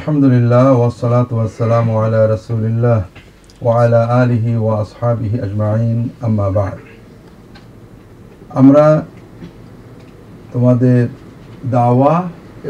আলহামদুলিল্লাহ 0.00 0.66
ওয়াসালাত 0.80 1.30
ওয়াসালাম 1.36 1.86
আলা 2.02 2.20
রাসূলিল্লাহ 2.34 3.00
ওয়া 3.64 3.72
আলা 3.82 4.00
আলিহি 4.20 4.52
ওয়া 4.64 4.74
আসহাবিহি 4.84 5.36
আজমাইন 5.46 5.98
আম্মাবাদ 6.26 6.76
আমরা 8.60 8.86
তোমাদের 10.52 11.02
দাওয়া 11.76 12.14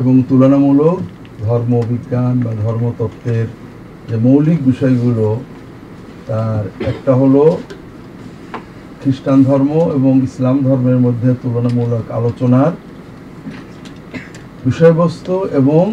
এবং 0.00 0.14
তুলনামূলক 0.28 0.98
ধর্মবিজ্ঞান 1.46 2.34
বা 2.44 2.52
ধর্মতত্ত্বের 2.64 3.46
যে 4.08 4.16
মৌলিক 4.26 4.58
বিষয়গুলো, 4.70 5.28
তার 6.28 6.64
একটা 6.90 7.12
হলো 7.14 7.44
খ্রিস্টান 9.00 9.38
ধর্ম 9.48 9.72
এবং 9.98 10.12
ইসলাম 10.28 10.56
ধর্মের 10.66 10.98
মধ্যে 11.06 11.30
তুলনামূলক 11.42 12.04
আলোচনার 12.18 12.72
বিষয়বস্তু 14.64 15.34
এবং 15.60 15.84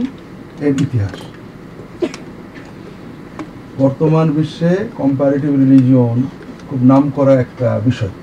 এর 0.67 0.75
ইতিহাস। 0.85 1.17
বর্তমান 3.84 4.27
বিশ্বে 4.31 4.72
কম্পারেটিভ 4.98 5.52
রিলিজিয়ন 5.63 6.18
খুব 6.70 6.80
নাম 6.84 7.04
করা 7.16 7.34
একটা 7.40 7.81
বিষয়। 7.85 8.13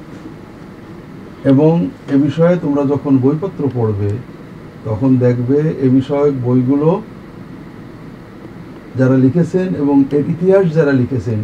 এবং 1.44 1.88
এ 2.14 2.16
বিষয়ে 2.16 2.56
তোমরা 2.56 2.82
যখন 2.82 3.18
বইপত্র 3.18 3.62
পড়বে, 3.74 4.10
তখন 4.84 5.10
দেখবে 5.16 5.58
এ 5.80 5.88
বিষয়ক 5.88 6.34
বইগুলো 6.44 7.02
যারা 8.98 9.16
লিখেছেন 9.16 9.74
এবং 9.74 10.04
এর 10.10 10.24
ইতিহাস 10.34 10.64
যারা 10.74 10.92
লিখেছেন, 10.92 11.38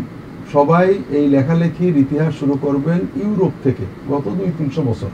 সবাই 0.52 0.86
এই 1.10 1.28
লেখালেখির 1.28 1.94
ইতিহাস 1.96 2.32
শুরু 2.40 2.54
করবেন 2.60 3.00
ইউরোপ 3.22 3.52
থেকে 3.64 3.84
গত 4.08 4.24
দুই 4.38 4.50
তিনশো 4.58 4.82
বছর। 4.82 5.12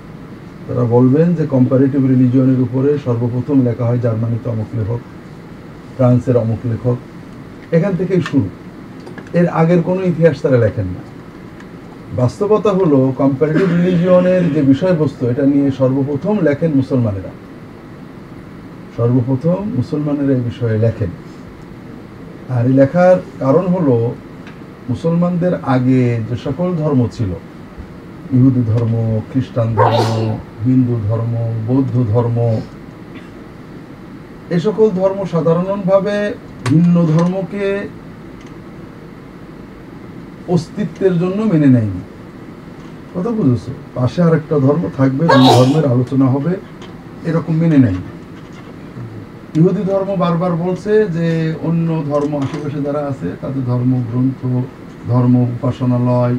তারা 0.67 0.85
বলবেন 0.85 1.35
যে 1.35 1.47
কম্পারেটিভ 1.47 2.01
রিলিজিয়নের 2.07 2.61
উপরে 2.61 2.99
সর্বপ্রথম 3.05 3.57
লেখা 3.65 3.85
হয় 3.85 3.99
জার্মানিতে 3.99 4.47
অমুক 4.51 4.71
লেখক, 4.79 5.01
ফ্রান্সের 5.97 6.37
অমুক 6.37 6.61
লেখক। 6.73 6.97
এখান 7.77 7.93
থেকেই 7.97 8.21
শুরু। 8.21 8.49
এর 9.33 9.47
আগের 9.49 9.83
কোনো 9.83 10.03
ইতিহাস 10.03 10.41
তারা 10.43 10.57
লেখেন 10.57 10.87
না। 10.87 11.03
বাস্তবতা 12.17 12.71
হলো 12.71 13.13
কম্পারেটিভ 13.19 13.69
রিলিজিয়নের 13.77 14.53
যে 14.55 14.63
বিষয়বস্তু, 14.63 15.27
এটা 15.27 15.43
নিয়ে 15.43 15.71
সর্বপ্রথম 15.71 16.39
লেখেন 16.43 16.71
মুসলমানেরা। 16.71 17.31
সর্বপ্রথম 18.97 19.71
মুসলমানেরা 19.77 20.33
এই 20.35 20.41
বিষয়ে 20.41 20.79
লেখেন। 20.79 21.11
আর 22.49 22.67
এই 22.67 22.73
লেখার 22.73 23.17
কারণ 23.39 23.67
হলো, 23.67 24.15
মুসলমানদের 24.89 25.55
আগে 25.55 26.21
যে 26.29 26.37
সকল 26.45 26.77
ধর্ম 26.77 27.09
ছিল, 27.13 27.31
ইহুদি 28.33 28.63
ধর্ম, 28.73 29.21
খ্রিস্টান 29.33 29.75
ধর্ম, 29.75 30.39
হিন্দু 30.65 31.01
ধর্ম, 31.09 31.35
বৌদ্ধ 31.67 32.05
ধর্ম, 32.13 32.61
এ 34.51 34.61
সকল 34.61 34.91
ধর্ম 34.91 35.25
সাধারণভাবে 35.25 36.35
ভিন্ন 36.65 37.07
ধর্মকে 37.07 37.89
অস্তিত্বের 40.55 41.19
জন্য 41.19 41.39
মেনে 41.53 41.67
নেয়নি। 41.67 42.03
কথা 43.15 43.31
বুঝেছ? 43.31 43.65
পাশে 43.95 44.23
আর 44.23 44.35
একটা 44.35 44.57
ধর্ম 44.59 44.85
থাকবে 44.97 45.25
দুই 45.35 45.47
ধর্মের 45.57 45.87
আলোচনা 45.95 46.27
হবে, 46.35 46.53
এরকম 47.29 47.55
মেনে 47.63 47.79
নেয়নি। 47.79 48.05
ইহুদি 49.59 49.83
ধর্ম 49.93 50.11
বারবার 50.17 50.53
বলছে 50.65 50.93
যে 51.17 51.55
অন্য 51.63 51.89
ধর্ম 52.11 52.33
আশেপাশে 52.45 52.79
যারা 52.87 53.03
আছে, 53.11 53.29
তাদের 53.41 53.63
ধর্ম 53.65 53.93
গ্রন্থ, 54.11 54.41
ধর্ম 55.09 55.35
উপাসনালয়, 55.57 56.35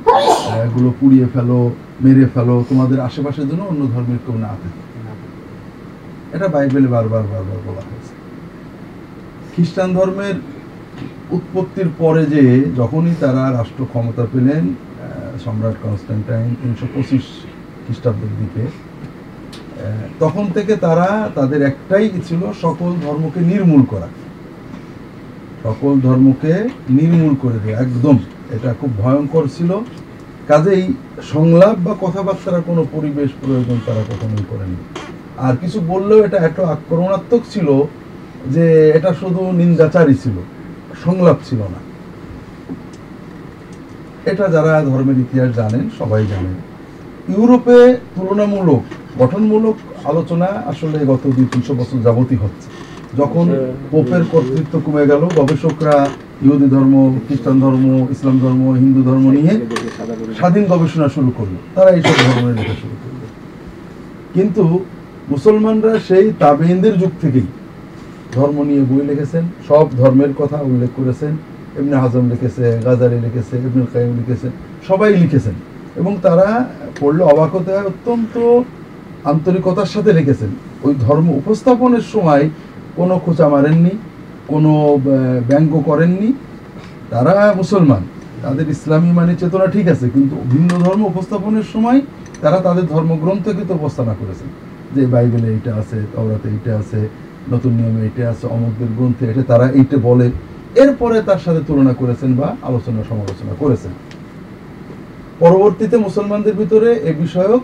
এগুলো 0.66 0.94
পুড়িয়ে 1.00 1.28
ফেলো, 1.34 1.72
মেরে 2.02 2.26
ফেলো, 2.34 2.56
তোমাদের 2.70 3.00
আশেপাশের 3.00 3.46
জন্য 3.50 3.64
অন্য 3.64 3.82
ধর্মের 3.94 4.20
কেউ 4.26 4.38
না 4.46 4.52
থাকে। 4.62 4.82
এটা 6.36 6.48
বাইবেলে 6.48 6.88
বারবার 6.88 7.24
বারবার 7.34 7.60
বলা 7.68 7.84
হয়েছে। 7.88 8.14
খ্রিস্টান 9.54 9.90
ধর্মের 9.94 10.36
উৎপত্তির 11.32 11.90
পরে 11.98 12.26
যে 12.26 12.44
যখনই 12.78 13.16
তারা 13.20 13.52
রাষ্ট্র 13.52 13.86
ক্ষমতা 13.86 14.26
পেলেন 14.34 14.64
সম্রাট 15.46 15.76
কনস্ট্যান্টাইন 15.84 16.56
তিনশো 16.62 16.88
পঁচিশ 16.96 17.26
খ্রিস্টাব্দের 17.84 18.34
দিকে 18.40 18.64
তখন 20.20 20.46
থেকে 20.54 20.76
তারা 20.76 21.30
তাদের 21.36 21.62
একটাই 21.62 22.10
ছিল 22.28 22.42
সকল 22.62 22.92
ধর্মকে 23.06 23.40
নির্মূল 23.40 23.84
করা। 23.90 24.08
সকল 25.64 26.00
ধর্মকে 26.00 26.54
নির্মূল 26.90 27.36
করে 27.42 27.58
দেয় 27.64 27.76
একদম। 27.76 28.18
এটা 28.56 28.74
খুব 28.74 28.92
ভয়ঙ্কর 28.98 29.44
ছিল। 29.58 29.72
কাজেই 30.48 30.84
সংলাপ 31.34 31.76
বা 31.86 31.94
কথাবার্তার 32.02 32.62
কোনো 32.62 32.86
পরিবেশ 32.92 33.30
প্রয়োজন 33.42 33.78
তারা 33.86 34.02
কখনোই 34.02 34.46
করেনি 34.50 34.78
আর 35.38 35.54
কিছু 35.62 35.80
বললেও 35.88 36.24
এটা 36.24 36.38
এত 36.38 36.60
আক্রমণাত্মক 36.60 37.42
ছিল 37.54 37.68
যে 38.52 38.66
এটা 38.98 39.14
শুধু 39.14 39.42
নিন্দাচারী 39.52 40.16
ছিল। 40.24 40.38
সংলাপ 41.04 41.38
ছিল 41.48 41.62
না। 41.74 41.80
এটা 44.32 44.46
যারা 44.56 44.74
ধর্মের 44.90 45.18
ইতিহাস 45.26 45.50
জানেন 45.60 45.84
সবাই 46.00 46.24
জানেন। 46.34 46.56
ইউরোপে 47.34 47.78
তুলনামূলক 48.16 48.84
গঠনমূলক 49.22 49.76
আলোচনা 50.12 50.50
আসলে 50.72 50.98
গত 51.12 51.24
দুই 51.36 51.46
তিনশো 51.52 51.74
বছর 51.80 51.98
যাবতই 52.06 52.38
হচ্ছে। 52.44 52.68
যখন 53.20 53.46
পোপের 53.92 54.24
কর্তৃত্ব 54.32 54.74
কমে 54.86 55.04
গেল 55.12 55.24
গবেষকরা 55.40 55.96
ইহুদি 56.46 56.68
ধর্ম 56.76 56.96
খ্রিস্টান 57.26 57.58
ধর্ম 57.60 57.86
ইসলাম 58.14 58.38
ধর্ম 58.44 58.64
হিন্দু 58.82 59.02
ধর্ম 59.10 59.26
নিয়ে 59.38 59.54
স্বাধীন 60.40 60.66
গবেষণা 60.72 61.08
শুরু 61.16 61.30
করল। 61.38 61.56
তারা 61.76 61.90
এইসব 61.98 62.16
ধর্মের 62.28 62.56
লেখা 62.60 62.76
শুরু 62.82 62.96
করল। 63.04 63.22
কিন্তু 64.36 64.64
মুসলমানরা 65.30 65.94
সেই 66.08 66.26
তাবেইনদের 66.40 66.94
যুগ 67.00 67.12
থেকেই 67.22 67.48
ধর্ম 68.36 68.58
নিয়ে 68.70 68.84
বই 68.90 69.04
লিখেছেন, 69.10 69.44
সব 69.70 69.86
ধর্মের 70.00 70.32
কথা 70.42 70.58
উল্লেখ 70.70 70.92
করেছেন। 71.00 71.34
এমনি 71.78 71.96
হাজম 72.04 72.26
লিখেছে 72.34 72.66
গাজারি 72.86 73.18
লিখেছে, 73.26 73.54
ইবনুল 73.68 73.88
কাইম 73.94 74.12
লিখেছেন, 74.20 74.52
সবাই 74.88 75.10
লিখেছেন। 75.24 75.56
এবং 76.00 76.14
তারা 76.26 76.48
পড়লে 77.00 77.24
অবাক 77.32 77.52
হতে 77.56 77.70
হয়, 77.76 77.86
অত্যন্ত 77.92 78.36
আন্তরিকতার 79.32 79.90
সাথে 79.94 80.12
লিখেছেন। 80.20 80.52
ওই 80.86 80.94
ধর্ম 81.06 81.28
উপস্থাপনের 81.42 82.06
সময় 82.14 82.44
কোনো 83.00 83.16
খোঁচা 83.26 83.48
মারেননি, 83.54 83.94
কোনো 84.52 84.72
ব্যঙ্গ 85.50 85.74
করেননি। 85.90 86.30
তারা 87.14 87.36
মুসলমান, 87.62 88.04
তাদের 88.44 88.68
ইসলামী 88.76 89.10
মানে 89.20 89.34
চেতনা 89.42 89.68
ঠিক 89.76 89.88
আছে, 89.94 90.06
কিন্তু 90.16 90.36
ভিন্ন 90.54 90.72
ধর্ম 90.86 91.02
উপস্থাপনের 91.12 91.68
সময় 91.74 92.00
তারা 92.44 92.58
তাদের 92.68 92.86
ধর্মগ্রন্থকে 92.94 93.64
তো 93.70 93.74
উপস্থাপনা 93.80 94.16
করেছেন। 94.22 94.50
যে 94.96 95.04
বাইবেলে 95.14 95.48
এইটা 95.56 95.72
আছে, 95.82 95.98
তাওরাতে 96.14 96.48
এইটা 96.56 96.72
আছে 96.82 97.00
নতুন 97.52 97.72
নিয়মে 97.78 98.02
এইটা 98.08 98.22
আছে 98.34 98.46
অমুকদের 98.56 98.90
গ্রন্থে 98.98 99.24
এটা 99.32 99.44
তারা 99.52 99.66
এইটা 99.80 99.98
বলে। 100.10 100.28
এরপরে 100.84 101.18
তার 101.28 101.42
সাথে 101.46 101.62
তুলনা 101.68 101.94
করেছেন 101.94 102.32
বা 102.40 102.48
আলোচনা 102.70 103.02
সমালোচনা 103.10 103.54
করেছেন। 103.60 103.94
পরবর্তীতে 105.40 105.96
মুসলমানদের 105.98 106.56
ভিতরে 106.62 106.90
এ 107.10 107.12
বিষয়ক 107.24 107.62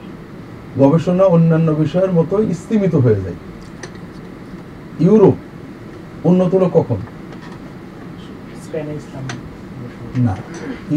গবেষণা 0.81 1.25
অন্যান্য 1.35 1.69
বিষয়ের 1.83 2.11
মতো 2.11 2.35
স্তীমিত 2.61 2.95
হয়ে 2.95 3.19
যায়। 3.23 3.37
ইউরোপ 4.99 5.35
উন্নত 6.29 6.51
হলো 6.55 6.67
কখন? 6.73 6.99
না 10.17 10.35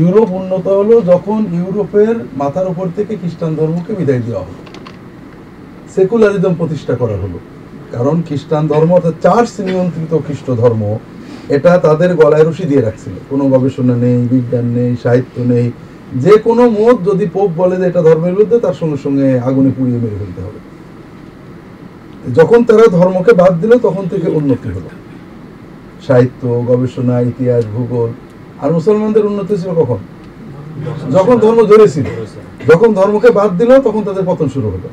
ইউরোপ 0.00 0.28
উন্নত 0.30 0.66
হলো 0.78 0.94
যখন 1.12 1.40
ইউরোপের 1.58 2.16
মাথার 2.36 2.66
উপর 2.68 2.86
থেকে 2.96 3.12
খ্রিস্টান 3.16 3.52
ধর্মকে 3.54 3.92
বিদায় 3.98 4.22
দেওয়া 4.26 4.42
হলো। 4.42 4.60
সেকুলারিজম 5.94 6.54
প্রতিষ্ঠা 6.54 6.94
করা 6.94 7.16
হলো। 7.16 7.38
কারণ 7.92 8.22
খ্রিস্টান 8.26 8.66
ধর্ম 8.66 8.92
অর্থাৎ 8.92 9.14
চার্চ 9.22 9.60
নিয়ন্ত্রিত 9.60 10.18
খ্রিস্ট 10.26 10.50
ধর্ম, 10.50 10.98
এটা 11.48 11.78
তাদের 11.78 12.14
গলায় 12.14 12.44
রশি 12.44 12.64
দিয়ে 12.64 12.80
রাখছিল। 12.80 13.12
কোনো 13.30 13.48
গবেষণা 13.48 13.96
নেই, 13.96 14.28
বিজ্ঞান 14.30 14.64
নেই, 14.64 14.96
সাহিত্য 15.02 15.40
নেই। 15.40 15.70
যে 16.14 16.38
কোনো 16.38 16.70
মত 16.70 16.96
যদি 17.10 17.26
পোপ 17.26 17.50
বলে 17.56 17.76
যে 17.76 17.86
এটা 17.86 18.02
ধর্মের 18.02 18.34
বিরুদ্ধে, 18.34 18.58
তার 18.58 18.74
সঙ্গে 18.74 18.96
সঙ্গে 18.96 19.40
আগুনে 19.40 19.70
পুড়িয়ে 19.76 19.98
মেরে 19.98 20.16
ফেলতে 20.18 20.40
হবে। 20.40 20.58
যখন 22.34 22.64
তারা 22.64 22.86
ধর্মকে 22.86 23.32
বাদ 23.32 23.60
দিল, 23.60 23.78
তখন 23.78 24.08
থেকে 24.08 24.30
উন্নতি 24.30 24.68
হলো। 24.68 24.90
সাহিত্য, 26.06 26.64
গবেষণা, 26.68 27.20
ইতিহাস, 27.20 27.64
ভূগোল, 27.66 28.10
আর 28.62 28.72
মুসলমানদের 28.72 29.26
উন্নতি 29.26 29.56
ছিল 29.56 29.70
কখন? 29.70 29.98
যখন 31.12 31.36
ধর্ম 31.36 31.62
ধরেছিল 31.62 32.04
যখন 32.68 32.94
ধর্মকে 32.94 33.30
বাদ 33.30 33.58
দিল, 33.58 33.80
তখন 33.80 34.02
তাদের 34.04 34.24
পতন 34.26 34.48
শুরু 34.48 34.68
হলো। 34.68 34.88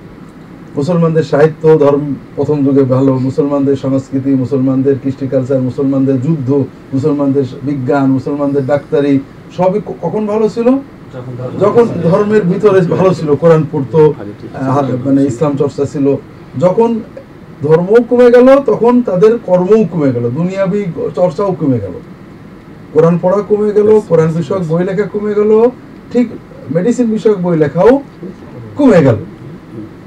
মুসলমানদের 0.78 1.25
সাহিত্য 1.31 1.64
ধর্ম 1.84 2.04
প্রথম 2.36 2.58
যুগে 2.66 2.84
ভালো 2.96 3.12
মুসলমানদের 3.28 3.78
সংস্কৃতি 3.84 4.31
মুসলমানদের 4.44 4.96
কৃষ্টি 5.04 5.25
কালচার 5.34 5.62
মুসলমানদের 5.70 6.18
যুদ্ধ 6.25 6.50
মুসলমানদের 6.94 7.46
বিজ্ঞান 7.68 8.08
মুসলমানদের 8.18 8.64
ডাক্তারি 8.72 9.14
সবই 9.58 9.80
কখন 10.04 10.24
ভালো 10.31 10.46
ছিল? 10.56 10.68
যখন 11.64 11.86
ধর্মের 12.08 12.44
ভিতরে 12.52 12.80
ভালো 12.98 13.12
ছিল 13.14 13.30
কোরআন 13.42 13.64
পড়তো 13.72 14.00
মানে 15.06 15.22
ইসলাম 15.31 15.54
চর্চা 15.62 15.84
ছিল। 15.94 16.06
যখন 16.64 16.90
ধর্মও 17.66 18.00
কমে 18.10 18.28
গেল 18.36 18.48
তখন 18.69 18.94
তাদের 19.10 19.34
কর্মও 19.48 19.81
কমে 19.92 20.10
গেল 20.16 20.26
দুনিয়াবি 20.40 20.81
চর্চাও 21.18 21.52
কমে 21.62 21.78
গেল। 21.84 21.96
কোরআন 22.94 23.16
পড়া 23.24 23.40
কমে 23.50 23.69
গেল 23.78 23.90
কোরআন 24.10 24.30
বিষয়ক 24.38 24.64
বই 24.72 24.84
লেখা 24.90 25.06
কমে 25.14 25.31
গেল 25.40 25.52
ঠিক 26.12 26.26
মেডিসিন 26.76 27.08
বিষয়ক 27.16 27.40
বই 27.46 27.56
লেখাও 27.64 27.92
কমে 28.80 29.00
গেল। 29.08 29.18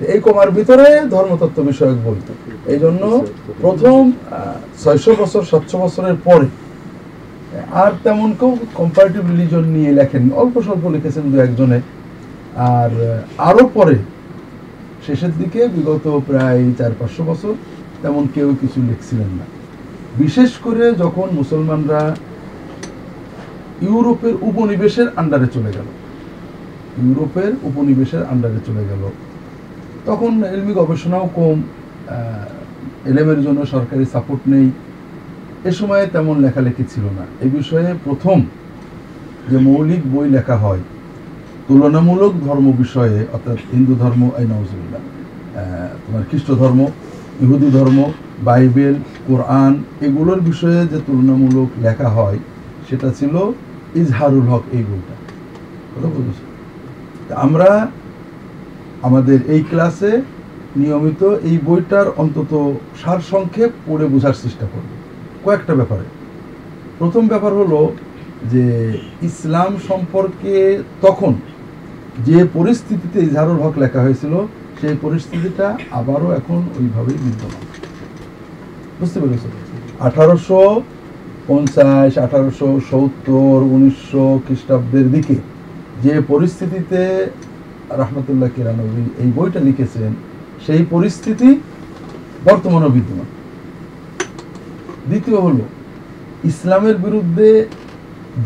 এই 0.01 0.21
কমার 0.21 0.51
ভিতরে 0.51 0.87
ধর্মতত্ত্ব 1.11 1.63
বিষয়ক 1.63 1.99
বই। 2.05 2.19
এই 2.73 2.79
জন্য 2.79 3.03
প্রথম 3.63 4.13
ছয়শো 4.83 5.15
বছর 5.19 5.43
সাতশো 5.43 5.77
বছরের 5.79 6.17
পরে 6.25 6.47
আর 7.73 7.93
তেমন 8.05 8.33
কেউ 8.41 8.57
কম্পারেটিভ 8.75 9.31
রিলিজন 9.31 9.65
নিয়ে 9.65 9.93
লেখেন 9.93 10.31
অল্প 10.33 10.61
স্বল্প 10.61 10.89
লিখেছেন 10.89 11.25
দু 11.33 11.37
একজনে। 11.41 11.81
আর 12.57 12.91
আহ, 13.03 13.49
আরও 13.49 13.71
পরে 13.75 13.97
শেষের 15.07 15.33
দিকে 15.39 15.69
বিগত 15.69 16.21
প্রায় 16.27 16.73
চার 16.79 16.93
পাঁচশো 16.99 17.25
বছর 17.25 17.55
তেমন 18.03 18.29
কেউ 18.35 18.57
কিছু 18.61 18.83
লিখছিলেন 18.83 19.31
না। 19.39 19.45
বিশেষ 20.17 20.51
করে 20.65 20.95
যখন 20.95 21.27
মুসলমানরা 21.33 22.17
ইউরোপের 23.83 24.35
উপনিবেশের 24.41 25.09
আন্ডারে 25.17 25.47
চলে 25.47 25.71
গেল। 25.73 25.89
ইউরোপের 27.05 27.53
উপনিবেশের 27.63 28.23
আন্ডারে 28.27 28.61
চলে 28.67 28.85
গেল। 28.91 29.03
তখন 30.06 30.32
এলমি 30.44 30.73
গবেষণাও 30.75 31.26
কম 31.35 31.56
আহ, 31.62 33.08
এলেমের 33.11 33.41
জন্য 33.43 33.67
সরকারি 33.67 34.05
সাপোর্ট 34.05 34.43
নেই। 34.49 34.67
এ 35.64 35.70
সময়ে 35.73 36.05
তেমন 36.06 36.37
লেখালেখি 36.41 36.85
ছিল 36.85 37.05
না। 37.19 37.25
এ 37.41 37.47
বিষয়ে 37.58 37.94
প্রথম 38.05 38.38
যে 39.50 39.56
মৌলিক 39.58 40.03
বই 40.12 40.26
লেখা 40.31 40.56
হয় 40.56 40.82
তুলনামূলক 41.69 42.32
ধর্ম 42.47 42.67
বিষয়ে 42.73 43.26
অর্থাৎ 43.32 43.58
হিন্দু 43.73 43.94
ধর্ম 43.94 44.23
এই 44.38 44.47
নওয়াজুল্লাহ 44.47 45.03
তোমার 46.06 46.23
খ্রিস্ট 46.31 46.49
ধর্ম 46.52 46.81
ইহুদি 47.41 47.69
ধর্ম 47.70 47.99
বাইবেল 48.44 48.94
কোরআন 49.26 49.73
এগুলোর 50.00 50.41
বিষয়ে 50.41 50.81
যে 50.87 50.99
তুলনামূলক 51.06 51.69
লেখা 51.82 52.09
হয় 52.09 52.38
সেটা 52.91 53.09
ছিল 53.11 53.35
ইজহারুল 53.94 54.47
হক 54.49 54.64
এই 54.73 54.82
বইটা। 54.82 55.14
কথা 55.93 56.09
বুঝেছ 56.17 56.38
আমরা 57.37 57.69
আমাদের 59.03 59.39
এই 59.55 59.63
ক্লাসে 59.71 60.23
নিয়মিত 60.77 61.23
এই 61.23 61.59
বইটার 61.65 62.07
অন্তত 62.17 62.53
সারসংক্ষেপ 63.03 63.71
পড়ে 63.87 64.07
বোঝার 64.07 64.37
চেষ্টা 64.43 64.67
করব। 64.67 64.89
কয়েকটা 65.45 65.75
ব্যাপারে। 65.75 66.05
প্রথম 66.99 67.29
ব্যাপার 67.29 67.53
হলো 67.53 67.93
যে 68.53 68.65
ইসলাম 69.23 69.77
সম্পর্কে 69.89 70.83
তখন 71.03 71.35
যে 72.25 72.45
পরিস্থিতিতে 72.55 73.19
ইজহারুল 73.21 73.59
হক 73.63 73.79
লেখা 73.79 74.01
হয়েছিল, 74.01 74.47
সেই 74.81 74.97
পরিস্থিতিটা 75.03 75.79
আবারও 75.91 76.31
এখন 76.33 76.69
ওইভাবেই 76.79 77.19
বিদ্যমান। 77.25 77.65
বুঝতে 79.01 79.21
পেরেছ? 79.21 79.45
আঠারোশো 80.01 80.83
পঞ্চাশ, 81.47 82.19
আঠারোশো 82.19 82.81
সত্তর, 82.91 83.59
উনিশশো 83.75 84.41
খ্রিস্টাব্দের 84.47 85.11
দিকে 85.13 85.37
যে 86.03 86.21
পরিস্থিতিতে 86.29 87.27
রহমতুল্লাহ 87.91 88.50
কিরানবী 88.55 89.05
এই 89.23 89.31
বইটা 89.37 89.61
লিখেছেন, 89.61 90.11
সেই 90.67 90.83
পরিস্থিতি 90.94 91.49
বর্তমানে 92.44 92.88
বিদ্যমান। 92.97 93.29
দ্বিতীয় 95.09 95.38
হলো, 95.47 95.65
ইসলামের 96.50 96.97
বিরুদ্ধে 97.05 97.49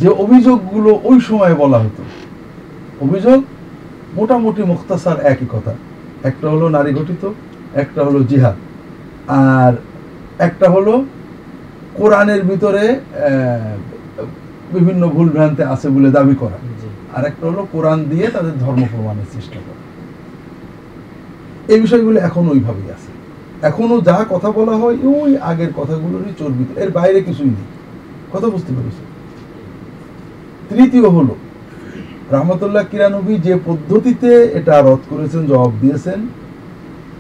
যে 0.01 0.09
অভিযোগগুলো 0.25 0.91
ওই 1.05 1.19
সময় 1.21 1.55
বলা 1.55 1.79
হতো, 1.79 2.03
অভিযোগ 3.05 3.39
মোটামুটি 4.19 4.63
মুখতাসার 4.63 5.19
একই 5.33 5.47
কথা। 5.55 5.73
একটা 6.29 6.47
হলো 6.51 6.67
নারী 6.69 6.91
গঠিত, 6.99 7.23
একটা 7.83 8.01
হলো 8.07 8.19
জিহাদ। 8.31 8.57
আর 9.29 9.73
একটা 10.39 10.67
হলো 10.71 11.05
কোরআনের 11.99 12.43
ভিতরে 12.51 12.85
বিভিন্ন 14.75 15.03
ভুল 15.15 15.29
ভ্রান্তি 15.29 15.63
আছে 15.63 15.87
বলে 15.95 16.11
দাবি 16.11 16.35
করা। 16.35 16.59
আর 17.17 17.25
একটা 17.25 17.47
হলো 17.47 17.67
কোরআন 17.73 18.05
দিয়ে 18.05 18.27
তাদের 18.27 18.59
ধর্ম 18.59 18.83
প্রমাণের 18.93 19.25
চেষ্টা 19.33 19.59
করা। 19.61 19.81
এই 21.75 21.81
বিষয়গুলো 21.81 22.21
এখন 22.21 22.49
ওইভাবেই 22.49 22.93
আছে। 22.93 23.11
এখনও 23.67 24.01
যা 24.01 24.27
কথা 24.31 24.51
বলা 24.51 24.73
হয়, 24.73 24.97
ওই 25.05 25.37
আগের 25.37 25.73
কথাগুলোরই 25.77 26.33
চর্বিত 26.39 26.79
এর 26.79 26.91
বাইরে 26.91 27.21
কিছুই 27.21 27.47
নেই। 27.47 27.69
কথা 28.33 28.49
বুঝতে 28.49 28.73
পেরেছ? 28.73 28.99
তৃতীয় 30.69 31.09
হলো, 31.09 31.37
রহমতুল্লাহ 32.31 32.85
কিরানবী 32.91 33.35
যে 33.37 33.59
পদ্ধতিতে 33.65 34.45
এটা 34.45 34.81
রদ 34.81 34.99
করেছেন, 35.11 35.47
জবাব 35.47 35.73
দিয়েছেন, 35.81 36.21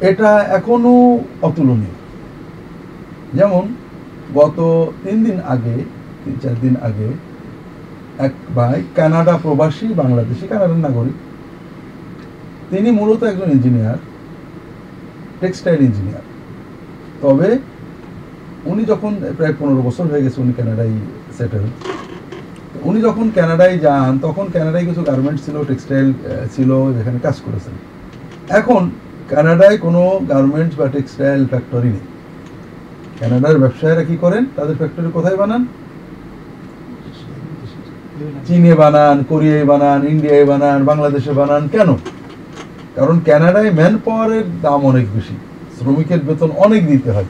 এটা 0.00 0.30
এখনও 0.38 1.18
অতুলনীয়। 1.42 1.96
যেমন, 3.34 3.68
গত 4.34 4.86
তিন 5.04 5.24
দিন 5.24 5.40
আগে, 5.48 5.84
তিন 6.24 6.34
চার 6.42 6.54
দিন 6.60 6.76
আগে 6.82 7.29
এক 8.26 8.34
ভাই, 8.54 8.78
কানাডা 8.96 9.34
প্রবাসী, 9.42 9.86
বাংলাদেশি, 10.02 10.44
কানাডার 10.52 10.82
নাগরিক। 10.86 11.16
তিনি 12.70 12.88
মূলত 12.90 13.20
একজন 13.22 13.48
ইঞ্জিনিয়ার 13.56 13.98
টেক্সটাইল 15.40 15.80
ইঞ্জিনিয়ার 15.88 16.26
তবে 17.22 17.48
উনি 18.70 18.82
যখন 18.84 19.12
প্রায় 19.36 19.54
পনেরো 19.58 19.82
বছর 19.82 20.04
হয়ে 20.10 20.24
গেছে 20.24 20.38
উনি 20.40 20.52
কানাডায় 20.52 20.94
সেটেল 21.38 21.64
উনি 22.88 22.98
যখন 23.00 23.26
কানাডায় 23.34 23.76
যান, 23.78 24.12
তখন 24.18 24.46
কানাডায় 24.54 24.86
কিছু 24.86 25.02
গার্মেন্টস 25.02 25.44
ছিল 25.44 25.56
টেক্সটাইল 25.64 26.08
ছিল, 26.54 26.70
যেখানে 26.96 27.18
কাজ 27.22 27.36
করেছেন। 27.46 27.74
এখন 28.60 28.82
কানাডায় 29.28 29.76
কোনো 29.78 30.02
গার্মেন্টস 30.28 30.74
বা 30.78 30.86
টেক্সটাইল 30.88 31.40
ফ্যাক্টরি 31.46 31.90
নেই। 31.96 32.06
কানাডার 33.20 33.58
ব্যবসায়ীরা 33.58 34.04
কী 34.04 34.16
করেন? 34.20 34.42
তাদের 34.56 34.76
ফ্যাক্টরি 34.76 35.10
কোথায় 35.12 35.36
বানান? 35.36 35.62
চীনে 38.46 38.74
বানান, 38.74 39.16
কোরিয়ায় 39.28 39.64
বানান, 39.64 40.00
ইন্ডিয়ায় 40.06 40.44
বানান, 40.44 40.78
বাংলাদেশে 40.84 41.32
বানান, 41.32 41.62
কেন? 41.68 41.90
কারণ 42.96 43.16
কানাডায় 43.26 43.70
ম্যান 43.70 43.94
পাওয়ারের 44.04 44.46
দাম 44.62 44.80
অনেক 44.90 45.06
বেশি। 45.14 45.36
শ্রমিকের 45.76 46.18
বেতন 46.18 46.50
অনেক 46.66 46.82
দিতে 46.86 47.10
হয়। 47.10 47.28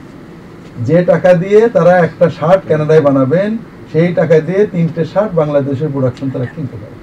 যে 0.86 0.98
টাকা 1.04 1.30
দিয়ে 1.34 1.68
তারা 1.68 1.94
একটা 2.06 2.26
শার্ট 2.30 2.62
কানাডায় 2.68 3.00
বানাবেন, 3.00 3.50
সেই 3.92 4.14
টাকা 4.14 4.36
দিয়ে 4.40 4.66
তিনটে 4.66 5.02
শার্ট 5.04 5.32
বাংলাদেশের 5.34 5.88
প্রোডাকশন 5.92 6.30
তারা 6.30 6.46
কিনতে 6.54 6.76
পারে। 6.82 6.96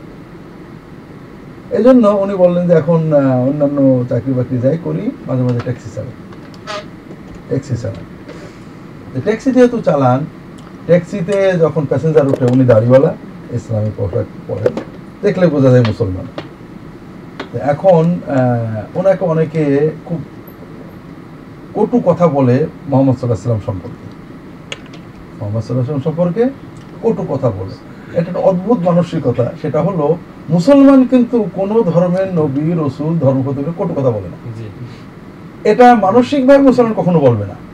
এই 1.77 1.83
জন্য 1.83 2.03
উনি 2.23 2.35
বললেন 2.43 2.63
যে 2.67 2.73
এখন 2.73 3.01
অন্যান্য 3.47 4.05
চাকরি 4.09 4.33
বাকরি 4.33 4.57
যাই 4.57 4.77
করি, 4.83 5.03
মাঝে 5.27 5.43
মাঝে 5.43 5.59
ট্যাক্সি 5.59 5.89
চালাই। 5.95 6.15
ট্যাক্সি 7.49 7.75
চালান 7.83 8.05
ট্যাক্সি 9.25 9.49
যেহেতু 9.51 9.77
চালান, 9.81 10.19
ট্যাক্সিতে 10.87 11.37
যখন 11.63 11.83
প্যাসেঞ্জার 11.85 12.27
উঠে 12.27 12.45
উনি 12.53 12.65
দাড়িওয়ালা। 12.65 13.11
ইসলামী 13.53 13.91
পোশাক 13.97 14.25
পরেন 14.47 14.71
দেখলে 15.21 15.47
বোঝা 15.47 15.69
যায় 15.69 15.83
মুসলমান। 15.87 16.25
এখন 17.61 18.19
আহ, 18.27 18.97
ওনাকে 18.97 19.25
অনেকে 19.25 19.89
খুব 20.05 20.19
কটু 21.73 22.01
কথা 22.05 22.27
বলে 22.27 22.67
মোহাম্মদ 22.89 23.17
সাল্লাহ 23.17 23.39
সাল্লাম 23.39 23.61
সম্পর্কে। 23.65 24.07
মোহাম্মদ 25.39 25.63
সাল্লাহ 25.63 25.85
সাল্লাম 25.85 26.03
সম্পর্কে 26.03 26.49
কটু 27.03 27.25
কথা 27.29 27.49
বলে। 27.49 27.75
এটা 28.13 28.29
একটা 28.29 28.39
অদ্ভুত 28.39 28.77
মানসিকতা 28.79 29.51
সেটা 29.61 29.81
হলো 29.81 30.17
মুসলমান 30.49 31.07
কিন্তু 31.07 31.45
কোনো 31.53 31.83
ধর্মের 31.83 32.33
নবী 32.33 32.73
রসুল 32.77 33.19
ধর্মপতিকে 33.19 33.71
কটু 33.77 33.93
কথা 33.93 34.11
বলে 34.11 34.29
না। 34.29 34.37
এটা 35.63 35.95
মানসিকভাবে 35.95 36.59
মুসলমান 36.59 36.93
কখনো 36.93 37.19
বলবে 37.19 37.45
না। 37.45 37.66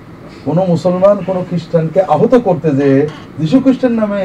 কোনো 0.48 0.62
মুসলমান, 0.74 1.16
কোনো 1.28 1.42
খ্রিস্টানকে 1.50 2.02
আহত 2.16 2.34
করতে 2.48 2.70
যে 2.80 2.90
যিশু 3.40 3.58
খ্রিস্টান 3.64 3.94
নামে 4.02 4.22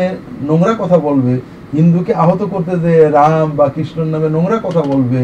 নোংরা 0.48 0.74
কথা 0.82 0.98
বলবে, 1.08 1.34
হিন্দুকে 1.76 2.12
আহত 2.24 2.42
করতে 2.52 2.72
যে 2.84 2.94
রাম 3.18 3.48
বা 3.58 3.66
কৃষ্ণর 3.74 4.08
নামে 4.14 4.28
নোংরা 4.36 4.58
কথা 4.66 4.82
বলবে, 4.92 5.20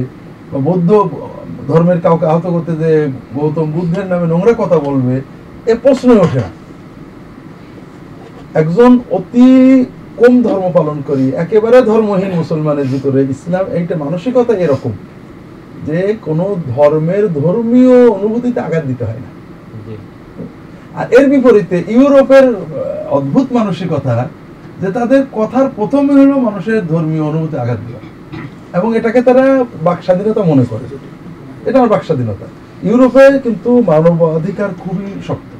বা 0.50 0.58
বৌদ্ধ 0.68 0.90
ধর্মের 1.68 2.00
কাউকে 2.04 2.26
আহত 2.32 2.46
করতে 2.54 2.72
যে 2.82 2.90
গৌতম 3.36 3.66
বুদ্ধের 3.76 4.06
নামে 4.12 4.26
নোংরা 4.32 4.54
কথা 4.62 4.78
বলবে, 4.86 5.14
এ 5.70 5.74
প্রশ্নই 5.84 6.18
ওঠে 6.24 6.40
না। 6.44 6.50
একজন 8.60 8.90
অতি 9.18 9.48
কম 10.20 10.34
ধর্ম 10.46 10.64
পালন 10.78 10.98
করি, 11.08 11.26
একেবারে 11.44 11.78
ধর্মহীন 11.90 12.32
মুসলমানের 12.40 12.88
ভিতরে 12.92 13.20
ইসলাম 13.34 13.64
এইটা 13.78 13.94
মানসিকতা 14.04 14.54
এরকম 14.64 14.92
যে 15.86 16.00
কোনো 16.26 16.44
ধর্মের 16.74 17.24
ধর্মীয় 17.40 17.96
অনুভূতিতে 18.16 18.58
আঘাত 18.66 18.84
দিতে 18.90 19.04
হয় 19.08 19.22
না। 19.24 19.30
আর 20.98 21.06
এর 21.12 21.26
বিপরীতে 21.28 21.84
ইউরোপের 21.88 22.46
অদ্ভুত 23.10 23.46
মানসিকতা 23.52 24.28
যে 24.80 24.88
তাদের 24.92 25.22
কথার 25.32 25.66
প্রথমে 25.76 26.12
হলো 26.20 26.36
মানুষের 26.48 26.86
ধর্মীয় 26.86 27.22
অনুভূতি 27.22 27.56
আঘাত 27.58 27.80
দেওয়া। 27.86 28.02
এবং 28.78 28.96
এটাকে 28.96 29.22
তারা 29.22 29.64
বাক 29.82 29.98
স্বাধীনতা 30.02 30.42
মনে 30.42 30.64
করে। 30.70 30.86
এটা 31.66 31.78
আমার 31.78 31.90
বাক 31.90 32.02
স্বাধীনতা। 32.04 32.46
ইউরোপে 32.88 33.38
কিন্তু 33.44 33.70
মানবাধিকার 33.86 34.70
খুবই 34.82 35.06
শক্ত। 35.26 35.50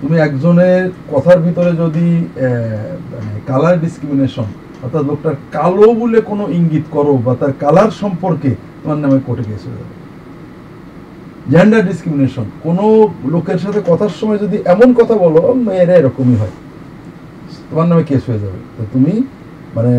তুমি 0.00 0.16
একজনের 0.18 0.90
কথার 1.12 1.38
ভিতরে 1.38 1.72
যদি 1.82 2.24
কালার 3.46 3.80
ডিসক্রিমিনেশন, 3.80 4.48
অর্থাৎ 4.82 5.02
লোকটার 5.02 5.36
কালো 5.52 5.86
বলে 6.00 6.20
কোনো 6.20 6.44
ইঙ্গিত 6.48 6.86
করো 6.90 7.12
বা 7.24 7.32
তার 7.40 7.52
কালার 7.60 7.90
সম্পর্কে 7.90 8.50
তোমার 8.82 8.98
নামে 8.98 9.18
কোর্টে 9.26 9.44
কেস 9.44 9.64
যাবে। 9.64 10.03
জেন্ডার 11.52 11.82
ডিসক্রিমিনেশন 11.88 12.46
কোনো 12.62 12.84
লোকের 13.34 13.58
সাথে 13.64 13.80
কথার 13.90 14.12
সময় 14.20 14.38
যদি 14.44 14.56
এমন 14.74 14.88
কথা 14.98 15.14
বলো 15.24 15.42
মেয়েরা 15.66 15.94
এরকমই 16.00 16.36
হয়। 16.42 16.54
তোমার 17.68 17.86
নামে 17.90 18.04
কেস 18.10 18.22
হয়ে 18.28 18.42
যাবে। 18.44 18.58
তো 18.76 18.82
তুমি 18.92 19.14
মানে 19.76 19.94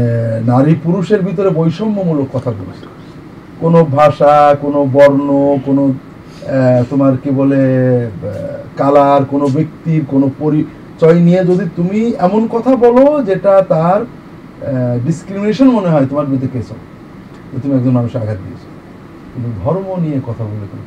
নারী 0.52 0.74
পুরুষের 0.84 1.22
ভিতরে 1.28 1.50
বৈষম্যমূলক 1.60 2.28
কথা 2.36 2.52
বলছো। 2.60 2.88
কোনো 3.62 3.80
ভাষা, 3.98 4.36
কোনো 4.64 4.80
বর্ণ, 4.96 5.30
কোনো 5.68 5.84
তোমার 6.90 7.14
কি 7.24 7.30
বলে 7.40 7.62
কালার 8.80 9.22
কোনো 9.34 9.46
ব্যক্তির 9.56 10.02
কোনো 10.14 10.28
পরিচয় 10.42 11.20
নিয়ে 11.28 11.42
যদি 11.50 11.66
তুমি 11.76 12.00
এমন 12.28 12.42
কথা 12.54 12.72
বলো, 12.86 13.06
যেটা 13.30 13.54
তার 13.74 14.00
ডিসক্রিমিনেশন 15.06 15.68
মনে 15.78 15.90
হয়, 15.94 16.06
তোমার 16.12 16.26
বিরুদ্ধে 16.30 16.50
কেস 16.54 16.68
হবে। 16.72 16.86
তুমি 17.64 17.74
একজন 17.78 17.94
মানুষের 18.00 18.20
আঘাত 18.24 18.40
দিয়েছ। 18.46 18.64
কিন্তু 19.32 19.50
ধর্ম 19.62 19.88
নিয়ে 20.04 20.18
কথা 20.30 20.44
বলে 20.50 20.66
কোনো 20.72 20.84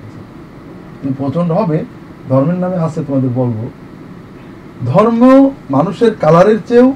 প্রচণ্ড 1.19 1.53
হবে, 1.53 1.85
ধর্মের 2.29 2.59
নামে 2.59 2.77
আছে 2.77 3.01
তোমাদের 3.07 3.31
বলব। 3.35 3.59
ধর্ম 4.87 5.51
মানুষের 5.71 6.13
কালারের 6.21 6.59
চেয়েও, 6.69 6.93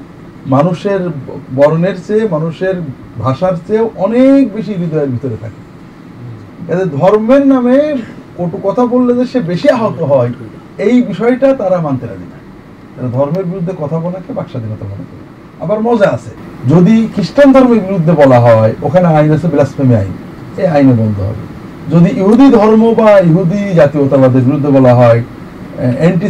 মানুষের 0.47 1.01
বর্ণের 1.55 1.97
চেয়ে, 2.07 2.27
মানুষের 2.27 2.75
ভাষার 3.19 3.55
চেয়েও 3.67 3.89
অনেক 3.95 4.53
বেশি 4.53 4.73
হৃদয়ের 4.73 5.09
ভিতরে 5.09 5.37
থাকে। 5.41 5.61
এদের 6.73 6.89
ধর্মের 6.89 7.47
নামে 7.47 7.77
কটু 8.37 8.57
কথা 8.63 8.85
বললে 8.85 9.15
যে 9.15 9.25
সে 9.25 9.39
বেশি 9.39 9.69
আহত 9.69 10.01
হয়, 10.01 10.31
এই 10.77 11.01
বিষয়টা 11.01 11.53
তারা 11.53 11.81
মানতে 11.81 12.07
রাজি 12.07 12.27
না। 12.33 12.37
তারা 12.95 13.07
ধর্মের 13.07 13.45
বিরুদ্ধে 13.45 13.73
কথা 13.79 13.99
বলাকে 13.99 14.33
বাকস্বাধীনতা 14.33 14.85
মনে 14.85 15.05
করে। 15.09 15.23
আবার 15.63 15.81
মজা 15.81 16.09
আছে। 16.09 16.31
যদি 16.69 17.07
খ্রিস্টান 17.13 17.51
ধর্মের 17.51 17.79
বিরুদ্ধে 17.79 18.11
বলা 18.11 18.39
হয়, 18.39 18.73
ওখানে 18.81 19.07
আইন 19.07 19.31
আছে 19.33 19.47
বিলাসপ্রেমী 19.47 19.95
আইন। 19.95 20.13
এই 20.57 20.67
আইনে 20.67 20.93
বন্ধ 20.93 21.19
হবে। 21.19 21.52
যদি 21.91 22.09
ইহুদি 22.21 22.47
ধর্ম 22.57 22.83
বা 22.99 23.09
ইহুদি 23.29 23.61
জাতীয়তাবাদের 23.79 24.43
বিরুদ্ধে 24.47 24.69
বলা 24.77 24.93
হয় 24.99 25.19
অ্যান্টি 26.01 26.27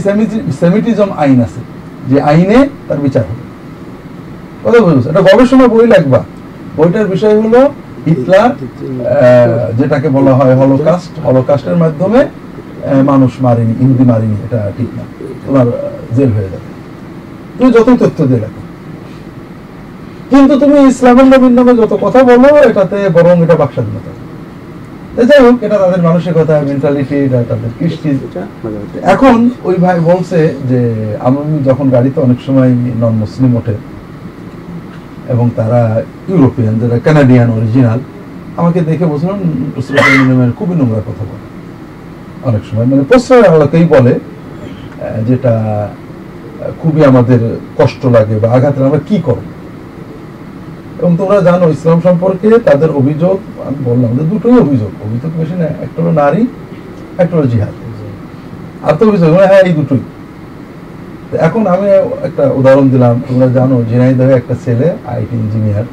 সেমিটিজম 0.62 1.10
আইন 1.24 1.40
আছে, 1.46 1.62
যে 2.10 2.18
আইনে 2.32 2.60
তার 2.88 3.00
বিচার 3.06 3.24
হবে। 3.30 3.44
কথা 4.64 4.80
বুঝছ 4.86 5.06
এটা 5.12 5.22
গবেষণা 5.30 5.66
বই 5.74 5.88
লাগবা। 5.94 6.22
বইটার 6.78 7.08
বিষয় 7.14 7.36
হলো 7.44 7.62
হিটলার 8.06 8.52
যেটাকে 9.80 10.08
বলা 10.18 10.34
হয় 10.40 10.54
হলোকাস্ট। 10.62 11.14
হলোকাস্টের 11.28 11.78
মাধ্যমে 11.84 12.22
মানুষ 13.12 13.32
মারেনি, 13.46 13.74
ইহুদি 13.84 14.06
মারেনি, 14.12 14.38
এটা 14.46 14.60
ঠিক 14.78 14.90
না। 14.98 15.04
তোমার 15.46 15.66
জেল 16.16 16.30
হয়ে 16.38 16.50
যাবে। 16.54 16.68
তুমি 17.58 17.70
যতই 17.76 17.98
তথ্য 18.04 18.20
দিয়ে 18.30 18.42
রাখো। 18.46 18.62
কিন্তু 20.32 20.54
তুমি 20.62 20.78
ইসলামের 20.92 21.28
নবীন 21.34 21.54
নামে 21.58 21.74
যত 21.82 21.94
কথা 22.06 22.20
বলো, 22.30 22.50
এটাতে 22.70 22.98
বরং 23.16 23.36
এটা 23.46 23.56
বাকস্বাধীনতা। 23.62 24.12
তো 24.18 24.23
যাই 25.30 25.42
হোক 25.46 25.56
এটা 25.66 25.78
তাদের 25.84 26.02
মানসিকতা 26.08 26.56
মেন্টালিটি 26.70 27.16
এটা 27.28 27.40
তাদের 27.50 27.72
কৃষ্টি। 27.80 28.10
এখন 29.14 29.38
ওই 29.64 29.76
ভাই 29.84 29.98
বলছে 30.10 30.40
যে 30.70 30.82
আমি 31.28 31.42
যখন 31.70 31.86
গাড়িতে 31.96 32.18
অনেক 32.22 32.40
সময় 32.48 32.72
নন 33.02 33.14
মুসলিম 33.24 33.52
ওঠে 33.60 33.76
এবং 35.34 35.46
তারা 35.60 35.82
ইউরোপিয়ান 36.30 36.74
যারা 36.82 36.98
কানাডিয়ান 37.06 37.50
অরিজিনাল 37.58 38.00
আমাকে 38.60 38.80
দেখে 38.90 39.06
বলছিলাম 39.12 39.38
খুবই 40.60 40.76
নোংরা 40.80 41.02
কথা 41.10 41.24
বলে। 41.30 41.46
অনেক 42.50 42.64
সময় 42.70 42.88
মানে 42.92 43.04
প্রশ্রয় 43.10 43.46
আলাকেই 43.54 43.86
বলে 43.94 44.14
যেটা 45.28 45.54
খুবই 46.82 47.02
আমাদের 47.12 47.42
কষ্ট 47.80 48.02
লাগে 48.16 48.36
বা 48.42 48.48
আঘাত 48.56 48.76
আমরা 48.90 49.02
কি 49.10 49.18
করব? 49.28 49.46
এবং 51.04 51.14
তোমরা 51.22 51.40
জানো, 51.42 51.66
ইসলাম 51.70 52.00
সম্পর্কে 52.08 52.50
তাদের 52.60 52.90
অভিযোগ, 53.02 53.38
আমি 53.68 53.80
বললাম 53.86 54.12
যে 54.18 54.24
দুটোই 54.32 54.58
অভিযোগ। 54.66 54.92
অভিযোগ 55.06 55.32
বেশি 55.40 55.56
না 55.62 55.66
একটা 55.86 55.98
হলো 56.02 56.12
নারী, 56.12 56.42
একটা 57.18 57.38
হলো 57.38 57.48
জিহাদ। 57.48 57.74
আর 58.84 58.94
তো 59.00 59.08
অভিযোগ 59.10 59.30
হ্যাঁ 59.34 59.64
এই 59.70 59.74
দুটোই। 59.74 60.04
এখন 61.48 61.68
আমি 61.68 61.88
একটা 62.28 62.44
উদাহরণ 62.60 62.90
দিলাম, 62.90 63.22
তোমরা 63.28 63.48
জানো, 63.48 63.76
ঝিনাইদহে 63.90 64.34
একটা 64.34 64.56
ছেলে, 64.66 64.88
আইটি 65.08 65.36
ইঞ্জিনিয়ার, 65.36 65.88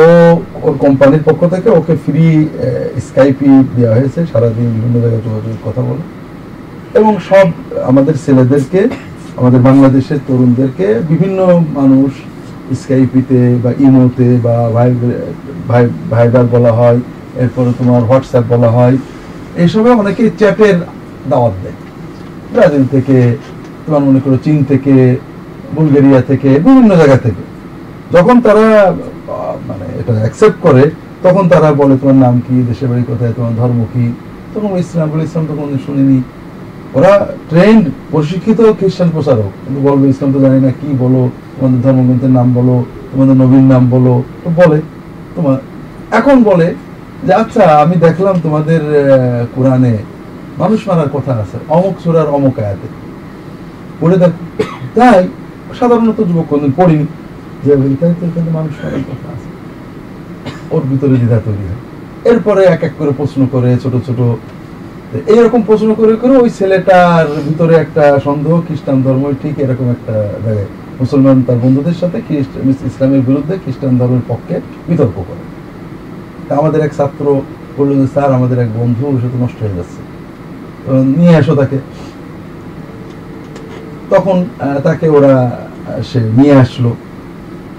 ও, 0.00 0.04
ওর 0.66 0.74
কোম্পানির 0.78 1.22
পক্ষ 1.24 1.40
থেকে 1.54 1.68
ওকে 1.70 1.94
ফ্রি 2.04 2.24
স্কাইপি 3.08 3.50
দেওয়া 3.76 3.94
হয়েছে, 3.96 4.20
সারাদিন 4.32 4.68
বিভিন্ন 4.76 4.96
জায়গায় 5.00 5.22
যোগাযোগের 5.26 5.60
কথা 5.66 5.82
বলে। 5.88 6.02
এবং 6.98 7.12
সব 7.28 7.46
আমাদের 7.90 8.14
ছেলেদেরকে, 8.24 8.80
আমাদের 9.36 9.60
বাংলাদেশের 9.60 10.20
তরুণদেরকে, 10.28 10.86
বিভিন্ন 11.08 11.38
মানুষ 11.78 12.10
স্কাইপিতে 12.82 13.40
বা 13.62 13.70
ইমোতে 13.86 14.28
বা 14.46 14.54
ভাই 14.76 14.90
ভাই 15.70 15.84
ভাইবার 16.12 16.44
বলা 16.54 16.72
হয়, 16.78 16.98
এরপরে 17.42 17.70
তোমার 17.78 18.02
হোয়াটসঅ্যাপ 18.08 18.44
বলা 18.54 18.70
হয় 18.76 18.96
এইসবে 19.62 19.90
অনেকে 20.02 20.24
চ্যাটের 20.40 20.76
দাওয়াত 21.30 21.54
দেয়। 21.62 21.78
ব্রাজিল 22.52 22.84
থেকে, 22.94 23.16
তোমার 23.84 24.02
মনে 24.08 24.20
করো 24.24 24.36
চীন 24.44 24.58
থেকে, 24.70 24.94
বুলগেরিয়া 25.74 26.20
থেকে, 26.30 26.50
বিভিন্ন 26.66 26.90
জায়গা 27.00 27.18
থেকে। 27.26 27.42
যখন 28.14 28.36
তারা 28.46 28.66
মানে 29.68 29.86
এটা 30.00 30.12
অ্যাকসেপ্ট 30.24 30.58
করে, 30.66 30.82
তখন 31.24 31.44
তারা 31.52 31.68
বলে 31.80 31.94
তোমার 32.00 32.18
নাম 32.24 32.34
কি, 32.46 32.54
দেশের 32.68 32.88
বাড়ি 32.90 33.04
কোথায়, 33.10 33.32
তোমার 33.38 33.54
ধর্ম 33.60 33.80
কি? 33.92 34.04
তখন 34.54 34.70
ইসলাম, 34.84 35.06
বলে 35.12 35.22
ইসলাম 35.28 35.44
তো 35.48 35.52
কোনোদিন 35.58 35.80
শুনিনি। 35.86 36.18
ওরা 36.96 37.12
ট্রেন্ড 37.50 37.82
প্রশিক্ষিত 38.12 38.58
খ্রিস্টান 38.78 39.08
প্রচারক। 39.16 39.50
কিন্তু 39.62 39.80
বলবে, 39.88 40.04
ইসলাম 40.12 40.30
তো 40.34 40.38
জানি 40.44 40.58
না, 40.66 40.70
কি 40.80 40.88
বলো? 41.04 41.22
তোমাদের 41.56 41.80
ধর্মগ্রন্থের 41.84 42.32
নাম 42.38 42.48
বলো, 42.58 42.76
তোমাদের 43.10 43.36
নবীর 43.42 43.66
নাম 43.72 43.82
বলো। 43.94 44.14
তো 44.42 44.48
বলে 44.60 44.78
তোমার। 45.36 45.58
এখন 46.18 46.36
বলে 46.50 46.66
যে 47.26 47.32
আচ্ছা 47.42 47.64
আমি 47.82 47.94
দেখলাম 48.06 48.34
তোমাদের 48.46 48.82
কোরআনে 49.54 49.94
মানুষ 50.62 50.80
মারার 50.88 51.10
কথা 51.16 51.32
আছে, 51.42 51.56
অমুক 51.76 51.94
সুরার 52.02 52.28
অমুক 52.36 52.54
আয়াতে। 52.64 52.88
পড়ে 54.00 54.16
দেখ। 54.22 54.32
তাই 54.96 55.20
সাধারণত 55.78 56.18
যুবক 56.28 56.46
কোনদিন 56.50 56.72
পড়িনি 56.78 57.06
যে 57.64 57.72
তাই 58.00 58.12
তো 58.18 58.22
এখানে 58.28 58.50
মানুষ 58.58 58.74
মারার 58.82 59.04
কথা 59.10 59.28
আছে। 59.34 59.48
ওর 60.74 60.82
ভিতরে 60.90 61.14
দ্বিধা 61.20 61.38
তৈরি 61.46 61.64
হয়। 61.68 61.80
এরপরে 62.30 62.62
এক 62.74 62.82
এক 62.88 62.92
করে 62.98 63.12
প্রশ্ন 63.20 63.40
করে, 63.52 63.70
ছোট 63.82 63.94
ছোট 64.06 64.20
এইরকম 65.12 65.62
প্রশ্ন 65.62 65.94
করে 65.94 66.16
করে 66.16 66.36
ওই 66.36 66.50
ছেলেটার 66.50 67.26
ভিতরে 67.48 67.74
একটা 67.74 68.20
সন্দেহ, 68.24 68.60
খ্রিস্টান 68.60 69.02
ধর্ম, 69.02 69.32
ঠিক 69.42 69.58
এরকম 69.58 69.90
একটা 69.90 70.12
জায়গায় 70.44 70.66
মুসলমান 71.00 71.42
তার 71.46 71.58
বন্ধুদের 71.62 71.96
সাথে 72.00 72.18
ইসলামের 72.90 73.20
বিরুদ্ধে 73.20 73.54
খ্রিস্টান 73.64 73.98
ধর্মের 73.98 74.24
পক্ষে 74.28 74.60
বিতর্ক 74.88 75.16
করে। 75.16 75.42
তা 76.48 76.56
আমাদের 76.56 76.80
এক 76.80 76.92
ছাত্র 76.96 77.40
বলল 77.76 78.00
যে, 78.00 78.06
স্যার, 78.06 78.32
আমাদের 78.32 78.58
এক 78.58 78.68
বন্ধু 78.80 79.06
ওর 79.06 79.20
সাথে 79.20 79.38
নষ্ট 79.44 79.62
হয়ে 79.62 79.76
যাচ্ছে। 79.76 80.00
তো 80.86 80.92
নিয়ে 81.18 81.36
আসো 81.36 81.54
তাকে। 81.54 81.78
তখন 84.10 84.44
তাকে 84.84 85.08
ওরা 85.08 85.60
সে 86.04 86.20
নিয়ে 86.20 86.54
আসলো। 86.54 86.90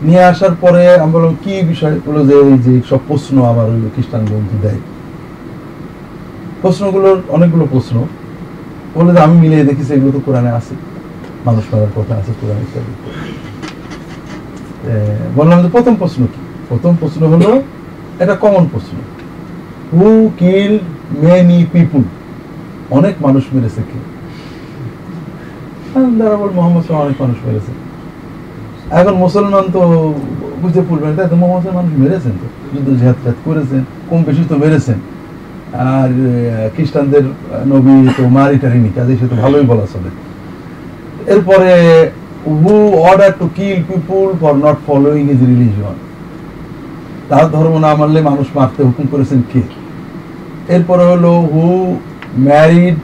নিয়ে 0.02 0.24
আসার 0.24 0.54
পরে 0.62 0.96
আমি 0.96 1.12
বললাম, 1.12 1.36
কি 1.44 1.62
বিষয়? 1.62 2.00
বলল 2.06 2.28
যে, 2.28 2.36
এই 2.36 2.58
যে 2.58 2.82
সব 2.90 3.00
প্রশ্ন 3.08 3.46
আমার 3.46 3.66
ওই 3.66 3.82
খ্রিস্টান 3.96 4.22
বন্ধু 4.22 4.58
দেয়। 4.62 4.82
প্রশ্নগুলোর 6.62 7.18
অনেকগুলো 7.30 7.65
প্রশ্ন। 7.72 7.96
বলে 8.96 9.12
যে, 9.13 9.20
আমি 9.20 9.36
মিলিয়ে 9.44 9.63
দেখেছি 9.70 9.94
এগুলো 9.94 10.12
তো 10.12 10.20
কোরআনে 10.25 10.51
আছে। 10.60 10.74
মানুষ 11.46 11.63
মারার 11.72 11.91
কথা 11.96 12.13
আছে, 12.20 12.32
কোরআনে 12.41 12.62
ইত্যাদি। 12.62 12.94
বললাম 15.36 15.58
যে, 15.63 15.70
প্রথম 15.75 15.94
প্রশ্ন 15.96 16.22
কি? 16.34 16.41
প্রথম 16.70 16.91
প্রশ্ন 17.00 17.22
হলো, 17.34 17.50
এটা 18.24 18.36
কমন 18.44 18.63
প্রশ্ন। 18.72 18.96
হু 19.94 20.08
কিল 20.39 20.74
মেনি 21.24 21.60
পিপুল 21.74 22.03
অনেক 22.98 23.13
মানুষ 23.25 23.44
মেরেছে 23.53 23.82
কে? 23.89 24.00
তারা 26.20 26.36
বল 26.41 26.51
মোহাম্মদ 26.58 26.84
অনেক 26.91 27.18
মানুষ 27.22 27.38
মেরেছে। 27.46 27.72
এখন 29.00 29.13
মুসলমান 29.24 29.65
তো 29.75 29.82
বুঝতে 30.62 30.82
পারবেন 30.82 31.12
তাই 31.18 31.27
তো 31.30 31.36
মোহাম্মদ 31.36 31.74
মানুষ 31.80 31.91
মেরেছেন 32.01 32.34
তো। 32.41 32.48
যুদ্ধ 32.72 32.88
জিহাদ 33.00 33.15
করেছেন, 33.46 33.82
কম 34.10 34.20
বেশি 34.27 34.44
তো 34.50 34.56
মেরেছেন। 34.63 35.00
আর 35.92 36.12
খ্রিস্টানদের 36.75 37.24
নবী 37.72 37.94
তো 38.18 38.24
মারি 38.38 38.58
টারিনি 38.63 38.92
কাজে 38.98 39.13
সে 39.20 39.25
তো 39.32 39.36
ভালোই 39.44 39.66
বলা 39.72 39.86
চলে। 39.94 40.10
এরপরে 41.34 41.72
who 42.62 42.74
order 43.10 43.32
to 43.40 43.46
kill 43.58 43.80
people 43.90 44.28
for 44.42 44.54
not 44.66 44.78
following 44.88 45.24
is 45.34 45.40
religion 45.51 45.98
তার 47.30 47.46
ধর্ম 47.56 47.74
না 47.86 47.92
মানলে 48.00 48.20
মানুষ 48.30 48.48
মারতে 48.58 48.82
হুকুম 48.88 49.06
করেছেন 49.13 49.42
কে? 49.51 49.62
এরপরে 50.75 51.04
হলো 51.12 51.32
who 51.54 51.66
married 52.48 52.96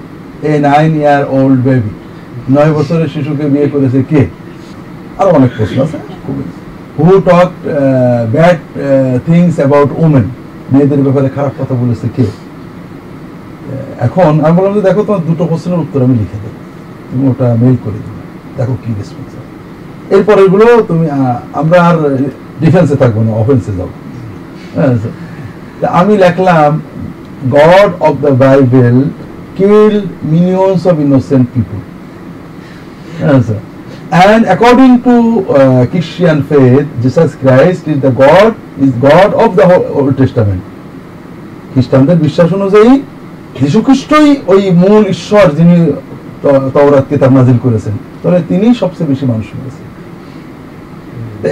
a 0.51 0.53
nine 0.67 0.91
year 1.01 1.21
old 1.37 1.59
baby 1.67 1.91
নয় 2.55 2.71
বছরের 2.77 3.09
শিশুকে 3.13 3.45
বিয়ে 3.53 3.67
করেছে 3.73 3.99
কে? 4.11 4.21
আরও 5.19 5.29
অনেক 5.37 5.51
প্রশ্ন 5.57 5.77
আছে। 5.85 5.97
Who 6.97 7.11
talk 7.29 7.49
bad 8.35 8.57
things 9.27 9.53
about 9.61 9.89
women 10.03 10.25
মেয়েদের 10.71 11.01
ব্যাপারে 11.05 11.29
খারাপ 11.35 11.53
কথা 11.59 11.75
বলেছে 11.81 12.07
কে? 12.15 12.25
এখন 14.05 14.33
আমি 14.45 14.53
বললাম 14.57 14.73
যে 14.77 14.81
দেখো 14.81 15.01
তোমার 15.07 15.23
দুটো 15.29 15.43
প্রশ্নের 15.45 15.79
উত্তর 15.79 15.99
আমি 16.07 16.15
লিখে 16.21 16.37
দেবো। 16.43 16.59
তুমি 17.09 17.23
ওটা 17.31 17.47
মেইল 17.61 17.77
করে 17.83 17.99
দিবে। 18.05 18.21
দেখো 18.57 18.73
কি 18.83 18.89
রেসপন্স 18.99 19.31
এরপর 20.15 20.37
এগুলো 20.45 20.65
তুমি 20.89 21.05
আমরা 21.53 21.77
আর 21.89 21.97
ডিফেন্সে 22.63 22.95
থাকব 22.95 23.17
না 23.27 23.31
অফেন্সে 23.43 23.71
যাব। 23.79 23.89
হ্যাঁ, 24.75 24.95
আমি 25.99 26.13
লিখলাম 26.17 26.71
God 27.57 27.91
of 27.99 28.13
the 28.25 28.31
Bible 28.43 28.97
kill 29.57 29.95
millions 30.33 30.81
of 30.87 30.95
innocent 31.07 31.47
people 31.55 31.79
And 34.27 34.45
according 34.45 34.93
to 35.03 35.15
uh, 35.49 35.85
Christian 35.91 36.37
faith, 36.43 36.87
Jesus 37.03 37.29
Christ 37.35 37.87
is 37.87 37.99
the 37.99 38.11
God, 38.23 38.55
is 38.85 38.91
God 39.09 39.29
of 39.43 39.49
the 39.59 39.65
Old 39.97 40.13
Testament. 40.21 40.61
খ্রিস্টানদের 41.73 42.17
বিশ্বাস 42.25 42.49
অনুযায়ী 42.53 42.91
যীশু 43.61 43.79
খ্রিস্টই 43.85 44.29
ওই 44.53 44.61
মূল 44.83 45.03
ঈশ্বর 45.15 45.45
যিনি 45.59 45.75
তওরাত, 46.75 47.05
কিতাব 47.09 47.31
নাজিল 47.37 47.57
করেছেন, 47.65 47.95
তাহলে 48.21 48.39
তিনি 48.49 48.67
সবচেয়ে 48.81 49.09
বেশি 49.11 49.25
মানুষ 49.33 49.47
মেরেছেন 49.55 49.85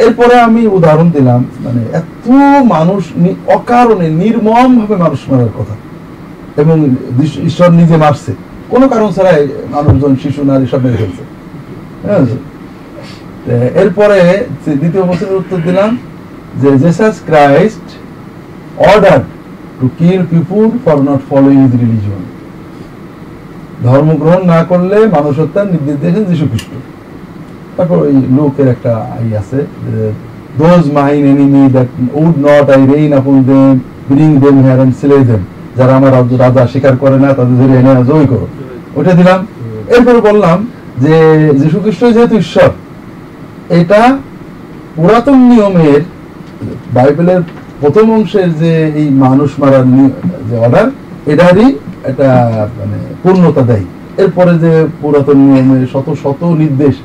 এরপরে 0.05 0.35
আমি 0.47 0.61
উদাহরণ 0.77 1.07
দিলাম 1.15 1.41
মানে 1.65 1.81
এত 1.99 2.25
মানুষ 2.73 3.01
অকারণে 3.57 4.07
নির্মম 4.21 4.69
ভাবে 4.79 4.95
মানুষ 5.05 5.19
মারার 5.29 5.53
কথা, 5.59 5.75
এবং 6.61 6.77
ঈশ্বর 7.49 7.69
নিজে 7.81 7.95
মারছে। 8.03 8.31
কোনো 8.73 8.85
কারণ 8.93 9.09
ছাড়াই 9.15 9.41
মানুষজন, 9.75 10.13
শিশু, 10.23 10.41
নারী 10.51 10.65
সব 10.71 10.79
মেরে 10.85 10.97
ফেলছে। 11.01 11.23
হ্যাঁ? 12.05 12.23
এরপরে 13.81 14.19
দ্বিতীয় 14.81 15.03
প্রশ্নের 15.07 15.39
উত্তর 15.41 15.59
দিলাম, 15.67 15.91
যে 16.61 16.69
Jesus 16.83 17.15
Christ 17.29 17.87
order 18.91 19.19
to 19.79 19.85
kill 19.99 20.21
people 20.33 20.65
for 20.85 20.97
not 21.09 21.21
following 21.29 21.57
his 21.63 21.73
religion 21.83 22.23
ধর্ম 23.85 24.09
গ্রহণ 24.21 24.43
না 24.53 24.59
করলে 24.63 24.97
মানুষ 25.15 25.33
হত্যার 25.39 25.67
নির্দেশ 25.73 25.95
দিয়েছেন 26.01 26.25
যীশু 26.31 26.45
খ্রিস্ট 26.51 26.71
তারপর 27.75 27.97
ওই 28.07 28.13
লোকের 28.37 28.67
একটা 28.67 28.91
আই 29.17 29.27
আছে 29.41 29.59
those 30.59 30.83
mine 30.97 31.23
enemy 31.31 31.63
that 31.75 31.89
would 32.21 32.35
not, 32.47 32.65
I 32.75 32.81
reign 32.93 33.11
upon 33.19 33.37
them, 33.49 33.73
bring 34.09 34.29
them 34.43 34.55
here 34.65 34.79
and 34.79 34.95
slay 34.99 35.17
them. 35.29 35.41
যারা 35.77 35.93
আমার 35.99 36.11
রাজা 36.43 36.63
স্বীকার 36.71 36.93
করে 37.03 37.17
না, 37.23 37.29
তাদের 37.37 37.55
ধরে 37.61 37.73
এনে 37.79 37.91
জয় 38.09 38.27
করো। 38.31 38.47
ওটা 38.99 39.13
দিলাম। 39.19 39.39
এরপরে 39.95 40.19
বললাম 40.29 40.57
যে 41.03 41.15
যীশু 41.61 41.77
খ্রিস্ট 41.83 42.01
যেহেতু 42.15 42.35
ঈশ্বর, 42.43 42.69
এটা 43.79 44.01
পুরাতন 44.95 45.37
নিয়মের 45.49 46.01
বাইবেলের 46.95 47.41
প্রথম 47.81 48.05
অংশের 48.17 48.49
যে 48.61 48.71
এই 49.01 49.07
মানুষ 49.25 49.49
মারার 49.61 49.85
যে 50.49 50.55
অর্ডার 50.65 50.87
এটারই 51.31 51.67
একটা 52.09 52.27
মানে 52.79 52.97
পূর্ণতা 53.23 53.61
দেয়। 53.69 53.85
এরপরে 54.23 54.53
যে 54.63 54.71
পুরাতন 55.01 55.37
নিয়মে 55.45 55.77
শত 55.93 56.07
শত 56.23 56.41
নির্দেশ, 56.61 56.95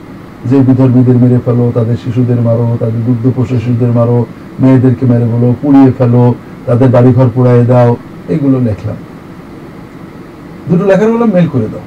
যে 0.50 0.56
বিধর্মীদের 0.68 1.18
মেরে 1.22 1.38
ফেলো, 1.44 1.64
তাদের 1.74 1.96
শিশুদের 2.04 2.40
মারো, 2.48 2.66
তাদের 2.80 3.00
দুগ্ধ 3.06 3.24
পশু 3.36 3.54
শিশুদের 3.58 3.92
মারো, 3.98 4.18
মেয়েদেরকে 4.60 5.04
মেরে 5.12 5.26
বলো, 5.32 5.48
পুড়িয়ে 5.62 5.90
ফেলো, 5.98 6.24
তাদের 6.66 6.88
বাড়িঘর 6.94 7.28
পুড়াই 7.34 7.60
দাও, 7.72 7.90
এগুলো 8.34 8.56
লেখলাম। 8.68 8.98
দুটো 10.68 10.84
লেখারগুলো 10.90 11.24
মেল 11.34 11.46
করে 11.52 11.68
দাও। 11.72 11.84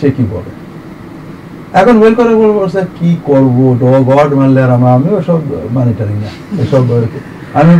সে 0.00 0.08
কি 0.16 0.24
বলে। 0.34 0.50
এখন 1.80 1.94
মেল 2.02 2.14
করে 2.18 2.32
বলব 2.42 2.58
কি 2.98 3.10
করব? 3.28 3.58
গড 4.10 4.30
মানলে 4.38 4.60
আর 4.66 4.70
আমার 4.76 4.92
আমিও 4.96 5.18
সব 5.28 5.40
মানি 5.76 5.92
টানি 5.98 6.16
না। 6.24 6.30
এসব 6.62 6.82
আমি 7.60 7.72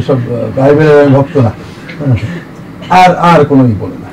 এসব 0.00 0.18
বাইবেলের 0.56 1.08
ভক্ত 1.16 1.34
না। 1.46 1.52
আর 3.02 3.10
আর 3.30 3.40
কোনো 3.50 3.62
ই 3.72 3.74
বলে 3.82 3.96
না। 4.04 4.10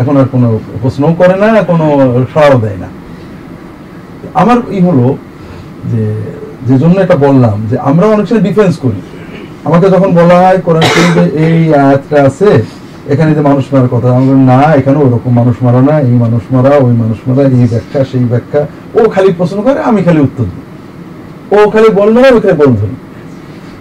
এখন 0.00 0.14
আর 0.20 0.26
কোনো 0.34 0.48
প্রশ্নও 0.82 1.12
করে 1.20 1.36
না 1.42 1.48
কোনো 1.70 1.86
সাড়াও 2.34 2.58
দেয় 2.64 2.78
না। 2.82 2.88
আমার 4.42 4.58
ই 4.76 4.78
হলো 4.88 5.06
যে 5.92 6.04
যে 6.68 6.76
জন্য 6.82 6.96
এটা 7.04 7.16
বললাম 7.26 7.56
যে 7.70 7.76
আমরা 7.90 8.06
অনেক 8.14 8.26
সময় 8.28 8.44
ডিফেন্স 8.48 8.74
করি। 8.84 9.00
আমাকে 9.68 9.86
যখন 9.94 10.10
বলা 10.20 10.36
হয় 10.42 10.58
কোরআন 10.66 10.84
শরীফে 10.92 11.24
এই 11.46 11.58
আয়াতটা 11.82 12.18
আছে 12.28 12.50
এখানে 13.12 13.30
যে 13.36 13.42
মানুষ 13.48 13.64
মারার 13.72 13.90
কথা 13.94 14.08
আমি 14.16 14.26
বলি, 14.30 14.42
না 14.52 14.60
এখানে 14.80 14.98
ওরকম 15.04 15.32
মানুষ 15.40 15.56
মারা 15.66 15.80
না 15.88 15.94
এই 16.08 16.16
মানুষ 16.24 16.42
মারা 16.54 16.72
ওই 16.86 16.94
মানুষ 17.02 17.18
মারা 17.26 17.42
এই 17.56 17.66
ব্যাখ্যা 17.72 18.00
সেই 18.10 18.24
ব্যাখ্যা। 18.32 18.60
ও 18.98 19.00
খালি 19.14 19.30
প্রশ্ন 19.38 19.58
করে 19.66 19.78
আমি 19.90 20.00
খালি 20.06 20.20
উত্তর 20.20 20.46
দিই। 20.52 20.64
ও 21.56 21.58
খালি 21.70 21.88
বলল 22.00 22.14
না 22.24 22.28
ওখানে 22.36 22.54
বল 22.62 22.72
ধরি 22.80 22.96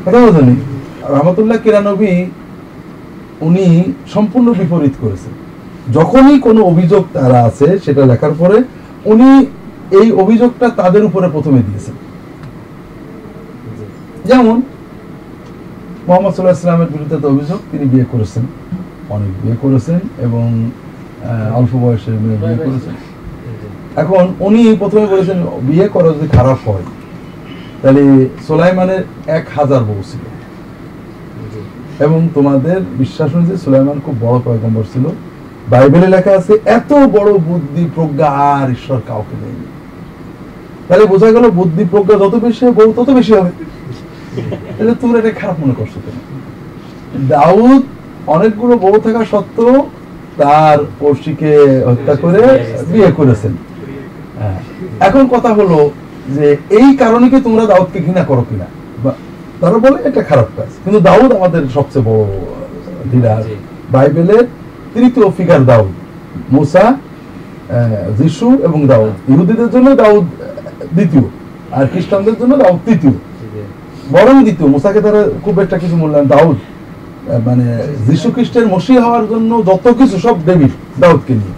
কথা 0.08 0.22
বোঝনি 0.26 0.56
রহমতুল্লাহ 1.14 1.58
কিরানবী 1.64 2.14
উনি 3.48 3.66
সম্পূর্ণ 4.14 4.48
বিপরীত 4.60 4.96
করেছেন। 5.04 5.34
যখনই 5.98 6.38
কোনো 6.48 6.62
অভিযোগ 6.72 7.04
তারা 7.18 7.40
আছে 7.50 7.68
সেটা 7.86 8.02
লেখার 8.12 8.34
পরে 8.42 8.58
উনি 9.12 9.30
এই 10.00 10.08
অভিযোগটা 10.24 10.68
তাদের 10.80 11.04
উপরে 11.10 11.28
প্রথমে 11.36 11.62
দিয়েছেন। 11.68 11.96
যেমন 14.30 14.56
মোহাম্মদ 16.08 16.32
সাল্লাহ 16.36 16.56
ইসলামের 16.58 16.92
বিরুদ্ধে 16.94 17.18
তো 17.22 17.28
অভিযোগ, 17.34 17.60
তিনি 17.72 17.86
বিয়ে 17.94 18.08
করেছেন। 18.14 18.44
অনেক 19.16 19.32
বিয়ে 19.42 19.58
করেছেন 19.64 20.00
এবং 20.26 20.48
অল্প 21.60 21.72
বয়সে 21.84 22.12
বিয়ে 22.24 22.58
করেছেন। 22.68 22.96
এখন 24.04 24.24
উনি 24.48 24.62
প্রথমে 24.82 25.06
বলেছেন, 25.14 25.38
বিয়ে 25.68 25.88
করা 25.96 26.10
যদি 26.16 26.28
খারাপ 26.38 26.60
হয় 26.68 26.86
তাহলে 27.82 28.30
সোলাইমানের 28.48 29.04
এক 29.28 29.46
হাজার 29.56 29.84
বউ 29.84 30.02
ছিল। 30.12 30.24
এবং 32.00 32.30
তোমাদের 32.34 32.82
বিশ্বাস 32.98 33.36
অনুযায়ী 33.36 33.58
সুলাইমান 33.58 34.00
খুব 34.06 34.16
বড় 34.22 34.40
পয়গম্বর 34.46 34.84
ছিল। 34.94 35.06
বাইবেলে 35.70 36.08
লেখা 36.08 36.32
আছে 36.32 36.54
এত 36.66 36.94
বড় 36.94 37.38
বুদ্ধি 37.38 37.90
প্রজ্ঞা 37.96 38.28
আর 38.28 38.72
ঈশ্বর 38.72 39.02
কাউকে 39.08 39.36
দেয়নি। 39.42 39.68
তাহলে 40.88 41.06
বোঝা 41.06 41.32
গেল 41.32 41.50
বুদ্ধি 41.50 41.86
প্রজ্ঞা 41.92 42.16
যত 42.18 42.36
বেশি 42.36 42.66
হবে, 42.66 42.86
বউ 42.86 42.94
তত 42.98 43.10
বেশি 43.10 43.34
হবে। 43.34 43.52
তাহলে 44.78 44.96
তোর 45.02 45.18
এটা 45.18 45.32
খারাপ 45.32 45.60
মনে 45.60 45.74
করছ 45.78 45.94
কেন? 45.94 46.18
দাউদ 47.28 47.82
অনেকগুলো 48.28 48.78
বউ 48.78 49.00
থাকা 49.00 49.26
সত্ত্বেও 49.26 49.90
তার 50.38 50.78
পড়শিকে 51.00 51.52
হত্যা 51.88 52.16
করে 52.16 52.42
বিয়ে 52.92 53.12
করেছেন। 53.12 53.54
হ্যাঁ। 54.40 54.60
এখন 55.00 55.28
কথা 55.28 55.54
হলো 55.54 55.90
যে 56.36 56.46
এই 56.80 56.90
কারণে 57.02 57.26
কি 57.32 57.38
তোমরা 57.48 57.64
দাউদকে 57.72 58.00
ঘৃণা 58.06 58.24
করো 58.30 58.44
কিনা? 58.50 58.68
তারা 59.62 59.78
বলে 59.86 59.98
এটা 60.10 60.22
খারাপ 60.30 60.50
কাজ। 60.58 60.70
কিন্তু 60.84 61.00
দাউদ 61.10 61.30
আমাদের 61.40 61.64
সবচেয়ে 61.74 62.06
বড় 62.10 62.26
লিডার 63.12 63.44
বাইবেলের 63.92 64.46
তৃতীয় 64.94 65.28
ফিগার 65.38 65.62
দাউদ। 65.72 65.94
মুসা 66.56 66.86
যিশু 68.20 68.48
এবং 68.68 68.80
দাউদ। 68.88 69.14
ইহুদিদের 69.32 69.70
জন্য 69.76 69.88
দাউদ 70.04 70.26
দ্বিতীয়। 70.96 71.26
আর 71.78 71.86
খ্রিস্টানদের 71.92 72.36
জন্য 72.42 72.54
দাউদ 72.64 72.80
তৃতীয়। 72.86 73.16
বরং 74.16 74.36
দ্বিতীয়। 74.44 74.68
মুসাকে 74.76 75.00
তারা 75.06 75.22
খুব 75.46 75.56
একটা 75.64 75.78
কিছু 75.84 75.96
মূল্যায়ন 76.02 76.28
দাউদ 76.36 76.58
মানে 77.48 77.66
যিশু 78.08 78.28
খ্রিস্টের 78.36 78.66
মসি 78.74 78.94
হওয়ার 79.04 79.26
জন্য 79.32 79.52
যত 79.70 79.86
কিছু 80.00 80.16
সব 80.26 80.36
দেবী 80.46 80.70
দাউদকে 81.00 81.34
নিয়ে। 81.42 81.56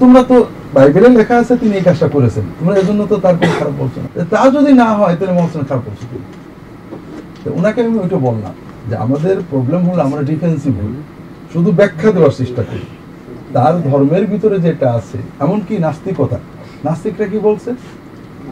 তোমরা 0.00 0.22
তো 0.30 0.36
বাইবেলে 0.74 1.08
লেখা 1.08 1.36
আছে, 1.38 1.56
তিনি 1.56 1.74
এই 1.76 1.82
কাজটা 1.82 2.08
করেছেন। 2.08 2.44
তোমরা 2.58 2.74
এজন্য 2.76 3.06
তো 3.06 3.16
তার 3.16 3.34
কোনো 3.36 3.52
খারাপ 3.58 3.72
বলছো 3.78 3.98
না। 4.00 4.24
তা 4.24 4.50
যদি 4.50 4.72
না 4.72 4.88
হয়, 4.94 5.16
তাহলে 5.16 5.32
মহাসনে 5.32 5.64
খারাপ 5.68 5.82
বলছো 5.86 6.06
কি? 6.10 6.18
ওনাকে 7.50 7.80
আমি 7.84 7.98
ওইটা 7.98 8.16
বললাম 8.16 8.54
যে, 8.90 8.96
আমাদের 8.96 9.36
প্রবলেম 9.50 9.90
হলো 9.90 10.02
আমরা 10.02 10.22
ডিফেন্সিভ 10.22 10.74
হই 10.76 10.94
শুধু 11.52 11.72
ব্যাখ্যা 11.72 12.12
দেওয়ার 12.12 12.30
চেষ্টা 12.30 12.62
করি। 12.62 12.86
তার 13.52 13.82
ধর্মের 13.82 14.26
ভিতরে 14.26 14.58
যেটা 14.58 14.92
আছে, 14.92 15.18
এমনকি 15.40 15.78
নাস্তিকতা। 15.78 16.38
নাস্তিকরা 16.84 17.26
কি 17.26 17.38
বলছে? 17.38 17.70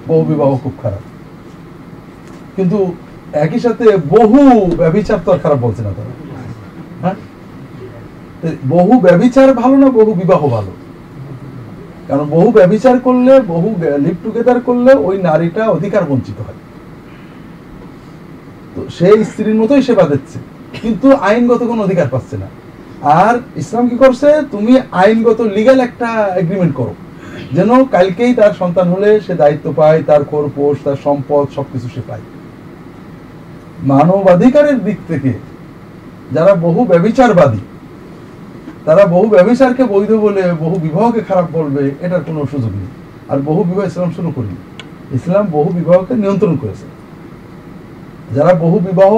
বহু 0.08 0.24
বিবাহ 0.24 0.56
খুব 0.56 0.72
খারাপ। 0.82 1.04
কিন্তু 2.56 2.94
একই 3.32 3.58
সাথে 3.58 3.96
বহু 3.96 4.70
ব্যবিচার 4.76 5.18
তো 5.24 5.32
আর 5.32 5.38
খারাপ 5.38 5.58
বলছে 5.58 5.82
না 5.82 5.90
তারা। 5.90 6.12
হ্যাঁ? 7.02 7.14
বহু 8.68 9.00
ব্যবিচার 9.00 9.54
ভালো 9.54 9.76
না 9.76 9.86
বহু 9.86 10.12
বিবাহ 10.14 10.48
ভালো? 10.48 10.72
কারণ 12.08 12.24
বহু 12.36 12.48
ব্যবিচার 12.58 12.96
করলে, 13.06 13.32
বহু 13.52 13.68
লিভ 14.04 14.16
টুগেদার 14.24 14.58
করলে 14.68 14.92
ওই 15.08 15.16
নারীটা 15.28 15.62
অধিকার 15.76 16.02
বঞ্চিত 16.10 16.38
হয়। 16.46 16.58
তো 18.74 18.80
সেই 18.98 19.18
স্ত্রীর 19.30 19.58
মতোই 19.60 19.82
সেবা 19.88 20.04
দিচ্ছে, 20.12 20.38
কিন্তু 20.82 21.08
আইনগত 21.28 21.62
কোনো 21.70 21.80
অধিকার 21.86 22.08
পাচ্ছে 22.14 22.36
না। 22.42 22.48
আর 23.22 23.34
ইসলাম 23.62 23.84
কি 23.90 23.96
করছে? 24.04 24.28
তুমি 24.52 24.72
আইনগত 25.02 25.40
লিগ্যাল 25.56 25.78
একটা 25.88 26.08
এগ্রিমেন্ট 26.42 26.74
করো, 26.80 26.94
যেন 27.56 27.70
কালকেই 27.94 28.32
তার 28.40 28.52
সন্তান 28.60 28.86
হলে 28.94 29.10
সে 29.26 29.34
দায়িত্ব 29.42 29.66
পায়, 29.80 30.00
তার 30.08 30.22
খোরপোষ 30.30 30.76
তার 30.86 30.98
সম্পদ, 31.06 31.44
সবকিছু 31.56 31.88
সে 31.94 32.02
পায়। 32.08 32.24
মানবাধিকারের 33.92 34.78
দিক 34.86 34.98
থেকে 35.10 35.32
যারা 36.36 36.52
বহু 36.66 36.80
ব্যবিচারবাদী 36.92 37.62
তারা 38.84 39.06
বহু 39.06 39.26
ব্যবসারকে 39.28 39.84
বৈধ 39.84 40.12
বলে, 40.12 40.42
বহু 40.52 40.76
বিবাহকে 40.82 41.20
খারাপ 41.20 41.46
বলবে, 41.52 41.82
এটার 42.00 42.22
কোনো 42.26 42.40
সুযোগ 42.50 42.72
নেই। 42.80 42.90
আর 43.28 43.38
বহু 43.48 43.64
বিবাহ 43.64 43.84
ইসলাম 43.86 44.10
শুরু 44.16 44.30
করেনি। 44.34 44.58
ইসলাম 45.16 45.44
বহু 45.46 45.68
বিবাহকে 45.68 46.14
নিয়ন্ত্রণ 46.14 46.56
করেছে। 46.56 46.86
যারা 48.34 48.52
বহু 48.54 48.78
বিবাহ 48.78 49.12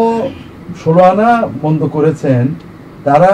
ষোলো 0.84 1.02
আনা 1.02 1.48
বন্ধ 1.62 1.80
করেছেন, 1.84 2.48
তারা 3.04 3.32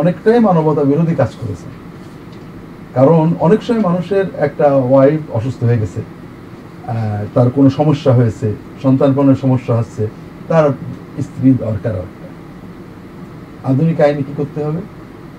অনেকটাই 0.00 0.40
মানবতা 0.40 0.82
বিরোধী 0.84 1.14
কাজ 1.14 1.32
করেছে। 1.40 1.68
কারণ 2.94 3.24
অনেক 3.40 3.62
সময় 3.62 3.80
মানুষের 3.80 4.24
একটা 4.38 4.66
ওয়াইফ 4.90 5.20
অসুস্থ 5.32 5.64
হয়ে 5.64 5.78
গেছে 5.78 6.00
তার 7.34 7.50
কোনো 7.50 7.70
সমস্যা 7.70 8.12
হয়েছে, 8.12 8.48
সন্তান 8.82 9.10
পালনের 9.14 9.40
সমস্যা 9.44 9.72
হচ্ছে, 9.76 10.02
তার 10.48 10.66
স্ত্রী 11.26 11.48
দরকার 11.64 11.94
আধুনিক 13.70 14.00
আইনে 14.00 14.22
কি 14.22 14.32
করতে 14.36 14.64
হবে? 14.64 14.80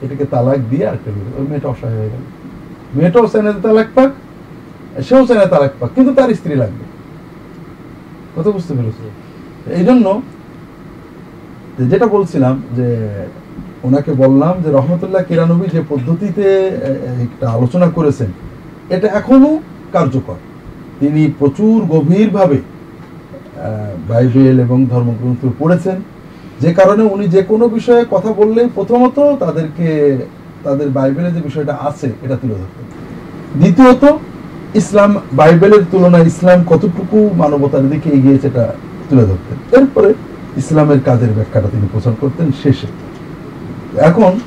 এটাকে 0.04 0.26
তালাক 0.34 0.60
দিয়ে 0.72 0.84
আরেকটা 0.90 1.10
বিয়ে 1.16 1.32
ওই 1.40 1.46
মেয়েটা 1.52 1.68
অসহায় 1.74 1.96
হয়ে 2.00 2.10
গেল। 2.14 2.24
মেয়েটাও 2.98 3.26
চায় 3.32 3.44
না 3.46 3.52
তালাক 3.66 3.90
পাক, 3.98 4.10
সেও 5.08 5.22
চায় 5.28 5.40
না 5.42 5.48
তালাক 5.54 5.74
পাক, 5.80 5.90
কিন্তু 5.96 6.12
তার 6.18 6.30
স্ত্রী 6.40 6.54
লাগবে। 6.64 6.84
কথা 8.36 8.50
বুঝতে 8.56 8.74
পেরেছি। 8.78 9.04
এই 9.80 9.84
জন্য 9.90 10.06
যেটা 11.92 12.08
বলছিলাম 12.16 12.56
যে 12.78 12.88
ওনাকে 13.88 14.12
বললাম 14.24 14.54
যে 14.64 14.70
রহমতুল্লাহ 14.78 15.22
কিরানবী 15.28 15.68
যে 15.76 15.82
পদ্ধতিতে 15.92 16.46
একটা 17.26 17.46
আলোচনা 17.56 17.88
করেছেন, 17.98 18.30
এটা 18.96 19.08
এখনও 19.20 19.52
কার্যকর। 19.96 20.40
তিনি 21.00 21.22
প্রচুর 21.40 21.78
গভীরভাবে 21.94 22.60
বাইবেল 24.10 24.58
এবং 24.66 24.78
ধর্মগ্রন্থ 24.94 25.42
পড়েছেন। 25.60 25.98
যে 26.62 26.74
কারণে 26.74 27.04
উনি 27.04 27.28
যে 27.28 27.42
কোনো 27.44 27.68
বিষয়ে 27.68 28.06
কথা 28.12 28.34
বললেই 28.34 28.68
প্রথমত 28.76 29.18
তাদেরকে, 29.40 29.88
তাদের 30.64 30.90
বাইবেলে 30.90 31.32
যে 31.32 31.42
বিষয়টা 31.42 31.78
আছে, 31.82 32.08
এটা 32.22 32.36
তুলে 32.36 32.54
ধরতেন 32.54 32.86
দ্বিতীয়ত, 33.60 34.04
ইসলাম, 34.76 35.12
বাইবেলের 35.34 35.84
তুলনায় 35.92 36.26
ইসলাম 36.26 36.64
কতটুকু 36.68 37.30
মানবতার 37.38 37.90
দিকে 37.90 38.10
এগিয়েছে 38.10 38.48
এটা 38.48 38.74
তুলে 39.10 39.24
ধরতেন 39.26 39.58
এরপরে 39.80 40.14
ইসলামের 40.58 41.00
কাজের 41.06 41.30
ব্যাখ্যাটা 41.30 41.70
তিনি 41.70 41.88
প্রচার 41.92 42.14
করতেন 42.22 42.52
শেষে। 42.64 42.88
এখন, 44.10 44.40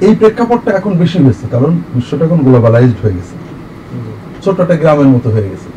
এই 0.00 0.14
প্রেক্ষাপটটা 0.14 0.70
এখন 0.70 0.92
বেশি 0.96 1.18
হয়েছে, 1.22 1.46
কারণ 1.50 1.78
বিশ্বটা 1.94 2.24
এখন 2.24 2.38
গ্লোবালাইজড 2.38 2.98
হয়ে 3.02 3.14
গেছে। 3.14 3.34
ছোট্ট 4.44 4.60
একটা 4.60 4.76
গ্রামের 4.76 5.06
মতো 5.06 5.30
হয়ে 5.30 5.48
গেছে। 5.48 5.68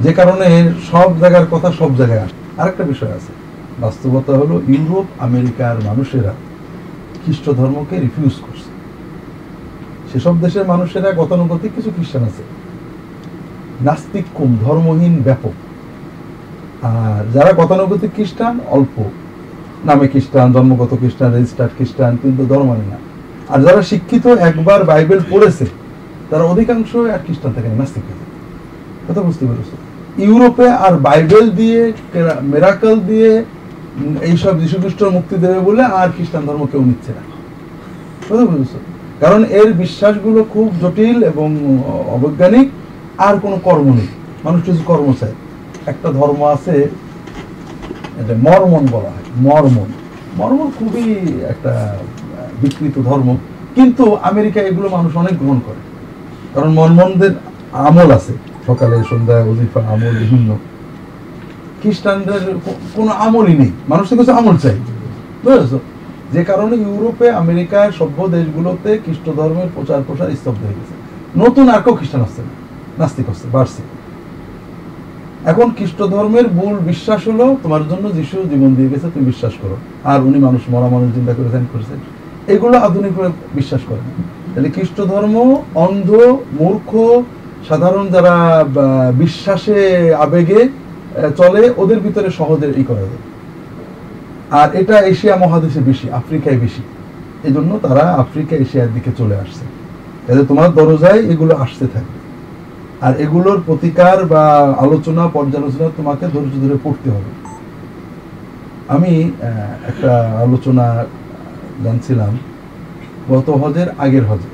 যে 0.00 0.12
কারণে 0.12 0.46
সব 0.90 1.08
জায়গার 1.18 1.46
কথা 1.50 1.72
সব 1.78 1.90
জায়গায় 1.96 2.20
আসে। 2.20 2.36
আরেকটা 2.60 2.84
বিষয় 2.84 3.12
আছে 3.12 3.32
বাস্তবতা 3.80 4.32
হলো 4.32 4.54
ইউরোপ 4.68 5.06
আমেরিকার 5.18 5.76
মানুষেরা 5.84 6.32
খ্রিস্ট 7.22 7.46
ধর্মকে 7.50 7.96
রিফিউজ 8.00 8.34
করছে। 8.46 8.70
সেসব 10.10 10.34
দেশের 10.40 10.66
মানুষেরা 10.66 11.12
গতানুগতিক 11.12 11.70
কিছু 11.76 11.90
খ্রিস্টান 11.90 12.22
আছে। 12.22 12.42
নাস্তিক 13.80 14.24
কম, 14.34 14.56
ধর্মহীন, 14.60 15.14
ব্যাপক। 15.22 15.56
আর 16.82 17.22
যারা 17.32 17.52
গতানুগতিক 17.52 18.10
খ্রিস্টান, 18.14 18.54
অল্প। 18.68 18.96
নামে 19.84 20.08
খ্রিস্টান 20.08 20.52
জন্মগত 20.52 20.92
খ্রিস্টান 20.98 21.32
রেজিস্টার্ড 21.32 21.72
খ্রিস্টান, 21.76 22.16
কিন্তু 22.22 22.42
ধর্ম 22.46 22.66
মানে 22.68 22.84
না। 22.90 22.98
আর 23.48 23.58
যারা 23.62 23.82
শিক্ষিত, 23.82 24.26
একবার 24.26 24.84
বাইবেল 24.84 25.20
পড়েছে, 25.30 25.66
তারা 26.30 26.44
অধিকাংশ 26.44 26.90
আর 26.96 27.20
খ্রিস্টান 27.26 27.52
থাকে 27.52 27.68
নাস্তিক 27.68 28.04
থাকে 28.08 28.24
কথা 29.06 29.20
বুঝতে 29.22 29.44
পেরেছ? 29.46 29.70
ইউরোপে 30.28 30.68
আর 30.86 30.94
বাইবেল 31.06 31.50
দিয়ে 31.50 31.92
মেরাকল 32.42 32.96
দিয়ে 33.00 33.44
এইসব 34.22 34.60
যীশু 34.60 34.76
খ্রিস্ট 34.76 35.02
মুক্তি 35.02 35.36
দেবে 35.36 35.60
বলে 35.60 35.84
আর 35.84 36.08
খ্রিস্টান 36.08 36.46
ধর্ম 36.46 36.66
কেউ 36.66 36.84
নিচ্ছে 36.84 37.12
না। 37.12 38.64
কারণ 39.20 39.44
এর 39.44 39.72
বিশ্বাসগুলো 39.72 40.44
খুব 40.44 40.72
জটিল 40.80 41.24
এবং 41.24 41.78
অবৈজ্ঞানিক, 42.06 42.70
আর 43.18 43.38
কোনো 43.38 43.56
কর্ম 43.56 43.94
নেই। 43.94 44.06
মানুষ 44.44 44.62
কিছু 44.62 44.78
কর্ম 44.86 45.12
চায়। 45.20 45.32
একটা 45.86 46.12
ধর্ম 46.12 46.46
আছে 46.46 46.88
এটা 48.18 48.34
মর্মন 48.38 48.86
বলা 48.90 49.10
হয়, 49.10 49.22
মর্মন। 49.36 49.86
মর্মন 50.36 50.70
খুবই 50.78 51.14
একটা 51.48 51.98
বিকৃত 52.62 52.98
ধর্ম। 52.98 53.36
কিন্তু 53.74 54.14
আমেরিকা 54.14 54.60
এগুলো 54.60 54.88
মানুষ 54.88 55.16
অনেক 55.16 55.38
গ্রহণ 55.38 55.60
করে। 55.66 55.80
কারণ 56.54 56.72
মর্মনদের 56.72 57.30
আমল 57.72 58.10
আছে। 58.10 58.32
সকালে, 58.66 59.04
সন্ধ্যায় 59.10 59.50
অজিফা 59.50 59.80
আমল, 59.88 60.18
বিভিন্ন 60.18 60.58
খ্রিস্টানদের 61.82 62.54
কোনো 62.94 63.10
আমলই 63.10 63.56
নেই। 63.56 63.70
মানুষের 63.88 64.18
কাছে 64.18 64.32
আমল 64.32 64.56
চাই। 64.56 64.78
বুঝেছ? 65.44 65.80
যে 66.32 66.44
কারণে 66.44 66.76
ইউরোপে, 66.76 67.30
আমেরিকার 67.30 67.92
সভ্য 67.92 68.28
দেশগুলোতে 68.28 68.98
খ্রিস্ট 69.04 69.30
ধর্মের 69.36 69.66
প্রচার 69.74 70.00
প্রসার 70.06 70.30
স্তব্ধ 70.30 70.64
হয়ে 70.64 70.74
গেছে। 70.74 70.94
নতুন 71.40 71.68
আর 71.68 71.80
কেউ 71.82 71.94
খ্রিস্টান 71.94 72.20
আসছে 72.20 72.42
না। 72.42 72.48
নাস্তিক 72.98 73.28
হচ্ছে, 73.28 73.48
বাড়ছে। 73.52 73.82
এখন 75.44 75.70
খ্রিস্ট 75.70 76.02
ধর্মের 76.02 76.52
মূল 76.52 76.78
বিশ্বাস 76.78 77.28
হলো, 77.28 77.56
তোমার 77.62 77.88
জন্য 77.88 78.12
যিশু 78.12 78.36
জীবন 78.50 78.74
দিয়ে 78.74 78.88
গেছে, 78.88 79.06
তুমি 79.14 79.26
বিশ্বাস 79.26 79.52
করো। 79.62 79.76
আর 80.04 80.20
উনি 80.20 80.38
মানুষ, 80.38 80.60
মরা 80.70 80.88
মানুষ 80.88 81.14
চিন্তা 81.14 81.34
করে 81.34 81.48
ধ্যান 81.48 81.66
করেছেন 81.72 81.98
এগুলো 82.54 82.78
আধুনিক 82.78 83.12
বিশ্বাস 83.54 83.80
করে 83.86 83.98
তাহলে 84.54 84.70
খ্রিস্ট 84.70 85.00
ধর্ম 85.00 85.62
অন্ধ, 85.74 86.36
মূর্খ, 86.60 87.22
সাধারণ 87.68 88.08
যারা 88.08 88.64
বিশ্বাসে 89.14 90.14
আবেগে 90.14 90.68
চলে, 91.36 91.70
ওদের 91.76 92.00
ভিতরে 92.00 92.30
সহজে 92.30 92.72
ই 92.76 92.84
করা 92.84 93.00
যায়। 93.00 93.24
আর 94.50 94.76
এটা 94.76 94.98
এশিয়া 94.98 95.36
মহাদেশে 95.36 95.80
বেশি, 95.80 96.10
আফ্রিকায় 96.10 96.58
বেশি। 96.58 96.82
এই 97.44 97.52
জন্য 97.52 97.78
তারা 97.82 98.00
আফ্রিকা, 98.00 98.56
এশিয়ার 98.56 98.92
দিকে 98.94 99.10
চলে 99.18 99.36
আসছে। 99.36 99.64
তাহলে 100.26 100.44
তোমার 100.46 100.72
দরজায় 100.72 101.18
এগুলো 101.18 101.56
আসতে 101.56 101.86
থাকবে। 101.92 102.18
আর 103.00 103.20
এগুলোর 103.20 103.62
প্রতিকার 103.66 104.26
বা 104.26 104.74
আলোচনা, 104.78 105.28
পর্যালোচনা 105.28 105.88
তোমাকে 105.96 106.26
ধৈর্য 106.26 106.68
ধরে 106.68 106.78
পড়তে 106.84 107.10
হবে। 107.10 107.30
আমি 108.88 109.30
একটা 109.88 110.30
আলোচনা 110.40 111.04
জানছিলাম 111.84 112.38
গত 113.30 113.50
হজের 113.50 113.86
আগের 113.98 114.24
হজে। 114.24 114.50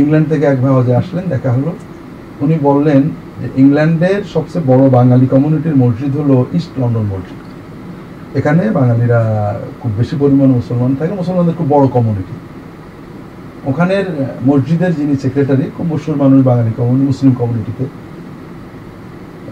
ইংল্যান্ড 0.00 0.28
থেকে 0.28 0.44
এক 0.46 0.62
ভাই 0.62 0.72
হজে 0.74 0.96
আসলেন, 0.96 1.24
দেখা 1.28 1.52
হলো। 1.52 1.72
উনি 2.40 2.58
বললেন 2.62 3.02
যে 3.40 3.48
ইংল্যান্ডের 3.62 4.20
সবচেয়ে 4.34 4.64
বড় 4.70 4.82
বাঙালি 4.96 5.26
কমিউনিটির 5.34 5.76
মসজিদ 5.84 6.12
হলো 6.20 6.36
ইস্ট 6.58 6.72
লন্ডন 6.80 7.06
মসজিদ। 7.12 7.40
এখানে 8.38 8.62
বাঙালিরা 8.78 9.20
খুব 9.80 9.90
বেশি 9.98 10.14
পরিমাণে 10.22 10.52
মুসলমান 10.60 10.92
থাকে, 10.98 11.12
মুসলমানদের 11.20 11.56
খুব 11.58 11.68
বড় 11.74 11.84
কমিউনিটি। 11.96 12.34
ওখানের 13.70 14.06
মসজিদের 14.46 14.92
যিনি 14.98 15.14
সেক্রেটারি, 15.16 15.66
খুব 15.76 15.86
মশুর 15.92 16.16
মানুষ 16.22 16.38
বাঙালি 16.50 16.70
কমিউনিটি 16.78 17.06
মুসলিম 17.12 17.32
কমিউনিটিতে। 17.40 17.84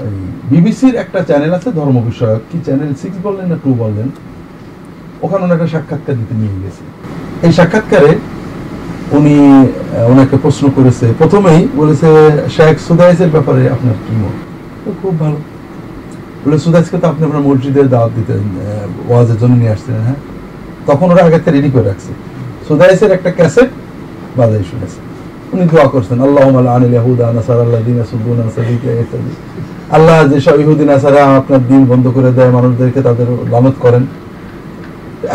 এই 0.04 0.18
বিবিসির 0.50 0.94
একটা 0.94 1.20
চ্যানেল 1.28 1.52
আছে 1.58 1.68
ধর্ম 1.78 1.96
বিষয়ক, 2.10 2.40
কি 2.50 2.58
চ্যানেল? 2.66 2.90
সিক্স 3.02 3.16
বললেন 3.26 3.46
না 3.52 3.56
টু 3.64 3.70
বললেন? 3.82 4.08
ওখানে 5.24 5.42
ওনাকে 5.44 5.66
সাক্ষাৎকার 5.74 6.14
দিতে 6.20 6.34
নিয়ে 6.40 6.56
গেছে। 6.64 6.82
এই 7.46 7.52
সাক্ষাৎকারে 7.58 8.10
উনি 9.18 9.36
ওনাকে 10.12 10.36
প্রশ্ন 10.44 10.64
করেছে। 10.76 11.06
প্রথমেই 11.20 11.60
বলেছে, 11.80 12.08
শেখ 12.56 12.74
সুদাইসের 12.86 13.30
ব্যাপারে 13.34 13.62
আপনার 13.74 13.96
কি 14.04 14.14
মত? 14.22 14.36
খুব 15.02 15.14
ভালো। 15.22 15.38
বলে, 16.42 16.56
সুদাইসকে 16.64 16.96
তো 17.02 17.06
আপনি 17.12 17.22
আপনার 17.28 17.42
মসজিদে 17.48 17.82
দাওয়াত 17.94 18.12
দিতেন 18.18 18.42
ওয়াজের 19.08 19.38
জন্য 19.42 19.54
নিয়ে 19.60 19.72
আসতেন 19.76 19.94
হ্যাঁ? 20.08 20.18
তখন 20.88 21.06
ওরা 21.12 21.22
আগে 21.28 21.38
রেডি 21.56 21.70
করে 21.74 21.86
রাখছে। 21.90 22.12
সুদাইসের 22.68 23.10
একটা 23.16 23.30
ক্যাসেট 23.38 23.70
বাজাই 24.38 24.64
শুনেছে। 24.70 24.98
উনি 25.52 25.64
দোয়া 25.72 25.86
করছেন 25.94 26.18
আল্লাহ 26.26 26.44
আনিল 26.76 26.94
ইয়াহুদা 26.96 27.26
নাসার 27.36 27.60
আল্লাহ 27.66 27.80
দিন 27.88 27.96
সুদ্দুনা 28.10 28.42
ইত্যাদি 28.74 29.32
আল্লাহ 29.96 30.16
যেসব 30.32 30.56
ইহুদিন 30.62 30.88
আসারা 30.96 31.22
আপনার 31.40 31.62
দিন 31.70 31.82
বন্ধ 31.90 32.06
করে 32.16 32.30
দেয়, 32.36 32.50
মানুষদেরকে 32.56 33.00
তাদের 33.08 33.28
লানত 33.52 33.76
করেন। 33.84 34.04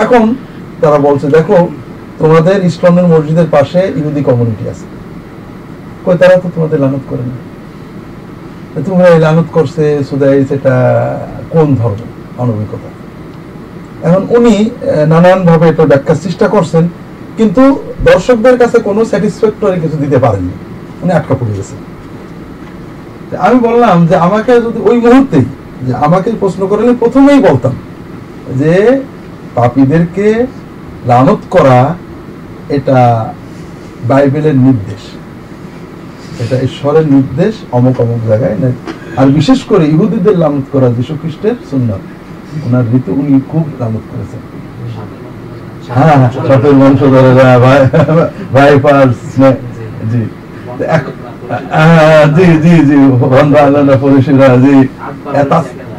এখন 0.04 0.24
তারা 0.82 0.98
বলছে, 1.08 1.28
দেখো 1.38 1.58
তোমাদের 2.20 2.58
ইসলামের 2.70 3.08
মসজিদের 3.14 3.48
পাশে 3.56 3.82
ইহুদি 4.00 4.22
কমিউনিটি 4.28 4.66
আছে। 4.74 4.86
কই 6.06 6.16
তারা 6.22 6.36
তো 6.44 6.48
তোমাদের 6.56 6.78
লানত 6.84 7.04
করে 7.12 7.24
না। 7.30 7.38
তোমরা 8.88 9.08
এই 9.14 9.20
লানত 9.26 9.48
করছে 9.58 9.84
সুদাই 10.10 10.38
সেটা 10.50 10.76
কোন 11.54 11.68
ধর্ম? 11.82 12.00
মানবিকতা 12.38 12.90
এখন 14.08 14.24
উনি 14.38 14.56
নানান 15.14 15.40
ভাবে 15.50 15.66
এটা 15.72 15.84
ব্যাখ্যার 15.92 16.20
চেষ্টা 16.26 16.48
করছেন, 16.56 16.84
কিন্তু 17.38 17.64
দর্শকদের 18.10 18.56
কাছে 18.62 18.78
কোনো 18.88 19.02
স্যাটিসফ্যাক্টরি 19.10 19.78
কিছু 19.84 19.98
দিতে 20.04 20.18
পারেননি। 20.26 20.56
উনি 21.02 21.12
আটকা 21.20 21.34
পড়ে 21.40 21.54
গেছেন। 21.58 21.80
আমি 23.46 23.58
বললাম 23.68 23.98
যে 24.10 24.16
আমাকে 24.28 24.52
যদি 24.66 24.80
ওই 24.90 24.98
মুহূর্তেই, 25.06 25.46
যে 25.86 25.94
আমাকে 26.06 26.30
প্রশ্ন 26.42 26.62
করলে 26.72 26.92
প্রথমেই 27.02 27.40
বলতাম 27.48 27.74
যে 28.62 28.74
পাপীদেরকে 29.58 30.28
লানত 31.10 31.42
করা 31.56 31.80
এটা 32.70 33.34
বাইবেলের 34.08 34.56
নির্দেশ। 34.56 35.02
এটা 36.42 36.62
ঈশ্বরের 36.62 37.12
নির্দেশ 37.12 37.56
অমুক 37.72 38.02
অমুক 38.02 38.28
জায়গায়। 38.28 38.56
আর 39.18 39.26
বিশেষ 39.26 39.64
করে 39.64 39.88
ইহুদিদের 39.88 40.38
লানত 40.38 40.64
করা 40.72 40.90
যীশু 40.90 41.16
খ্রিস্টের 41.22 41.56
সুন্নত। 41.70 42.00
ওনার 42.66 42.84
রীতি 42.94 43.12
উনি 43.12 43.42
খুব 43.50 43.70
লানত 43.80 44.00
করেছেন। 44.10 44.40
হ্যাঁ 45.88 46.18
হ্যাঁ 46.18 46.32
সাপের 46.48 46.74
ভাই 48.54 48.80
জি। 50.12 50.26
এক- 50.84 51.12
জি 52.36 52.46
জি 52.46 52.70
জি 52.70 52.96
জি। 54.62 54.88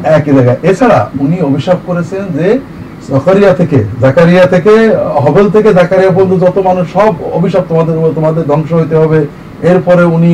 একই 0.03 0.33
জায়গায়। 0.33 0.57
এছাড়া 0.63 1.09
উনি 1.19 1.41
অভিশাপ 1.41 1.77
করেছেন 1.85 2.25
যে 2.33 2.59
জাকারিয়া 3.11 3.51
থেকে 3.59 3.79
জাকারিয়া 4.03 4.45
থেকে, 4.53 4.73
হবল 5.25 5.45
থেকে 5.55 5.69
জাকারিয়া 5.79 6.11
পর্যন্ত 6.17 6.41
যত 6.45 6.57
মানুষ, 6.69 6.85
সব 6.97 7.13
অভিশাপ 7.37 7.63
তোমাদের 7.71 7.95
তোমাদের 8.17 8.43
ধ্বংস 8.51 8.69
হইতে 8.79 8.95
হবে। 9.01 9.19
এরপরে 9.71 10.03
উনি 10.15 10.31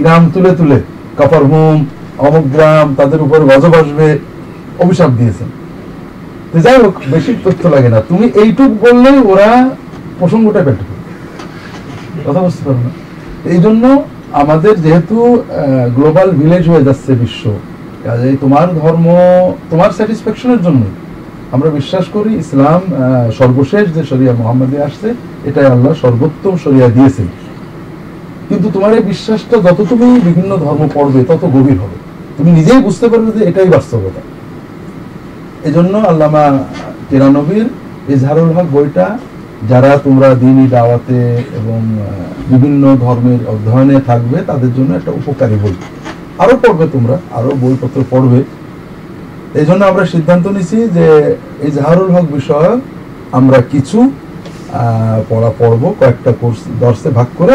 গ্রাম 0.00 0.22
তুলে 0.34 0.50
তুলে 0.60 0.78
কাপার 1.18 1.42
হোম, 1.50 1.78
অমুক 2.26 2.44
গ্রাম, 2.54 2.86
তাদের 2.98 3.20
উপর 3.26 3.38
গজব 3.50 3.74
আসবে, 3.82 4.06
অভিশাপ 4.84 5.10
দিয়েছেন। 5.18 5.48
যাই 6.64 6.78
হোক, 6.82 6.94
বেশি 7.14 7.32
তথ্য 7.44 7.62
লাগে 7.74 7.90
না। 7.94 7.98
তুমি 8.10 8.26
এইটুক 8.42 8.72
বললেই 8.84 9.18
ওরা 9.32 9.48
প্রসঙ্গটা 10.18 10.60
পেটে 10.66 10.84
কথা 12.26 12.40
বুঝতে 12.44 12.62
পারো 12.66 12.80
না? 12.86 12.90
এই 13.52 13.58
জন্য 13.64 13.84
আমাদের 14.42 14.74
যেহেতু 14.84 15.16
গ্লোবাল 15.96 16.28
ভিলেজ 16.40 16.64
হয়ে 16.72 16.86
যাচ্ছে 16.88 17.10
বিশ্ব, 17.22 17.44
কাজেই 18.04 18.36
তোমার 18.42 18.66
ধর্ম, 18.82 19.06
তোমার 19.70 19.90
স্যাটিসফ্যাকশনের 19.96 20.60
জন্য 20.66 20.82
আমরা 21.52 21.70
বিশ্বাস 21.70 22.04
করি 22.12 22.34
ইসলাম 22.34 22.80
সর্বশেষ 23.38 23.94
যে 23.94 24.04
শরিয়া 24.04 24.32
মোহাম্মদে 24.32 24.82
আসছে, 24.82 25.14
এটাই 25.44 25.66
আল্লাহ 25.66 25.94
সর্বোত্তম 25.94 26.56
শরিয়া 26.64 26.88
দিয়েছেন। 26.88 27.26
কিন্তু 28.48 28.70
তোমার 28.70 28.92
এই 28.94 29.02
বিশ্বাসটা 29.02 29.56
যত 29.56 29.84
তুমি 29.88 30.20
বিভিন্ন 30.20 30.56
ধর্ম 30.56 30.88
পড়বে, 30.94 31.24
তত 31.24 31.44
গভীর 31.44 31.78
হবে। 31.78 31.96
তুমি 32.36 32.50
নিজেই 32.52 32.80
বুঝতে 32.82 33.08
পারবে 33.08 33.38
যে 33.38 33.44
এটাই 33.44 33.68
বাস্তবতা। 33.68 34.20
এজন্য 35.68 35.98
আল্লামা 35.98 36.58
তিরানবীর 37.10 37.66
ইজহারুল 38.08 38.52
হক 38.52 38.66
বইটা, 38.72 39.18
যারা 39.68 39.98
তোমরা 40.04 40.34
দিনই 40.34 40.68
দাওয়াতে 40.68 41.36
এবং 41.58 41.98
বিভিন্ন 42.48 42.96
ধর্মের 43.00 43.48
অধ্যয়নে 43.48 44.00
থাকবে, 44.06 44.38
তাদের 44.46 44.74
জন্য 44.74 44.94
একটা 44.94 45.10
উপকারী 45.10 45.54
বই। 45.62 45.74
আরও 46.38 46.56
পড়বে 46.62 46.86
তোমরা, 46.92 47.18
আরও 47.32 47.50
বইপত্র 47.60 48.04
পড়বে। 48.10 48.42
এই 49.60 49.66
জন্য 49.68 49.82
আমরা 49.90 50.04
সিদ্ধান্ত 50.14 50.44
নিছি 50.56 50.78
যে 50.96 51.06
এই 51.64 51.70
জাহারুল 51.76 52.10
হক 52.14 52.26
বিষয়ক 52.36 52.78
আমরা 53.38 53.58
কিছু 53.72 53.98
পড়া 55.30 55.50
পড়ব, 55.60 55.82
কয়েকটা 56.00 56.30
কোর্স 56.40 56.60
দর্শে 56.82 57.08
ভাগ 57.18 57.28
করে 57.40 57.54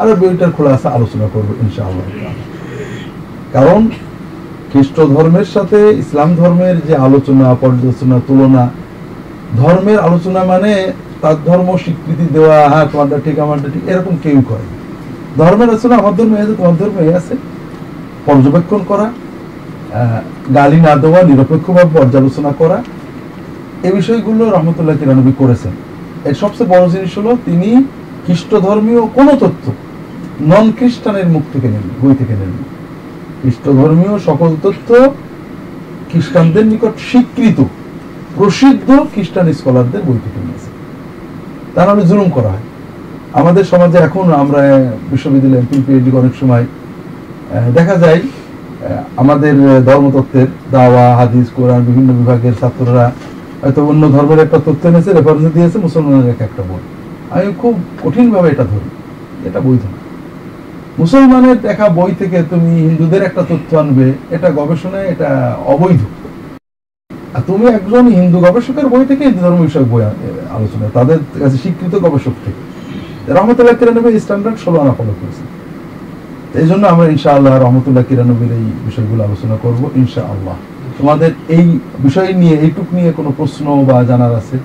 আর 0.00 0.08
বইটার 0.20 0.50
খোলা 0.56 0.70
আছে 0.76 0.88
আলোচনা 0.96 1.26
করব 1.34 1.48
ইনশাআল্লাহ। 1.64 2.06
কারণ 3.54 3.80
খ্রিস্ট 4.70 4.96
ধর্মের 5.14 5.48
সাথে 5.54 5.78
ইসলাম 6.02 6.30
ধর্মের 6.40 6.76
যে 6.88 6.94
আলোচনা, 7.06 7.46
পর্যালোচনা, 7.62 8.16
তুলনা, 8.28 8.64
ধর্মের 9.60 9.98
আলোচনা 10.06 10.40
মানে 10.52 10.72
তার 11.22 11.36
ধর্ম 11.48 11.68
স্বীকৃতি 11.84 12.26
দেওয়া 12.36 12.58
হ্যাঁ 12.72 12.86
তোমারটা 12.92 13.16
ঠিক, 13.24 13.36
আমারটা 13.44 13.68
ঠিক, 13.74 13.84
এরকম 13.92 14.14
কেউ 14.24 14.38
করে 14.50 14.66
ধর্মের 15.40 15.68
আলোচনা 15.72 15.94
আমার 16.00 16.14
ধর্মে 16.18 16.36
আছে 16.42 16.54
তোমার 16.60 16.76
ধর্মে 16.80 17.00
এই 17.06 17.12
আছে। 17.20 17.34
পর্যবেক্ষণ 18.26 18.80
করা 18.90 19.06
গালি 20.56 20.78
না 20.86 20.92
দেওয়া 21.02 21.20
নিরপেক্ষভাবে 21.28 21.90
পর্যালোচনা 21.96 22.52
করা 22.60 22.78
এই 23.86 23.92
বিষয়গুলো 23.98 24.42
রহমতুল্লাহ 24.44 24.96
কিরানবী 25.00 25.32
করেছেন। 25.40 25.74
এর 26.28 26.36
সবচেয়ে 26.42 26.70
বড় 26.74 26.84
জিনিস 26.94 27.12
হলো 27.18 27.30
তিনি 27.46 27.70
খ্রিস্ট 28.24 28.50
ধর্মীয় 28.66 29.02
কোনো 29.16 29.32
তথ্য 29.42 29.64
নন 30.50 30.66
খ্রিস্টানের 30.78 31.28
মুখ 31.34 31.44
থেকে 31.52 31.68
নেন, 31.72 31.86
বই 32.00 32.14
থেকে 32.20 32.34
নেন 32.40 32.52
খ্রিস্ট 33.40 33.64
ধর্মীয় 33.80 34.14
সকল 34.28 34.50
তথ্য 34.64 34.88
খ্রিস্টানদের 36.10 36.64
নিকট 36.72 36.94
স্বীকৃত, 37.10 37.58
প্রসিদ্ধ 38.36 38.88
খ্রিস্টান 39.12 39.46
স্কলারদের 39.58 40.02
বই 40.08 40.18
থেকে 40.24 40.40
নিয়েছে। 40.46 40.70
তা 41.74 41.80
নাহলে 41.86 42.04
জুলুম 42.10 42.28
করা 42.36 42.50
হয়। 42.54 42.64
আমাদের 43.40 43.64
সমাজে 43.72 43.98
এখন 44.08 44.26
আমরা 44.42 44.60
বিশ্ববিদ্যালয়ে 45.12 45.64
পিএইচডি 45.86 46.10
অনেক 46.22 46.34
সময় 46.40 46.64
দেখা 47.78 47.96
যায় 48.04 48.20
আমাদের 49.22 49.54
ধর্মতত্ত্বের 49.88 50.48
দাওয়া, 50.76 51.04
হাদিস, 51.20 51.46
কোরআন, 51.56 51.80
বিভিন্ন 51.88 52.10
বিভাগের 52.20 52.54
ছাত্ররা 52.60 53.06
হয়তো 53.62 53.80
অন্য 53.90 54.02
ধর্মের 54.14 54.40
একটা 54.44 54.58
তথ্য 54.66 54.82
এনেছে 54.90 55.10
রেফারেন্স 55.12 55.46
দিয়েছে, 55.56 55.78
মুসলমানের 55.86 56.26
এক 56.34 56.40
একটা 56.48 56.62
বই। 56.70 56.82
আমি 57.34 57.48
খুব 57.62 57.74
কঠিনভাবে 58.04 58.48
এটা 58.54 58.64
ধরি, 58.72 58.90
এটা 59.48 59.60
বৈধ। 59.66 59.84
মুসলমানের 61.02 61.58
দেখা 61.68 61.86
বই 61.98 62.12
থেকে 62.20 62.38
তুমি 62.52 62.72
হিন্দুদের 62.86 63.22
একটা 63.28 63.42
তথ্য 63.50 63.70
আনবে, 63.82 64.06
এটা 64.36 64.48
গবেষণায় 64.60 65.06
এটা 65.12 65.30
অবৈধ। 65.74 66.02
আর 67.36 67.42
তুমি 67.48 67.64
একজন 67.78 68.04
হিন্দু 68.18 68.38
গবেষকের 68.46 68.86
বই 68.92 69.04
থেকে 69.10 69.22
হিন্দু 69.28 69.40
ধর্ম 69.46 69.60
বিষয়ক 69.68 69.88
বই 69.92 70.02
আলোচনা, 70.56 70.86
তাদের 70.98 71.18
কাছে 71.42 71.56
স্বীকৃত 71.62 71.94
গবেষক 72.06 72.34
থেকে। 72.44 72.60
রহমতুল্লাহ 73.36 73.74
কিরানবী 73.78 74.10
স্ট্যান্ডার্ড 74.24 74.58
ষোলো 74.64 74.78
আনা 74.82 74.94
ফলো 74.98 75.12
করেছে। 75.20 75.42
এই 76.58 76.66
জন্য 76.66 76.84
আমরা 76.86 77.06
ইনশাআল্লাহ 77.14 77.54
রহমতুল্লাহ 77.58 78.04
কিরানবীর 78.08 78.52
এই 78.58 78.66
বিষয়গুলো 78.86 79.20
আলোচনা 79.28 79.56
করব 79.64 79.82
ইনশাআল্লাহ। 80.02 80.56
তোমাদের 80.98 81.30
এই 81.56 81.66
বিষয় 82.06 82.30
নিয়ে 82.34 82.56
এইটুক 82.64 82.88
নিয়ে 82.96 83.10
কোনো 83.18 83.30
প্রশ্ন 83.38 83.64
বা 83.88 83.96
জানার 84.10 84.34
আছে? 84.40 84.56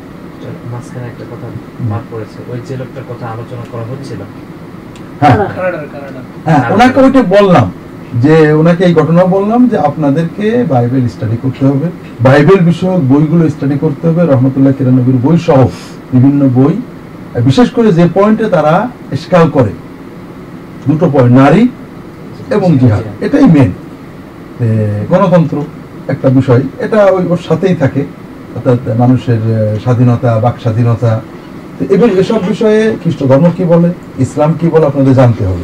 মাঝখানে 0.73 1.05
একটা 1.11 1.25
কথা 1.31 1.47
বাদ 1.91 2.03
পড়েছে 2.11 2.37
ওই 2.51 2.59
যে 2.67 2.75
লোকটার 2.77 3.05
কথা 3.09 3.25
আলোচনা 3.33 3.63
করা 3.71 3.85
হচ্ছিল। 3.91 4.19
হ্যাঁ। 5.21 5.37
কানাডার 5.57 5.85
কানাডা 5.93 6.19
ওনাকে 6.73 6.99
ওইটা 7.05 7.21
বললাম 7.35 7.71
যে 8.23 8.35
ওনাকে 8.53 8.83
এই 8.85 8.93
ঘটনা 8.99 9.23
বললাম 9.35 9.61
যে 9.71 9.77
আপনাদেরকে 9.89 10.63
বাইবেল 10.73 11.07
স্টাডি 11.07 11.37
করতে 11.43 11.63
হবে। 11.69 11.87
বাইবেল 12.27 12.59
বিষয়ক 12.71 13.01
বইগুলো 13.11 13.43
স্টাডি 13.49 13.77
করতে 13.83 14.03
হবে 14.09 14.21
রহমতুল্লাহ 14.23 14.73
কিরানবীর 14.77 15.17
বই 15.25 15.37
সহ 15.47 15.59
বিভিন্ন 16.13 16.41
বই। 16.57 16.75
বিশেষ 17.49 17.67
করে 17.75 17.89
যে 17.97 18.05
পয়েন্টে 18.13 18.45
তারা 18.55 18.73
স্কাল 19.23 19.49
করে। 19.49 19.71
দুটো 20.87 21.05
পয়েন্ট 21.13 21.33
নারী 21.41 21.63
এবং 22.55 22.69
জিহাদ। 22.81 23.05
এটাই 23.25 23.45
মেন 23.55 23.71
গণতন্ত্র 25.09 25.57
একটা 26.13 26.27
বিষয়। 26.37 26.61
এটা 26.85 26.99
ওই 27.15 27.23
ওর 27.31 27.39
সাথেই 27.47 27.75
থাকে। 27.81 28.01
অর্থাৎ 28.55 28.79
মানুষের 29.01 29.41
স্বাধীনতা 29.83 30.31
বাক 30.45 30.55
স্বাধীনতা। 30.63 31.11
এবং 31.95 32.07
এসব 32.21 32.39
বিষয়ে 32.51 32.81
খ্রিস্ট 33.01 33.21
ধর্ম 33.31 33.45
কি 33.57 33.63
বলে? 33.73 33.89
ইসলাম 34.25 34.51
কি 34.59 34.67
বলে? 34.73 34.85
আপনাদের 34.89 35.13
জানতে 35.19 35.43
হবে। 35.49 35.63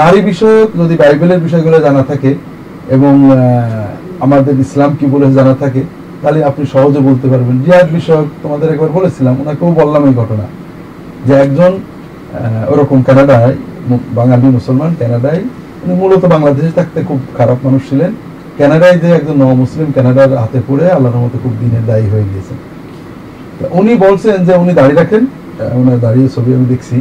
নারী 0.00 0.20
বিষয়ক 0.30 0.68
যদি 0.80 0.94
বাইবেলের 1.02 1.40
বিষয়গুলো 1.46 1.76
জানা 1.86 2.02
থাকে 2.10 2.30
এবং 2.96 3.14
আমাদের 4.24 4.54
ইসলাম 4.64 4.90
কি 5.00 5.06
বলে 5.14 5.26
জানা 5.38 5.54
থাকে 5.62 5.82
তাহলে 6.22 6.38
আপনি 6.50 6.62
সহজে 6.72 7.00
বলতে 7.08 7.26
পারবেন। 7.32 7.56
জিহাদ 7.64 7.88
বিষয়ক 7.98 8.28
তোমাদের 8.42 8.68
একবার 8.74 8.90
বলেছিলাম 8.98 9.34
ওনাকেও 9.42 9.70
বললাম 9.80 10.02
এই 10.08 10.14
ঘটনা। 10.20 10.46
যে 11.26 11.34
একজন 11.44 11.72
ওরকম 12.72 12.98
কানাডায় 13.08 13.54
বাঙালি 14.18 14.46
মুসলমান 14.58 14.90
কানাডায়, 15.00 15.42
উনি 15.82 15.94
মূলত 16.02 16.22
বাংলাদেশে 16.34 16.72
থাকতে 16.78 16.98
খুব 17.08 17.20
খারাপ 17.38 17.58
মানুষ 17.66 17.82
ছিলেন। 17.90 18.12
কানাডায় 18.58 18.96
যে 19.02 19.08
একজন 19.18 19.36
ন 19.42 19.44
মুসলিম 19.62 19.88
কানাডার 19.96 20.28
হাতে 20.42 20.58
পড়ে 20.68 20.84
আল্লাহর 20.96 21.20
মতো 21.24 21.36
খুব 21.44 21.54
দিনের 21.62 21.84
দায়ী 21.90 22.06
হয়ে 22.12 22.26
গিয়েছেন। 22.30 22.58
উনি 23.78 23.92
বলছেন 24.04 24.36
যে 24.46 24.52
উনি 24.62 24.72
দাঁড়িয়ে 24.78 24.98
রাখেন 25.02 25.22
ওনার 25.80 25.98
দাঁড়িয়ে 26.04 26.28
ছবি 26.34 26.50
আমি 26.56 26.66
দেখছি 26.72 26.96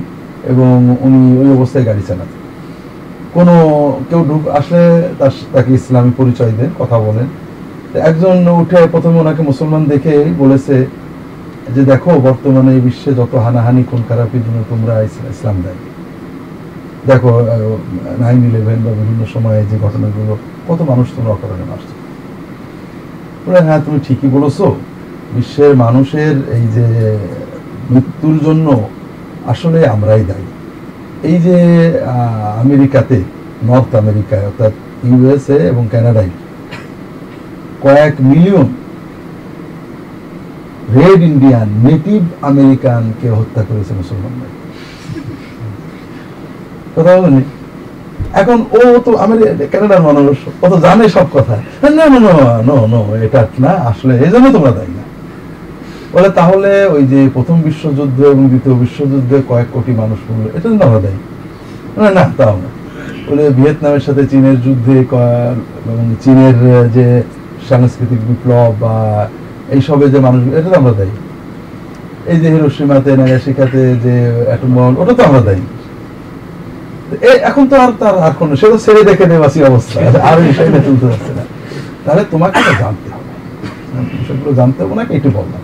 এবং 0.52 0.76
উনি 1.06 1.22
ওই 1.42 1.50
অবস্থায় 1.58 1.86
গাড়ি 1.90 2.04
চালাতেন 2.10 2.40
কোনো 3.36 3.56
কেউ 4.10 4.22
ঢুক 4.30 4.44
আসলে 4.60 4.84
তার 5.20 5.34
তাকে 5.54 5.72
ইসলামী 5.80 6.12
পরিচয় 6.20 6.54
দেন, 6.60 6.72
কথা 6.82 6.98
বলেন। 7.08 7.28
একজন 8.10 8.36
উঠে 8.62 8.80
প্রথমে 8.94 9.18
ওনাকে 9.24 9.42
মুসলমান 9.50 9.84
দেখে 9.94 10.16
বলেছে 10.42 10.76
যে 11.76 11.82
দেখো 11.92 12.12
বর্তমানে 12.28 12.72
এই 12.76 12.82
বিশ্বে 12.88 13.12
যত 13.20 13.34
হানাহানি 13.46 13.84
খুন 13.90 14.02
খারাপির 14.10 14.42
জন্য 14.46 14.60
তোমরা 14.72 14.94
ইসলাম 15.36 15.58
দেয়। 15.66 15.80
দেখো 17.10 17.32
নাইন 18.24 18.42
ইলেভেন 18.50 18.80
বা 18.86 18.92
বিভিন্ন 19.00 19.22
সময়ে 19.34 19.62
যে 19.70 19.76
ঘটনাগুলো 19.86 20.34
কত 20.68 20.80
মানুষ 20.92 21.08
তোমরা 21.16 21.32
অকারণে 21.36 21.66
মারছো। 21.72 21.94
বলে, 23.44 23.60
হ্যাঁ 23.68 23.82
তুমি 23.86 24.00
ঠিকই 24.08 24.30
বলেছ 24.36 24.58
বিশ্বের 25.36 25.74
মানুষের 25.84 26.36
এই 26.58 26.66
যে 26.76 26.88
মৃত্যুর 27.92 28.38
জন্য 28.46 28.68
আসলে 29.54 29.80
আমরাই 29.96 30.24
দায়ী। 30.30 30.48
এই 31.30 31.38
যে 31.46 31.58
আমেরিকাতে 32.64 33.18
নর্থ 33.70 33.92
আমেরিকায় 34.04 34.46
অর্থাৎ 34.50 34.74
ইউএসএ 35.08 35.60
এবং 35.72 35.84
কানাডায় 35.94 36.32
কয়েক 37.84 38.14
মিলিয়ন 38.32 38.68
রেড 40.98 41.20
ইন্ডিয়ান 41.32 41.68
নেটিভ 41.88 42.22
আমেরিকানকে 42.52 43.28
হত্যা 43.40 43.62
করেছে 43.70 43.94
মুসলমানরা। 44.02 44.50
কথা 46.96 47.12
বলেনি 47.18 47.44
এখন 48.42 48.58
ও 48.78 48.82
তো 49.06 49.12
আমেরিকা 49.26 49.66
কানাডার 49.74 50.02
মানুষ 50.08 50.38
ও 50.64 50.66
তো 50.72 50.78
জানে 50.86 51.06
সব 51.16 51.28
কথা। 51.36 51.56
না 51.84 51.90
না 52.00 52.20
নো 52.70 52.76
নো 52.94 53.00
এটা 53.26 53.40
না 53.66 53.72
আসলে 53.90 54.14
এই 54.26 54.30
জন্য 54.34 54.46
তোমরা 54.56 54.72
দায়ী 54.78 54.94
না। 54.98 55.04
বলে 56.14 56.30
তাহলে 56.40 56.72
ওই 56.96 57.04
যে 57.12 57.20
প্রথম 57.36 57.58
বিশ্বযুদ্ধ 57.68 58.18
এবং 58.34 58.44
দ্বিতীয় 58.52 58.76
বিশ্বযুদ্ধে 58.84 59.38
কয়েক 59.50 59.68
কোটি 59.76 59.92
মানুষ 60.02 60.20
মরলো 60.28 60.50
এটা 60.58 60.68
জন্য 60.72 60.82
আমরা 60.90 61.00
দায়ী। 61.06 61.20
বলে, 61.96 62.12
না 62.18 62.24
তাও 62.38 62.56
না। 62.64 62.70
বলে 63.28 63.44
ভিয়েতনামের 63.58 64.04
সাথে 64.08 64.24
চীনের 64.32 64.58
যুদ্ধে 64.66 64.96
এবং 65.90 66.06
চীনের 66.24 66.56
যে 66.96 67.08
সাংস্কৃতিক 67.70 68.22
বিপ্লব 68.30 68.72
বা 68.84 68.96
এইসবে 69.76 70.06
যে 70.14 70.20
মানুষ 70.28 70.42
এটা 70.58 70.70
তো 70.74 70.78
আমরা 70.82 70.94
দায়ী। 71.00 71.14
এই 72.32 72.38
যে 72.42 72.48
হিরোসীমাতে 72.54 73.10
নাগাশিকাতে 73.22 73.82
যে 74.04 74.16
অ্যাটম 74.50 74.76
ওটা 75.02 75.14
তো 75.18 75.24
আমরা 75.30 75.42
দায়ী। 75.48 75.64
এখন 77.22 77.68
তো 77.68 77.76
আর 77.76 77.92
তার 78.00 78.18
আর 78.18 78.32
কোনো, 78.40 78.56
সে 78.56 78.68
তো 78.68 78.78
ছেড়ে 78.78 79.04
দেখে 79.04 79.26
নেবাসী 79.26 79.64
অবস্থা। 79.64 80.00
আর 80.00 80.42
বিষয়টা 80.42 80.80
তুলতে 80.86 81.06
পারছে 81.06 81.34
না। 81.34 81.44
তাহলে 82.06 82.24
তোমাকে 82.32 82.60
জানতে 82.80 83.10
হবে। 83.14 83.32
বিষয়গুলো 84.20 84.56
জানতে 84.56 84.84
হবে, 84.84 84.92
ওনাকে 84.92 85.14
একটু 85.14 85.30
বললাম 85.30 85.62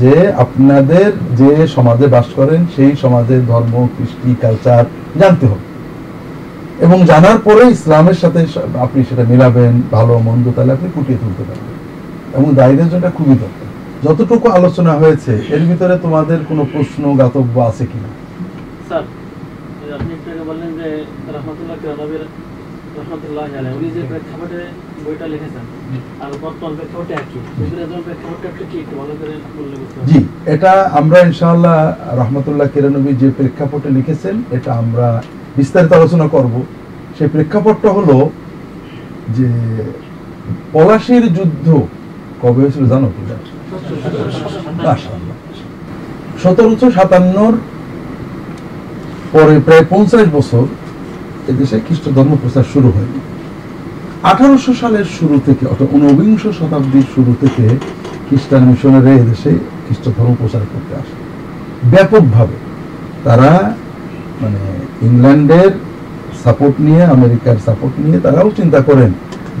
যে 0.00 0.32
আপনাদের 0.32 1.12
যে 1.36 1.66
সমাজে 1.66 2.06
বাস 2.06 2.24
করেন, 2.36 2.66
সেই 2.76 2.96
সমাজের 2.96 3.46
ধর্ম, 3.46 3.88
কৃষ্টি 3.98 4.34
কালচার 4.40 4.84
জানতে 5.20 5.46
হবে। 5.46 5.66
এবং 6.84 7.04
জানার 7.04 7.38
পরে 7.38 7.70
ইসলামের 7.70 8.14
সাথে 8.14 8.46
আপনি 8.78 9.04
সেটা 9.04 9.24
মিলাবেন, 9.28 9.82
ভালো, 9.90 10.18
মন্দ, 10.18 10.48
তাহলে 10.56 10.72
আপনি 10.72 10.88
ফুটিয়ে 10.94 11.18
তুলতে 11.18 11.42
পারবেন। 11.42 11.76
এবং 12.40 12.54
দায়ীদের 12.54 12.90
জন্য 12.90 13.10
খুবই 13.14 13.34
দরকার। 13.34 13.66
যতটুকু 14.08 14.48
আলোচনা 14.48 14.92
হয়েছে, 14.92 15.42
এর 15.48 15.60
ভিতরে 15.60 15.98
তোমাদের 15.98 16.38
কোনো 16.48 16.66
প্রশ্ন 16.72 17.16
গাতব্য 17.16 17.60
আছে 17.60 17.86
কিনা? 17.86 18.08
স্যার 18.88 19.02
ওই 19.86 19.92
আপনি 19.92 20.12
একটু 20.14 20.30
আগে 20.30 20.35
বললেন 20.46 20.70
যে 20.80 20.88
রহমতুল্লাহ 21.28 21.76
কিরানবীর 21.82 22.24
রহমতুল্লাহ 22.98 23.44
উনি 23.76 23.88
যে 23.90 24.02
প্রেক্ষাপটে 24.10 24.60
বইটা 25.04 25.26
লিখেছেন 25.26 25.64
আর 26.20 26.30
বর্তমান 26.42 26.72
প্রেক্ষাপটে 26.76 27.12
একই। 27.14 27.38
প্রেক্ষাপটটা 28.04 28.48
একটু 28.48 28.64
কি 28.70 28.76
একটু 28.78 28.94
ভালো 28.96 29.14
করে 29.20 29.34
জি 30.06 30.18
এটা 30.46 30.72
আমরা 30.92 31.18
ইনশাআল্লাহ 31.20 31.76
রহমতুল্লাহ 32.16 32.66
কিরানবী 32.74 33.12
যে 33.14 33.28
প্রেক্ষাপটে 33.30 33.88
লিখেছেন 33.90 34.34
এটা 34.50 34.70
আমরা 34.74 35.06
বিস্তারিত 35.56 35.90
আলোচনা 35.92 36.26
করব। 36.28 36.54
সেই 37.16 37.28
প্রেক্ষাপটটা 37.28 37.90
হলো 37.90 38.16
যে 39.28 39.48
পলাশির 40.72 41.24
যুদ্ধ 41.34 41.66
কবে 42.42 42.60
হয়েছিল 42.62 42.84
জানো? 42.86 43.08
কি 43.08 43.22
সতেরোশো 46.42 46.86
সাতান্নর 46.90 47.54
পরে 49.34 49.54
প্রায় 49.66 49.84
পঞ্চাশ 49.92 50.26
বছর 50.36 50.64
এদেশে 51.50 51.76
খ্রিস্ট 51.86 52.06
ধর্ম 52.16 52.32
প্রচার 52.42 52.64
শুরু 52.74 52.88
হয়নি 52.96 53.20
আঠারোশো 54.30 54.72
সালের 54.82 55.06
শুরু 55.18 55.36
থেকে 55.46 55.64
অর্থাৎ 55.72 55.88
ঊনবিংশ 55.96 56.42
শতাব্দীর 56.60 57.06
শুরু 57.14 57.32
থেকে 57.42 57.64
খ্রিস্টান 58.26 58.62
মিশনারি 58.68 59.12
এদেশে 59.22 59.52
খ্রিস্ট 59.84 60.04
ধর্ম 60.16 60.32
প্রচার 60.40 60.62
করতে 60.72 60.92
আসে। 61.02 61.16
ব্যাপকভাবে 61.92 62.56
তারা 63.26 63.50
মানে 64.42 64.62
ইংল্যান্ডের 65.06 65.72
সাপোর্ট 66.44 66.74
নিয়ে, 66.86 67.02
আমেরিকার 67.16 67.56
সাপোর্ট 67.66 67.94
নিয়ে 68.04 68.18
তারাও 68.24 68.48
চিন্তা 68.58 68.80
করেন 68.88 69.10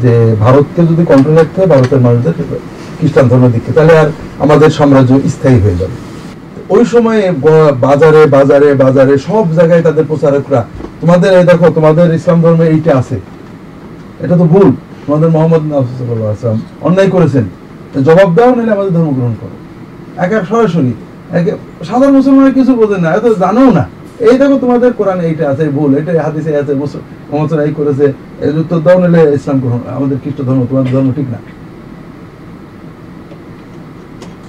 যে 0.02 0.12
ভারতকে 0.44 0.80
যদি 0.90 1.02
কন্ট্রোল 1.12 1.34
রাখতে 1.40 1.56
হয়, 1.58 1.70
ভারতের 1.74 2.00
মানুষদের 2.06 2.34
খ্রিস্টান 2.98 3.26
ধর্মের 3.30 3.52
দিকে, 3.56 3.70
তাহলে 3.76 3.94
আর 4.02 4.08
আমাদের 4.44 4.70
সাম্রাজ্য 4.78 5.12
স্থায়ী 5.34 5.58
হয়ে 5.64 5.80
যাবে। 5.80 5.96
ওই 6.74 6.82
সময়ে 6.92 7.22
বাজারে 7.86 8.22
বাজারে 8.36 8.68
বাজারে 8.84 9.14
সব 9.28 9.44
জায়গায় 9.58 9.82
তাদের 9.86 10.04
প্রচারকরা 10.10 10.60
তোমাদের 11.00 11.30
এই 11.38 11.44
দেখো, 11.50 11.66
তোমাদের 11.78 12.06
ইসলাম 12.18 12.38
ধর্মে 12.44 12.66
এইটা 12.74 12.92
আছে। 13.00 13.16
এটা 14.24 14.34
তো 14.40 14.44
ভুল। 14.52 14.68
তোমাদের 15.04 15.28
মোহাম্মদ 15.34 15.62
ওয়াসাল্লাম 15.72 16.58
অন্যায় 16.86 17.10
করেছেন। 17.14 17.44
জবাব 18.06 18.30
দাও, 18.36 18.50
নাহলে 18.56 18.72
আমাদের 18.76 18.92
ধর্ম 18.96 19.10
গ্রহণ 19.18 19.34
করো। 19.42 19.56
এক 20.24 20.30
এক 20.38 20.44
সরাসরি, 20.52 20.92
একে 21.38 21.52
সাধারণ 21.88 22.14
মুসলমানের 22.18 22.54
কিছু 22.58 22.72
বোঝে 22.80 22.98
না, 23.04 23.08
এত 23.18 23.26
জানো 23.42 23.64
না। 23.78 23.84
এই 24.28 24.36
দেখো 24.40 24.56
তোমাদের 24.64 24.90
কোরআন 24.98 25.18
এইটা 25.28 25.44
আছে, 25.52 25.64
ভুল। 25.76 25.90
এটা 26.00 26.10
হাদিসে 26.26 26.50
আছে 26.62 26.72
মোহাম্মদ 27.30 27.50
এই 27.68 27.72
করেছে 27.78 28.06
দাও, 28.86 28.96
নাহলে 29.02 29.20
ইসলাম 29.38 29.58
গ্রহণ 29.62 29.80
আমাদের 29.96 30.16
খ্রিস্ট 30.22 30.40
ধর্ম 30.48 30.60
তোমাদের 30.70 30.90
ধর্ম 30.94 31.08
ঠিক 31.18 31.28
না। 31.34 31.38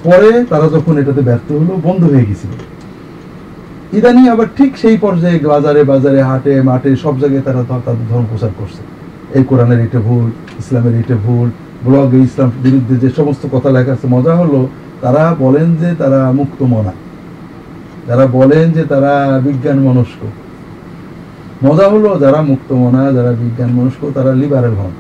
পরে 0.07 0.31
তারা 0.49 0.67
যখন 0.75 0.93
এটাতে 0.97 1.21
ব্যর্থ 1.21 1.51
হলো, 1.51 1.73
বন্ধ 1.83 2.01
হয়ে 2.03 2.25
গেছিল। 2.25 2.53
ইদানিং 3.97 4.29
আবার 4.29 4.47
ঠিক 4.57 4.71
সেই 4.77 4.97
পর্যায়ে 4.97 5.37
বাজারে 5.53 5.81
বাজারে, 5.83 6.19
হাটে 6.29 6.53
মাঠে 6.61 6.89
সব 6.95 7.13
জায়গায় 7.19 7.43
তারা 7.47 7.61
তাদের 7.69 8.05
ধর্ম 8.09 8.25
প্রচার 8.29 8.51
করছে। 8.57 8.81
এই 9.37 9.43
কোরআনের 9.43 9.79
এটা 9.79 9.99
ভুল, 9.99 10.27
ইসলামের 10.59 10.95
এটা 10.99 11.15
ভুল, 11.25 11.47
ব্লগে 11.85 12.17
ইসলাম 12.17 12.49
বিরুদ্ধে 12.63 12.95
যে 13.03 13.09
সমস্ত 13.09 13.43
কথা 13.51 13.69
লেখা 13.69 13.91
আছে, 13.93 14.07
মজা 14.15 14.33
হলো, 14.35 14.61
তারা 15.01 15.23
বলেন 15.39 15.67
যে 15.75 15.89
তারা 15.97 16.19
মুক্ত 16.31 16.59
মনা। 16.73 16.93
যারা 18.07 18.25
বলেন 18.37 18.65
যে 18.71 18.83
তারা 18.83 19.13
বিজ্ঞান 19.43 19.79
মনস্ক। 19.79 20.21
মজা 21.65 21.85
হলো 21.87 22.09
যারা 22.19 22.39
মুক্ত 22.41 22.69
মনা, 22.83 23.03
যারা 23.11 23.31
বিজ্ঞান 23.31 23.69
মনস্ক, 23.69 24.01
তারা 24.13 24.31
লিবারেল 24.41 24.75
হন, 24.81 24.93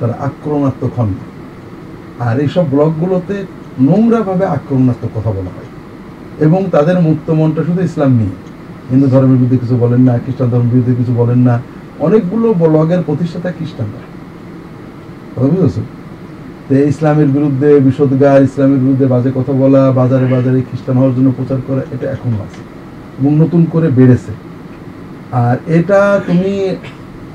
তারা 0.00 0.14
আক্রমণাত্মক 0.20 0.92
হন। 0.96 1.10
আর 2.18 2.34
এইসব 2.40 2.64
ব্লগগুলোতে 2.70 3.36
নোংরাভাবে 3.80 4.46
আক্রমণাত্মক 4.46 5.10
কথা 5.14 5.30
বলা 5.30 5.50
হয়। 5.56 5.66
এবং 6.38 6.64
তাদের 6.72 7.00
মুক্ত 7.00 7.30
মনটা 7.30 7.64
শুধু 7.64 7.82
ইসলাম 7.82 8.16
নিয়ে। 8.16 8.30
হিন্দু 8.90 9.06
ধর্মের 9.06 9.34
বিরুদ্ধে 9.34 9.56
কিছু 9.56 9.76
বলেন 9.76 10.00
না, 10.00 10.18
খ্রিস্টান 10.18 10.50
ধর্মের 10.50 10.68
বিরুদ্ধে 10.70 10.94
কিছু 10.94 11.14
বলেন 11.14 11.38
না। 11.38 11.60
অনেকগুলো 11.98 12.54
ব্লগের 12.54 12.98
প্রতিষ্ঠাতা 13.06 13.52
খ্রিস্টানরা 13.52 14.16
কথা 15.36 15.56
বুঝেছ? 15.56 15.72
তো 16.68 16.74
ইসলামের 16.74 17.26
বিরুদ্ধে 17.26 17.80
বিষোদ্গার, 17.80 18.42
ইসলামের 18.42 18.78
বিরুদ্ধে 18.78 19.06
বাজে 19.06 19.32
কথা 19.34 19.52
বলা, 19.52 19.92
বাজারে 19.92 20.26
বাজারে 20.26 20.60
খ্রিস্টান 20.60 20.96
হওয়ার 20.96 21.14
জন্য 21.14 21.32
প্রচার 21.36 21.58
করা, 21.66 21.80
এটা 21.92 22.10
এখনও 22.10 22.34
আছে। 22.34 22.76
এবং 23.20 23.36
নতুন 23.36 23.64
করে 23.64 23.88
বেড়েছে। 23.88 24.32
আর 25.32 25.56
এটা 25.66 26.20
তুমি 26.26 26.76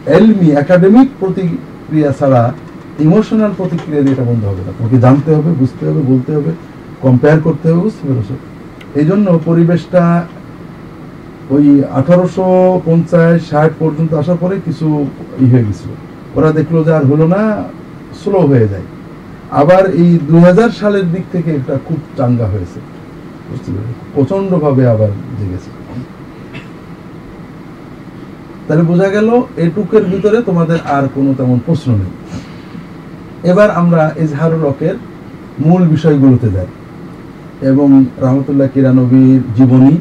এলমি, 0.06 0.52
একাডেমিক 0.52 1.10
প্রতিক্রিয়া 1.20 2.12
ছাড়া 2.20 2.54
ইমোশনাল 3.08 3.52
প্রতিক্রিয়া 3.58 4.02
দিয়ে 4.02 4.16
এটা 4.16 4.26
বন্ধ 4.30 4.44
হবে 4.46 4.62
না। 4.68 4.72
তোমাকে 4.78 4.98
জানতে 5.00 5.30
হবে, 5.36 5.52
বুঝতে 5.62 5.84
হবে, 5.88 6.02
বলতে 6.12 6.32
হবে 6.36 6.52
কম্পেয়ার 7.02 7.38
করতে 7.42 7.66
হবে, 7.70 7.82
বুঝতে 7.82 8.04
পেরেছ? 8.08 8.30
এই 9.00 9.06
জন্য 9.06 9.28
পরিবেশটা 9.46 10.04
ওই 11.50 11.66
আঠারোশো 12.00 12.46
পঞ্চাশ 12.86 13.36
ষাট 13.50 13.72
পর্যন্ত 13.80 14.14
আসার 14.14 14.38
পরে 14.42 14.56
কিছু 14.66 14.88
ই 15.40 15.46
হয়ে 15.52 15.66
গেছিল। 15.68 15.92
ওরা 16.36 16.52
দেখল 16.52 16.84
যে 16.84 16.92
আর 16.94 17.06
হলো 17.06 17.28
না 17.28 17.42
স্লো 18.22 18.40
হয়ে 18.40 18.68
যায়। 18.68 18.88
আবার 19.62 19.84
এই 20.02 20.10
দু 20.30 20.38
হাজার 20.40 20.70
সালের 20.70 21.06
দিক 21.12 21.26
থেকে 21.32 21.50
এটা 21.52 21.76
খুব 21.88 22.00
চাঙ্গা 22.18 22.48
হয়েছে। 22.48 22.80
বুঝতে 23.50 23.70
পেরেছ? 23.72 23.98
প্রচন্ডভাবে 24.16 24.84
আবার 24.88 25.12
জেগেছে। 25.40 25.70
তাহলে 28.68 28.84
বোঝা 28.84 29.10
গেল, 29.10 29.30
এটুকের 29.58 30.04
ভিতরে 30.06 30.38
তোমাদের 30.42 30.80
আর 30.96 31.04
কোনো 31.16 31.34
তেমন 31.34 31.60
প্রশ্ন 31.66 31.90
নেই। 31.92 32.12
এবার 33.44 33.72
আমরা 33.72 34.14
এজহারুল 34.18 34.66
হকের 34.66 34.96
মূল 35.60 35.88
বিষয়গুলোতে 35.88 36.50
যাই। 36.50 36.66
এবং 37.62 38.06
রহমতুল্লাহ 38.18 38.68
কিরানবীর 38.74 39.42
জীবনী 39.56 39.98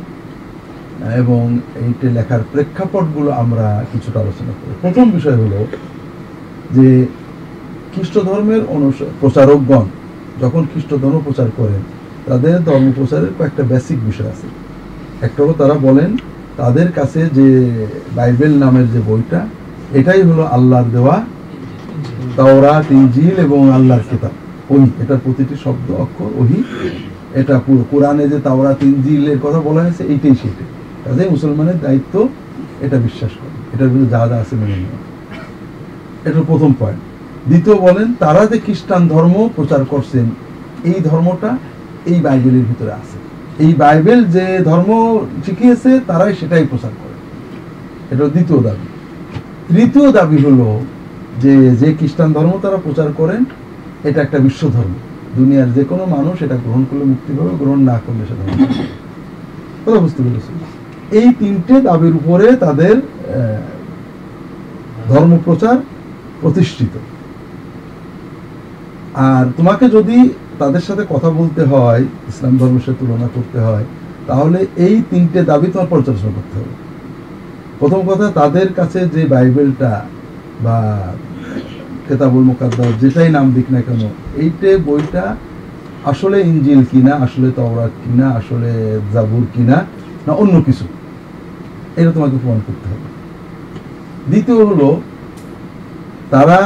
এবং 1.16 1.58
এইটা 1.76 2.10
লেখার 2.10 2.40
প্রেক্ষাপটগুলো 2.52 3.30
আমরা 3.30 3.84
কিছুটা 3.92 4.20
আলোচনা 4.20 4.52
করি। 4.60 4.74
প্রথম 4.82 5.10
বিষয় 5.10 5.36
হলো 5.36 5.66
যে 6.74 7.06
খ্রিস্ট 7.94 8.18
ধর্মের 8.18 8.60
প্রচারকগণ 9.20 9.84
যখন 10.40 10.66
খ্রিস্ট 10.72 10.90
ধর্ম 10.94 11.20
প্রচার 11.24 11.48
করেন, 11.56 11.82
তাদের 12.26 12.64
ধর্ম 12.64 12.92
প্রচারের 12.96 13.28
কয়েকটা 13.38 13.62
বেসিক 13.62 13.98
বিষয় 14.06 14.26
আছে। 14.26 14.46
একটা 15.22 15.42
হলো 15.42 15.52
তারা 15.52 15.74
বলেন, 15.74 16.16
তাদের 16.56 16.92
কাছে 16.92 17.28
যে 17.32 17.48
বাইবেল 18.16 18.58
নামের 18.58 18.88
যে 18.92 19.00
বইটা, 19.06 19.46
এটাই 19.92 20.22
হলো 20.22 20.42
আল্লাহর 20.42 20.90
দেওয়া 20.90 21.24
তাওরাত, 22.40 22.86
ইনজিল 22.98 23.36
এবং 23.46 23.72
আল্লাহর 23.72 24.04
কিতাব। 24.10 24.34
ওহি, 24.72 24.90
এটার 25.02 25.20
প্রতিটি 25.24 25.54
শব্দ, 25.64 25.88
অক্ষর, 26.04 26.30
ওহি। 26.40 26.58
এটা 27.40 27.54
পুরো 27.66 27.84
কোরআনে 27.90 28.28
যে 28.28 28.38
তাওরাত 28.40 28.78
ইনজিলের 28.82 29.38
কথা 29.42 29.60
বলা 29.60 29.80
হয়েছে, 29.82 30.02
এইটাই 30.04 30.34
সেটাই 30.42 30.68
কাজে 31.04 31.28
মুসলমানের 31.30 31.78
দায়িত্ব 31.80 32.28
এটা 32.80 32.96
বিশ্বাস 32.96 33.30
করে। 33.30 33.56
এটার 33.74 33.88
ভিতরে 33.88 34.08
যা 34.10 34.22
যা 34.28 34.36
আছে 34.36 34.54
মেনে 34.56 34.76
নেওয়া। 34.76 35.00
এটা 36.28 36.40
প্রথম 36.46 36.70
পয়েন্ট 36.78 37.00
দ্বিতীয় 37.48 37.76
বলেন, 37.76 38.08
তারা 38.18 38.46
যে 38.46 38.58
খ্রিস্টান 38.58 39.08
ধর্ম 39.08 39.48
প্রচার 39.56 39.84
করছেন, 39.84 40.26
এই 40.84 40.98
ধর্মটা 41.04 41.50
এই 42.06 42.20
বাইবেলের 42.20 42.64
ভিতরে 42.64 42.92
আছে। 42.92 43.18
এই 43.64 43.74
বাইবেল 43.74 44.20
যে 44.24 44.58
ধর্ম 44.64 44.90
শিখিয়েছে, 45.46 45.90
তারাই 46.06 46.32
সেটাই 46.40 46.64
প্রচার 46.70 46.92
করে। 47.00 47.16
এটা 48.12 48.24
দ্বিতীয় 48.28 48.58
দাবি। 48.62 48.86
তৃতীয় 49.68 50.12
দাবি 50.12 50.38
হলো 50.44 50.68
যে 51.42 51.54
যে 51.80 51.88
খ্রিস্টান 51.98 52.30
ধর্ম 52.36 52.52
তারা 52.64 52.78
প্রচার 52.86 53.08
করেন, 53.20 53.42
এটা 54.08 54.18
একটা 54.22 54.38
বিশ্ব 54.46 54.62
ধর্ম। 54.76 54.94
দুনিয়ার 55.38 55.68
যে 55.76 55.82
কোনো 55.84 56.04
মানুষ 56.16 56.36
এটা 56.46 56.56
গ্রহণ 56.64 56.82
করলে 56.88 57.04
মুক্তি 57.04 57.30
পাবে, 57.36 57.52
গ্রহণ 57.62 57.80
না 57.90 57.96
করলে 58.06 58.22
সেটা। 58.28 58.44
কথা 59.84 59.98
বুঝতে 60.04 60.20
পেরেছি 60.22 60.52
এই 61.20 61.28
তিনটে 61.40 61.74
দাবির 61.88 62.14
উপরে 62.20 62.46
তাদের 62.64 62.94
ধর্ম 65.08 65.32
প্রচার 65.46 65.76
প্রতিষ্ঠিত। 66.40 66.94
আর 69.30 69.44
তোমাকে 69.56 69.84
যদি 69.96 70.18
তাদের 70.58 70.80
সাথে 70.80 71.02
কথা 71.14 71.30
বলতে 71.30 71.62
হয়, 71.64 72.02
ইসলাম 72.30 72.54
ধর্মের 72.60 72.82
সাথে 72.86 72.98
তুলনা 73.00 73.28
করতে 73.36 73.58
হয়, 73.66 73.84
তাহলে 74.26 74.58
এই 74.86 74.96
তিনটে 75.10 75.40
দাবি 75.50 75.66
তোমার 75.72 75.90
পর্যালোচনা 75.92 76.32
করতে 76.38 76.54
হবে। 76.58 76.72
প্রথম 77.80 78.00
কথা, 78.08 78.26
তাদের 78.40 78.68
কাছে 78.78 79.00
যে 79.14 79.22
বাইবেলটা 79.26 79.92
বা 80.64 80.76
কেতাবুল 82.06 82.44
মুকাদ্দাস, 82.48 82.92
যেটাই 83.02 83.28
নাম 83.36 83.46
দিক 83.56 83.66
না 83.74 83.80
কেন, 83.86 84.02
এইটে 84.42 84.70
বইটা 84.88 85.24
আসলে 86.10 86.36
ইঞ্জিল 86.50 86.80
কিনা, 86.90 87.12
আসলে 87.24 87.48
তওরাত 87.58 87.92
কিনা, 88.02 88.26
আসলে 88.38 88.70
জাবুর 89.14 89.44
কিনা, 89.54 89.76
না 90.26 90.32
অন্য 90.42 90.54
কিছু, 90.66 90.84
এটা 92.00 92.10
তোমাকে 92.16 92.36
প্রমাণ 92.42 92.60
করতে 92.66 92.86
হবে। 92.90 93.06
দ্বিতীয় 94.30 94.58
হলো, 94.70 94.88
তারা 96.34 96.58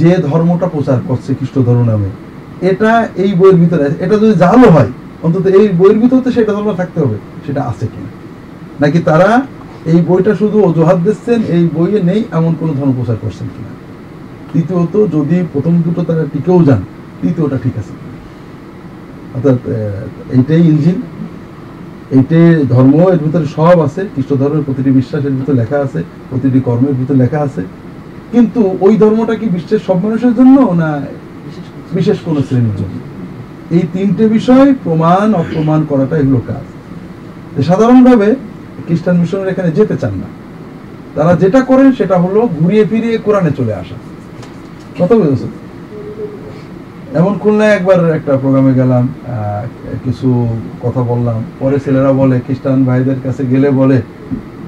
যে 0.00 0.10
ধর্মটা 0.28 0.66
প্রচার 0.74 0.98
করছে 1.08 1.30
খ্রিস্ট 1.38 1.56
ধর্ম 1.68 1.82
নামে, 1.90 2.10
এটা 2.70 2.90
এই 3.24 3.30
বইয়ের 3.38 3.58
ভিতরে, 3.62 3.86
এটা 4.04 4.14
যদি 4.22 4.34
জালো 4.44 4.68
হয়, 4.76 4.90
অন্তত 5.26 5.44
এই 5.58 5.66
বইয়ের 5.78 5.98
ভিতরে 6.02 6.30
সেটা 6.36 6.52
ধর্ম 6.56 6.70
থাকতে 6.80 6.98
হবে, 7.02 7.16
সেটা 7.46 7.60
আছে 7.70 7.86
কিনা। 7.92 8.10
নাকি 8.82 8.98
তারা 9.08 9.30
এই 9.92 9.98
বইটা 10.08 10.32
শুধু 10.40 10.56
অজুহাত 10.68 10.98
দিচ্ছেন, 11.06 11.40
এই 11.56 11.64
বইয়ে 11.76 12.00
নেই 12.10 12.20
এমন 12.38 12.52
কোনো 12.60 12.72
ধর্ম 12.78 12.92
প্রচার 12.98 13.18
করছেন 13.24 13.46
কিনা। 13.54 13.72
তৃতীয়ত, 14.52 14.94
যদি 15.16 15.36
প্রথম 15.52 15.74
দুটো 15.86 16.02
তারা 16.08 16.24
টিকেও 16.32 16.58
যান, 16.68 16.82
তৃতীয়টা 17.20 17.56
ঠিক 17.64 17.74
আছে। 17.80 17.94
অর্থাৎ 19.34 19.58
এইটাই 20.36 20.62
ইঞ্জিন, 20.72 20.98
এইটাই 22.16 22.48
ধর্ম, 22.74 22.94
এর 23.14 23.20
ভিতরে 23.24 23.46
সব 23.56 23.76
আছে, 23.86 24.02
খ্রিস্ট 24.12 24.32
ধর্মের 24.40 24.64
প্রতিটি 24.66 24.90
বিশ্বাসের 24.98 25.34
ভিতরে 25.38 25.56
লেখা 25.62 25.78
আছে, 25.86 26.00
প্রতিটি 26.30 26.60
কর্মের 26.66 26.94
ভিতরে 27.00 27.18
লেখা 27.24 27.40
আছে। 27.46 27.62
কিন্তু 28.32 28.60
ওই 28.80 28.94
ধর্মটা 29.02 29.34
কি 29.40 29.46
বিশ্বের 29.54 29.80
সব 29.86 29.98
মানুষের 30.04 30.32
জন্য 30.38 30.56
না 30.82 30.90
বিশেষ 31.96 32.18
কোনো 32.26 32.40
শ্রেণির 32.46 32.76
জন্য? 32.80 32.96
এই 33.76 33.84
তিনটে 33.94 34.24
বিষয় 34.36 34.68
প্রমাণ, 34.84 35.26
অপ্রমাণ 35.42 35.80
করাটা 35.90 36.14
এগুলো 36.22 36.40
কাজ। 36.50 36.64
সাধারণভাবে 37.68 38.28
খ্রিস্টান 38.90 39.16
মিশনের 39.22 39.48
এখানে 39.52 39.70
যেতে 39.78 39.94
চান 40.02 40.14
না। 40.22 40.28
তারা 41.16 41.32
যেটা 41.42 41.60
করেন 41.70 41.88
সেটা 41.98 42.16
হলো 42.24 42.40
ঘুরিয়ে 42.58 42.84
ফিরিয়ে 42.90 43.16
কোরআনে 43.26 43.50
চলে 43.58 43.74
আসা। 43.82 43.96
কথা 44.98 45.14
বুঝেছ? 45.18 45.42
এমন 47.20 47.34
খুলনায় 47.42 47.72
একবার 47.78 47.98
একটা 48.18 48.32
প্রোগ্রামে 48.42 48.72
গেলাম 48.80 49.04
কিছু 50.04 50.28
কথা 50.84 51.02
বললাম। 51.10 51.38
পরে 51.60 51.76
ছেলেরা 51.84 52.12
বলে, 52.20 52.36
খ্রিস্টান 52.46 52.78
ভাইদের 52.88 53.18
কাছে 53.24 53.42
গেলে 53.52 53.68
বলে 53.80 53.98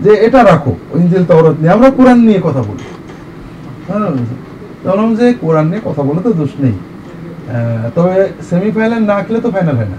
যে, 0.04 0.12
এটা 0.26 0.40
রাখো 0.50 0.72
ইঞ্জিল 1.00 1.24
তওরাত 1.30 1.56
নিয়ে, 1.60 1.72
আমরা 1.76 1.88
কোরআন 1.98 2.18
নিয়ে 2.28 2.40
কথা 2.48 2.62
বলি। 2.68 2.84
হ্যাঁ 3.88 4.10
যে, 5.18 5.26
কোরআন 5.42 5.66
নিয়ে 5.70 5.82
কথা 5.88 6.02
বলে 6.08 6.20
তো 6.26 6.30
দোষ 6.40 6.52
নেই। 6.64 6.74
তবে 7.96 8.14
সেমিফাইনাল 8.50 9.02
না 9.10 9.16
খেলে 9.24 9.40
তো 9.44 9.48
ফাইনাল 9.54 9.76
হয় 9.80 9.90
না। 9.94 9.98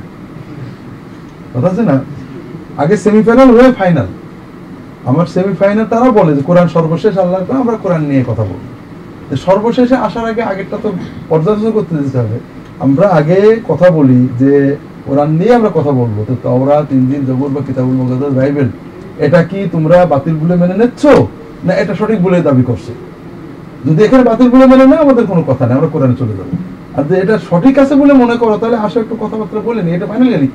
কথা 1.53 1.67
আছে 1.74 1.84
না? 1.91 1.95
আগে 2.82 2.95
সেমিফাইনাল 3.05 3.49
হয়ে 3.57 3.69
ফাইনাল 3.80 4.07
আমার 5.09 5.26
সেমিফাইনাল 5.36 5.88
তারা 5.93 6.07
বলে 6.19 6.32
যে, 6.38 6.41
কোরআন 6.49 6.67
সর্বশেষ, 6.76 7.13
আল্লাহ 7.24 7.39
আমরা 7.63 7.76
কোরআন 7.84 8.03
নিয়ে 8.09 8.24
কথা 8.30 8.43
বলব। 8.49 8.65
তো 9.30 9.36
সর্বশেষে 9.47 9.95
আসার 10.07 10.26
আগে 10.32 10.41
আগেরটা 10.51 10.78
তো 10.84 10.89
পর্যালোচনা 11.32 11.71
করতে 11.78 11.93
দিতে 12.03 12.17
হবে। 12.24 12.38
আমরা 12.86 13.05
আগে 13.19 13.39
কথা 13.69 13.88
বলি 13.97 14.19
যে, 14.41 14.53
কোরআন 15.07 15.30
নিয়ে 15.39 15.53
আমরা 15.59 15.71
কথা 15.78 15.91
বলব। 15.99 16.17
তো 16.30 16.34
তাওরাত, 16.45 16.88
ইনজিল, 16.97 17.24
জবর 17.30 17.49
বা 17.55 17.61
কিতাবুল 17.67 17.95
মুকাদ্দাস 17.99 18.34
বাইবেল, 18.39 18.67
এটা 19.26 19.39
কি 19.49 19.59
তোমরা 19.74 19.97
বাতিল 20.13 20.36
বলে 20.41 20.55
মেনে 20.61 20.76
নিচ্ছ? 20.82 21.03
না 21.65 21.74
এটা 21.82 21.93
সঠিক 21.99 22.19
বলে 22.26 22.38
দাবি 22.47 22.63
করছে? 22.69 22.91
যদি 23.86 23.99
এখানে 24.07 24.24
বাতিল 24.30 24.47
বলে 24.53 24.65
মেনে 24.71 24.86
না 24.91 24.97
আমাদের 25.05 25.26
কোনো 25.32 25.41
কথা 25.49 25.63
নেই, 25.67 25.76
আমরা 25.78 25.89
কোরআনে 25.93 26.15
চলে 26.21 26.34
যাব। 26.39 26.49
আর 26.97 27.03
যদি 27.07 27.19
এটা 27.24 27.36
সঠিক 27.49 27.76
আছে 27.84 27.93
বলে 28.01 28.13
মনে 28.24 28.36
করো, 28.41 28.55
তাহলে 28.61 28.78
আসো 28.86 28.97
একটু 29.03 29.15
কথাবার্তা 29.24 29.59
বলে 29.69 29.82
নি 29.86 29.89
এটা 29.97 30.07
ফাইনালি 30.11 30.32
গেলি 30.36 30.47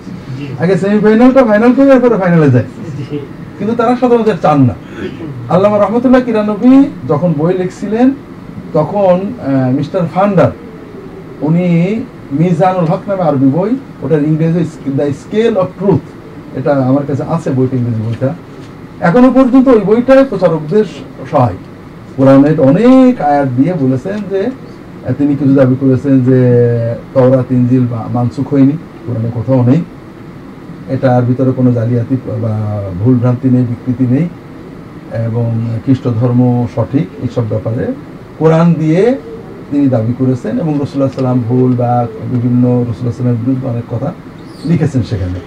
আগে 0.63 0.75
সেমিফাইনালটা 0.83 1.43
ফাইনাল 1.51 1.71
করে 1.77 1.89
এরপরে 1.97 2.17
ফাইনালে 2.23 2.49
যায়। 2.55 2.69
কিন্তু 3.59 3.73
তারা 3.81 3.93
সাধারণত 4.01 4.31
চান 4.45 4.59
না। 4.69 4.75
আল্লামা 5.55 5.77
রহমতুল্লাহ 5.79 6.23
কিরানবী 6.27 6.75
যখন 7.11 7.31
বই 7.41 7.53
লিখছিলেন 7.61 8.07
তখন 8.77 9.17
মিস্টার 9.79 10.03
ফান্ডার 10.15 10.51
উনি 11.47 11.67
মিজানুল 12.41 12.87
হক 12.91 13.03
নামে 13.09 13.23
আরবি 13.29 13.49
বই 13.57 13.71
ওটার 14.03 14.23
ইংরেজি 14.31 14.63
দ্য 14.99 15.07
স্কেল 15.23 15.53
অফ 15.63 15.69
ট্রুথ 15.79 16.05
এটা 16.59 16.73
আমার 16.91 17.05
কাছে 17.09 17.25
আছে 17.35 17.49
বইটা 17.57 17.75
ইংরেজি 17.81 18.03
বইটা। 18.07 18.29
এখনও 19.09 19.31
পর্যন্ত 19.37 19.67
ওই 19.77 19.83
বইটায় 19.91 20.25
প্রচারকদের 20.31 20.87
সহায়। 21.31 21.59
কোরআনের 22.17 22.59
অনেক 22.71 23.15
আয়াত 23.31 23.49
দিয়ে 23.59 23.73
বলেছেন 23.83 24.19
যে 24.33 24.41
তিনি 25.19 25.33
কিছু 25.41 25.55
দাবি 25.61 25.77
করেছেন 25.83 26.15
যে 26.29 26.41
তওরা 27.15 27.41
তিনজিল 27.51 27.85
মানসুখ 28.17 28.47
হয়নি। 28.53 28.75
কোরআনে 29.05 29.31
কোথাও 29.39 29.61
নেই। 29.69 29.81
এটার 30.95 31.25
ভিতরে 31.29 31.51
কোনো 31.59 31.71
জালিয়াতি 31.79 32.17
বা 32.45 32.55
ভুলভ্রান্তি 33.01 33.49
নেই, 33.55 33.65
বিকৃতি 33.71 34.07
নেই 34.15 34.27
এবং 35.29 35.49
খ্রিস্ট 35.85 36.05
ধর্ম 36.21 36.41
সঠিক 36.75 37.07
এইসব 37.25 37.45
ব্যাপারে 37.53 37.85
কোরআন 38.41 38.69
দিয়ে 38.81 39.03
তিনি 39.71 39.87
দাবি 39.95 40.13
করেছেন 40.21 40.55
এবং 40.63 40.73
রসুল্লাহ 40.83 41.11
সাল্লাম 41.21 41.41
ভুল 41.49 41.71
বা 41.81 41.93
বিভিন্ন 42.33 42.65
রসুল্লাহ 42.89 43.15
সাল্লামের 43.17 43.41
বিরুদ্ধে 43.43 43.67
অনেক 43.73 43.87
কথা 43.93 44.09
লিখেছেন 44.69 45.03
সেখানে। 45.11 45.39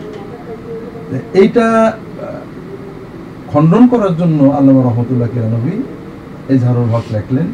এইটা 1.42 1.66
খণ্ডন 3.52 3.84
করার 3.94 4.14
জন্য 4.22 4.40
আল্লামা 4.58 4.82
রহমতুল্লাহ 4.82 5.30
কিরানবী 5.34 5.76
এই 6.52 6.58
ঝাড়ুর 6.64 6.88
হক 6.94 7.06
লেখলেন। 7.16 7.48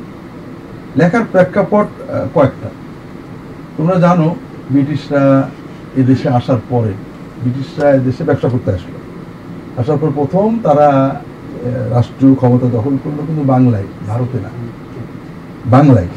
লেখার 0.99 1.25
প্রেক্ষাপট 1.33 1.87
কয়েকটা। 2.35 2.69
তোমরা 3.77 3.95
জানো, 4.05 4.27
ব্রিটিশরা 4.71 5.23
এদেশে 6.01 6.27
আসার 6.39 6.61
পরে 6.71 6.93
ব্রিটিশরা 7.41 7.91
এদেশে 7.91 8.23
ব্যবসা 8.23 8.49
করতে 8.49 8.71
আসলো। 8.71 8.97
আসার 9.81 9.97
পর 10.01 10.09
প্রথম 10.15 10.59
তারা 10.63 10.87
রাষ্ট্রীয় 11.89 12.35
ক্ষমতা 12.35 12.67
দখল 12.67 12.95
করল 13.03 13.17
কিন্তু 13.27 13.43
বাংলায়, 13.43 13.87
ভারতে 14.07 14.37
না। 14.39 14.49
বাংলায়। 15.65 16.07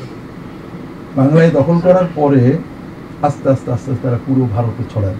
বাংলায় 1.17 1.51
দখল 1.51 1.79
করার 1.83 2.05
পরে 2.15 2.43
আস্তে 3.23 3.49
আস্তে 3.49 3.73
আস্তে 3.73 3.91
আস্তে 3.91 4.09
তারা 4.09 4.19
পুরো 4.27 4.49
ভারতে 4.57 4.83
ছড়ায়। 4.95 5.19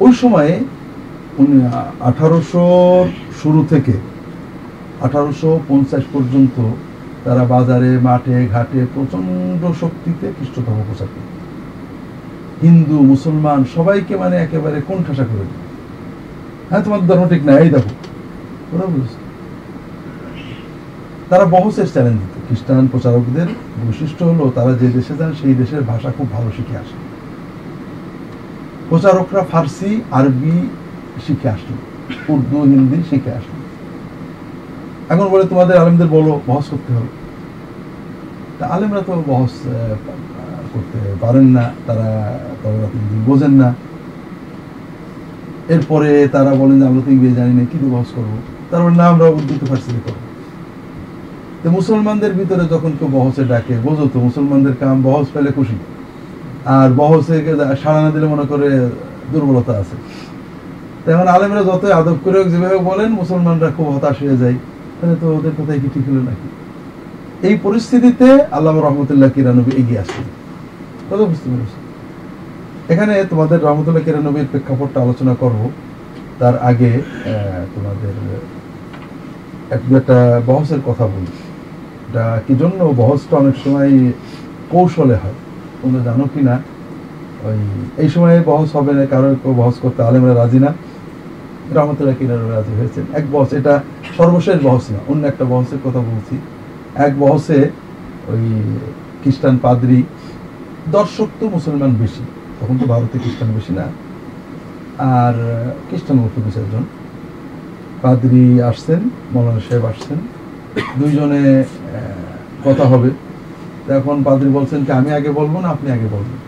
ওই 0.00 0.12
সময়ে 0.12 0.60
আঠারোশো 2.00 2.64
শুরু 3.42 3.66
থেকে 3.68 3.92
আঠারোশো 5.00 5.60
পঞ্চাশ 5.68 6.04
পর্যন্ত 6.12 6.56
তারা 7.24 7.44
বাজারে, 7.44 7.98
মাঠে, 7.98 8.48
ঘাটে 8.52 8.86
প্রচণ্ড 8.94 9.62
শক্তিতে 9.80 10.26
খ্রিস্ট 10.36 10.56
ধর্ম 10.66 10.80
প্রচার 10.86 11.06
করে 11.14 11.43
হিন্দু, 12.62 12.96
মুসলমান, 13.02 13.64
সবাইকে 13.74 14.16
মানে 14.16 14.36
একেবারে 14.36 14.80
কোণঠাসা 14.88 15.24
করে 15.24 15.44
দিল 15.50 15.62
হ্যাঁ 16.70 16.82
তোমার 16.82 17.00
ধর্ম 17.06 17.28
ঠিক 17.28 17.44
না 17.44 17.52
এই 17.58 17.70
দেখো। 17.70 17.92
ওরা 18.72 18.86
বুঝছে 18.86 19.18
তারা 21.30 21.44
বহসের 21.44 21.86
চ্যালেঞ্জ 21.86 22.18
দিত। 22.20 22.34
খ্রিস্টান 22.46 22.86
প্রচারকদের 22.92 23.46
বৈশিষ্ট্য 23.86 24.24
হলো, 24.24 24.52
তারা 24.54 24.72
যে 24.72 24.88
দেশে 24.88 25.14
যান, 25.16 25.32
সেই 25.42 25.54
দেশের 25.54 25.82
ভাষা 25.82 26.10
খুব 26.10 26.32
ভালো 26.32 26.50
শিখে 26.56 26.76
আসে। 26.76 26.96
প্রচারকরা 28.88 29.42
ফার্সি, 29.42 30.00
আরবি 30.10 30.68
শিখে 31.26 31.48
আসলো। 31.48 31.76
উর্দু, 32.32 32.62
হিন্দি 32.62 33.02
শিখে 33.10 33.30
আসলো। 33.30 33.58
এখন 35.08 35.28
বলে, 35.28 35.44
তোমাদের 35.44 35.76
আলেমদের 35.76 36.06
বলো, 36.06 36.40
বহস 36.46 36.66
করতে 36.70 36.92
হবে। 36.94 37.10
তা 38.58 38.66
আলেমরা 38.66 39.00
তো 39.00 39.22
বহস 39.26 39.54
করতে 40.74 40.98
পারেন 41.22 41.46
না, 41.56 41.64
তারা 41.86 42.08
ইনজিল 42.96 43.20
বোঝেন 43.28 43.52
না। 43.62 43.68
এরপরে 45.74 46.10
তারা 46.34 46.52
বলেন 46.60 46.76
যে, 46.80 46.84
আমরা 46.88 47.00
তো 47.06 47.10
ইংরেজি 47.14 47.36
জানি 47.40 47.52
না, 47.58 47.62
কি 47.70 47.76
দিয়ে 47.80 47.92
বহস 47.96 48.10
করব? 48.16 48.32
তারা 48.70 48.82
বলেন 48.84 48.98
না, 49.02 49.06
আমরা 49.12 49.26
উর্দুতে 49.36 49.64
ফার্সিতে 49.70 50.00
করব। 50.06 50.20
তো 51.62 51.66
মুসলমানদের 51.78 52.32
ভিতরে 52.38 52.64
যখন 52.72 52.92
কেউ 52.98 53.08
বহসে 53.16 53.42
ডাকে, 53.52 53.74
বোঝো 53.86 54.04
তো, 54.12 54.16
মুসলমানদের 54.26 54.74
কাম 54.80 54.96
বহস 55.08 55.26
পেলে 55.34 55.50
খুশি। 55.58 55.76
আর 56.76 56.88
বহসে 57.00 57.36
সাড়া 57.82 58.00
না 58.04 58.10
দিলে 58.14 58.26
মনে 58.34 58.44
করে 58.52 58.68
দুর্বলতা 59.32 59.72
আছে। 59.82 59.96
তো 61.02 61.06
এখন 61.14 61.26
আলেমরা 61.36 61.62
যতই 61.70 61.92
আদব 62.00 62.16
করে 62.24 62.36
হোক, 62.40 62.48
যেভাবে 62.52 62.78
বলেন, 62.90 63.10
মুসলমানরা 63.20 63.68
খুব 63.76 63.86
হতাশ 63.94 64.16
হয়ে 64.22 64.36
যায়। 64.42 64.56
তাহলে 64.98 65.16
তো 65.22 65.26
ওদের 65.38 65.54
কথাই 65.58 65.78
কি 65.82 65.88
ঠিক 65.94 66.04
হলো 66.08 66.22
নাকি? 66.28 66.48
এই 67.48 67.54
পরিস্থিতিতে 67.64 68.28
আল্লাহ 68.56 68.74
রহমতুল্লাহ 68.78 69.28
কিরানবী 69.34 69.72
এগিয়ে 69.80 70.00
আসলেন। 70.04 70.28
কথা 71.08 71.24
বুঝতে 71.30 71.46
পেরেছি। 71.52 71.78
এখানে 72.92 73.14
তোমাদের 73.32 73.58
রহমতুল্লাহ 73.66 74.04
কিরানবীর 74.06 74.50
প্রেক্ষাপটটা 74.52 74.98
আলোচনা 75.04 75.34
করব। 75.42 75.60
তার 76.40 76.54
আগে 76.70 76.90
তোমাদের 77.74 78.14
একটা 79.98 80.16
বহসের 80.48 80.80
কথা 80.88 81.04
বলি। 81.14 81.32
এটা 82.08 82.24
কি 82.46 82.54
জন্য 82.62 82.80
বহসটা 83.00 83.34
অনেক 83.42 83.56
সময় 83.64 83.92
কৌশলে 84.72 85.16
হয়, 85.22 85.36
তোমরা 85.80 86.00
জানো 86.08 86.24
কি 86.34 86.40
না? 86.48 86.56
ওই, 87.46 87.60
এই 88.02 88.08
সময় 88.14 88.36
বহস 88.50 88.70
হবে 88.76 88.92
না, 88.98 89.04
কারও 89.12 89.28
কেউ 89.42 89.52
বহস 89.60 89.76
করতে 89.82 90.00
আলেমরা 90.08 90.34
রাজি 90.34 90.60
না। 90.64 90.70
রহমতুল্লাহ 91.78 92.16
কিনারা 92.20 92.46
রাজি 92.56 92.72
হয়েছেন। 92.80 93.04
এক 93.18 93.24
বহস, 93.34 93.50
এটা 93.60 93.74
সর্বশেষ 94.18 94.58
বহস 94.68 94.84
না, 94.92 94.98
অন্য 95.10 95.22
একটা 95.32 95.44
বহসের 95.52 95.80
কথা 95.86 96.00
বলছি। 96.10 96.34
এক 97.06 97.12
বহসে 97.22 97.58
ওই 98.32 98.44
খ্রিস্টান 99.22 99.56
পাদ্রি 99.64 100.00
দর্শক 100.92 101.28
তো 101.40 101.44
মুসলমান 101.56 101.92
বেশি, 102.02 102.22
তখন 102.58 102.76
তো 102.80 102.84
ভারতে 102.92 103.16
খ্রিস্টান 103.22 103.50
বেশি 103.58 103.72
না। 103.78 103.86
আর, 105.18 105.34
খ্রিস্টান 105.88 106.16
মতো 106.22 106.38
দু 106.44 106.50
চারজন 106.56 106.84
পাদ্রি 108.02 108.44
আসছেন, 108.70 109.00
মৌলানা 109.34 109.60
সাহেব 109.66 109.84
আসছেন। 109.92 110.18
দুইজনে 110.98 111.42
কথা 112.66 112.84
হবে। 112.92 113.10
এখন 113.98 114.16
পাদ্রি 114.26 114.48
বলছেন 114.58 114.80
কি, 114.86 114.92
আমি 115.00 115.10
আগে 115.18 115.30
বলব 115.38 115.54
না, 115.64 115.68
আপনি 115.74 115.88
আগে 115.96 116.08
বলবেন? 116.16 116.38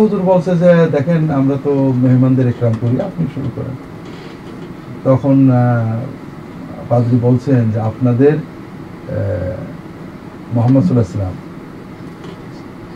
হুজুর 0.00 0.22
বলছে 0.30 0.52
যে, 0.62 0.70
দেখেন, 0.96 1.22
আমরা 1.38 1.56
তো 1.66 1.72
মেহমানদের 2.02 2.46
একরাম 2.52 2.74
করি, 2.82 2.96
আপনি 3.08 3.22
শুরু 3.34 3.48
করেন। 3.56 3.76
তখন 5.06 5.36
পাদ্রি 6.88 7.16
বলছেন 7.26 7.62
যে, 7.74 7.78
আপনাদের 7.90 8.34
মোহাম্মদ 10.54 10.84
সাল্লাহ 10.86 11.08
সাল্লাম 11.16 11.36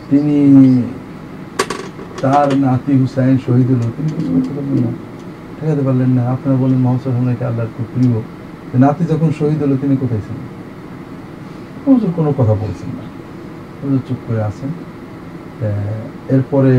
তিনি 0.09 0.37
তার 2.21 2.49
নাতি 2.57 2.93
হুসাইন 3.01 3.37
শহীদ 3.45 3.67
হলো। 3.71 3.87
তিনি 3.97 4.09
কিছু 4.17 4.31
করতে 4.35 4.51
পারলেন 4.55 4.79
না। 4.85 4.91
ঠেকাতে 5.59 5.81
পারলেন 5.81 6.09
না। 6.09 6.23
আপনারা 6.33 6.57
বলেন 6.57 6.77
মোহাম্মদ 6.77 7.01
সাল্লামকে 7.03 7.45
আল্লাহর 7.45 7.71
খুব 7.77 7.85
প্রিয় 7.93 8.17
নাতি 8.79 9.03
যখন 9.05 9.29
শহীদ 9.39 9.59
হলো, 9.63 9.75
তিনি 9.81 9.95
কোথায় 9.97 10.21
ছিলেন? 10.21 10.45
হুজুর 11.85 12.11
কোনো 12.15 12.31
কথা 12.37 12.53
বলছেন 12.53 12.89
না। 12.97 13.05
হুজুর 13.83 13.99
চুপ 14.07 14.17
করে 14.27 14.41
আছেন। 14.43 14.69
এরপরে 16.35 16.75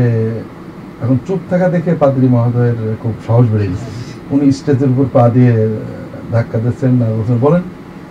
এখন 1.01 1.17
চুপ 1.27 1.39
থাকা 1.49 1.67
দেখে 1.69 1.91
পাদ্রি 1.95 2.27
মহোদয়ের 2.27 2.79
খুব 3.01 3.13
সাহস 3.27 3.45
বেড়ে 3.51 3.67
গেছে। 3.67 3.89
উনি 4.31 4.51
স্টেজের 4.51 4.89
উপর 4.89 5.05
পা 5.13 5.23
দিয়ে 5.29 5.53
ধাক্কা 6.31 6.57
দিচ্ছেন 6.59 6.93
না 7.01 7.05
বলেন, 7.41 7.63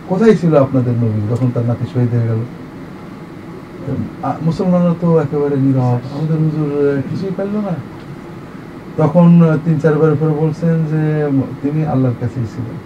কোথায় 0.08 0.34
ছিল 0.40 0.52
আপনাদের 0.56 0.94
নবী 1.02 1.20
যখন 1.30 1.48
তার 1.54 1.64
নাতি 1.64 1.84
শহীদ 1.94 2.10
হয়ে 2.14 2.28
গেল? 2.30 2.40
মুসলমানরা 4.46 4.94
তো 5.02 5.08
একেবারে 5.24 5.56
নীরব। 5.64 6.00
আমাদের 6.14 6.38
হুজুর 6.44 6.70
কিছুই 7.08 7.32
পারল 7.38 7.54
না। 7.68 7.74
তখন 9.00 9.28
তিন 9.64 9.76
চারবার 9.82 10.12
পরে 10.20 10.34
বলছেন 10.42 10.74
যে, 10.90 11.02
তিনি 11.62 11.80
আল্লাহর 11.92 12.18
কাছেই 12.20 12.46
ছিলেন। 12.52 12.76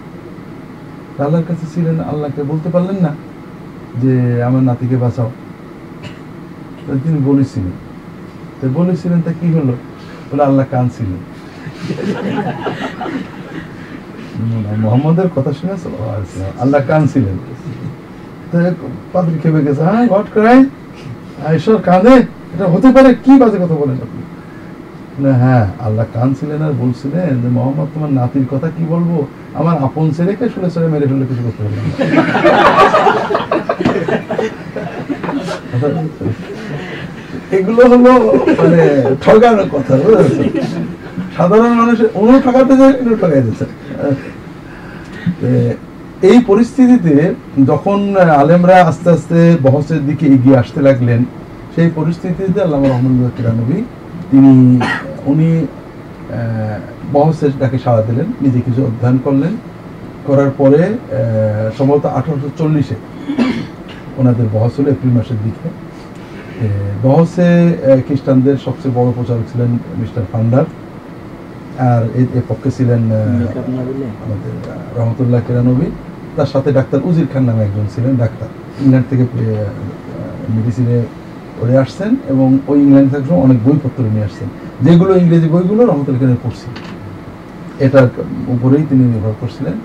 আল্লাহর 1.24 1.46
কাছে 1.48 1.66
ছিলেন, 1.74 1.96
আল্লাহকে 2.10 2.42
বলতে 2.50 2.68
পারলেন 2.74 2.98
না 3.06 3.12
যে, 4.02 4.14
আমার 4.48 4.62
নাতিকে 4.68 4.96
বাঁচাও। 5.04 5.30
তিনি 7.04 7.18
বলেছিলেন। 7.30 7.74
তো 8.58 8.64
বলেছিলেন, 8.80 9.18
তা 9.26 9.32
কি 9.40 9.48
হলো? 9.56 9.74
বলে, 10.28 10.42
আল্লাহ 10.48 10.66
কানছিলেন 10.74 11.20
মোহাম্মদের 14.84 15.28
কথা 15.36 15.52
শুনে, 15.58 15.74
আল্লাহ 16.62 16.80
কানছিলেন 16.90 17.36
তো 18.50 18.56
পাদ্রী 19.12 19.36
খেপে 19.42 19.60
গেছে 19.66 19.82
হ্যাঁ 19.88 20.02
ঘট 20.14 20.26
করাই 20.34 20.60
ঈশ্বর 21.56 21.76
কাঁদে? 21.88 22.14
এটা 22.54 22.66
হতে 22.74 22.88
পারে, 22.96 23.10
কি 23.24 23.32
বাজে 23.40 23.58
কথা 23.62 23.76
বলেন 23.82 23.98
আপনি? 24.06 24.22
হ্যাঁ 25.42 25.64
আল্লাহ 25.86 26.06
কানছিলেন 26.16 26.60
আর 26.68 26.74
বলছিলেন 26.82 27.32
যে, 27.42 27.48
মোহাম্মদ, 27.56 27.88
তোমার 27.94 28.10
নাতির 28.18 28.46
কথা 28.52 28.68
কি 28.76 28.84
বলব? 28.92 29.10
আমার 29.60 29.76
আপন 29.86 30.06
ছেলেকে 30.16 30.44
শুনে 30.54 30.68
শুনে 30.74 30.88
মেরে 30.92 31.06
ফেললে 31.10 31.26
কিছু 31.30 31.42
করতে 31.46 31.60
পারলাম 31.64 31.86
এগুলো 37.56 37.82
হলো 37.92 38.12
মানে 38.60 38.82
ঠগানোর 39.24 39.68
কথা, 39.74 39.92
বুঝেছেন? 40.02 40.84
সাধারণ 41.36 41.72
মানুষের 41.80 42.08
উনিও 42.20 42.38
ঠকাতে 42.46 42.74
যায় 42.80 42.94
ইনিও 43.00 43.16
ঠকাই 43.22 43.42
দিচ্ছে 43.46 43.66
এই 46.22 46.38
পরিস্থিতিতে 46.50 47.14
যখন 47.70 47.98
আলেমরা 48.42 48.76
আস্তে 48.90 49.08
আস্তে 49.16 49.38
বহসের 49.66 50.02
দিকে 50.08 50.24
এগিয়ে 50.34 50.56
আসতে 50.62 50.80
লাগলেন, 50.88 51.20
সেই 51.74 51.88
পরিস্থিতিতে 51.98 52.58
আল্লাহ 52.66 52.80
রহমান 52.80 53.14
কিরানবী 53.36 53.78
তিনি, 54.30 54.52
উনি 55.32 55.50
বহসের 57.12 57.52
ডাকে 57.60 57.78
সাড়া 57.84 58.02
দিলেন, 58.08 58.28
নিজে 58.44 58.58
কিছু 58.66 58.80
অধ্যয়ন 58.88 59.18
করলেন, 59.26 59.52
করার 60.26 60.50
পরে 60.60 60.82
সম্ভবত 61.76 62.04
আঠারোশো 62.18 62.48
চল্লিশে 62.58 62.96
ওনাদের 64.20 64.46
বহস 64.54 64.72
হলো 64.78 64.88
এপ্রিল 64.90 65.12
মাসের 65.18 65.38
দিকে। 65.44 65.66
বহসে 67.04 67.48
খ্রিস্টানদের 68.06 68.56
সবচেয়ে 68.66 68.94
বড় 68.98 69.08
প্রচারক 69.16 69.44
ছিলেন 69.52 69.70
মিস্টার 70.00 70.24
ফান্ডার। 70.32 70.64
আর 71.90 72.02
এর 72.20 72.28
এর 72.38 72.44
পক্ষে 72.50 72.70
ছিলেন 72.76 73.02
আমাদের 74.24 74.54
রহমতুল্লাহ 74.98 75.40
কেরানবী। 75.46 75.88
তার 76.36 76.48
সাথে 76.52 76.68
ডাক্তার 76.78 77.00
উজির 77.08 77.28
খান 77.32 77.42
নামে 77.48 77.62
একজন 77.68 77.86
ছিলেন 77.94 78.12
ডাক্তার। 78.22 78.48
ইংল্যান্ড 78.82 79.06
থেকে 79.10 79.24
মেডিসিনে 80.54 80.98
পড়ে 81.58 81.74
আসছেন 81.82 82.10
এবং 82.32 82.48
ওই 82.70 82.78
ইংল্যান্ড 82.84 83.08
থেকে 83.14 83.34
অনেক 83.46 83.58
বইপত্র 83.66 84.02
নিয়ে 84.14 84.26
আসছেন। 84.28 84.48
যেগুলো 84.86 85.12
ইংরেজি 85.22 85.48
বইগুলো 85.54 85.82
রহমতুল্লাহ 85.90 86.20
কেরানি 86.22 86.40
পড়ছি 86.44 86.68
এটার 87.86 88.08
উপরেই 88.54 88.84
তিনি 88.90 89.04
নির্ভর 89.12 89.34
করছিলেন। 89.40 89.76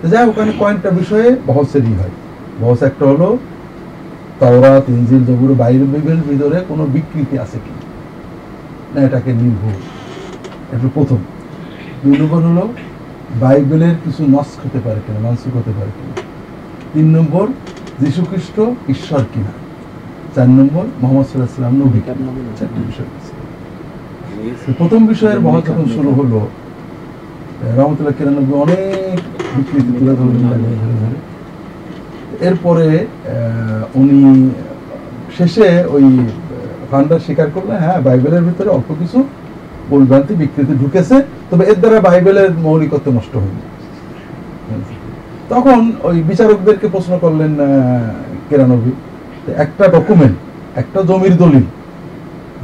তো 0.00 0.04
যাই 0.12 0.22
হোক, 0.24 0.30
ওখানে 0.32 0.52
কয়েকটা 0.60 0.90
বিষয়ে 1.00 1.28
বহসেরই 1.48 1.94
হয়। 2.00 2.14
বহস 2.62 2.80
একটা 2.88 3.04
হলো 3.10 3.28
তাওরাত 4.40 4.84
ইনজিল 4.96 5.22
জবুর 5.28 5.52
বাইবেলের 5.62 6.20
ভিতরে 6.28 6.58
কোনো 6.70 6.84
বিকৃতি 6.94 7.34
আছে 7.44 7.58
কি? 7.64 7.74
না 8.92 8.98
এটাকে 9.06 9.30
নির্ভুল। 9.42 9.76
এটা 10.72 10.88
প্রথম। 10.96 11.20
দুই 12.02 12.14
নম্বর 12.20 12.40
হলো, 12.48 12.64
বাইবেলের 13.42 13.96
কিছু 14.04 14.22
নষ্ট 14.36 14.56
হতে 14.64 14.80
পারে 14.86 15.00
কিনা, 15.04 15.18
মানসিক 15.26 15.52
হতে 15.58 15.72
পারে 15.78 15.90
কিনা। 15.96 16.14
তিন 16.92 17.06
নম্বর 17.16 17.46
যীশু 18.02 18.20
খ্রিস্ট 18.30 18.56
ঈশ্বর 18.94 19.22
কিনা। 19.32 19.52
চার 20.34 20.48
নম্বর, 20.58 20.84
মোহাম্মদ 21.00 21.26
সাল্লাহ 21.28 21.50
সাল্লাম 21.56 21.74
নবী 21.82 22.00
চারটি 22.58 22.80
বিষয় 22.90 23.08
প্রথম 24.80 25.00
বিষয়ের 25.12 25.40
মহা 25.46 25.60
যখন 25.68 25.86
শুরু 25.96 26.10
হলো 26.18 26.40
রহমতুল্লাহ 27.78 28.14
কিরানব্বই 28.18 28.58
অনেক 28.64 29.18
বিকৃতি 29.54 29.90
তুলে 29.98 30.12
ধরলেন 30.18 30.42
ধরে 30.48 30.76
ধরে 30.82 30.96
ধরে। 31.02 31.18
এরপরে 32.48 32.86
উনি 34.00 34.20
শেষে 35.36 35.68
ওই 35.94 36.04
ফান্ডার 36.90 37.24
স্বীকার 37.26 37.48
করলেন 37.54 37.78
হ্যাঁ 37.86 37.98
বাইবেলের 38.06 38.42
ভিতরে 38.48 38.70
অল্প 38.76 38.88
কিছু 39.00 39.18
ভুলভ্রান্তি 39.88 40.34
বিকৃতি 40.40 40.74
ঢুকেছে, 40.82 41.16
তবে 41.50 41.62
এর 41.70 41.78
দ্বারা 41.82 41.98
বাইবেলের 42.06 42.50
মৌলিকত্ব 42.66 43.06
নষ্ট 43.16 43.32
হয়নি। 43.42 43.62
তখন 45.52 45.80
ওই 46.08 46.16
বিচারকদেরকে 46.30 46.86
প্রশ্ন 46.94 47.12
করলেন 47.24 47.52
কেরানবী 48.48 48.92
একটা 49.64 49.84
ডকুমেন্ট 49.96 50.36
একটা 50.80 51.00
জমির 51.08 51.34
দলিল, 51.42 51.64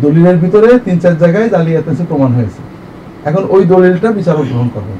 দলিলের 0.04 0.36
ভিতরে 0.44 0.68
তিন 0.86 0.96
চার 1.02 1.14
জায়গায় 1.22 1.48
জালিয়াতি 1.54 2.04
প্রমাণ 2.10 2.30
হয়েছে। 2.38 2.60
এখন 3.28 3.42
ওই 3.54 3.62
দলিলটা 3.72 4.08
বিচারক 4.18 4.46
গ্রহণ 4.50 4.68
করবেন 4.74 4.98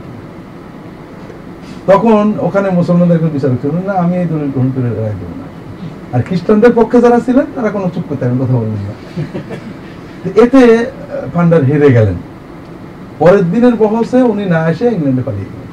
তখন 1.90 2.22
ওখানে 2.46 2.68
মুসলমানদের 2.78 3.34
বিচারক 3.36 3.58
ছিলেন, 3.62 3.82
না, 3.88 3.94
আমি 4.02 4.14
এই 4.22 4.26
দলিল 4.32 4.48
গ্রহণ 4.54 4.70
করে 4.74 4.88
রাখব 5.06 5.22
না। 5.40 5.46
আর 6.14 6.20
খ্রিস্টানদের 6.28 6.72
পক্ষে 6.78 6.98
যারা 7.04 7.18
ছিলেন, 7.26 7.46
তারা 7.56 7.70
কোনো 7.76 7.86
চুপ 7.94 8.04
করতে 8.08 8.24
কথা 8.42 8.54
বললেন 8.60 8.82
না। 8.88 8.94
এতে 10.44 10.62
ফান্ডার 11.34 11.62
হেরে 11.68 11.88
গেলেন। 11.96 12.18
পরের 13.20 13.44
দিনের 13.52 13.74
বহসে 13.82 14.18
উনি 14.32 14.44
না 14.54 14.60
এসে 14.72 14.86
ইংল্যান্ডে 14.96 15.22
পালিয়ে 15.28 15.48
গেলেন। 15.52 15.70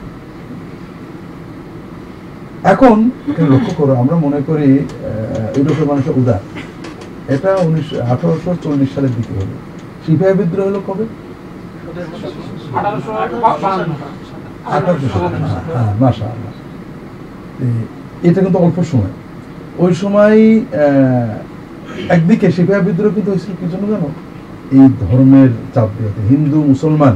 এখন 2.74 2.98
লক্ষ্য 3.54 3.72
করো, 3.80 3.94
আমরা 4.02 4.16
মনে 4.26 4.40
করি 4.50 4.70
ইউরোপের 5.58 5.88
মানুষের 5.92 6.16
উদার। 6.22 6.42
এটা 7.36 7.52
উনিশশো 7.68 7.96
আঠারোশো 8.12 8.52
চল্লিশ 8.64 8.90
সালের 8.96 9.14
দিকে 9.18 9.34
হলো। 9.40 9.56
সিপাহী 10.04 10.34
বিদ্রোহ 10.40 10.66
হলো 10.70 10.80
কবে? 10.88 11.06
হ্যাঁ 15.76 15.92
মাসা 16.02 16.28
এটা 18.28 18.40
কিন্তু 18.46 18.60
অল্প 18.66 18.78
সময়। 18.92 19.14
ওই 19.84 19.92
সময় 20.02 20.40
একদিকে 22.16 22.48
সিপাহী 22.56 22.82
বিদ্রোহ 22.88 23.12
কিন্তু 23.16 23.30
হয়েছিল, 23.32 23.54
কি 23.60 23.66
জন্য 23.74 23.86
জানো? 23.94 24.10
এই 24.78 24.88
ধর্মের 25.04 25.52
চাপ 25.74 25.90
দিয়ে 25.98 26.12
হিন্দু, 26.32 26.60
মুসলমান, 26.72 27.14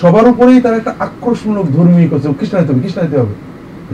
সবার 0.00 0.26
উপরেই 0.32 0.60
তার 0.64 0.74
একটা 0.80 0.92
আক্রোশমূলক 1.06 1.66
ধর্মীয় 1.76 2.08
করছে। 2.12 2.26
খ্রিস্টানিতে 2.38 2.70
হবে 2.72 2.82
খ্রিস্টানিতে 2.84 3.16
হবে। 3.22 3.34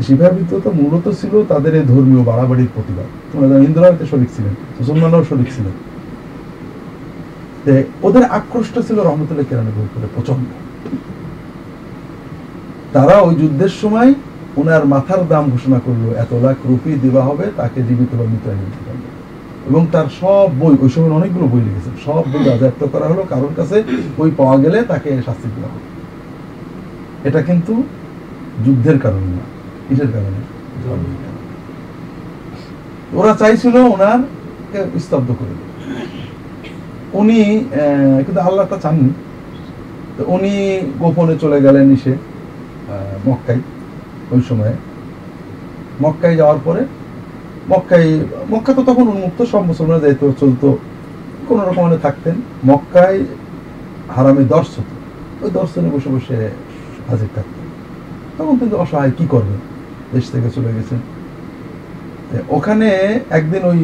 সিপাহী 0.07 0.33
বিদ্রোহ 0.37 0.61
তো 0.67 0.71
মূলত 0.81 1.07
ছিল 1.21 1.35
তাদের 1.53 1.73
এই 1.79 1.85
ধর্মীয় 1.93 2.23
বাড়াবাড়ির 2.31 2.71
প্রতিবাদ। 2.75 3.09
তোমরা 3.31 3.47
জানো 3.51 3.63
হিন্দুরাও 3.67 3.93
এতে 3.95 4.07
শরিক 4.13 4.31
ছিলেন, 4.37 4.55
মুসলমানরাও 4.79 5.25
শরিক 5.31 5.49
ছিলেন। 5.57 5.75
ওদের 8.07 8.25
আক্রোশটা 8.39 8.81
ছিল 8.87 8.99
রহমতুল্লাহ 9.01 9.47
কেরানের 9.51 9.77
উপরে 9.89 10.09
প্রচণ্ড 10.15 10.47
তারা 12.95 13.15
ওই 13.27 13.35
যুদ্ধের 13.41 13.73
সময় 13.83 14.11
ওনার 14.61 14.83
মাথার 14.93 15.23
দাম 15.33 15.45
ঘোষণা 15.55 15.79
করল, 15.87 16.05
এত 16.25 16.33
লাখ 16.45 16.57
রুপি 16.71 16.91
দেওয়া 17.05 17.23
হবে, 17.29 17.47
তাকে 17.59 17.79
জীবিত 17.89 18.11
বা 18.19 18.25
মৃত 18.31 18.45
আইন 18.51 18.61
দিতে 18.67 18.91
হবে। 18.91 18.94
এবং 19.69 19.87
তার 19.93 20.09
সব 20.21 20.47
বই 20.59 20.75
ওই 20.83 20.91
সময় 20.91 21.11
অনেকগুলো 21.11 21.47
বই 21.47 21.61
লিখেছেন 21.61 21.95
সব 22.07 22.23
বই 22.33 22.43
বাজেয়াপ্ত 22.51 22.83
করা 22.85 23.07
হলো 23.09 23.23
কারোর 23.31 23.55
কাছে 23.57 23.77
বই 24.19 24.31
পাওয়া 24.37 24.57
গেলে 24.59 24.79
তাকে 24.83 25.11
শাস্তি 25.27 25.49
দেওয়া 25.57 25.71
হবে। 25.73 25.87
এটা 27.29 27.43
কিন্তু 27.43 27.83
যুদ্ধের 28.65 28.99
কারণে 28.99 29.31
না 29.37 29.45
কিসের 29.89 30.11
কারণে? 30.13 30.41
ওরা 33.15 33.33
চাইছিল 33.35 33.77
ওনার 33.95 34.19
স্তব্ধ 35.01 35.29
করে 35.41 35.55
উনি 37.13 37.39
কিন্তু 38.27 38.41
আল্লাহ 38.41 38.67
তা 38.67 38.77
চাননি। 38.77 39.11
তো 40.17 40.23
উনি 40.27 40.53
গোপনে 40.99 41.35
চলে 41.39 41.59
গেলেন 41.61 41.87
ইসে 41.93 42.15
আহ, 42.15 43.29
মক্কায় 43.29 43.61
ওই 44.31 44.43
সময়ে। 44.49 44.75
মক্কায় 46.03 46.37
যাওয়ার 46.37 46.61
পরে 46.65 46.83
মক্কায় 47.71 48.09
মক্কা 48.51 48.73
তো 48.75 48.83
তখন 48.83 49.09
উন্মুক্ত 49.09 49.43
সব 49.43 49.63
মুসলমান 49.63 50.01
যাইত 50.01 50.23
চলতো। 50.41 50.69
কোনো 51.49 51.63
রকমের 51.65 51.99
থাকতেন। 52.03 52.35
মক্কায় 52.67 53.21
হারামে 54.15 54.45
দর্শ 54.45 54.73
হতো। 54.79 54.95
ওই 55.45 55.51
দর্শনে 55.51 55.89
বসে 55.91 56.09
বসে 56.09 56.37
হাজির 57.09 57.31
থাকতেন। 57.35 57.67
তখন 58.39 58.59
কিন্তু 58.59 58.77
অসহায় 58.77 59.13
কি 59.19 59.27
করবে? 59.27 59.57
দেশ 60.13 60.31
থেকে 60.31 60.51
চলে 60.51 60.71
গেছেন। 60.77 61.01
ওখানে 62.49 62.89
একদিন 63.31 63.63
ওই 63.65 63.81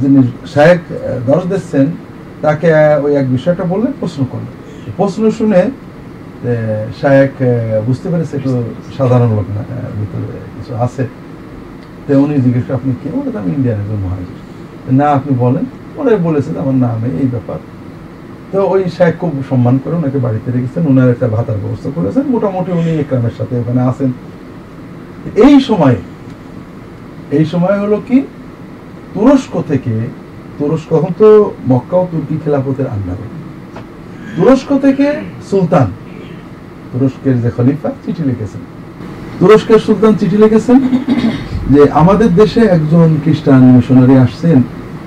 যিনি 0.00 0.18
শায়েক 0.54 0.80
আহ, 0.92 1.18
দর্শ 1.26 1.44
দিচ্ছেন 1.46 1.86
তাকে 2.42 2.68
ওই 3.04 3.12
এক 3.16 3.26
বিষয়টা 3.30 3.64
বললে 3.64 3.88
প্রশ্ন 4.00 4.20
করলেন। 4.32 4.54
প্রশ্ন 4.96 5.30
শুনে 5.30 5.62
শায়েক 7.00 7.32
বুঝতে 7.86 8.08
পেরেছে 8.08 8.36
একটু 8.36 8.62
সাধারণ 8.98 9.30
লোক 9.36 9.48
না 9.56 9.62
ভিতরে 10.00 10.26
কিছু 10.56 10.72
আছে। 10.86 11.02
তো 12.10 12.20
উনি 12.24 12.34
জিজ্ঞেস 12.44 12.66
আপনি 12.70 12.92
কে? 13.00 13.08
বলে 13.16 13.30
আমি 13.38 13.50
ইন্ডিয়ান 13.56 13.78
একজন 13.82 13.98
মহাজির 14.04 14.38
না, 15.00 15.06
আপনি 15.18 15.32
বলেন। 15.44 15.64
ওনারা 15.98 16.18
বলেছেন 16.28 16.54
আমার 16.62 16.76
নামে 16.84 17.08
এই 17.22 17.28
ব্যাপার। 17.34 17.58
তো 18.52 18.58
ওই 18.72 18.82
শায়েক 18.96 19.14
খুব 19.20 19.32
সম্মান 19.50 19.74
করে 19.82 19.94
ওনাকে 20.00 20.18
বাড়িতে 20.18 20.48
রেখেছেন। 20.50 20.82
ওনার 20.86 21.08
একটা 21.10 21.26
ভাতার 21.28 21.58
ব্যবস্থা 21.62 21.90
করেছেন। 21.96 22.24
মোটামুটি 22.34 22.70
উনি 22.80 22.92
একরামের 23.02 23.34
সাথে 23.38 23.54
ওখানে 23.60 23.80
আছেন। 23.90 24.10
এই 25.46 25.60
সময়ে, 25.68 25.98
এই 27.38 27.44
সময় 27.44 27.78
হলো 27.80 27.96
কি? 28.08 28.18
তুরস্ক 29.14 29.52
থেকে, 29.68 29.94
তুরস্ক 30.58 30.88
এখন 30.92 31.12
তো 31.18 31.28
মক্কা 31.68 31.96
ও 32.02 32.04
তুর্কি 32.12 32.34
খেলাফতের 32.44 32.88
আন্ডারে। 32.94 33.26
তুরস্ক 34.36 34.70
থেকে 34.84 35.06
সুলতান, 35.50 35.88
তুরস্কের 36.92 37.36
যে 37.42 37.50
খলিফা, 37.56 37.90
চিঠি 38.04 38.22
লিখেছেন। 38.22 38.62
তুরস্কের 39.40 39.80
সুলতান 39.86 40.12
চিঠি 40.20 40.36
লিখেছেন 40.44 40.78
যে, 41.74 41.82
আমাদের 42.00 42.30
দেশে 42.40 42.62
একজন 42.76 43.08
খ্রিস্টান 43.24 43.62
মিশনারি 43.76 44.14
আসছেন। 44.24 44.58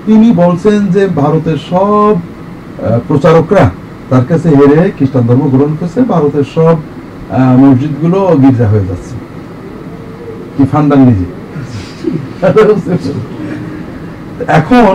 তিনি 0.06 0.28
বলছেন 0.42 0.78
যে, 0.94 1.02
ভারতের 1.20 1.58
সব 1.70 2.14
প্রচারকরা 3.08 3.64
তার 4.10 4.24
কাছে 4.30 4.48
হেরে 4.58 4.80
খ্রিস্টান 4.96 5.22
ধর্ম 5.28 5.44
গ্রহণ 5.52 5.72
করছে। 5.80 6.00
ভারতের 6.14 6.46
সব 6.56 6.74
মসজিদগুলো 7.62 8.18
গির্জা 8.42 8.66
হয়ে 8.72 8.86
যাচ্ছে। 8.90 9.14
কি 10.54 10.62
ফান্ডান 10.72 11.00
নিজে। 11.08 11.26
এখন 14.60 14.94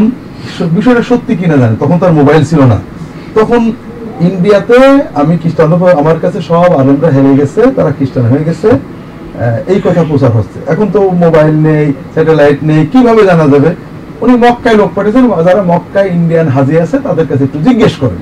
বিষয়টা 0.77 1.03
সত্যি 1.11 1.33
কিনা 1.39 1.55
জানে 1.61 1.75
তখন 1.83 1.97
তার 2.01 2.13
মোবাইল 2.19 2.41
ছিল 2.51 2.61
না। 2.71 2.77
তখন 3.37 3.61
ইন্ডিয়াতে 4.29 4.79
আমি 5.21 5.33
খ্রিস্টান 5.41 5.69
আমার 6.01 6.17
কাছে 6.23 6.39
সব 6.49 6.69
আলমরা 6.81 7.09
হেরে 7.15 7.33
গেছে, 7.41 7.61
তারা 7.77 7.91
খ্রিস্টান 7.97 8.25
হয়ে 8.31 8.45
গেছে। 8.49 8.69
এই 9.73 9.79
কথা 9.85 10.01
প্রচার 10.11 10.31
হচ্ছে। 10.37 10.57
এখন 10.73 10.87
তো 10.95 10.99
মোবাইল 11.23 11.55
নেই 11.67 11.85
স্যাটেলাইট 12.13 12.59
নেই, 12.69 12.81
কীভাবে 12.93 13.21
জানা 13.29 13.45
যাবে? 13.53 13.69
উনি 14.23 14.33
মক্কায় 14.45 14.77
লোক 14.79 14.89
পাঠিয়েছেন, 14.95 15.25
যারা 15.47 15.61
মক্কায় 15.73 16.09
ইন্ডিয়ান 16.17 16.47
হাজি 16.55 16.75
আছে, 16.83 16.97
তাদের 17.07 17.25
কাছে 17.29 17.43
একটু 17.47 17.59
জিজ্ঞেস 17.67 17.93
করেন। 18.01 18.21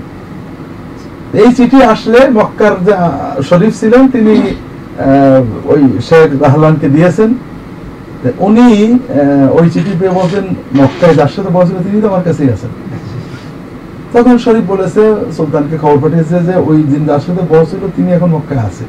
এই 1.44 1.50
চিঠি 1.58 1.80
আসলে 1.94 2.20
মক্কার 2.40 2.74
যে 2.88 2.94
শরীফ 3.50 3.74
ছিলেন, 3.82 4.04
তিনি 4.16 4.36
ওই 5.72 5.82
শেখ 6.08 6.28
রাহলানকে 6.44 6.88
দিয়েছেন। 6.96 7.30
উনি 8.48 8.68
ওই 9.58 9.66
চিঠি 9.74 9.94
পেয়ে 10.00 10.14
বলছেন, 10.20 10.46
মক্কায় 10.80 11.16
যার 11.20 11.32
সাথে 11.36 11.50
বলছিল 11.58 11.78
তিনি 11.86 11.98
তো 12.04 12.08
আমার 12.12 12.24
কাছেই 12.28 12.50
আছেন। 12.56 12.72
তখন 14.14 14.36
শরীফ 14.46 14.66
বলেছে, 14.74 15.04
সুলতানকে 15.36 15.76
খবর 15.84 15.98
পাঠিয়েছে 16.04 16.36
যে, 16.48 16.54
ওই 16.70 16.78
দিন 16.92 17.02
যার 17.10 17.22
সাথে 17.26 17.44
বলছিল 17.54 17.82
তিনি 17.96 18.10
এখন 18.18 18.30
মক্কায় 18.36 18.64
আছে। 18.70 18.86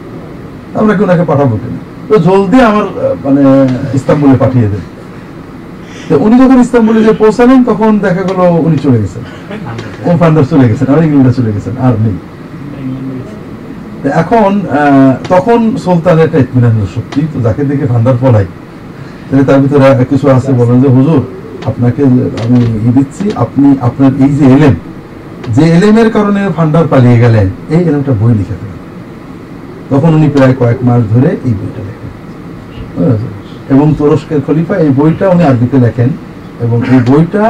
আমরা 0.80 0.92
কি 0.96 1.02
ওনাকে 1.06 1.24
পাঠাবো 1.30 1.54
কিনা? 1.62 1.80
তো 2.08 2.14
জলদি 2.26 2.58
আমার 2.70 2.86
মানে 3.24 3.42
ইস্তাম্বুলে 3.98 4.36
পাঠিয়ে 4.42 4.68
দেন। 4.72 4.84
তো 6.08 6.14
উনি 6.24 6.34
যখন 6.42 6.58
ইস্তাম্বুলে 6.66 7.00
যে 7.08 7.12
পৌঁছালেন, 7.22 7.58
তখন 7.70 7.90
দেখা 8.06 8.22
গেল 8.28 8.40
উনি 8.66 8.76
চলে 8.84 8.98
গেছেন। 9.02 9.22
ও 10.08 10.10
ফান্ডার 10.20 10.44
চলে 10.52 10.64
গেছেন, 10.70 10.86
আর 10.92 10.98
ইংল্যান্ডে 11.06 11.32
চলে 11.38 11.50
গেছেন, 11.56 11.74
আর 11.86 11.94
নেই। 12.04 12.16
এখন 14.22 14.50
তখন 15.32 15.58
সুলতানের 15.84 16.24
একটা 16.26 16.38
ইতমিনান 16.44 16.72
হলো 16.76 16.88
সত্যি, 16.96 17.20
তো 17.32 17.36
যাকে 17.46 17.62
দেখে 17.70 17.86
ভান্ডার 17.92 18.16
পলাই 18.22 18.46
তাহলে 19.26 19.44
তার 19.48 19.58
ভিতরে 19.62 20.04
কিছু 20.12 20.26
আছে 20.36 20.50
বলেন 20.60 20.76
যে, 20.84 20.88
হুজুর, 20.96 21.20
আপনাকে 21.70 22.02
আমি 22.44 22.58
ই 22.88 22.90
দিচ্ছি, 22.96 23.24
আপনি 23.44 23.68
আপনার 23.88 24.12
এই 24.24 24.32
যে 24.38 24.46
এলেম, 24.56 24.74
যে 25.56 25.64
এলেমের 25.76 26.08
কারণে 26.16 26.40
ফান্ডার 26.56 26.84
পালিয়ে 26.92 27.18
গেলেন, 27.24 27.46
এই 27.74 27.82
এলেমটা 27.88 28.12
বই 28.20 28.32
লিখে 28.40 28.56
ফেলেন 28.60 28.78
তখন 29.90 30.10
উনি 30.18 30.28
প্রায় 30.34 30.54
কয়েক 30.60 30.78
মাস 30.88 31.02
ধরে 31.12 31.30
এই 31.48 31.54
বইটা? 31.58 31.82
এবং 33.72 33.86
তুরস্কের 33.98 34.40
খলিফা, 34.46 34.74
এই 34.84 34.90
বইটা 34.98 35.24
উনি 35.34 35.42
আরবিতে 35.50 35.78
লেখেন, 35.86 36.10
এবং 36.64 36.78
এই 36.92 37.00
বইটা 37.10 37.44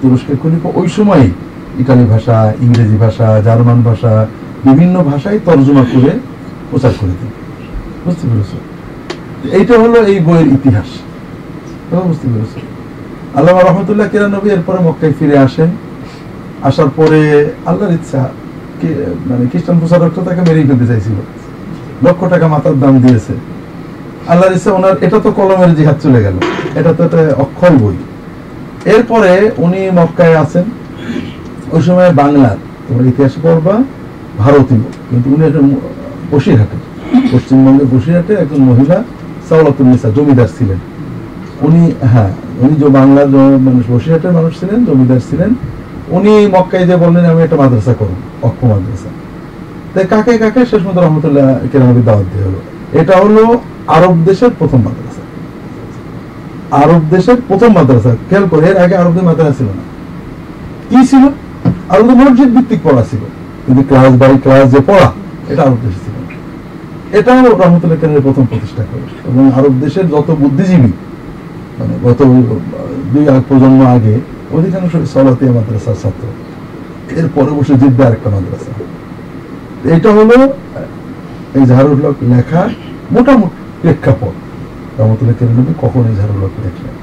তুরস্কের 0.00 0.36
খলিফা 0.42 0.68
ওই 0.80 0.88
সময় 0.96 1.24
ইটালি 1.82 2.04
ভাষা, 2.12 2.36
ইংরেজি 2.66 2.96
ভাষা, 3.04 3.28
জার্মান 3.46 3.78
ভাষা, 3.88 4.12
বিভিন্ন 4.66 4.96
ভাষায় 5.10 5.38
তর্জমা 5.46 5.84
করে 5.92 6.12
প্রচার 6.70 6.92
করে 7.00 7.14
দেন। 7.20 7.30
বুঝতে 8.04 8.24
পেরেছ 8.30 8.52
এইটা 9.58 9.74
হলো 9.82 9.98
এই 10.12 10.18
বইয়ের 10.26 10.48
ইতিহাস। 10.56 10.88
বুঝতে 12.08 12.26
পেরেছ 12.32 12.54
আল্লাহ 13.38 13.54
রহমতুল্লাহ 13.68 14.06
কিরা 14.12 14.28
নবী 14.36 14.48
এরপরে 14.56 14.78
মক্কায় 14.86 15.14
ফিরে 15.18 15.36
আসেন। 15.46 15.70
আসার 16.68 16.90
পরে 16.98 17.20
আল্লাহর 17.70 17.94
ইচ্ছা 17.98 18.20
মানে 19.28 19.44
খ্রিস্টান 19.50 19.76
প্রচারক 19.82 20.10
তো 20.16 20.20
তাকে 20.28 20.40
মেরেই 20.48 20.66
ফেলতে 20.68 20.86
চাইছিল। 20.90 21.16
লক্ষ 22.04 22.20
টাকা 22.34 22.46
মাথার 22.54 22.76
দাম 22.82 22.94
দিয়েছে। 23.04 23.34
আল্লাহর 24.28 24.56
ইচ্ছা 24.56 24.72
ওনার, 24.72 25.02
এটা 25.02 25.20
তো 25.20 25.32
কলমের 25.32 25.74
জিহাদ 25.74 25.94
চলে 26.02 26.22
গেল। 26.22 26.34
এটা 26.74 26.94
তো 26.94 27.04
একটা 27.04 27.34
অক্ষর 27.36 27.70
বই। 27.70 27.94
এরপরে 28.84 29.50
উনি 29.56 29.90
মক্কায় 29.90 30.36
আছেন। 30.36 30.64
ওই 31.72 31.82
সময় 31.82 32.12
বাংলার, 32.12 32.56
তোমরা 32.88 33.06
ইতিহাসে 33.06 33.40
পড়বা, 33.42 33.82
ভারতীয়। 34.38 34.80
কিন্তু 35.10 35.34
উনি 35.34 35.46
একটা 35.46 35.60
ম- 35.60 35.76
বসিরহাটের। 36.30 36.80
পশ্চিমবঙ্গের 37.32 37.86
বসিরহাটে 37.86 38.34
একজন 38.34 38.62
মহিলা 38.62 39.04
সাউলাতুন্নিসা 39.48 40.10
জমিদার 40.10 40.48
ছিলেন। 40.58 40.78
উনি 41.60 41.92
হ্যাঁ 42.02 42.32
উনি 42.58 42.74
যে 42.74 42.88
বাংলার 42.88 43.28
মানুষ, 43.28 43.90
বসিরহাটের 43.90 44.32
মানুষ 44.32 44.60
ছিলেন, 44.60 44.84
জমিদার 44.84 45.20
ছিলেন, 45.30 45.54
উনি 46.08 46.46
মক্কায় 46.46 46.86
যে 46.86 46.96
বললেন, 46.96 47.24
আমি 47.24 47.42
একটা 47.42 47.56
মাদ্রাসা 47.56 47.94
করুন 47.94 48.14
অক্ষ 48.42 48.64
মাদ্রাসা। 48.64 49.08
তাই 49.94 50.04
কাকে 50.04 50.38
কাকে? 50.38 50.66
শেষ 50.66 50.86
মতো 50.86 51.00
রহমতুল্লাহ 51.00 51.58
কেরামতি 51.72 52.02
দাওয়াত 52.02 52.26
দিয়ে 52.32 52.44
হলো। 52.44 52.60
এটা 52.92 53.16
হলো 53.16 53.60
আরব 53.86 54.14
দেশের 54.24 54.50
প্রথম 54.58 54.78
মাদ্রাসা। 54.78 55.22
আরব 56.82 57.02
দেশের 57.10 57.36
প্রথম 57.48 57.72
মাদ্রাসা, 57.74 58.16
খেয়াল 58.28 58.48
করে, 58.48 58.66
এর 58.70 58.76
আগে 58.76 58.96
আরবদের 58.96 59.24
মাদ্রাসা 59.24 59.54
ছিল 59.58 59.66
না। 59.66 59.84
কি 60.90 61.06
ছিল? 61.06 61.24
আরবদের 61.88 62.16
মসজিদ 62.16 62.54
ভিত্তিক 62.56 62.80
পড়া 62.82 63.04
ছিল। 63.10 63.22
কিন্তু 63.66 63.82
ক্লাস 63.88 64.12
বাই 64.20 64.38
ক্লাস 64.42 64.70
যে 64.72 64.80
পড়া, 64.86 65.12
এটা 65.48 65.62
আরব 65.62 65.76
দেশে 65.82 66.00
ছিল 66.04 66.14
না। 66.24 66.32
এটাও 67.18 67.58
রহমতুল্লাহ 67.58 67.98
কেরামের 68.00 68.22
প্রথম 68.22 68.44
প্রতিষ্ঠা 68.46 68.84
করে 68.90 69.06
এবং 69.28 69.52
আরব 69.58 69.74
দেশের 69.80 70.08
যত 70.08 70.30
বুদ্ধিজীবী 70.30 70.92
মানে 71.78 71.94
গত 72.02 72.24
দুই 73.12 73.28
আগ 73.28 73.42
প্রজন্ম 73.48 73.86
আগে, 73.86 74.20
অধিকাংশ 74.52 74.92
সলাতিয়া 75.14 75.52
মাদ্রাসার 75.52 75.94
ছাত্র। 76.02 76.24
এর 77.18 77.28
পরে 77.34 77.50
বসে 77.50 77.74
জিদ্দা 77.74 78.06
আরেকটা 78.06 78.30
মাদ্রাসা। 78.30 78.72
এটা 79.96 80.10
হলো, 80.12 80.36
এই 81.54 81.64
লোক 82.02 82.16
লেখা 82.22 82.68
মোটামুটি 83.12 83.63
প্রেক্ষাপট। 83.84 84.34
রহমতুল্লাহ 84.98 85.36
কেরাম 85.38 85.54
নবী 85.58 85.72
কখন 85.84 86.02
এই 86.10 86.14
ঝাড়ুর 86.18 86.38
লোক 86.42 86.52
লেখলেন 86.64 86.94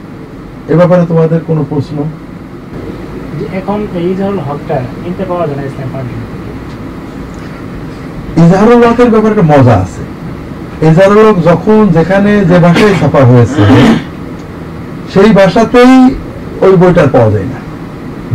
এ 0.71 0.73
ব্যাপারে 0.79 1.03
তোমাদের 1.11 1.39
কোনো 1.49 1.61
প্রশ্ন? 1.71 1.97
এখন 3.59 3.79
এই 4.01 4.13
ধরনের 4.19 4.43
হকটা 4.49 4.77
কিনতে 5.03 5.23
পাওয়া 5.29 5.43
যায় 5.47 5.57
না 5.59 5.63
ইসলাম 5.69 5.89
পার্টি 5.93 6.15
ইজাহারুল 8.43 8.81
হকের 8.89 9.09
ব্যাপারে 9.13 9.33
একটা 9.35 9.45
মজা 9.53 9.75
আছে। 9.83 10.03
ইজাহারুল 10.89 11.25
হক 11.29 11.37
যখন 11.49 11.79
যেখানে 11.97 12.31
যে 12.49 12.57
ভাষায় 12.65 12.95
ছাপা 13.01 13.21
হয়েছে 13.29 13.61
সেই 15.13 15.29
ভাষাতেই 15.39 15.93
ওই 16.65 16.73
বইটা 16.81 17.03
পাওয়া 17.15 17.29
যায় 17.35 17.47
না। 17.53 17.59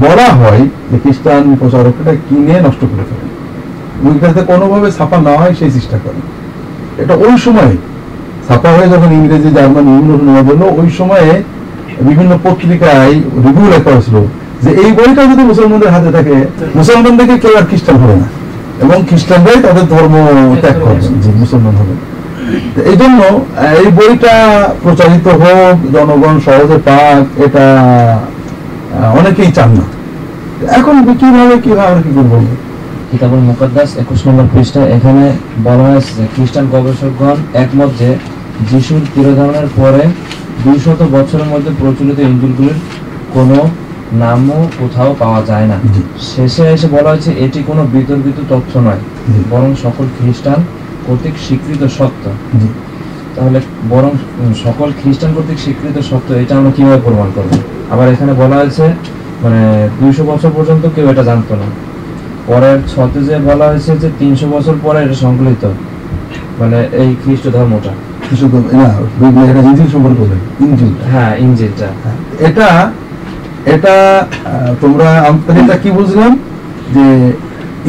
বলা 0.05 0.29
হয় 0.41 0.63
যে 0.91 0.97
খ্রিস্টান 1.03 1.45
প্রচারকরা 1.61 2.13
কিনে 2.27 2.57
নষ্ট 2.67 2.83
করে 2.91 3.05
ফেলে। 3.09 3.27
বইটাতে 4.03 4.41
কোনোভাবে 4.51 4.89
ছাপা 4.97 5.19
না 5.29 5.33
হয় 5.41 5.55
সেই 5.59 5.71
চেষ্টা 5.77 5.97
করে। 6.05 6.21
এটা 7.03 7.15
ওই 7.27 7.35
সময় 7.47 7.75
ছাপা 8.47 8.71
হয়ে 8.77 8.89
যখন 8.95 9.11
ইংরেজি, 9.19 9.49
জার্মান 9.57 9.85
বিভিন্ন 9.91 10.11
নেওয়া 10.27 10.43
হলো 10.49 10.67
ওই 10.81 10.89
সময়ে 10.99 11.31
বিভিন্ন 12.09 12.33
পত্রিকায় 12.47 13.15
রিভিউ 13.45 13.67
লেখা 13.75 13.91
হয়েছিল 13.95 14.17
যে 14.65 14.71
এই 14.83 14.91
বইটা 14.99 15.23
যদি 15.33 15.43
মুসলমানদের 15.51 15.91
হাতে 15.95 16.11
থাকে, 16.17 16.37
মুসলমানদেরকে 16.79 17.37
কেউ 17.43 17.53
আর 17.61 17.65
খ্রিস্টান 17.71 17.97
হবে 18.03 18.17
না। 18.23 18.27
এবং 18.85 18.99
খ্রিস্টানরাই 19.09 19.59
তাদের 19.67 19.87
ধর্ম 19.93 20.15
ত্যাগ 20.63 20.77
করবেন 20.85 21.13
যে 21.25 21.31
মুসলমান 21.43 21.75
হবেন 21.81 21.99
তো 22.75 22.81
এই 22.91 22.97
জন্য, 23.03 23.21
এই 23.81 23.89
বইটা 23.99 24.35
প্রচারিত 24.85 25.27
হোক, 25.43 25.77
জনগণ 25.95 26.37
সহজে 26.47 26.79
পাক, 26.89 27.23
এটা 27.47 27.65
অনেকেই 29.21 29.51
চান 29.57 29.71
না। 29.79 29.85
এখন 30.79 30.95
কীভাবে 31.21 31.57
কীভাবে 31.65 31.99
কি 32.07 32.13
করব? 32.19 32.33
কিতাবুল 33.11 33.43
মুকদ্দাস, 33.49 33.91
একুশ 34.03 34.21
নম্বর 34.27 34.47
পৃষ্ঠা 34.53 34.83
এখানে 34.97 35.25
বলা 35.67 35.85
হয়েছে 35.91 36.13
যে 36.19 36.25
খ্রিস্টান 36.35 36.65
গবেষকগণ 36.75 37.37
একমত 37.63 37.91
যে 38.01 38.11
যিশুর 38.71 39.03
তিরোধানের 39.15 39.69
পরে 39.81 40.03
দুইশত 40.65 41.01
বছরের 41.17 41.49
মধ্যে 41.53 41.71
প্রচলিত 41.81 42.19
ইঞ্জিলগুলির 42.31 42.79
কোনো 43.35 43.59
নামও 44.23 44.61
কোথাও 44.81 45.11
পাওয়া 45.23 45.41
যায় 45.51 45.67
না। 45.73 45.77
শেষে 46.33 46.65
এসে 46.75 46.89
বলা 46.97 47.09
হয়েছে 47.13 47.31
এটি 47.45 47.61
কোনো 47.71 47.83
বিতর্কিত 47.95 48.39
তথ্য 48.53 48.73
নয় 48.87 49.03
বরং 49.53 49.71
সকল 49.85 50.05
খ্রিস্টান 50.19 50.61
কর্তৃক 51.07 51.37
স্বীকৃত 51.47 51.83
সত্য। 51.99 52.25
তাহলে 53.37 53.59
বরং 53.93 54.13
সকল 54.65 54.89
খ্রিস্টান 55.01 55.31
কর্তৃক 55.37 55.59
স্বীকৃত 55.65 55.97
সত্য 56.11 56.29
এটা 56.43 56.55
আমরা 56.59 56.73
কীভাবে 56.77 57.01
প্রমাণ 57.07 57.29
করব? 57.37 57.53
আবার 57.93 58.07
এখানে 58.15 58.33
বলা 58.43 58.57
হয়েছে 58.61 58.85
মানে 59.43 59.61
দুইশো 60.01 60.23
বছর 60.31 60.51
পর্যন্ত 60.57 60.85
কেউ 60.95 61.07
এটা 61.13 61.25
জানতো 61.31 61.53
না। 61.61 61.67
পরের 62.47 62.79
ছতে 62.93 63.21
যে 63.29 63.37
বলা 63.49 63.67
হয়েছে 63.71 63.93
যে 64.03 64.09
তিনশো 64.21 64.47
বছর 64.55 64.75
পরে 64.85 64.99
এটা 65.05 65.17
সংকলিত 65.25 65.63
মানে 66.61 66.79
এই 67.03 67.11
খ্রিস্ট 67.23 67.47
ধর্মটা। 67.57 67.93
শুধু 68.41 68.59
না 68.81 68.89
এটা 69.51 69.61
ইঞ্জিল 69.69 69.89
সম্পর্কে 69.95 70.21
বলে 70.23 70.37
ইঞ্জিল 70.67 70.93
হ্যাঁ 71.13 71.33
ইঞ্জিলটা 71.45 71.89
এটা 72.49 72.69
এটা 73.75 73.95
তোমরা 74.83 75.09
এটা 75.61 75.75
কি 75.83 75.91
বুঝলাম? 75.99 76.33
যে 76.95 77.07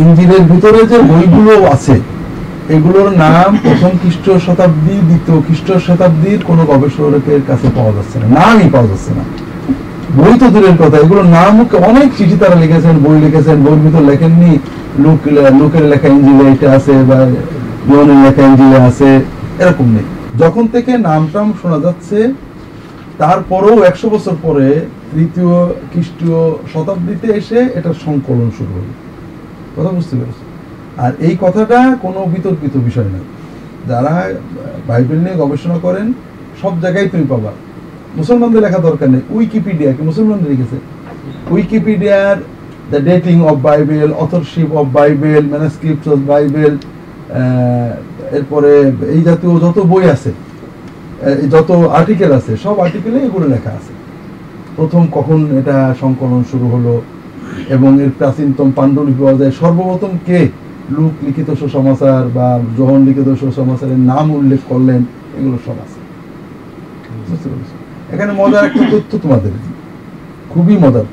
ইঞ্জিলের 0.04 0.44
ভিতরে 0.52 0.82
যে 0.92 0.98
বইগুলো 1.12 1.54
আছে 1.76 1.96
এগুলোর 2.76 3.10
নাম 3.24 3.50
প্রথম 3.66 3.92
খ্রিস্ট 4.02 4.26
শতাব্দী 4.46 4.96
দ্বিতীয় 5.10 5.38
খ্রিস্ট 5.46 5.68
শতাব্দীর 5.88 6.40
কোনো 6.50 6.64
গবেষকের 6.72 7.42
কাছে 7.50 7.68
পাওয়া 7.78 7.92
যাচ্ছে 7.98 8.16
না 8.22 8.26
নামই 8.38 8.68
পাওয়া 8.74 8.88
যাচ্ছে 8.92 9.12
না। 9.18 9.24
বই 10.18 10.34
তো 10.42 10.48
দূরের 10.54 10.78
কথা 10.82 10.98
এগুলো 11.04 11.22
নাম 11.38 11.54
অনেক 11.92 12.10
চিঠি 12.18 12.36
তারা 12.42 12.56
লিখেছেন 12.64 12.96
বই 13.06 13.18
লিখেছেন 13.26 13.58
বইয়ের 13.64 13.82
ভিতর 13.86 14.04
লেখেননি। 14.12 14.52
লোক 15.04 15.20
লোকের 15.62 15.86
লেখা 15.92 16.08
ইঞ্জিলে 16.16 16.46
এটা 16.54 16.68
আছে 16.78 16.94
বা 17.10 17.18
লেখা 18.26 18.42
ইঞ্জিলে 18.50 18.78
আছে 18.90 19.10
এরকম 19.64 19.88
নেই। 19.96 20.08
যখন 20.40 20.68
থেকে 20.68 20.98
নাম 20.98 21.28
টাম 21.34 21.54
শোনা 21.62 21.80
যাচ্ছে, 21.80 22.34
তারপরেও 23.18 23.84
একশো 23.84 24.10
বছর 24.10 24.36
পরে 24.42 24.68
তৃতীয়, 25.14 25.54
খ্রিস্টীয় 25.92 26.40
শতাব্দীতে 26.74 27.28
এসে 27.28 27.60
এটা 27.76 27.94
সংকলন 28.06 28.52
শুরু 28.58 28.72
হলো। 28.74 28.92
কথা 29.76 29.90
বুঝতে 29.90 30.16
পেরেছি? 30.16 30.44
আর 30.98 31.12
এই 31.20 31.38
কথাটা 31.42 31.98
কোনো 32.02 32.26
বিতর্কিত 32.26 32.78
বিষয় 32.78 33.10
নয়। 33.14 33.28
যারা 33.88 34.14
বাইবেল 34.88 35.20
নিয়ে 35.20 35.36
গবেষণা 35.36 35.78
করেন, 35.78 36.14
সব 36.62 36.82
জায়গায় 36.82 37.10
তুমি 37.10 37.24
পাবা। 37.24 37.52
মুসলমানদের 38.16 38.62
লেখা 38.62 38.78
দরকার 38.78 39.10
নেই। 39.10 39.22
উইকিপিডিয়া 39.30 39.94
কি 39.94 40.02
মুসলমানদের 40.04 40.50
লিখেছে? 40.52 40.78
উইকিপিডিয়ার 41.52 42.38
the 42.92 43.00
dating 43.04 43.42
of 43.42 43.56
Bible, 43.58 44.14
authorship 44.14 44.70
of 44.74 44.86
Bible 44.94 45.44
manuscript 45.50 46.08
of 46.08 46.20
Bible 46.28 46.78
এরপরে 48.38 48.72
এই 49.16 49.22
জাতীয় 49.28 49.52
যত 49.66 49.78
বই 49.92 50.06
আছে 50.16 50.32
যত 51.54 51.70
আর্টিকেল 52.00 52.32
আছে, 52.40 52.54
সব 52.66 52.76
আর্টিকেলে 52.86 53.20
এগুলো 53.28 53.46
লেখা 53.54 53.72
আছে। 53.80 53.94
প্রথম 54.78 55.04
কখন 55.18 55.40
এটা 55.60 55.78
সংকলন 56.02 56.42
শুরু 56.52 56.68
হলো 56.74 56.94
এবং 57.76 57.92
এর 58.04 58.12
প্রাচীনতম 58.20 58.70
পাণ্ডুলিপি 58.78 59.22
পাওয়া 59.24 59.40
যায় 59.42 59.54
সর্বপ্রথম 59.62 60.14
কে 60.28 60.40
লুক, 60.96 61.14
লিখিত 61.26 61.50
সুসমাচার 61.62 62.22
বা 62.38 62.48
জোহন 62.78 63.00
লিখিত 63.08 63.30
সুসমাচারের 63.42 64.02
নাম 64.12 64.26
উল্লেখ 64.40 64.62
করলেন, 64.72 65.02
এগুলো 65.38 65.58
সব 65.66 65.78
আছে? 65.86 66.00
এখানে 68.14 68.32
মজার 68.42 68.64
একটা 68.70 68.84
তথ্য 68.94 69.12
তোমাদের 69.24 69.54
খুবই 70.52 70.76
মজার 70.84 71.08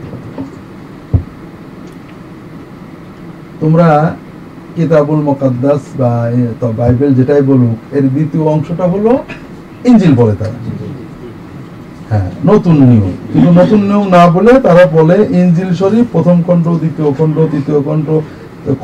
তোমরা 3.63 3.89
কিতাবুল 4.77 5.21
মোকাদ্দাস 5.29 5.83
বা 6.01 6.13
বাইবেল 6.79 7.11
যেটাই 7.19 7.43
বলুক, 7.51 7.79
এর 7.97 8.05
দ্বিতীয় 8.15 8.45
অংশটা 8.55 8.85
হলো 8.93 9.13
ইঞ্জিল 9.89 10.13
বলে 10.21 10.35
তারা। 10.41 10.59
হ্যাঁ 12.11 12.29
নতুন 12.51 12.77
নিয়ম। 12.91 13.07
কিন্তু 13.31 13.51
নতুন 13.61 13.81
নিয়ম 13.89 14.07
না 14.17 14.23
বলে 14.37 14.53
তারা 14.67 14.85
বলে 14.99 15.17
ইঞ্জিল 15.41 15.71
শরীফ, 15.81 16.07
প্রথম 16.15 16.37
খণ্ড, 16.47 16.67
দ্বিতীয় 16.83 17.09
খণ্ড, 17.19 17.37
তৃতীয় 17.53 17.79
খণ্ড 17.87 18.09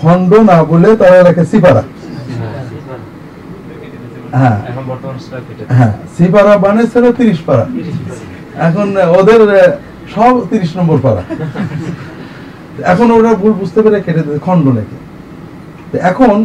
খণ্ড 0.03 0.31
না 0.51 0.59
বলে 0.71 0.89
তারা 1.01 1.19
লেখে 1.27 1.45
সিপারা। 1.53 1.83
হ্যাঁ। 4.41 4.59
হ্যাঁ 5.77 5.93
ছিল 6.93 7.05
তিরিশ 7.19 7.39
এখন 8.69 8.87
ওদের 9.19 9.41
সব 10.15 10.33
নম্বর 10.79 10.99
এখন 12.93 13.09
ওরা 13.19 13.33
ভুল 13.41 13.53
বুঝতে 13.61 13.81
পেরে 13.85 13.99
কেটে 14.07 14.23
খণ্ড 14.47 14.65
তো 14.91 14.97
এখন 16.11 16.37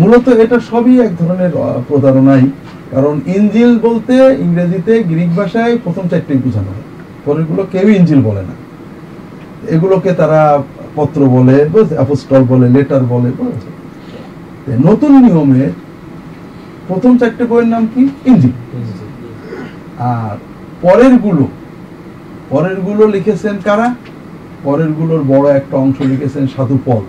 মূলত 0.00 0.26
এটা 0.44 0.56
সবই 0.70 0.94
এক 1.06 1.12
ধরনের 1.20 1.52
প্রতারণাই। 1.88 2.44
কারণ 2.92 3.14
ইঞ্জিল 3.36 3.72
বলতে 3.86 4.14
ইংরেজিতে 4.44 4.94
গ্রিক 5.10 5.30
ভাষায় 5.38 5.74
প্রথম 5.84 6.04
চারটেই 6.10 6.40
বোঝানো 6.44 6.70
হয়। 6.74 6.86
পরেরগুলো 7.24 7.62
কেউ 7.72 7.86
ইঞ্জিল 7.98 8.20
বলে 8.28 8.42
না। 8.48 8.54
এগুলোকে 9.74 10.10
তারা 10.20 10.40
পত্র 10.96 11.20
বলে 11.36 11.56
অ্যাপোস্টল 11.98 12.42
বলে, 12.52 12.66
লেটার 12.76 13.04
বলে? 13.12 13.30
নতুন 14.88 15.12
নিয়মে 15.24 15.64
প্রথম 16.88 17.12
চারটে 17.20 17.44
বইয়ের 17.50 17.68
নাম 17.74 17.84
কি? 17.94 18.02
ইঞ্জিল 18.30 18.54
আর 20.10 20.34
পরেরগুলো 20.84 21.44
পরেরগুলো 22.52 23.02
লিখেছেন 23.14 23.56
কারা? 23.64 23.88
পরেরগুলোর 24.64 25.22
বড় 25.32 25.46
একটা 25.58 25.76
অংশ 25.84 25.98
লিখেছেন 26.12 26.44
সাধু 26.54 26.76
পল। 26.86 27.02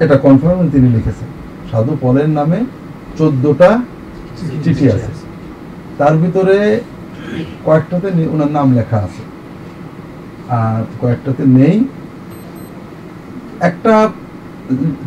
এটা 0.00 0.16
কনফার্ম 0.16 0.70
তিনি 0.70 0.88
লিখেছেন। 0.88 1.28
সাধু 1.70 1.96
পলের 2.00 2.28
নামে 2.28 2.56
চোদ্দটা 3.18 3.80
চিঠি 4.64 4.90
আছে। 4.90 5.12
তার 5.98 6.16
ভিতরে 6.16 6.80
কয়েকটাতে 7.64 8.26
ওনার 8.30 8.50
নাম 8.50 8.74
লেখা 8.74 8.96
আছে। 8.96 9.22
আর 10.48 10.84
কয়েকটাতে 11.00 11.42
নেই। 11.46 11.84
একটা 13.60 14.08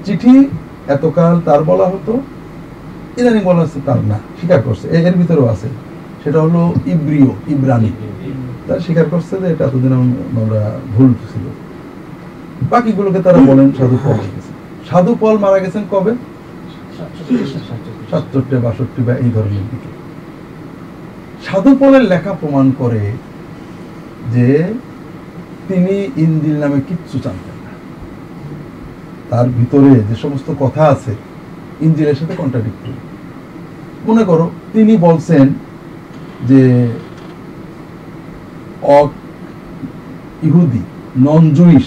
চিঠি 0.06 0.50
এতকাল 0.88 1.42
তার 1.46 1.64
বলা 1.64 1.86
হতো, 1.86 2.20
ইদানিং 3.18 3.44
বলা 3.44 3.62
হচ্ছে 3.62 3.80
তার 3.86 4.00
না, 4.00 4.18
স্বীকার 4.40 4.62
করছে। 4.62 4.88
এর 4.88 5.14
ভিতরেও 5.14 5.48
আছে। 5.48 5.68
সেটা 6.24 6.42
হলো 6.42 6.74
ইব্রিয়, 6.86 7.28
ইব্রানি। 7.48 7.92
তারা 8.68 8.80
স্বীকার 8.80 9.06
করছে 9.12 9.38
যে 9.38 9.48
এটা 9.52 9.66
এতদিন 9.66 9.94
আমরা 9.94 10.80
ভুল 10.96 11.14
ছিল। 11.14 11.46
বাকিগুলোকে 12.70 13.20
তারা 13.24 13.38
বলেন 13.38 13.72
সাধু 13.78 13.98
পল 14.04 14.12
লিখেছে 14.12 14.45
সাধু 14.90 15.16
পল 15.20 15.38
মারা 15.38 15.60
গেছেন 15.60 15.84
কবে? 15.92 16.12
সাতষট্টি, 18.12 18.56
বাষট্টি 18.56 19.04
বা 19.04 19.16
এই 19.16 19.32
ধরনের 19.32 19.64
দিকে। 19.72 19.96
সাধু 21.46 21.76
পলের 21.80 22.02
লেখা 22.02 22.34
প্রমাণ 22.34 22.72
করে 22.78 23.12
যে 24.34 24.74
তিনি 25.68 26.10
ইন্দিল 26.18 26.58
নামে 26.58 26.82
কিচ্ছু 26.88 27.20
জানতেন 27.24 27.56
না। 27.64 27.70
তার 29.30 29.50
ভিতরে 29.50 30.00
যে 30.00 30.16
সমস্ত 30.16 30.54
কথা 30.60 30.84
আছে 30.84 31.16
ইঞ্জিলের 31.82 32.16
সাথে 32.16 32.36
কন্ট্রাডিক্টরি 32.36 32.94
মনে 34.08 34.24
করো, 34.24 34.52
তিনি 34.74 34.98
বলছেন 34.98 35.50
যে 36.48 36.88
অ- 38.82 39.08
ইহুদি 40.44 40.80
নন 41.18 41.54
জুইশ 41.54 41.86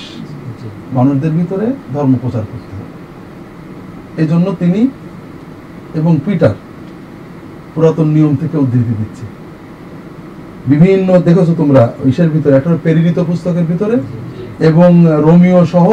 মানুষদের 0.93 1.31
ভিতরে 1.31 1.67
ধর্ম 1.95 2.15
প্রচার 2.23 2.43
করতে 2.53 2.68
হবে 4.19 4.23
এই 4.23 4.29
জন্য 4.33 4.47
তিনি 4.59 4.89
এবং 5.95 6.13
পিটার 6.27 6.55
পুরাতন 7.75 8.09
নিয়ম 8.17 8.33
থেকে 8.37 8.57
উদ্ধৃতি 8.59 8.93
দিচ্ছে। 9.01 9.25
বিভিন্ন 10.67 11.09
দেখেছ 11.27 11.49
তোমরা, 11.57 11.83
ইসের 12.05 12.29
ভিতরে, 12.29 12.57
একটা 12.57 12.71
প্রেরিত 12.85 13.19
পুস্তকের 13.29 13.65
ভিতরে 13.65 13.97
এবং 14.61 14.91
রোমিও 15.27 15.61
সহ 15.67 15.87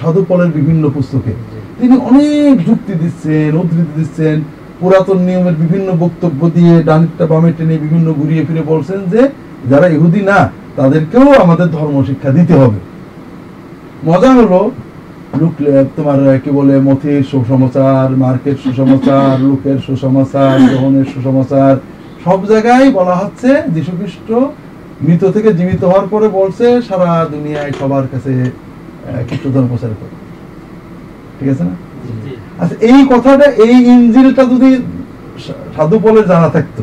সাধু 0.00 0.24
পলের 0.28 0.50
বিভিন্ন 0.58 0.90
পুস্তকে। 0.90 1.32
তিনি 1.80 1.96
অনেক 2.08 2.66
যুক্তি 2.66 2.92
দিচ্ছেন, 3.02 3.50
উদ্ধৃতি 3.62 3.92
দিচ্ছেন, 4.00 4.36
পুরাতন 4.80 5.18
নিয়মের 5.18 5.56
বিভিন্ন 5.62 5.88
বক্তব্য 6.04 6.40
দিয়ে 6.50 6.82
ডানিটা 6.82 7.26
বামে 7.26 7.50
টেনে 7.56 7.78
বিভিন্ন 7.78 8.12
ঘুরিয়ে 8.12 8.42
ফিরে 8.46 8.62
বলছেন 8.62 9.00
যে, 9.12 9.22
যারা 9.70 9.86
ইহুদি 9.88 10.22
না, 10.22 10.38
তাদেরকেও 10.76 11.28
আমাদের 11.44 11.68
ধর্ম 11.70 11.96
শিক্ষা 12.08 12.30
দিতে 12.30 12.54
হবে। 12.54 12.78
মজা 14.04 14.30
হলো 14.32 14.70
তোমার 15.96 16.18
কি 16.44 16.50
বলে 16.50 16.74
মথির 16.80 17.22
সুসমাচার 17.30 18.08
মার্কের 18.22 18.56
সুসমাচার 18.64 19.32
লুকের 19.40 19.78
সুসমাচার 19.86 20.54
গ্রহণের 20.70 21.06
সুসমাচার 21.14 21.74
সব 22.24 22.38
জায়গায় 22.50 22.86
বলা 22.98 23.14
হচ্ছে 23.22 23.50
যীশু 23.74 23.92
খ্রিস্ট 23.98 24.28
মৃত 25.06 25.22
থেকে 25.34 25.50
জীবিত 25.58 25.82
হওয়ার 25.84 26.06
পরে 26.12 26.26
বলছে 26.38 26.66
সারা 26.88 27.10
দুনিয়ায় 27.34 27.72
সবার 27.80 28.06
কাছে 28.12 28.32
খ্রিস্ট 29.26 29.46
ধর্ম 29.54 29.68
প্রচার 29.72 29.92
করে। 30.00 30.14
ঠিক 31.38 31.48
আছে 31.52 31.64
না? 31.68 31.74
আচ্ছা 32.62 32.76
এই 32.90 33.00
কথাটা 33.12 33.46
এই 33.64 33.76
ইঞ্জিলটা 33.94 34.42
যদি 34.52 34.70
সাধু 35.76 35.96
বলে 36.06 36.22
জানা 36.30 36.48
থাকতো 36.56 36.82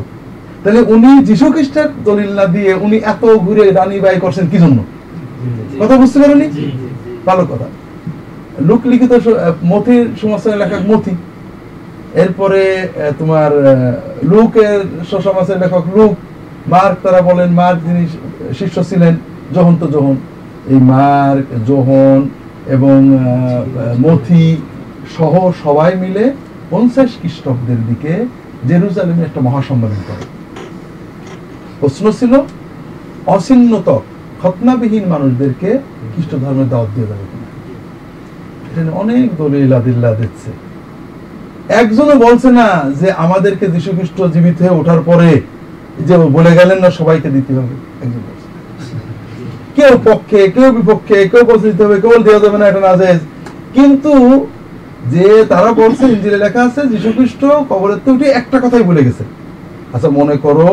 তাহলে 0.62 0.80
উনি 0.94 1.10
যীশু 1.28 1.46
খ্রিস্টের 1.54 1.88
দলিল 2.08 2.30
না 2.38 2.44
দিয়ে 2.54 2.70
উনি 2.84 2.96
এত 3.12 3.22
ঘুরে 3.44 3.64
রানী 3.78 3.96
বাই 4.04 4.16
করছেন 4.24 4.46
কি 4.52 4.58
জন্য? 4.64 4.78
কথা 5.80 5.94
বুঝতে 6.00 6.18
পারেনি 6.22 6.46
ভালো 7.28 7.44
কথা। 7.52 7.66
লোক 8.68 8.82
লিখিত 8.90 9.12
মথির 9.72 10.04
সমাজের 10.22 10.56
লেখক 10.62 10.82
মথি 10.90 11.14
এরপরে 12.22 12.62
তোমার 13.18 13.50
লুকের 14.30 14.80
সমাজের 15.26 15.58
লেখক 15.62 15.84
লুক। 15.96 16.12
মার্ক 16.74 16.96
তারা 17.04 17.20
বলেন, 17.28 17.50
মার্ক 17.60 17.78
যিনি 17.86 18.04
শিষ্য 18.58 18.76
ছিলেন 18.90 19.14
জহন 19.54 19.74
তো 19.80 19.86
জহন। 19.94 20.16
এই 20.72 20.78
মার্ক, 20.92 21.46
জোহন 21.68 22.20
এবং 22.74 22.98
মথি 24.04 24.46
সহ 25.16 25.32
সবাই 25.64 25.92
মিলে 26.02 26.24
পঞ্চাশ 26.72 27.10
খ্রিস্টাব্দের 27.20 27.80
দিকে 27.88 28.12
জেরুজালেমে 28.68 29.22
একটা 29.24 29.40
মহাসম্মেলন 29.46 30.00
করে। 30.08 30.24
প্রশ্ন 31.80 32.04
ছিল 32.18 32.32
অসিন্নত 33.36 33.88
খতনাবিহীন 34.40 35.04
মানুষদেরকে 35.12 35.70
খ্রিস্ট 36.12 36.32
ধর্মের 36.42 36.68
দাওয়াত 36.72 36.90
দিয়ে 36.94 37.08
দেবে 37.10 37.26
এখানে 38.74 38.92
অনেক 39.02 39.26
দলিল 39.42 39.70
আদিল্লা 39.80 40.10
দিচ্ছে। 40.20 40.50
একজনও 41.80 42.16
বলছে 42.26 42.48
না 42.60 42.68
যে 43.00 43.08
আমাদেরকে 43.24 43.66
যীশু 43.74 43.90
খ্রিস্ট 43.96 44.18
জীবিত 44.34 44.56
হয়ে 44.62 44.74
ওঠার 44.80 45.00
পরে 45.08 45.30
যে 46.08 46.14
বলে 46.36 46.52
গেলেন 46.58 46.78
না 46.84 46.88
সবাইকে 46.98 47.28
দিতে 47.36 47.52
হবে। 47.58 47.74
একজন 48.04 48.22
কেউ 49.78 49.92
পক্ষে, 50.08 50.40
কেউ 50.56 50.68
বিপক্ষে, 50.78 51.18
কেউ 51.32 51.42
বলছে 51.50 51.66
দিতে 51.70 51.82
হবে, 51.84 51.96
কেউ 52.02 52.12
দেওয়া 52.26 52.40
যাবে 52.44 52.56
না, 52.60 52.64
এটা 52.70 52.80
না 52.88 52.92
যায় 53.00 53.18
কিন্তু 53.76 54.12
যে 55.14 55.26
তারা 55.52 55.70
বলছে, 55.82 56.04
ইঞ্জিলে 56.14 56.38
লেখা 56.44 56.60
আছে 56.68 56.80
যীশু 56.92 57.08
খ্রিস্ট 57.16 57.42
কবরের 57.70 57.98
থেকে 58.02 58.14
উঠে 58.16 58.28
একটা 58.40 58.56
কথাই 58.64 58.84
বলে 58.90 59.02
গেছে। 59.06 59.24
আচ্ছা 59.94 60.08
মনে 60.18 60.36
করো 60.44 60.68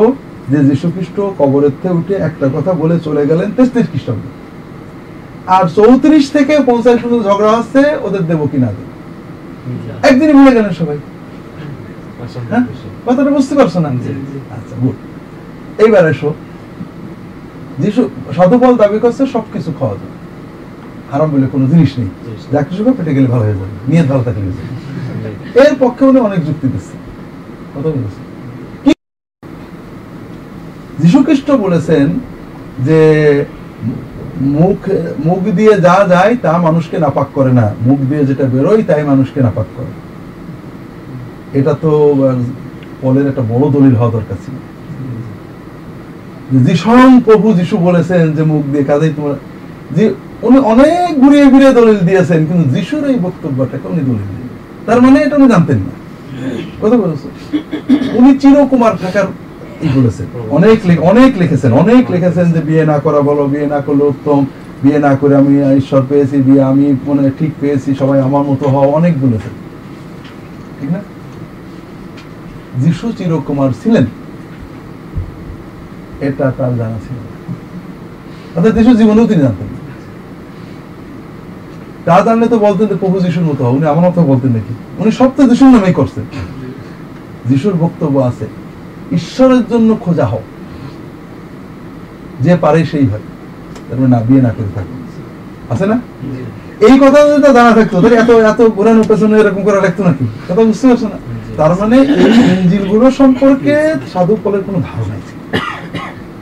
যে 0.52 0.60
যীশু 0.70 0.88
খ্রিস্ট 0.94 1.18
কবরের 1.40 1.74
থেকে 1.82 1.96
উঠে 2.00 2.16
একটা 2.28 2.46
কথা 2.56 2.72
বলে 2.82 2.96
চলে 3.08 3.24
গেলেন 3.30 3.48
তেত্রিশ 3.58 3.88
খ্রিস্টাব্দে। 3.92 4.30
আর 5.48 5.68
চৌত্রিশ 5.68 6.32
থেকে 6.32 6.58
পঞ্চাশ 6.66 7.00
পর্যন্ত 7.02 7.24
ঝগড়া 7.28 7.52
হচ্ছে 7.52 7.98
ওদের 8.02 8.28
দেবো 8.28 8.48
কিনা 8.48 8.68
দেবো 8.68 8.92
একদিনই 10.08 10.34
ভুলে 10.34 10.52
গেলেন 10.52 10.70
সবাই। 10.70 10.98
হ্যাঁ? 12.50 12.66
কথাটা 13.06 13.30
বুঝতে 13.30 13.56
পারছ 13.56 13.78
না? 13.78 13.90
আচ্ছা 13.90 14.76
গুড। 14.82 14.96
এইবার 15.82 16.10
এসো। 16.10 16.34
যিশু 17.80 18.10
সাধুফল 18.36 18.76
দাবি 18.76 19.00
করছে 19.00 19.26
সবকিছু 19.26 19.74
খাওয়া 19.80 19.96
যায় 19.96 20.14
হারাম 21.12 21.30
বলে 21.30 21.48
কোনো 21.48 21.68
জিনিস 21.68 22.00
নেই। 22.00 22.10
যা 22.52 22.62
কিছু 22.62 22.94
পেটে 22.98 23.16
গেলে 23.16 23.28
ভালো 23.28 23.44
হয়ে 23.44 23.54
যাবে। 23.54 23.92
নিয়ত 23.92 24.08
ভালো 24.08 24.24
থাকলে 24.24 24.46
এর 25.60 25.76
পক্ষে 25.80 26.06
উনি 26.06 26.20
অনেক 26.20 26.46
যুক্তি 26.46 26.68
দিচ্ছে। 26.68 26.98
কথা 27.76 27.90
বলেছে। 27.90 28.22
যীশু 31.00 31.24
খ্রিস্ট 31.24 31.52
বলেছেন 31.52 32.20
যে 32.80 33.00
মুখ 34.58 34.80
মুখ 35.28 35.42
দিয়ে 35.58 35.74
যা 35.86 35.96
যায়, 36.14 36.34
তা 36.44 36.52
মানুষকে 36.68 36.98
নাপাক 37.06 37.28
করে 37.38 37.52
না। 37.60 37.66
মুখ 37.88 38.00
দিয়ে 38.10 38.24
যেটা 38.30 38.46
বেরোয়, 38.54 38.82
তাই 38.90 39.04
মানুষকে 39.12 39.40
নাপাক 39.48 39.68
করে। 39.76 39.92
এটা 41.60 41.74
তো 41.84 41.92
পলের 43.02 43.26
একটা 43.32 43.44
বড় 43.52 43.66
দলিল 43.76 43.96
হওয়া 44.00 44.12
দরকার 44.18 44.38
ছিল। 44.46 44.56
যিশন 46.68 47.10
প্রভু 47.28 47.48
যিশু 47.60 47.76
বলেছেন 47.88 48.24
যে 48.38 48.44
মুখ 48.52 48.64
দিয়ে 48.72 48.86
কাজেই 48.90 49.14
তোমার 49.18 49.36
যে 49.96 50.04
উনি 50.48 50.58
অনেক 50.74 51.10
ঘুরিয়ে 51.24 51.46
ঘুরিয়ে 51.54 51.74
দলিল 51.80 52.00
দিয়েছেন, 52.10 52.40
কিন্তু 52.48 52.64
যিশুর 52.74 53.04
এই 53.12 53.18
বক্তব্যটাকে 53.26 53.86
উনি 53.94 54.02
দলিল 54.10 54.26
দিলেন। 54.32 54.50
তার 54.88 55.00
মানে 55.02 55.18
এটা 55.26 55.36
উনি 55.40 55.48
জানতেন 55.54 55.80
না। 55.88 55.94
কথা 56.82 56.96
বলেছে 57.04 57.28
উনি 58.18 58.32
চিরকুমার 58.42 58.94
থাকার 59.04 59.28
বলেছেন 59.96 60.28
অনেক 60.50 60.78
অনেক 61.02 61.38
লিখেছেন 61.38 61.72
অনেক 61.74 62.12
লিখেছেন 62.12 62.52
যে 62.52 62.60
বিয়ে 62.60 62.86
না 62.86 63.00
করা 63.00 63.22
বলো 63.22 63.44
বিয়ে 63.48 63.68
না 63.68 63.80
করলে 63.82 64.04
উত্তম, 64.04 64.46
বিয়ে 64.84 65.00
না 65.00 65.16
করে 65.16 65.36
আমি 65.36 65.54
ঈশ্বর 65.78 66.02
পেয়েছি, 66.10 66.38
বিয়ে 66.38 66.64
আমি 66.64 66.96
ঠিক 67.40 67.52
পেয়েছি, 67.60 67.96
সবাই 68.00 68.22
আমার 68.22 68.44
মতো 68.44 68.66
হওয়া 68.70 68.88
অনেক 68.88 69.14
বলেছেন 69.22 69.54
ঠিক 70.80 70.90
না 70.92 71.00
যিশু 72.78 73.12
চিরকুমার 73.18 73.72
ছিলেন 73.84 74.06
এটা 76.28 76.46
তার 76.58 76.78
জানা 76.78 76.98
ছিল। 77.08 77.18
অর্থাৎ 78.56 78.74
যিশু 78.78 78.92
জীবনেও 78.96 79.28
তিনি 79.28 79.42
জানতেন। 79.42 79.70
তা 82.06 82.22
জানলে 82.26 82.48
তো 82.48 82.58
বলতেন 82.60 82.88
যে 82.88 82.96
প্রভু 82.96 83.20
যিশুর 83.20 83.44
মতো। 83.44 83.62
উনি 83.70 83.86
আমার 83.86 84.06
মতো 84.10 84.22
বলতেন 84.22 84.52
নাকি 84.52 84.74
উনি 84.98 85.12
সব 85.12 85.30
যিশুর 85.50 85.68
নামেই 85.68 85.94
করছেন 85.94 86.24
যিশুর 87.50 87.74
বক্তব্য 87.74 88.20
আছে 88.20 88.46
ঈশ্বরের 89.12 89.64
জন্য 89.70 89.98
খোঁজা 90.06 90.26
হও 90.26 90.44
যে 92.42 92.56
পারে 92.56 92.86
সেই 92.86 93.06
হয়। 93.06 93.26
তারপরে 93.90 94.08
না 94.08 94.20
বিয়ে 94.20 94.42
না 94.42 94.50
করে 94.50 94.70
থাকো 94.76 94.94
আছে 95.70 95.86
না? 95.86 96.02
এই 96.88 97.00
কথা 97.00 97.20
যদি 97.28 97.42
জানা 97.54 97.72
থাকতো 97.72 98.02
তাহলে 98.02 98.16
এত 98.16 98.30
এত 98.30 98.62
ঘোরানোর 98.62 99.08
পেছনে 99.08 99.40
এরকম 99.40 99.64
করা 99.64 99.80
লাগতো 99.82 100.04
নাকি? 100.04 100.26
কথা 100.48 100.64
বুঝতে 100.64 100.88
পারছ 100.88 101.04
না? 101.04 101.18
তার 101.58 101.72
মানে 101.80 101.98
এই 101.98 102.34
ইঞ্জিলগুলো 102.54 103.12
সম্পর্কে 103.12 103.76
সাধু 104.14 104.38
কলের 104.44 104.64
কোনো 104.64 104.80
ধারণাই 104.80 105.22
ছিল 105.28 105.40
না। 105.52 105.60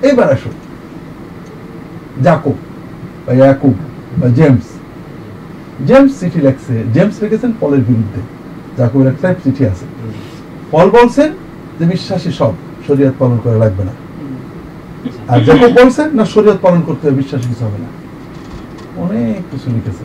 এবার 0.10 0.28
আসো। 0.34 0.50
জাকব 2.24 2.54
বা 3.26 3.34
ইয়াকুব 3.34 3.76
বা 4.20 4.28
জেমস। 4.28 4.68
জেমস 5.88 6.20
চিঠি 6.20 6.40
লেখছে 6.42 6.84
জেমস 6.94 7.24
লিখেছেন 7.24 7.52
পলের 7.60 7.80
বিরুদ্ধে। 7.80 8.22
জাকবের 8.78 9.08
একটা 9.08 9.28
চিঠি 9.44 9.66
আছে। 9.66 9.86
পল 10.72 10.90
বলছেন 10.90 11.30
যে 11.80 11.86
বিশ্বাসী 11.94 12.32
সব 12.40 12.54
শরীয়ত 12.88 13.16
পালন 13.22 13.38
করা 13.44 13.58
লাগবে 13.64 13.84
না। 13.90 13.94
আর 15.32 15.40
জাকব 15.48 15.64
বলছেন 15.80 16.08
না 16.18 16.24
শরীয়ত 16.34 16.60
পালন 16.66 16.82
করতে 16.88 17.04
হবে 17.06 17.18
বিশ্বাসী 17.22 17.46
কিছু 17.52 17.64
হবে 17.68 17.80
না। 17.84 17.90
অনেক 19.04 19.40
কিছু 19.52 19.68
লিখেছে। 19.76 20.04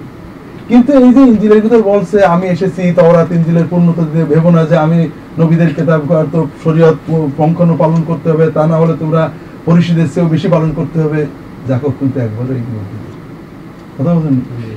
কিন্তু 0.68 0.90
এই 1.00 1.10
যে 1.16 1.22
ইঞ্জিলের 1.30 1.60
ভিতর 1.64 1.80
বলছে 1.92 2.16
আমি 2.34 2.46
এসেছি 2.54 2.82
তওরাত 2.98 3.28
ইঞ্জিলের 3.38 3.66
পূর্ণতা 3.70 4.02
দিয়ে 4.12 4.26
ভেবো 4.32 4.50
না 4.56 4.62
যে 4.70 4.76
আমি 4.86 4.98
নবীদের 5.40 5.70
কেতাব 5.76 6.00
তো 6.32 6.38
শরীয়ত 6.64 6.98
পঙ্খন 7.38 7.68
পালন 7.82 8.00
করতে 8.08 8.26
হবে 8.32 8.46
তা 8.56 8.62
না 8.70 8.76
হলে 8.82 8.94
তোমরা 9.02 9.22
পরিষদের 9.66 10.08
চেয়েও 10.12 10.32
বেশি 10.34 10.48
পালন 10.54 10.70
করতে 10.78 10.98
হবে। 11.04 11.20
জাকব 11.68 11.92
কিন্তু 11.98 12.16
একবারও 12.26 12.52
এইগুলো 12.58 12.80
কথা 13.96 14.10
বলছেন? 14.16 14.34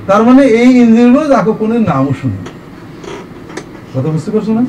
তার 0.08 0.22
মানে 0.28 0.42
এই 0.62 0.70
ইঞ্জিলগুলো 0.82 1.24
জাকব 1.34 1.54
কোনো 1.62 1.74
নামও 1.90 2.12
শুনি 2.20 2.38
কথা 3.92 4.08
বুঝতে 4.14 4.30
পারছ 4.34 4.48
না? 4.58 4.62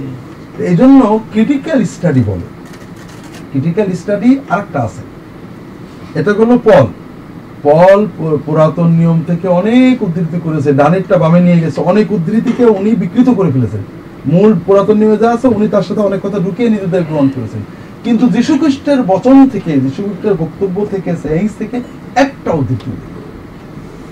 এই 0.60 0.76
জন্য 0.76 1.20
ক্রিটিক্যাল 1.32 1.86
স্টাডি 1.86 2.24
বলে। 2.26 2.47
ক্রিটিক্যাল 3.51 3.91
স্টাডি 3.91 4.39
আরেকটা 4.49 4.80
আছে। 4.80 5.01
এটা 6.20 6.34
হলো 6.34 6.60
পল। 6.64 6.86
পল 7.64 8.07
পুরাতন 8.45 8.88
নিয়ম 8.88 9.22
থেকে 9.28 9.47
অনেক 9.47 10.03
উদ্ধৃতি 10.03 10.39
করেছে, 10.43 10.74
ডানেরটা 10.74 11.18
বামে 11.18 11.39
নিয়ে 11.39 11.60
গেছে। 11.60 11.82
অনেক 11.82 12.12
উদ্ধৃতিকে 12.12 12.66
উনি 12.66 12.95
বিকৃত 12.95 13.30
করে 13.30 13.51
ফেলেছেন। 13.51 13.84
মূল 14.26 14.60
পুরাতন 14.66 14.97
নিয়মে 14.97 15.18
যা 15.18 15.32
আছে, 15.32 15.47
উনি 15.47 15.68
তার 15.68 15.84
সাথে 15.84 16.01
অনেক 16.01 16.20
কথা 16.24 16.39
ঢুকিয়ে 16.39 16.70
নিজেদের 16.70 17.03
গ্রহণ 17.03 17.28
করেছেন। 17.28 17.62
কিন্তু 18.03 18.28
যীশু 18.28 18.57
খ্রিস্টের 18.57 19.01
বচন 19.01 19.49
থেকে 19.49 19.72
যীশু 19.72 20.03
খ্রিস্টের 20.03 20.34
বক্তব্য 20.34 20.88
থেকে 20.91 21.12
সেইন্স 21.24 21.51
থেকে 21.57 21.82
একটা 22.16 22.51
উদ্ধৃতি 22.51 22.91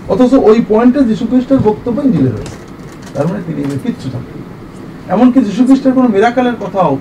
অথচ 0.09 0.33
ওই 0.33 0.61
পয়েন্টে 0.67 0.99
যীশু 0.99 1.25
খ্রিস্টের 1.25 1.57
বক্তব্য 1.57 2.01
মিলে 2.01 2.31
রয়েছে। 2.31 2.57
তার 3.13 3.27
মানে 3.27 3.41
তিনি 3.47 3.61
কিচ্ছু 3.83 4.09
থাকতেন 4.09 4.36
এমনকি 5.13 5.39
যীশু 5.47 5.61
খ্রিস্টের 5.67 5.93
কোনো 5.97 6.07
মিরাকালের 6.15 6.57
কথাও 6.63 6.91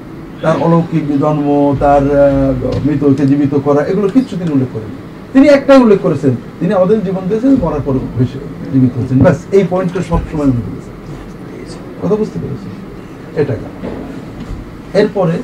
তার 0.43 0.57
অলৌকিক 0.65 1.07
জন্ম 1.23 1.47
তার 1.83 2.05
মৃতকে 2.87 3.25
জীবিত 3.31 3.55
করা, 3.67 3.81
এগুলো 3.91 4.07
কিচ্ছু 4.15 4.35
তিনি 4.41 4.51
উল্লেখ 4.57 4.71
করেন 4.77 4.91
তিনি 5.33 5.47
একটাই 5.57 5.79
উল্লেখ 5.85 6.01
করেছেন, 6.07 6.33
তিনি 6.61 6.73
আমাদের 6.79 6.99
জীবন 7.07 7.23
দিয়েছেন, 7.29 7.53
মরার 7.63 7.83
পর 7.87 7.95
জীবিত 8.73 8.93
হয়েছেন। 8.99 9.19
ব্যাস, 9.25 9.39
এই 9.57 9.65
পয়েন্টটা 9.73 10.01
সবসময় 10.11 10.49
উল্লেখ 10.53 10.67
করেছেন 10.71 10.95
কথা 12.01 12.15
বুঝতে 12.21 12.39
পেরেছি 12.43 12.69
এটা 13.41 13.55
এরপরে 15.01 15.35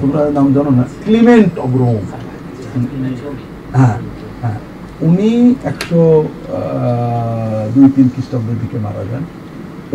তোমরা 0.00 0.20
নাম 0.36 0.46
জানো 0.56 0.70
না, 0.78 0.84
ক্লিমেন্ট 1.04 1.52
অব 1.64 1.72
রোম। 1.82 2.02
হ্যাঁ 3.76 3.96
হ্যাঁ। 4.42 4.58
উনি 5.08 5.30
একশো 5.70 6.02
দুই 7.74 7.86
তিন 7.96 8.06
খ্রিস্টাব্দের 8.14 8.58
দিকে 8.62 8.76
মারা 8.86 9.02
যান। 9.10 9.24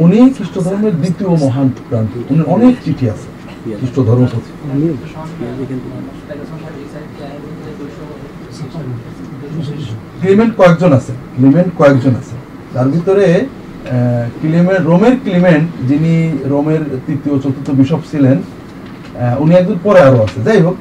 উনি 0.03 0.17
খ্রিস্ট 0.35 0.55
ধর্মের 0.65 0.95
দ্বিতীয় 1.01 1.31
মহান 1.43 1.67
প্রান্তি 1.89 2.19
উনি 2.31 2.41
অনেক 2.55 2.73
চিঠি 2.85 3.05
আছে 3.13 3.27
খ্রিস্ট 3.79 3.97
ধর্ম 4.07 4.23
প্রতি 4.31 4.51
ক্লিমেন্ট 10.21 10.53
কয়েকজন 10.59 10.91
আছে, 10.99 11.13
ক্লিমেন্ট 11.35 11.71
কয়েকজন 11.79 12.13
আছে। 12.21 12.35
তার 12.73 12.87
ভিতরে 12.93 13.27
ক্লিমেন্ট, 14.41 14.83
রোমের 14.91 15.15
ক্লিমেন্ট, 15.23 15.67
যিনি 15.89 16.13
রোমের 16.53 16.83
তৃতীয়, 17.05 17.35
চতুর্থ 17.43 17.67
বিশপ 17.79 18.01
ছিলেন 18.11 18.37
উনি 19.43 19.53
একজন 19.55 19.77
পরে 19.85 19.99
আরও 20.07 20.19
আছে। 20.25 20.39
যাই 20.47 20.59
হোক 20.65 20.75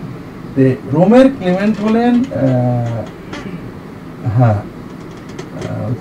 রোমের 0.96 1.26
ক্লিমেন্ট 1.38 1.74
হলেন 1.84 2.12
হ্যাঁ 4.36 4.58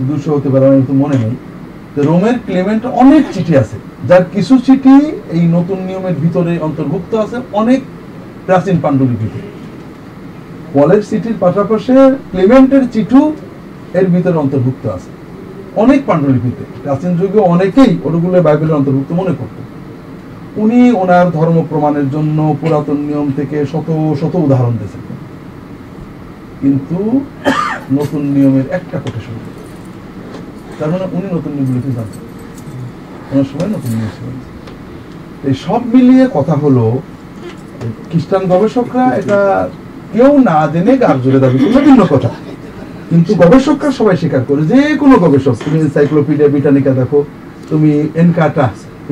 দুশো 0.10 0.30
হতে 0.36 0.50
পারে 0.54 0.64
আমার 0.68 1.00
মনে 1.04 1.18
নেই। 1.24 1.36
রোমের 1.98 2.40
ক্লেমেন্ট 2.46 2.86
অনেক 2.86 3.24
চিঠি 3.34 3.58
আছে। 3.58 3.78
যার 4.08 4.24
কিছু 4.34 4.60
চিঠি 4.60 4.96
এই 5.32 5.48
নতুন 5.48 5.78
নিয়মের 5.88 6.14
ভিতরে 6.14 6.60
অন্তর্ভুক্ত 6.60 7.16
আছে 7.16 7.38
অনেক 7.54 7.82
প্রাচীন 8.46 8.78
পাণ্ডুলিপিতে 8.82 9.40
পলের 10.74 11.02
চিঠির 11.10 11.34
পাশাপাশি 11.40 11.94
ক্লেমেন্টের 12.32 12.90
চিঠু 12.94 13.34
এর 13.94 14.06
ভিতরে 14.06 14.38
অন্তর্ভুক্ত 14.38 14.88
আছে। 14.88 15.10
অনেক 15.76 16.06
পাণ্ডুলিপিতে। 16.06 16.64
প্রাচীন 16.84 17.18
যুগে 17.18 17.40
অনেকেই 17.40 17.98
ওগুলো 18.04 18.42
বাইবেলের 18.42 18.76
অন্তর্ভুক্ত 18.76 19.12
মনে 19.12 19.34
করত। 19.40 19.58
উনি 20.58 20.92
ওনার 20.92 21.32
ধর্ম 21.32 21.66
প্রমাণের 21.70 22.10
জন্য 22.10 22.56
পুরাতন 22.62 22.98
নিয়ম 22.98 23.32
থেকে 23.32 23.66
শত 23.66 23.88
শত 24.22 24.36
উদাহরণ 24.36 24.74
দিয়েছেন। 24.78 25.02
কিন্তু 26.62 27.22
নতুন 27.92 28.22
নিয়মের 28.22 28.66
একটা 28.72 29.00
কোটেশন। 29.00 29.36
তার 30.82 30.92
উনি 31.18 31.28
নতুন 31.36 31.52
নিয়মগুলোকে 31.56 31.92
জানতেন 31.98 32.24
ওনার 33.32 33.48
সময় 33.52 33.70
নতুন 33.76 33.92
ছিল 34.16 34.28
এই 35.50 35.56
সব 35.66 35.82
মিলিয়ে 35.94 36.26
কথা 36.38 36.56
হলো 36.64 36.86
খ্রিস্টান 38.10 38.44
গবেষকরা 38.52 39.06
এটা 39.22 39.40
কেউ 40.14 40.32
না 40.48 40.58
জেনে 40.74 40.94
গার 41.04 41.18
জোরে 41.24 41.40
দাবি 41.44 41.58
করলে 41.64 41.80
ভিন্ন 41.88 42.02
কথা। 42.14 42.32
কিন্তু 43.10 43.32
গবেষকরা 43.44 43.92
সবাই 44.00 44.16
স্বীকার 44.22 44.44
করে, 44.50 44.62
যে 44.72 44.80
কোনো 45.02 45.16
গবেষক, 45.26 45.56
তুমি 45.64 45.78
এনসাইক্লোপিডিয়া 45.86 46.48
ব্রিটানিকা 46.54 46.92
দেখো, 47.02 47.20
তুমি 47.70 47.92
এনকাটা 48.22 48.66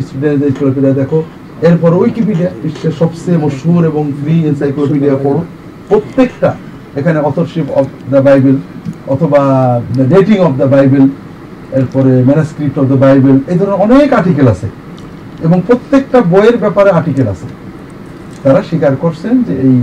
স্টুডেন্ট 0.04 0.36
এনসাইক্লোপিডিয়া 0.38 0.94
দেখো, 1.02 1.20
এরপর 1.68 1.92
উইকিপিডিয়া 2.02 2.50
বিশ্বের 2.64 2.94
সবচেয়ে 3.02 3.38
মশহুর 3.44 3.84
এবং 3.92 4.04
ফ্রি 4.20 4.36
এনসাইক্লোপিডিয়া 4.52 5.16
পড়ো 5.26 5.42
প্রত্যেকটা, 5.90 6.52
এখানে 7.00 7.20
অথরশিপ 7.30 7.68
অফ 7.80 7.88
দ্য 8.14 8.20
বাইবেল 8.28 8.58
অথবা 9.14 9.42
ডেটিং 10.14 10.38
অফ 10.48 10.54
দ্য 10.62 10.68
বাইবেল 10.76 11.06
এরপরে 11.78 12.12
ম্যানাস্ক্রিপ্ট 12.30 12.76
অফ 12.82 12.86
দ্য 12.92 12.98
বাইবেল 13.04 13.38
এই 13.52 13.58
ধরনের 13.60 13.80
অনেক 13.86 14.08
আর্টিকেল 14.20 14.48
আছে। 14.54 14.68
এবং 15.46 15.58
প্রত্যেকটা 15.68 16.20
বইয়ের 16.34 16.58
ব্যাপারে 16.64 16.90
আর্টিকেল 16.98 17.28
আছে। 17.34 17.48
তারা 18.44 18.60
স্বীকার 18.70 18.94
করছেন 19.04 19.34
যে 19.48 19.54
এই 19.68 19.78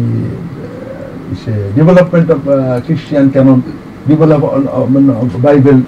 সে 1.43 1.53
ডেভেলপমেন্ট 1.77 2.29
অফ 2.35 2.41
খ্রিস্টিয়ান 2.87 3.27
কেমন 3.35 3.57
ডেভেলপ 4.09 4.43
বাইবেল 5.47 5.79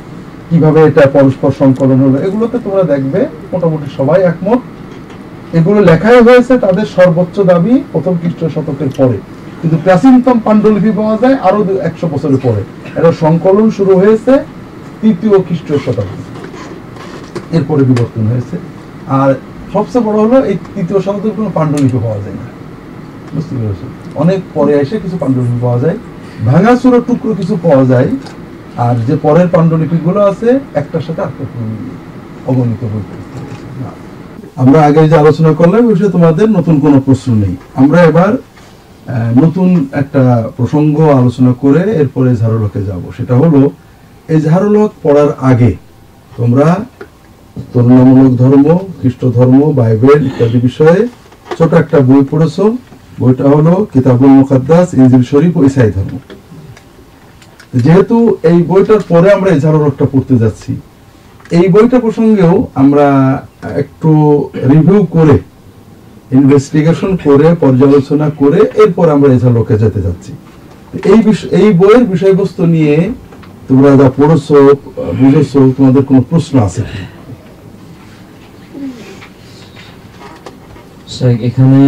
কীভাবে 0.48 0.80
এটা 0.88 1.02
পরস্পর 1.16 1.50
সংকলন 1.62 1.98
হলো, 2.04 2.16
এগুলোতে 2.26 2.56
তোমরা 2.64 2.84
দেখবে, 2.92 3.20
মোটামুটি 3.52 3.88
সবাই 3.98 4.20
একমত। 4.30 4.60
এগুলো 5.58 5.78
লেখাই 5.90 6.18
হয়েছে 6.26 6.54
তাদের 6.64 6.86
সর্বোচ্চ 6.96 7.36
দাবি 7.50 7.74
প্রথম 7.92 8.14
খ্রিস্ট 8.20 8.40
শতকের 8.54 8.90
পরে। 8.98 9.16
কিন্তু 9.60 9.76
প্রাচীনতম 9.84 10.36
পাণ্ডুলিপি 10.46 10.90
পাওয়া 10.98 11.16
যায় 11.22 11.36
আরও 11.48 11.60
একশো 11.88 12.06
বছরের 12.12 12.40
পরে। 12.46 12.62
এটা 12.98 13.10
সংকলন 13.24 13.66
শুরু 13.78 13.92
হয়েছে 14.00 14.32
তৃতীয় 15.00 15.42
খ্রিস্টীয় 15.42 15.78
শতাব্দী। 15.78 16.22
এরপরে 17.56 17.82
বিবর্তন 17.84 18.26
হয়েছে। 18.26 18.56
আর 19.08 19.34
সবচেয়ে 19.72 20.04
বড় 20.04 20.18
হলো 20.18 20.44
এই 20.44 20.56
তৃতীয় 20.74 21.00
শতাব্দীর 21.00 21.32
কোনো 21.36 21.50
পাণ্ডুলিপি 21.54 21.98
পাওয়া 22.02 22.18
যায় 22.18 22.34
না। 22.34 22.46
বুঝতে 23.34 23.56
পেরেছ 23.56 23.76
অনেক 24.14 24.40
পরে 24.54 24.72
এসে 24.72 25.00
কিছু 25.00 25.16
পাণ্ডুলিপি 25.18 25.58
পাওয়া 25.62 25.78
যায়। 25.78 25.98
ভাঙাচুরো 26.46 27.00
টুকরো 27.00 27.34
কিছু 27.34 27.56
পাওয়া 27.62 27.84
যায়। 27.84 28.08
আর 28.76 28.94
যে 29.06 29.16
পরের 29.22 29.48
পাণ্ডুলিপিগুলো 29.48 30.20
আছে, 30.20 30.60
একটার 30.74 31.00
সাথে 31.00 31.22
আরেকটা 31.22 31.44
অগণিত। 32.46 32.84
না। 32.84 33.90
আমরা 34.56 34.82
আগে 34.82 35.08
যে 35.08 35.16
আলোচনা 35.16 35.52
করলাম, 35.52 35.86
ওই 35.86 35.94
তোমাদের 36.12 36.50
নতুন 36.50 36.80
কোনো 36.80 37.00
প্রশ্ন 37.00 37.34
নেই। 37.34 37.56
আমরা 37.74 38.02
এবার 38.02 38.32
নতুন 39.36 39.86
একটা 39.92 40.48
প্রসঙ্গ 40.56 41.00
আলোচনা 41.00 41.52
করে 41.52 41.92
এরপরে 41.92 42.36
ঝাড়ুলকে 42.36 42.82
যাব। 42.82 43.02
সেটা 43.16 43.34
হলো 43.34 43.70
এই 44.28 44.40
ঝাড়ুলক 44.40 44.92
পড়ার 45.02 45.28
আগে 45.40 45.76
তোমরা 46.36 46.84
তুলনামূলক 47.72 48.36
ধর্ম, 48.36 48.78
খ্রিস্ট 49.00 49.24
ধর্ম, 49.24 49.72
বাইবেল 49.72 50.26
ইত্যাদি 50.26 50.58
বিষয়ে 50.58 51.08
ছোট 51.58 51.74
একটা 51.74 52.00
বই 52.00 52.24
পড়েছো। 52.30 52.76
বইটা 53.20 53.44
হলো 53.44 53.86
কিতাবুল 53.92 54.28
মুকাদ্দাস, 54.28 54.94
ইনজিল 54.94 55.22
শরীফ 55.22 55.56
ও 55.56 55.64
ইসাই 55.64 55.90
ধর্ম। 55.90 56.18
যেহেতু 57.74 58.36
এই 58.42 58.62
বইটার 58.62 59.00
পরে 59.08 59.32
আমরা 59.32 59.50
এই 59.50 59.60
ঝাড়ুলকটা 59.60 60.04
পড়তে 60.12 60.38
যাচ্ছি, 60.38 60.76
এই 61.50 61.68
বইটা 61.68 61.98
প্রসঙ্গেও 61.98 62.66
আমরা 62.74 63.46
একটু 63.62 64.10
রিভিউ 64.54 65.06
করে 65.10 65.38
ইনভেস্টিগেশন 66.32 67.16
করে, 67.24 67.54
পর্যালোচনা 67.54 68.30
করে 68.30 68.70
এরপর 68.74 69.08
আমরা 69.08 69.32
এই 69.32 69.38
ঝাড়ুলকে 69.38 69.78
যেতে 69.78 70.02
যাচ্ছি। 70.02 70.32
এই 71.04 71.18
বিষ- 71.18 71.48
এই 71.50 71.72
বইয়ের 71.72 72.04
বিষয়বস্তু 72.04 72.66
নিয়ে 72.66 73.10
তোমরা 73.68 73.90
যা 74.00 74.08
পড়েছো 74.18 74.56
বুঝেছ 75.20 75.50
তোমাদের 75.76 76.02
কোনো 76.08 76.20
প্রশ্ন 76.30 76.54
আছে 76.68 76.82
এখানে 81.48 81.80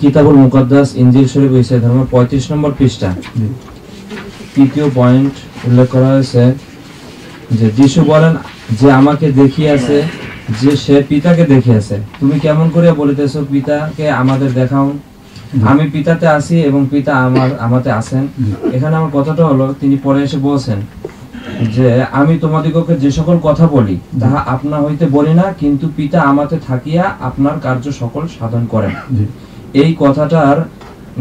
কিতাবুল 0.00 0.36
মুকাদ্দাস 0.44 0.88
ইনজিল 1.02 1.26
শরীফ 1.32 1.52
ইসাই 1.62 1.80
ধর্ম 1.84 2.00
পঁয়ত্রিশ 2.12 2.44
নম্বর 2.52 2.70
পৃষ্ঠা। 2.78 3.10
তৃতীয় 4.54 4.86
পয়েন্ট 4.98 5.32
উল্লেখ 5.68 5.88
করা 5.94 6.08
হয়েছে 6.14 6.42
যে 7.58 7.66
যিশু 7.78 8.00
বলেন 8.12 8.34
যে 8.80 8.88
আমাকে 9.00 9.26
দেখিয়াছে 9.40 9.98
যে 10.60 10.72
সে 10.84 10.96
পিতাকে 11.10 11.44
দেখিয়াছে। 11.54 11.96
তুমি 12.18 12.36
কেমন 12.44 12.66
করে 12.74 12.88
বলিতেছো 13.00 13.40
পিতাকে 13.52 14.04
আমাদের 14.22 14.50
দেখাও। 14.60 14.88
আমি 15.70 15.84
পিতাতে 15.94 16.26
আছি 16.38 16.56
এবং 16.70 16.82
পিতা 16.92 17.12
আমার 17.26 17.48
আমাতে 17.66 17.90
আছেন। 18.00 18.22
এখানে 18.76 18.94
আমার 19.00 19.12
কথাটা 19.18 19.42
হলো 19.50 19.66
তিনি 19.80 19.96
পরে 20.06 20.20
এসে 20.26 20.38
বলছেন 20.48 20.78
যে 21.76 21.88
আমি 22.20 22.34
তোমাদিগকে 22.44 22.94
যে 23.04 23.10
সকল 23.18 23.36
কথা 23.48 23.64
বলি 23.76 23.96
তাহা 24.20 24.38
আপনা 24.54 24.76
হইতে 24.86 25.04
বলি 25.16 25.32
না 25.40 25.46
কিন্তু 25.60 25.86
পিতা 25.98 26.18
আমাতে 26.30 26.56
থাকিয়া 26.68 27.04
আপনার 27.28 27.56
কার্য 27.66 27.84
সকল 28.02 28.22
সাধন 28.36 28.62
করেন। 28.72 28.94
এই 29.82 29.90
কথাটার 30.02 30.58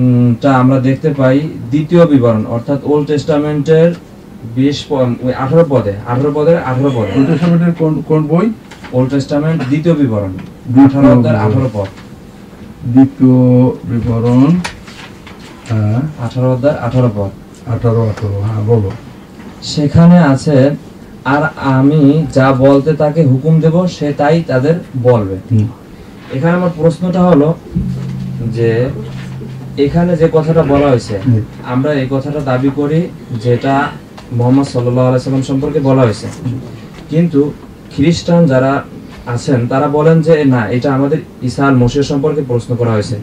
উম, 0.02 0.30
টা 0.44 0.50
আমরা 0.62 0.78
দেখতে 0.88 1.10
পাই 1.20 1.38
দ্বিতীয় 1.72 2.04
বিবরণ 2.12 2.44
অর্থাৎ 2.56 2.80
ওল্ড 2.92 3.06
টেস্টামেন্টের 3.12 3.90
বিশ 4.58 4.78
আঠারো 5.44 5.64
পদে 5.74 5.94
আঠারো 6.12 6.32
পদের 6.38 6.58
আঠারো 6.70 6.90
পদে। 6.98 7.12
ওল্ড 7.16 7.28
টেস্টামেন্টের 7.30 7.74
কোন 7.82 7.94
কোন 8.10 8.22
বই? 8.32 8.46
ওল্ড 8.96 9.10
টেস্টামেন্ট 9.14 9.60
দ্বিতীয় 9.70 9.96
বিবরণ 10.02 10.34
আঠারো 10.86 11.08
বিবরণ। 11.16 11.36
আঠারো 11.46 11.70
পদ। 11.78 11.90
দ্বিতীয় 12.86 13.42
বিবরণ 13.90 14.52
হ্যাঁ। 15.70 16.00
আঠারো 16.26 16.52
আঠারো 16.82 17.10
পদ। 17.18 17.32
আঠারো 17.74 18.02
আঠারো 18.10 18.38
হ্যাঁ 18.42 18.64
বলো। 18.68 18.92
সেখানে 19.64 20.18
আছে 20.20 20.58
আর 21.26 21.44
আমি 21.78 22.02
যা 22.34 22.48
বলতে 22.54 22.94
তাকে 22.94 23.22
হুকুম 23.24 23.60
দেব 23.60 23.76
সে 23.88 24.14
তাই 24.14 24.44
তাদের 24.44 24.76
বলবে। 25.04 25.38
এখানে 26.36 26.54
আমার 26.56 26.70
প্রশ্নটা 26.78 27.22
হলো 27.24 27.54
যে 28.54 28.90
এখানে 29.78 30.18
যে 30.18 30.28
কথাটা 30.34 30.64
বলা 30.64 30.88
হয়েছে 30.90 31.16
আমরা 31.64 31.94
এই 31.94 32.08
কথাটা 32.12 32.40
দাবি 32.40 32.70
করি 32.70 33.00
যেটা 33.44 33.74
মোহাম্মদ 34.32 34.66
সাল্লাহ 34.66 35.18
সাল্লাম 35.18 35.44
সম্পর্কে 35.44 35.80
বলা 35.80 36.02
হয়েছে। 36.02 36.28
কিন্তু 37.10 37.52
খ্রিস্টান 37.96 38.46
যারা 38.46 38.84
আছেন 39.36 39.60
তারা 39.72 39.88
বলেন 39.98 40.18
যে 40.28 40.34
না 40.54 40.62
এটা 40.76 40.90
আমাদের 40.98 41.20
ঈসা 41.48 41.62
আল 41.68 41.76
মসিহ 41.84 42.02
সম্পর্কে 42.12 42.42
প্রশ্ন 42.52 42.72
করা 42.80 42.92
হয়েছে। 42.96 43.16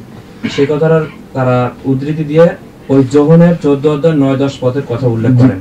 সেই 0.54 0.66
কথাটার 0.72 1.04
তারা 1.36 1.56
উদ্ধৃতি 1.90 2.24
দিয়ে 2.30 2.46
ওই 2.92 3.00
যোহনের 3.14 3.54
চোদ্দ 3.64 3.84
অধ্যায় 3.94 4.16
নয় 4.22 4.38
দশ 4.44 4.54
পথের 4.62 4.84
কথা 4.90 5.06
উল্লেখ 5.14 5.32
করেন। 5.40 5.60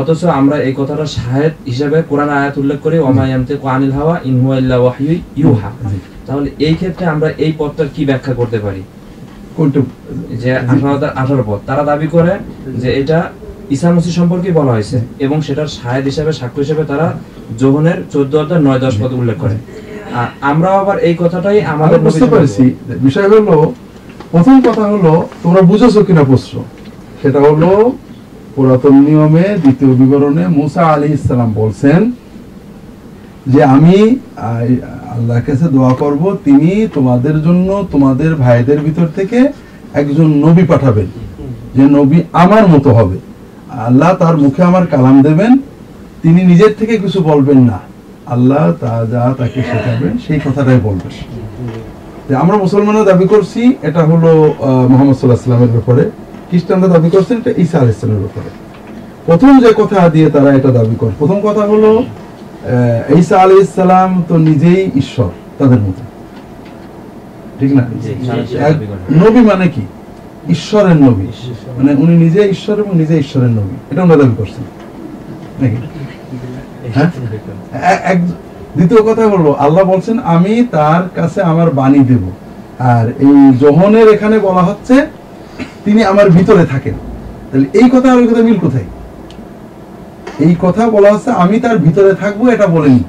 অথচ 0.00 0.20
আমরা 0.40 0.56
এই 0.68 0.74
কথাটা 0.78 1.06
শাহেদ 1.16 1.52
হিসেবে 1.70 1.98
কোরআন 2.10 2.30
আয়াত 2.38 2.54
উল্লেখ 2.62 2.78
করি 2.86 2.96
ওমায়ামতে 3.08 3.54
কোয়ানিল 3.62 3.92
হাওয়া 3.98 4.14
ইনহুয়া 4.30 4.56
ইল্লা 4.60 4.76
ওয়াহয়ু 4.82 5.14
ইউহা। 5.40 5.70
তাহলে 6.26 6.48
এই 6.66 6.74
ক্ষেত্রে 6.80 7.04
আমরা 7.14 7.28
এই 7.44 7.52
পথটার 7.58 7.88
কি 7.94 8.02
ব্যাখ্যা 8.10 8.34
করতে 8.40 8.58
পারি? 8.64 8.82
যে 10.42 10.50
আঠারো 10.72 10.94
আঠারো 11.20 11.42
পদ 11.48 11.60
তারা 11.68 11.82
দাবি 11.90 12.08
করে 12.14 12.32
যে 12.82 12.88
এটা 13.00 13.18
ঈসা 13.74 13.88
মসিহ 13.94 14.12
সম্পর্কে 14.20 14.48
বলা 14.58 14.72
হয়েছে 14.76 14.96
এবং 15.24 15.36
সেটার 15.46 15.68
শাহেদ 15.76 16.04
হিসেবে 16.10 16.30
সাক্ষ্য 16.40 16.60
হিসেবে 16.64 16.82
তারা 16.92 17.06
যোহনের 17.60 17.98
চোদ্দ 18.12 18.34
অধ্যায় 18.34 18.60
নয় 18.60 18.78
দশ 18.78 18.94
পদ 19.02 19.12
উল্লেখ 19.12 19.36
করে। 19.38 19.56
আর 20.14 20.26
আমরাও 20.40 20.76
আবার 20.78 20.98
এই 20.98 21.14
কথাটাই 21.18 21.62
আমাদের 21.62 21.98
বুঝতে 21.98 22.24
পারছি। 22.24 22.74
বিষয় 23.00 23.28
হলো 23.28 23.72
প্রথম 24.30 24.60
কথা 24.60 24.82
হলো 24.82 25.28
তোমরা 25.42 25.62
বুঝেছ 25.62 25.98
কিনা 25.98 26.24
প্রশ্ন? 26.24 26.62
সেটা 27.22 27.40
হলো 27.40 27.92
পুরাতন 28.54 28.94
নিয়মে 28.94 29.44
দ্বিতীয় 29.62 29.94
বিবরণে 29.94 30.48
মুসা 30.48 30.82
আলী 30.86 31.12
ইসলাম 31.12 31.52
বলছেন 31.52 32.12
যে 33.46 33.64
আমি 33.64 34.16
আল্লাহর 35.14 35.42
কাছে 35.42 35.66
দোয়া 35.68 35.94
করব 35.94 36.36
তিনি 36.44 36.88
তোমাদের 36.94 37.42
জন্য 37.42 37.86
তোমাদের 37.92 38.34
ভাইদের 38.34 38.78
ভিতর 38.78 39.06
থেকে 39.16 39.38
একজন 39.94 40.24
নবী 40.24 40.62
পাঠাবেন। 40.62 41.06
যে 41.74 41.82
নবী 41.82 42.18
আমার 42.32 42.68
মতো 42.68 42.90
হবে। 42.90 43.18
আল্লাহ 43.70 44.16
তার 44.16 44.36
মুখে 44.36 44.62
আমার 44.62 44.86
কালাম 44.86 45.22
দেবেন 45.22 45.58
তিনি 46.22 46.40
নিজের 46.50 46.72
থেকে 46.78 46.94
কিছু 47.04 47.18
বলবেন 47.30 47.60
না। 47.70 47.78
আল্লাহ 48.34 48.64
তা 48.80 48.92
যা 49.12 49.22
তাকে 49.38 49.60
শেখাবেন 49.70 50.14
সেই 50.26 50.40
কথাটাই 50.44 50.80
বলবেন। 50.88 51.12
যে 52.28 52.34
আমরা 52.42 52.56
মুসলমানরা 52.64 53.04
দাবি 53.10 53.26
করছি 53.34 53.60
এটা 53.88 54.02
হলো 54.10 54.30
মোহাম্মদ 54.92 55.16
সাল্লাহ 55.18 55.40
সাল্লামের 55.44 55.72
ব্যাপারে। 55.76 56.04
খ্রিস্টানরা 56.48 56.88
দাবি 56.94 57.08
করছেন 57.14 57.36
এটা 57.42 57.52
ঈসা 57.62 57.76
আলাহ 57.80 57.92
ইসলামের 57.96 58.22
ব্যাপারে। 58.24 58.50
প্রথম 59.26 59.52
যে 59.64 59.70
কথা 59.80 59.98
দিয়ে 60.14 60.28
তারা 60.34 60.50
এটা 60.58 60.70
দাবি 60.78 60.96
করে 61.00 61.12
প্রথম 61.18 61.38
কথা 61.48 61.62
হলো 61.72 61.90
ঈসা 63.20 63.36
আলী 63.42 63.54
ইসলাম 63.66 64.10
তো 64.28 64.34
নিজেই 64.48 64.82
ঈশ্বর 65.00 65.30
তাদের 65.58 65.80
মধ্যে। 65.84 66.04
ঠিক 67.58 67.70
না? 67.78 67.84
নবী 69.22 69.40
মানে 69.50 69.66
কি? 69.74 69.84
ঈশ্বরের 70.54 70.96
নবী। 71.06 71.26
মানে 71.76 71.92
উনি 72.02 72.14
নিজে 72.24 72.40
ঈশ্বর 72.54 72.76
এবং 72.82 72.92
নিজে 73.02 73.14
ঈশ্বরের 73.24 73.52
নবী। 73.58 73.76
এটা 73.90 74.00
আমরা 74.04 74.16
দাবি 74.20 74.34
করছেন। 74.40 74.64
নাকি? 75.60 75.78
এক- 78.04 78.32
দ্বিতীয় 78.76 79.02
কথা 79.02 79.26
হলো 79.26 79.52
আল্লাহ 79.52 79.84
বলছেন 79.84 80.18
আমি 80.18 80.66
তার 80.70 81.08
কাছে 81.14 81.42
আমার 81.42 81.70
বাণী 81.70 81.98
দেব। 81.98 82.30
আর 82.78 83.08
এই 83.08 83.56
জহনের 83.60 84.08
এখানে 84.08 84.38
বলা 84.38 84.62
হচ্ছে 84.62 85.06
তিনি 85.84 86.04
আমার 86.04 86.30
ভিতরে 86.30 86.66
থাকেন। 86.66 86.94
তাহলে 87.52 87.66
এই 87.78 87.90
কথা 87.90 88.12
আর 88.12 88.16
ওই 88.18 88.26
কথা 88.26 88.42
মিল 88.42 88.58
কোথায়? 88.58 88.84
এই 90.38 90.56
কথা 90.60 90.90
বলা 90.90 91.12
হচ্ছে 91.12 91.30
আমি 91.30 91.60
তার 91.60 91.78
ভিতরে 91.78 92.14
থাকব 92.14 92.48
এটা 92.48 92.66
বলেনি 92.66 93.04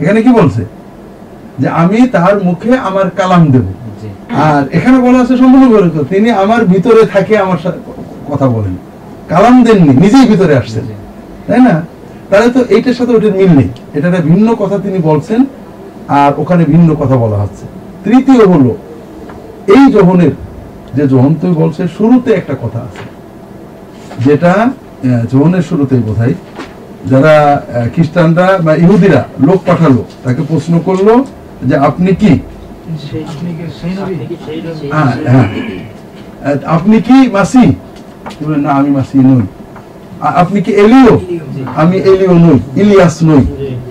এখানে 0.00 0.22
কি 0.22 0.28
বলছে? 0.28 0.64
যে 1.58 1.68
আমি 1.68 2.08
তার 2.08 2.44
মুখে 2.44 2.78
আমার 2.78 3.10
কালাম 3.10 3.50
দেব। 3.50 3.62
আর 4.34 4.68
এখানে 4.72 4.98
বলা 4.98 5.18
আছে 5.18 5.36
সম্পূর্ণ। 5.36 6.04
তিনি 6.04 6.30
আমার 6.30 6.64
ভিতরে 6.64 7.06
থাকে 7.06 7.38
আমার 7.38 7.58
সাথে 7.58 7.78
কথা 8.30 8.48
বলেন। 8.48 8.76
কালাম 9.28 9.64
দেননি 9.64 9.88
নিজেই 9.88 10.28
ভিতরে 10.28 10.56
আসছেন। 10.56 10.84
তাই 11.46 11.60
না? 11.60 11.93
তাহলে 12.34 12.52
তো 12.58 12.62
এইটার 12.74 12.96
সাথে 12.98 13.12
ওইটার 13.16 13.34
মিল 13.40 13.52
নেই। 13.58 13.68
এটা 13.96 14.06
একটা 14.10 14.22
ভিন্ন 14.30 14.48
কথা 14.62 14.76
তিনি 14.84 14.98
বলছেন 15.10 15.40
আর 16.20 16.30
ওখানে 16.42 16.62
ভিন্ন 16.72 16.88
কথা 17.00 17.16
বলা 17.24 17.38
হচ্ছে। 17.42 17.64
তৃতীয় 18.04 18.42
হলো 18.52 18.72
এই 19.74 19.84
জহনের 19.96 20.34
যে 20.96 21.04
জহন 21.12 21.32
তুই 21.42 21.52
বলছে 21.62 21.82
শুরুতে 21.96 22.30
একটা 22.40 22.54
কথা 22.62 22.80
আছে 22.88 23.04
যেটা 24.26 24.52
জহনের 25.32 25.64
শুরুতেই 25.70 26.02
বোধহয় 26.06 26.34
যারা 27.10 27.34
খ্রিস্টানরা 27.94 28.48
বা 28.66 28.72
ইহুদিরা 28.82 29.20
লোক 29.48 29.60
পাঠালো 29.68 30.02
তাকে 30.24 30.42
প্রশ্ন 30.50 30.72
করল 30.88 31.08
যে 31.68 31.74
আপনি 31.88 32.10
কি? 32.20 32.32
আপনি 33.32 33.50
কি? 34.28 34.34
হ্যাঁ 34.94 35.12
হ্যাঁ। 35.32 35.48
আপনি 36.76 36.96
কি 37.08 37.18
মাসি? 37.36 37.64
না 38.64 38.70
আমি 38.78 38.90
মাসি 38.98 39.18
নই। 39.28 39.44
আপনি 40.42 40.58
কি 40.66 40.72
এলিও? 40.84 41.14
আমি 41.82 41.96
এলিও 42.10 42.34
নই 42.44 42.58
ইলিয়াস 42.80 43.16
নই। 43.28 43.42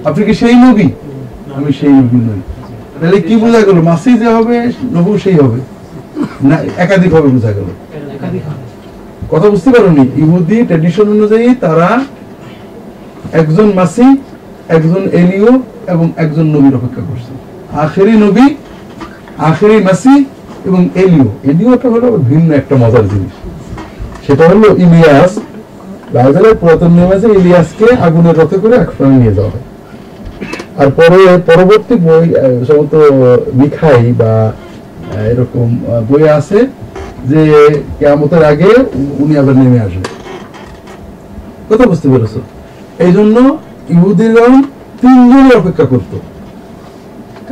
আপনি 0.09 0.21
কি 0.27 0.33
সেই 0.41 0.55
নবী? 0.65 0.87
আমি 1.57 1.69
সেই 1.79 1.93
নবী 1.99 2.19
নই। 2.29 2.41
তাহলে 2.99 3.17
কি 3.27 3.35
বোঝা 3.35 3.61
গেল 3.67 3.77
মাসি 3.81 4.11
যে 4.21 4.27
হবে 4.37 4.57
নবু 4.95 5.11
সেই 5.23 5.37
হবে? 5.43 5.59
না 6.49 6.55
একাধিক 6.83 7.11
হবে 7.13 7.27
বোঝা 7.35 7.51
গেল। 7.57 7.67
কথা 9.31 9.47
বুঝতে 9.53 9.69
পারোনি? 9.75 10.03
ইহুদি 10.21 10.57
ট্র্যাডিশন 10.69 11.07
অনুযায়ী 11.15 11.47
তারা 11.63 11.89
একজন 13.41 13.67
মাসি 13.79 14.07
একজন 14.75 15.03
এলিও 15.21 15.51
এবং 15.93 16.05
একজন 16.23 16.45
নবীর 16.55 16.73
অপেক্ষা 16.79 17.01
করছে। 17.09 17.31
আখেরি 17.85 18.13
নবী 18.25 18.45
আখেরি 19.49 19.77
মাসি 19.83 20.13
এবং 20.65 20.81
এলিও। 21.03 21.27
এলিওটা 21.51 21.87
হলো 21.89 22.07
ভিন্ন 22.29 22.49
একটা 22.53 22.75
মজার 22.75 23.05
জিনিস। 23.09 23.33
সেটা 24.25 24.43
হলো 24.49 24.67
ইলিয়াস 24.83 25.31
ইলিয়াসকে 27.37 27.87
রথে 28.39 28.57
করে 28.63 28.75
নিয়ে 29.21 29.35
যাওয়া 29.37 29.51
হয়। 29.53 29.65
আর 30.81 30.89
পরে 30.97 31.19
পরবর্তী 31.49 31.95
বই 32.07 32.25
মিখাই 33.59 34.03
বা 34.21 34.33
এরকম 35.31 35.67
বই 36.09 36.23
আছে 36.39 36.59
যে 37.31 37.41
আগে 38.51 38.71
উনি 39.21 39.33
আবার 39.41 39.55
নেমে 39.61 39.79
আসবে 39.87 40.07
কথা 41.69 41.85
বুঝতে 41.91 42.07
পেরেছ? 42.11 42.35
এই 43.05 43.11
জন্য 43.17 43.35
ইহুদিগণ 43.95 44.53
তিনজনের 45.01 45.55
অপেক্ষা 45.61 45.85
করত। 45.91 46.11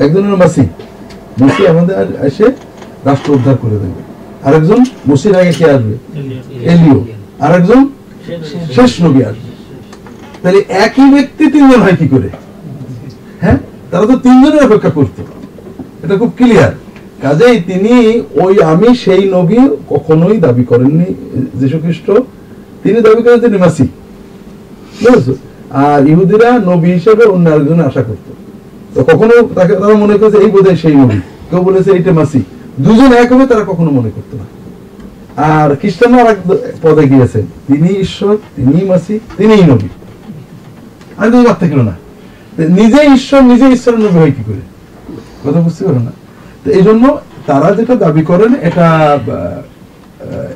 একজনের 0.03 0.35
মাসি 0.41 0.63
মাসি 1.41 1.61
আমাদের 1.71 1.95
এসে 2.29 2.47
রাষ্ট্র 3.07 3.29
উদ্ধার 3.37 3.55
করে 3.63 3.77
দেবে। 3.83 4.01
আরেকজন, 4.47 4.81
মসির 5.09 5.33
আগে 5.39 5.53
কে 5.59 5.65
আসবে? 5.75 5.95
এলিও 6.73 6.99
আরেকজন 7.45 7.81
শেষ 8.75 9.01
নবী 9.01 9.23
আসবে। 9.23 9.51
তাহলে 10.41 10.59
একই 10.69 11.13
ব্যক্তি 11.13 11.51
তিনজন 11.51 11.81
হয় 11.81 11.95
কি 11.95 12.07
করে? 12.07 12.29
হ্যাঁ? 13.41 13.57
তারা 13.91 14.05
তো 14.05 14.15
তিনজনের 14.17 14.63
অপেক্ষা 14.63 14.89
করত। 14.89 15.21
এটা 16.03 16.17
খুব 16.17 16.31
ক্লিয়ার 16.37 16.71
কাজেই 17.21 17.61
তিনি 17.61 18.21
ওই 18.43 18.63
আমি 18.63 18.95
সেই 18.95 19.29
নবী 19.29 19.57
কখনোই 19.89 20.37
দাবি 20.37 20.63
করেননি 20.63 21.05
যীশু 21.55 21.79
খ্রিস্ট 21.79 22.11
তিনি 22.83 23.01
দাবি 23.01 23.23
করেন 23.23 23.39
তিনি 23.39 23.57
মাসি। 23.57 23.83
বুঝেছ? 25.03 25.37
আর 25.71 26.07
ইহুদিরা 26.07 26.59
নবী 26.59 26.91
হিসেবে 26.91 27.23
অন্য 27.23 27.49
একজন 27.49 27.79
আশা 27.79 28.03
করত। 28.03 28.27
তো 28.93 29.03
কখনো 29.03 29.49
তাকে 29.55 29.73
তারা 29.75 29.93
মনে 29.93 30.17
করেছে, 30.17 30.37
এই 30.37 30.51
বোধহয় 30.51 30.75
সেই 30.75 30.95
নবী। 30.95 31.17
কেউ 31.49 31.61
বলেছে, 31.61 31.91
এইটা 31.91 32.11
মাসি। 32.11 32.43
দুজন 32.79 33.13
এক 33.13 33.33
হবে, 33.33 33.45
তারা 33.45 33.63
কখনো 33.63 33.91
মনে 33.91 34.09
করতো 34.15 34.37
না। 34.37 34.43
আর 35.37 35.69
খ্রিস্টানরা 35.75 36.31
এক 36.31 36.39
পদে 36.81 37.03
গিয়েছেন 37.07 37.45
তিনি 37.67 37.89
ঈশ্বর, 38.05 38.37
তিনি 38.55 38.85
মাসি 38.85 39.19
তিনিই 39.37 39.65
নবী। 39.71 39.89
আর 41.17 41.27
দুই 41.31 41.45
বাদ 41.45 41.57
থাকল 41.59 41.79
না। 41.89 41.95
নিজে 42.79 43.01
ঈশ্বর, 43.17 43.41
নিজে 43.43 43.65
ঈশ্বরের 43.75 43.99
নবী 43.99 44.17
হয় 44.23 44.33
কি 44.37 44.43
করে? 44.47 44.63
কথা 45.43 45.59
বুঝতে 45.61 45.81
পারো 45.85 45.99
না? 45.99 46.11
তো 46.63 46.67
এই 46.71 46.83
জন্য 46.87 47.03
তারা 47.45 47.69
যেটা 47.75 47.95
দাবি 47.95 48.23
করেন, 48.23 48.51
এটা 48.61 48.87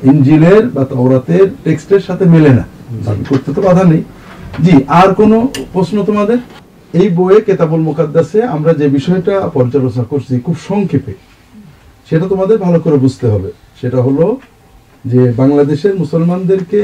ইঞ্জিলের 0.02 0.62
বা 0.74 0.84
তওরাতের 0.84 1.46
টেক্সটের 1.64 2.00
সাথে 2.00 2.24
মেলে 2.24 2.50
না। 2.58 2.64
দাবি 3.06 3.24
করতে 3.28 3.48
তো 3.56 3.60
বাধা 3.62 3.84
নেই। 3.84 4.02
জি, 4.64 4.74
আর 5.00 5.08
কোনো 5.14 5.48
প্রশ্ন 5.72 5.96
তোমাদের? 6.04 6.38
এই 7.00 7.08
বইয়ে 7.08 7.40
কেতাবুল 7.40 7.80
মুকাদ্দাসে 7.80 8.42
আমরা 8.42 8.72
যে 8.80 8.88
বিষয়টা 8.88 9.34
পর্যালোচনা 9.54 10.04
করছি 10.04 10.40
খুব 10.46 10.56
সংক্ষেপে, 10.68 11.12
সেটা 12.08 12.26
তোমাদের 12.32 12.56
ভালো 12.58 12.78
করে 12.84 12.96
বুঝতে 13.04 13.26
হবে। 13.32 13.50
সেটা 13.80 13.98
হলো 14.02 14.26
যে 15.10 15.20
বাংলাদেশের 15.40 15.94
মুসলমানদেরকে 16.02 16.82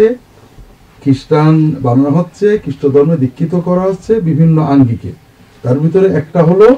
খ্রিস্টান 1.03 1.55
বানানো 1.87 2.11
হচ্ছে, 2.19 2.47
খ্রিস্ট 2.63 2.83
ধর্মে 2.95 3.17
দীক্ষিত 3.25 3.53
করা 3.69 3.83
হচ্ছে 3.89 4.13
বিভিন্ন 4.29 4.57
আঙ্গিকে। 4.75 5.11
তার 5.65 5.77
ভিতরে 5.83 6.09
একটা 6.21 6.41
হলো, 6.49 6.69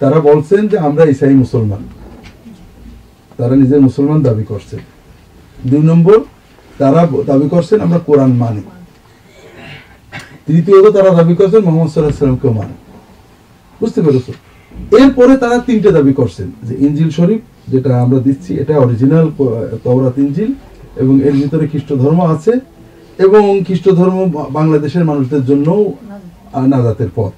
তারা 0.00 0.18
বলছেন 0.28 0.62
যে 0.70 0.76
আমরা 0.88 1.02
ইসাই 1.12 1.36
মুসলমান। 1.44 1.82
তারা 3.38 3.54
নিজের 3.62 3.80
মুসলমান 3.88 4.18
দাবি 4.28 4.44
করছেন। 4.52 4.80
দুই 5.70 5.82
নম্বর, 5.90 6.18
তারা 6.80 7.00
দাবি 7.30 7.46
করছেন 7.54 7.78
আমরা 7.86 7.98
কোরআন 8.08 8.32
মানি। 8.42 8.62
তৃতীয়ত, 10.46 10.86
তারা 10.96 11.10
দাবি 11.18 11.34
করছেন 11.40 11.60
মোহাম্মদ 11.66 11.90
সাল্লাহ 11.92 12.14
সাল্লামকেও 12.20 12.52
মানে। 12.60 12.74
বুঝতে 13.80 14.00
পেরেছ? 14.04 14.28
এরপরে 15.00 15.32
তারা 15.42 15.56
তিনটে 15.66 15.90
দাবি 15.98 16.12
করছেন, 16.20 16.48
যে 16.66 16.74
ইঞ্জিল 16.86 17.10
শরীফ, 17.18 17.42
যেটা 17.72 17.90
আমরা 18.04 18.18
দিচ্ছি, 18.26 18.50
এটা 18.62 18.74
অরিজিনাল 18.84 19.26
তওরাত 19.84 20.16
ইঞ্জিল 20.24 20.50
এবং 21.02 21.14
এর 21.28 21.34
ভিতরে 21.42 21.64
খ্রিস্ট 21.70 21.90
ধর্ম 22.02 22.20
আছে 22.34 22.52
এবং 23.26 23.42
খ্রিস্ট 23.66 23.86
ধর্ম 24.00 24.18
বাংলাদেশের 24.58 25.04
মানুষদের 25.10 25.42
জন্য 25.50 25.68
নাজাতের 26.72 27.10
পথ। 27.18 27.32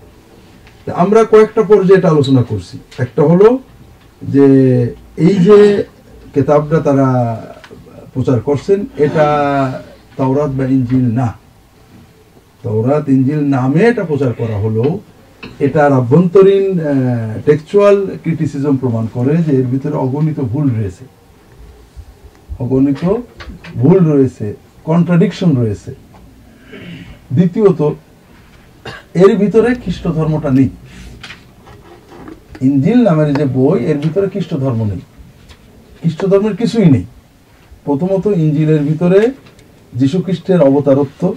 আমরা 1.03 1.21
কয়েকটা 1.33 1.63
পর্যায়ে 1.71 1.99
এটা 2.01 2.13
আলোচনা 2.15 2.43
করছি। 2.51 2.77
একটা 3.05 3.23
হলো 3.31 3.49
যে 4.23 4.47
এই 5.27 5.37
যে 5.47 5.59
কেতাবটা 6.35 6.79
তারা 6.87 7.09
প্রচার 8.15 8.39
করছেন, 8.49 8.79
এটা 9.07 9.27
তাওরাত 10.19 10.51
বা 10.59 10.65
ইঞ্জিল 10.77 11.07
না। 11.21 11.29
তাওরাত 12.65 13.05
ইঞ্জিল 13.17 13.41
নামে 13.57 13.83
এটা 13.91 14.05
প্রচার 14.11 14.33
করা 14.41 14.57
হলো। 14.65 14.85
এটার 15.67 15.93
আভ্যন্তরীণ 16.01 16.67
টেক্সচুয়াল 17.47 17.97
ক্রিটিসিজম 18.23 18.75
প্রমাণ 18.83 19.05
করে 19.17 19.33
যে 19.47 19.53
এর 19.61 19.67
ভিতরে 19.73 19.97
অগণিত 20.05 20.39
ভুল 20.53 20.67
রয়েছে। 20.77 21.05
অগণিত 22.63 23.15
ভুল 23.75 23.99
রয়েছে 24.13 24.55
কন্ট্রাডিকশন 24.85 25.57
রয়েছে। 25.57 25.95
দ্বিতীয়ত, 27.33 27.83
এর 29.15 29.37
ভিতরে 29.37 29.75
খ্রিস্ট 29.75 30.05
ধর্মটা 30.09 30.51
নেই। 30.51 30.69
ইঞ্জিল 32.61 33.03
নামের 33.03 33.35
যে 33.35 33.45
বই, 33.45 33.79
এর 33.85 33.99
ভিতরে 33.99 34.29
খ্রিস্ট 34.29 34.55
ধর্ম 34.55 34.85
নেই। 34.85 35.01
খ্রিস্ট 36.01 36.27
ধর্মের 36.27 36.57
কিছুই 36.57 36.91
নেই। 36.91 37.05
প্রথমত, 37.85 38.27
ইঞ্জিলের 38.27 38.81
ভিতরে 38.81 39.31
যীশু 39.95 40.23
খ্রিস্টের 40.23 40.61
অবতারত্ব। 40.61 41.35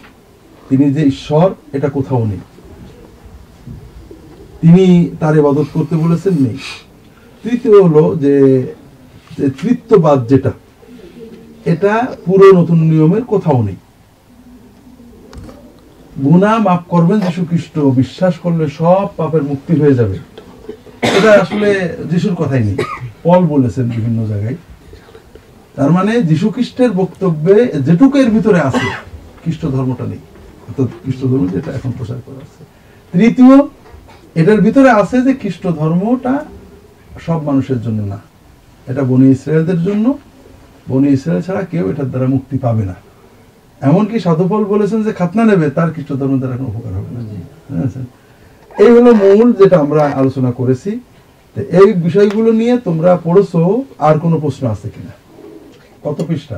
তিনি 0.70 0.94
যে 0.94 1.04
ঈশ্বর, 1.04 1.54
এটা 1.74 1.90
কোথাও 1.90 2.26
নেই। 2.26 2.38
তিনি 4.62 5.10
তার 5.20 5.38
ইবাদত 5.38 5.66
করতে 5.74 5.96
বলেছেন, 5.96 6.34
নেই। 6.34 6.58
তৃতীয় 7.44 7.84
হলো 7.84 8.16
যে 8.16 8.34
তৃত্ববাদ 9.62 10.28
যেটা 10.28 10.52
এটা 11.74 11.94
পুরো 12.26 12.46
নতুন 12.60 12.80
নিয়মের 12.92 13.24
কোথাও 13.34 13.60
নেই। 13.68 13.78
গুণা 16.26 16.52
মাফ 16.66 16.82
করবেন 16.94 17.18
যীশু 17.26 17.42
খ্রিস্ট 17.50 17.76
বিশ্বাস 18.00 18.34
করলে 18.44 18.66
সব 18.80 19.06
পাপের 19.18 19.44
মুক্তি 19.44 19.74
হয়ে 19.82 19.98
যাবে। 20.00 20.18
এটা 21.18 21.32
আসলে 21.44 21.70
যিশুর 22.12 22.36
কথাই 22.36 22.64
নেই। 22.68 22.78
পল 23.24 23.42
বলেছেন 23.54 23.86
বিভিন্ন 23.96 24.20
জায়গায়। 24.32 24.58
তার 25.76 25.92
মানে 25.98 26.14
যীশু 26.30 26.48
খ্রিস্টের 26.56 26.92
বক্তব্যে 27.02 27.56
যেটুকু 27.88 28.16
এর 28.24 28.30
ভিতরে 28.36 28.60
আছে, 28.70 28.88
খ্রিস্ট 29.44 29.64
ধর্মটা 29.76 30.06
নেই। 30.12 30.22
খ্রিস্ট 31.04 31.22
ধর্ম 31.32 31.44
যেটা 31.56 31.70
এখন 31.78 31.92
প্রচার 31.98 32.20
করা 32.26 32.40
আছে 32.46 32.62
তৃতীয়, 33.14 33.56
এটার 34.42 34.60
ভিতরে 34.66 34.90
আছে 35.02 35.18
যে 35.26 35.32
খ্রিস্ট 35.42 35.64
ধর্মটা 35.80 36.34
সব 37.26 37.40
মানুষের 37.50 37.80
জন্য 37.86 38.00
না। 38.14 38.20
এটা 38.88 39.02
বনি 39.10 39.28
ইসরায়েলদের 39.36 39.80
জন্য 39.88 40.06
বনি 40.90 41.08
ইসরায়েল 41.18 41.42
ছাড়া 41.48 41.62
কেউ 41.72 41.84
এটার 41.92 42.10
দ্বারা 42.12 42.28
মুক্তি 42.36 42.56
পাবে 42.66 42.84
না। 42.90 42.96
এমনকি 43.90 44.18
সাধুফল 44.26 44.64
বলেছেন 44.74 45.00
যে 45.08 45.12
খাতনা 45.20 45.44
নেবে 45.50 45.68
তার 45.78 45.90
খ্রিস্ট 45.94 46.12
ধর্ম 46.22 46.34
দ্বারা 46.42 46.56
কোনো 46.60 46.70
উপকার 46.72 46.94
হবে 46.98 47.12
না। 47.16 47.22
এই 48.84 48.92
হলো 48.96 49.12
মূল 49.24 49.48
যেটা 49.60 49.78
আমরা 49.86 50.04
আলোচনা 50.22 50.52
করেছি। 50.60 50.92
এই 51.80 51.90
বিষয়গুলো 52.06 52.50
নিয়ে 52.62 52.76
তোমরা 52.88 53.12
পড়েছো 53.26 53.62
আর 54.08 54.16
কোনো 54.24 54.36
প্রশ্ন 54.44 54.64
আছে 54.74 54.88
কিনা? 54.96 55.14
কত 56.06 56.18
পৃষ্ঠা? 56.30 56.58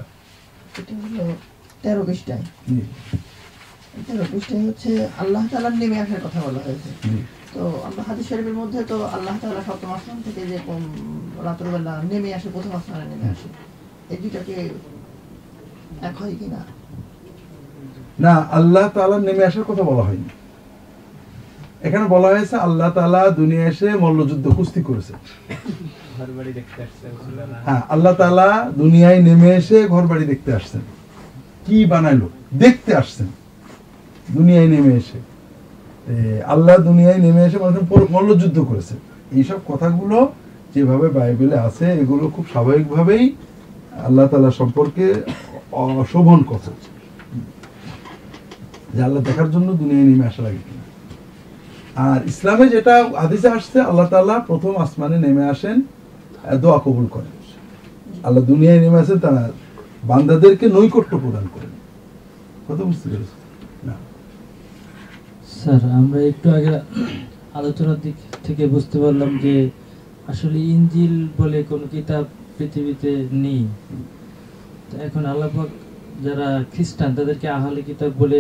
তেরো 1.83 2.01
পৃষ্ঠায়। 2.07 2.43
তেরো 4.07 4.23
পৃষ্ঠায় 4.31 4.63
হচ্ছে 4.67 4.91
আল্লাহ 5.21 5.43
তালার 5.51 5.75
নেমে 5.81 5.97
আসার 6.03 6.21
কথা 6.25 6.39
বলা 6.45 6.59
হয়েছে। 6.65 6.89
তো 7.55 7.61
আমরা 7.87 8.01
হাদিস 8.07 8.25
শরীফের 8.29 8.55
মধ্যে 8.61 8.79
তো 8.91 8.97
আল্লাহ 9.15 9.35
তাআলা 9.41 9.61
সপ্তম 9.67 9.89
আসমান 9.97 10.17
থেকে 10.25 10.41
যে 10.51 10.57
রাত্রবেলা 11.47 11.93
নেমে 12.11 12.29
আসে 12.37 12.47
প্রথম 12.55 12.71
আসমানে 12.79 13.05
নেমে 13.11 13.27
আসে। 13.33 13.47
এই 14.11 14.17
দুইটাকে 14.23 14.55
এক 16.07 16.15
হয় 16.21 16.35
কিনা? 16.39 16.61
না 18.25 18.33
আল্লাহ 18.57 18.85
তাআলা 18.95 19.17
নেমে 19.27 19.43
আসার 19.49 19.65
কথা 19.69 19.83
বলা 19.89 20.03
হয়নি। 20.07 20.29
এখানে 21.87 22.05
বলা 22.15 22.27
হয়েছে 22.33 22.55
আল্লাহ 22.67 22.89
তাআলা 22.97 23.21
দুনিয়া 23.39 23.63
এসে 23.71 23.87
মল্লযুদ্ধ 24.03 24.45
কুস্তি 24.57 24.81
করেছে। 24.89 25.13
হ্যাঁ 27.67 27.81
আল্লাহ 27.93 28.13
তাআলা 28.21 28.47
দুনিয়ায় 28.81 29.19
নেমে 29.27 29.49
এসে 29.59 29.77
ঘর 29.93 30.03
বাড়ি 30.11 30.25
দেখতে 30.33 30.49
আসছেন। 30.57 30.81
কি 31.65 31.77
বানাইলো? 31.91 32.27
দেখতে 32.63 32.91
আসছেন। 33.01 33.27
দুনিয়ায় 34.37 34.69
নেমে 34.73 34.93
এসে। 35.01 35.19
আল্লাহ 36.53 36.75
দুনিয়ায় 36.89 37.19
নেমে 37.25 37.41
এসে 37.47 37.57
মল্লযুদ্ধ 38.15 38.57
করেছে। 38.69 38.95
এইসব 39.37 39.59
কথাগুলো 39.71 40.17
যেভাবে 40.73 41.07
বাইবেলে 41.17 41.57
আছে 41.67 41.85
এগুলো 42.01 42.23
খুব 42.35 42.45
স্বাভাবিকভাবেই 42.51 43.25
আল্লাহ 44.07 44.25
তালা 44.31 44.51
সম্পর্কে 44.61 45.05
অশোভন 46.03 46.39
কথা 46.51 46.71
যে 48.93 48.99
আল্লাহ 49.07 49.21
দেখার 49.29 49.49
জন্য 49.55 49.69
দুনিয়ায় 49.81 50.05
নেমে 50.09 50.25
আসা 50.31 50.41
লাগে 50.45 50.61
কিনা। 50.65 50.83
আর 52.07 52.19
ইসলামে 52.31 52.65
যেটা 52.75 52.95
হাদিসে 53.23 53.49
আসছে, 53.57 53.77
আল্লাহ 53.89 54.07
তাআলা 54.13 54.35
প্রথম 54.49 54.73
আসমানে 54.83 55.17
নেমে 55.25 55.43
আসেন 55.53 55.77
দোয়া 56.63 56.79
কবুল 56.85 57.07
করেন। 57.15 57.35
আল্লাহ 58.27 58.41
দুনিয়ায় 58.51 58.79
নেমে 58.83 58.97
আসেন, 59.03 59.19
তারা 59.25 59.43
বান্দাদেরকে 60.09 60.65
নৈকট্য 60.75 61.13
প্রদান 61.23 61.45
করেন। 61.55 61.73
কথা 62.67 62.83
বুঝতে 62.89 63.07
পেরেছি 63.11 63.35
স্যার, 65.57 65.81
আমরা 65.99 66.19
একটু 66.31 66.47
আগে 66.57 66.71
আলোচনার 67.59 67.99
দিক 68.05 68.17
থেকে 68.45 68.63
বুঝতে 68.73 68.97
পারলাম 69.03 69.31
যে 69.43 69.55
আসলে 70.31 70.57
ইঞ্জিল 70.73 71.15
বলে 71.39 71.59
কোনো 71.71 71.85
কিতাব 71.93 72.25
পৃথিবীতে 72.57 73.11
নেই। 73.43 73.61
এখন 75.07 75.23
আল্লাপাক 75.31 75.69
যারা 76.25 76.47
খ্রিস্টান, 76.73 77.11
তাদেরকে 77.17 77.47
আহলে 77.57 77.81
কিতাব 77.89 78.11
বলে 78.21 78.39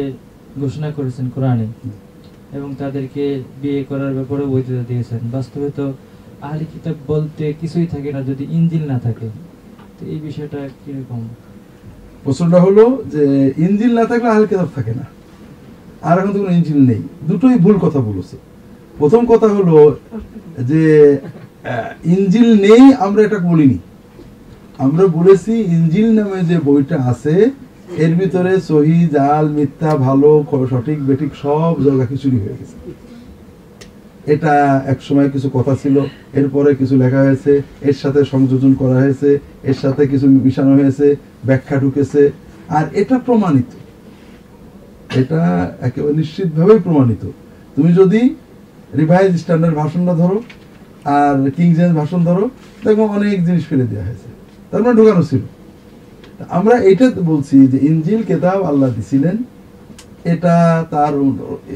ঘোষণা 0.61 0.89
করেছেন 0.97 1.25
কোরআনে 1.35 1.67
এবং 2.57 2.69
তাদেরকে 2.81 3.23
বিয়ে 3.61 3.81
করার 3.89 4.13
ব্যাপারে 4.17 4.43
বৈধতা 4.53 4.83
দিয়েছেন। 4.89 5.21
বাস্তবে 5.35 5.69
তো 5.79 5.85
আহলে 6.47 6.65
কিতাব 6.73 6.95
বলতে 7.11 7.43
কিছুই 7.61 7.87
থাকে 7.93 8.09
না, 8.15 8.21
যদি 8.29 8.43
ইঞ্জিল 8.57 8.83
না 8.91 8.97
থাকে। 9.05 9.27
তো 9.97 10.01
এই 10.13 10.19
বিষয়টা 10.27 10.59
কীরকম? 10.81 11.21
প্রশ্নটা 12.23 12.59
হলো 12.65 12.83
যে 13.13 13.23
ইঞ্জিল 13.65 13.91
না 13.99 14.03
থাকলে 14.05 14.27
আহলে 14.33 14.47
কিতাব 14.51 14.69
থাকে 14.75 14.93
না। 14.99 15.05
আর 16.07 16.15
এখন 16.19 16.31
তো 16.33 16.39
কোনো 16.39 16.53
ইঞ্জিল 16.59 16.79
নেই। 16.89 17.01
দুটোই 17.27 17.57
ভুল 17.65 17.75
কথা 17.85 17.99
বলেছে। 18.09 18.35
প্রথম 18.99 19.21
কথা 19.31 19.47
হলো 19.57 19.75
যে 20.69 20.83
ইঞ্জিল 22.15 22.49
নেই 22.65 22.83
আমরা 23.05 23.21
এটা 23.27 23.39
বলিনি। 23.49 23.77
আমরা 24.85 25.05
বলেছি 25.17 25.53
ইঞ্জিল 25.75 26.09
নামে 26.19 26.39
যে 26.49 26.57
বইটা 26.67 26.97
আছে, 27.11 27.35
এর 28.03 28.13
ভিতরে 28.19 28.53
সহি, 28.69 28.97
জাল, 29.15 29.45
মিথ্যা, 29.57 29.91
ভালো 30.07 30.29
সঠিক, 30.71 30.97
বেঠিক 31.07 31.31
সব 31.43 31.73
জায়গা 31.85 32.05
খিচুড়ি 32.09 32.37
হয়ে 32.43 32.57
গেছে। 32.59 32.77
এটা 34.33 34.53
এক 34.93 34.99
সময় 35.07 35.29
কিছু 35.33 35.47
কথা 35.57 35.73
ছিল, 35.81 35.95
এরপরে 36.39 36.69
কিছু 36.79 36.95
লেখা 37.03 37.19
হয়েছে, 37.25 37.51
এর 37.89 37.95
সাথে 38.01 38.19
সংযোজন 38.33 38.73
করা 38.81 38.97
হয়েছে, 39.03 39.29
এর 39.69 39.77
সাথে 39.83 40.01
কিছু 40.11 40.25
মিশানো 40.45 40.73
হয়েছে, 40.79 41.07
ব্যাখ্যা 41.47 41.75
ঢুকেছে, 41.83 42.21
আর 42.77 42.85
এটা 43.01 43.15
প্রমাণিত। 43.27 43.69
এটা 45.21 45.41
একেবারে 45.87 46.13
নিশ্চিতভাবেই 46.21 46.79
প্রমাণিত। 46.87 47.23
তুমি 47.75 47.89
যদি 47.99 48.21
রিভাইজ 48.99 49.31
স্ট্যান্ডার্ড 49.41 49.75
ভাষণটা 49.81 50.13
ধরো, 50.21 50.37
আর 51.17 51.35
কিং 51.55 51.67
জেমস 51.77 51.93
ভাষণ 52.01 52.21
ধরো 52.29 52.43
দেখো 52.85 53.03
অনেক 53.17 53.37
জিনিস 53.47 53.63
ফেলে 53.69 53.85
দেওয়া 53.91 54.05
হয়েছে। 54.07 54.26
তার 54.69 54.81
মানে 54.83 54.95
ঢোকানো 54.99 55.23
ছিল। 55.29 55.43
আমরা 56.57 56.75
এটা 56.91 57.05
বলছি 57.31 57.57
যে 57.71 57.77
ইঞ্জিল 57.89 58.21
কেতাব 58.29 58.59
আল্লাহ 58.71 58.89
দিছিলেন, 58.97 59.37
এটা 60.33 60.55
তার 60.93 61.13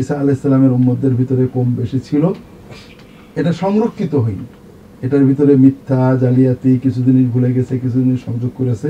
ঈসা 0.02 0.16
আলাইসালামের 0.22 0.72
উম্মদের 0.78 1.14
ভিতরে 1.20 1.44
কম 1.56 1.68
বেশি 1.80 2.00
ছিল। 2.08 2.24
এটা 3.40 3.52
সংরক্ষিত 3.64 4.14
হয়নি। 4.16 4.48
এটার 5.06 5.24
ভিতরে 5.30 5.54
মিথ্যা, 5.66 6.02
জালিয়াতি, 6.22 6.72
কিছু 6.84 7.00
জিনিস 7.08 7.26
ভুলে 7.34 7.50
গেছে, 7.54 7.74
কিছু 7.84 7.98
জিনিস 8.04 8.20
সংযোগ 8.28 8.52
করেছে। 8.60 8.90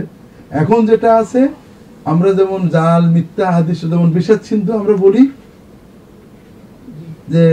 এখন 0.61 0.79
যেটা 0.89 1.09
আছে, 1.21 1.41
আমরা 2.11 2.29
যেমন 2.39 2.61
জাল, 2.75 3.03
মিথ্যা, 3.15 3.45
হাদিস, 3.55 3.79
যেমন 3.91 4.09
বিষাদ 4.17 4.39
চিন্ত 4.49 4.67
আমরা 4.81 4.95
বলি, 5.05 5.23
যে 7.33 7.43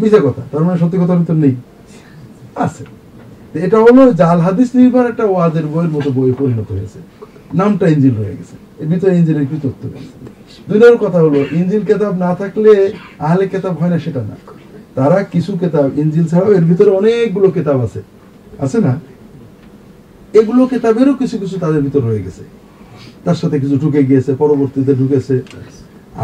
মিথ্যা 0.00 0.20
কথা, 0.26 0.42
তার 0.52 0.62
মানে 0.66 0.78
সত্যি 0.82 0.96
কথার 1.02 1.18
ভিতর 1.22 1.38
নেই। 1.44 1.54
আছে। 2.64 2.84
এটা 3.66 3.78
হলো 3.86 4.02
জাল 4.20 4.38
হাদিস 4.46 4.68
নির্ভর 4.78 5.04
একটা 5.12 5.24
ওয়াজের 5.32 5.66
বইয়ের 5.72 5.92
মতো 5.96 6.08
বই 6.18 6.32
পরিণত 6.40 6.68
হয়েছে। 6.76 6.98
নামটা 7.60 7.84
ইঞ্জিল 7.94 8.14
হয়ে 8.20 8.34
গেছে। 8.38 8.56
এর 8.80 8.86
ভিতরে 8.92 9.12
ইঞ্জিলের 9.18 9.46
কি 9.50 9.56
তথ্য 9.64 9.82
দুই 10.68 10.78
নম্বর 10.82 10.98
কথা 11.04 11.18
হলো, 11.24 11.40
ইঞ্জিল 11.60 11.82
কেতাব 11.90 12.12
না 12.24 12.30
থাকলে 12.40 12.72
আহলে 13.26 13.44
কেতাব 13.52 13.74
হয় 13.80 13.90
না, 13.90 13.98
সেটা 13.98 14.22
না। 14.30 14.36
তারা 14.94 15.18
কিছু 15.34 15.52
কেতাব 15.62 15.86
ইঞ্জিল 16.02 16.26
ছাড়াও 16.32 16.50
এর 16.58 16.64
ভিতরে 16.70 16.90
অনেকগুলো 16.90 17.48
কেতাব 17.56 17.78
আছে। 17.86 18.00
আছে 18.64 18.78
না? 18.86 18.92
এগুলো 20.38 20.62
কেতাবেরও 20.72 21.14
কিছু 21.20 21.36
কিছু 21.42 21.56
তাদের 21.64 21.80
ভিতর 21.86 22.02
রয়ে 22.08 22.22
গেছে। 22.26 22.42
তার 23.24 23.34
সাথে 23.34 23.56
কিছু 23.62 23.76
ঢুকে 23.82 24.00
গিয়েছে, 24.08 24.30
পরবর্তীতে 24.42 24.92
ঢুকেছে। 24.94 25.36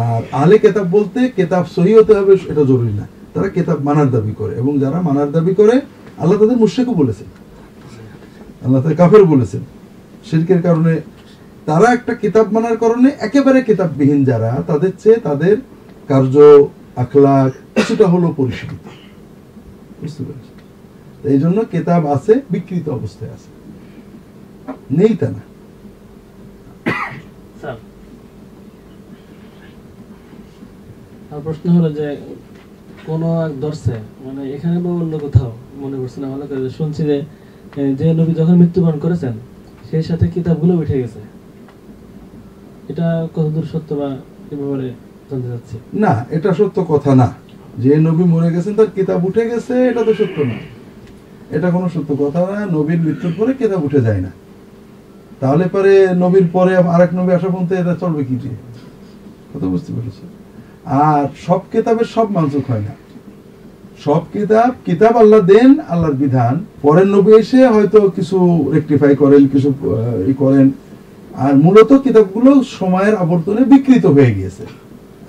আর 0.02 0.20
আহলে 0.38 0.56
কেতাব 0.64 0.86
বলতে 0.96 1.20
কেতাব 1.38 1.64
সহি 1.76 1.92
হতে 1.98 2.12
হবে, 2.18 2.32
এটা 2.52 2.62
জরুরি 2.70 2.94
না। 3.00 3.06
তারা 3.34 3.48
কেতাব 3.56 3.78
মানার 3.88 4.09
দাবি 4.10 4.32
করে 4.40 4.52
এবং 4.60 4.72
যারা 4.82 4.98
মানার 5.09 5.30
দাবি 5.32 5.54
করে 5.60 5.74
আল্লাহ 6.22 6.36
তাদের 6.42 6.58
মুশেকও 6.64 6.94
বলেছেন। 7.02 7.28
আল্লাহ 8.64 8.78
তাদের 8.82 8.98
কাফের 9.02 9.24
বলেছেন। 9.24 9.62
শিরকের 10.28 10.60
কারণে 10.66 10.92
তারা 11.68 11.88
একটা 11.96 12.12
কিতাব 12.22 12.46
মানার 12.54 12.76
কারণে 12.82 13.08
একেবারে 13.26 13.58
কিতাববিহীন 13.68 14.20
যারা, 14.30 14.50
তাদের 14.70 14.92
চেয়ে 15.02 15.18
তাদের 15.28 15.56
কার্য 16.10 16.34
আখলাক 17.02 17.52
কিছুটা 17.74 18.06
হলো 18.12 18.28
পরিশীলিত। 18.38 18.84
এই 21.32 21.38
জন্য 21.42 21.58
কেতাব 21.72 22.02
আছে, 22.14 22.32
বিকৃত 22.50 22.86
অবস্থায় 22.98 23.32
আছে। 23.36 23.50
নেই 24.98 25.14
তা 25.20 25.28
না। 25.36 25.42
প্রশ্ন 31.46 31.66
হলো 31.76 31.90
যে 31.98 32.06
কোন 33.06 33.22
এক 33.46 33.52
দর্শে 33.60 33.96
মানে 34.24 34.42
এখানে 34.56 34.76
বা 34.84 34.90
অন্য 35.02 35.14
কোথাও 35.18 35.52
মনে 35.82 35.96
করছে 36.00 36.18
না, 36.22 36.26
ভালো 36.34 36.44
করে 36.50 36.70
শুনছি 36.78 37.02
যে 37.10 37.16
যে 38.00 38.06
নবী 38.20 38.32
যখন 38.40 38.54
মৃত্যুবরণ 38.62 38.98
করেছেন, 39.04 39.34
সেই 39.88 40.02
সাথে 40.09 40.24
কিতাবগুলো 40.34 40.74
উঠে 40.82 40.96
গেছে। 41.02 41.20
এটা 42.90 43.06
কতদূর 43.34 43.66
সত্য 43.72 43.90
বা 44.00 44.09
এ 44.52 44.54
ব্যাপারে 44.60 44.88
জানতে 45.28 45.48
চাচ্ছি? 45.52 45.76
না, 46.04 46.12
এটা 46.36 46.50
সত্য 46.59 46.76
কথা 46.92 47.12
না। 47.22 47.28
যে 47.84 47.92
নবী 48.09 48.24
মরে 48.32 48.48
গেছেন, 48.54 48.72
তার 48.78 48.90
কিতাব 48.96 49.20
উঠে 49.28 49.44
গেছে, 49.50 49.74
এটা 49.90 50.02
তো 50.09 50.12
সত্য 50.20 50.36
না। 50.50 50.56
এটা 51.56 51.68
কোনো 51.76 51.86
সত্য 51.94 52.10
কথা 52.22 52.40
না, 52.50 52.59
নবীর 52.76 53.00
মৃত্যুর 53.06 53.32
পরে 53.38 53.52
কিতাব 53.60 53.80
উঠে 53.88 54.00
যায় 54.06 54.20
না। 54.26 54.30
তাহলে 55.40 55.64
পরে 55.74 55.92
নবীর 56.24 56.46
পরে 56.56 56.72
আরেক 56.94 57.10
নবী 57.18 57.30
আসা 57.38 57.48
পর্যন্ত 57.52 57.70
এটা 57.72 57.94
চলবে 58.02 58.22
কি 58.28 58.34
দিয়ে 58.42 58.56
কথা 59.50 59.66
বুঝতে 59.72 59.90
পেরেছ। 59.94 60.18
আর 61.04 61.24
সব 61.46 61.60
কিতাবের 61.72 62.09
সব 62.14 62.26
মানসুখ 62.36 62.64
হয় 62.70 62.84
না। 62.88 62.92
সব 63.98 64.20
কিতাব 64.32 64.74
কিতাব 64.85 65.16
আল্লাহ 65.16 65.40
দেন 65.40 65.81
আল্লাহর 65.81 66.12
বিধান। 66.12 66.64
পরের 66.82 67.06
নবী 67.06 67.32
এসে 67.32 67.66
হয়তো 67.66 68.10
কিছু 68.10 68.70
রেকটিফাই 68.74 69.16
করেন 69.16 69.47
কিছু 69.47 69.74
ই 70.27 70.32
করেন। 70.32 70.70
আর 71.36 71.56
মূলত 71.56 71.93
কিতাবগুলো 71.93 72.62
সময়ের 72.62 73.16
আবর্তনে 73.16 73.64
বিকৃত 73.64 74.06
হয়ে 74.06 74.35
গিয়েছে। 74.35 74.66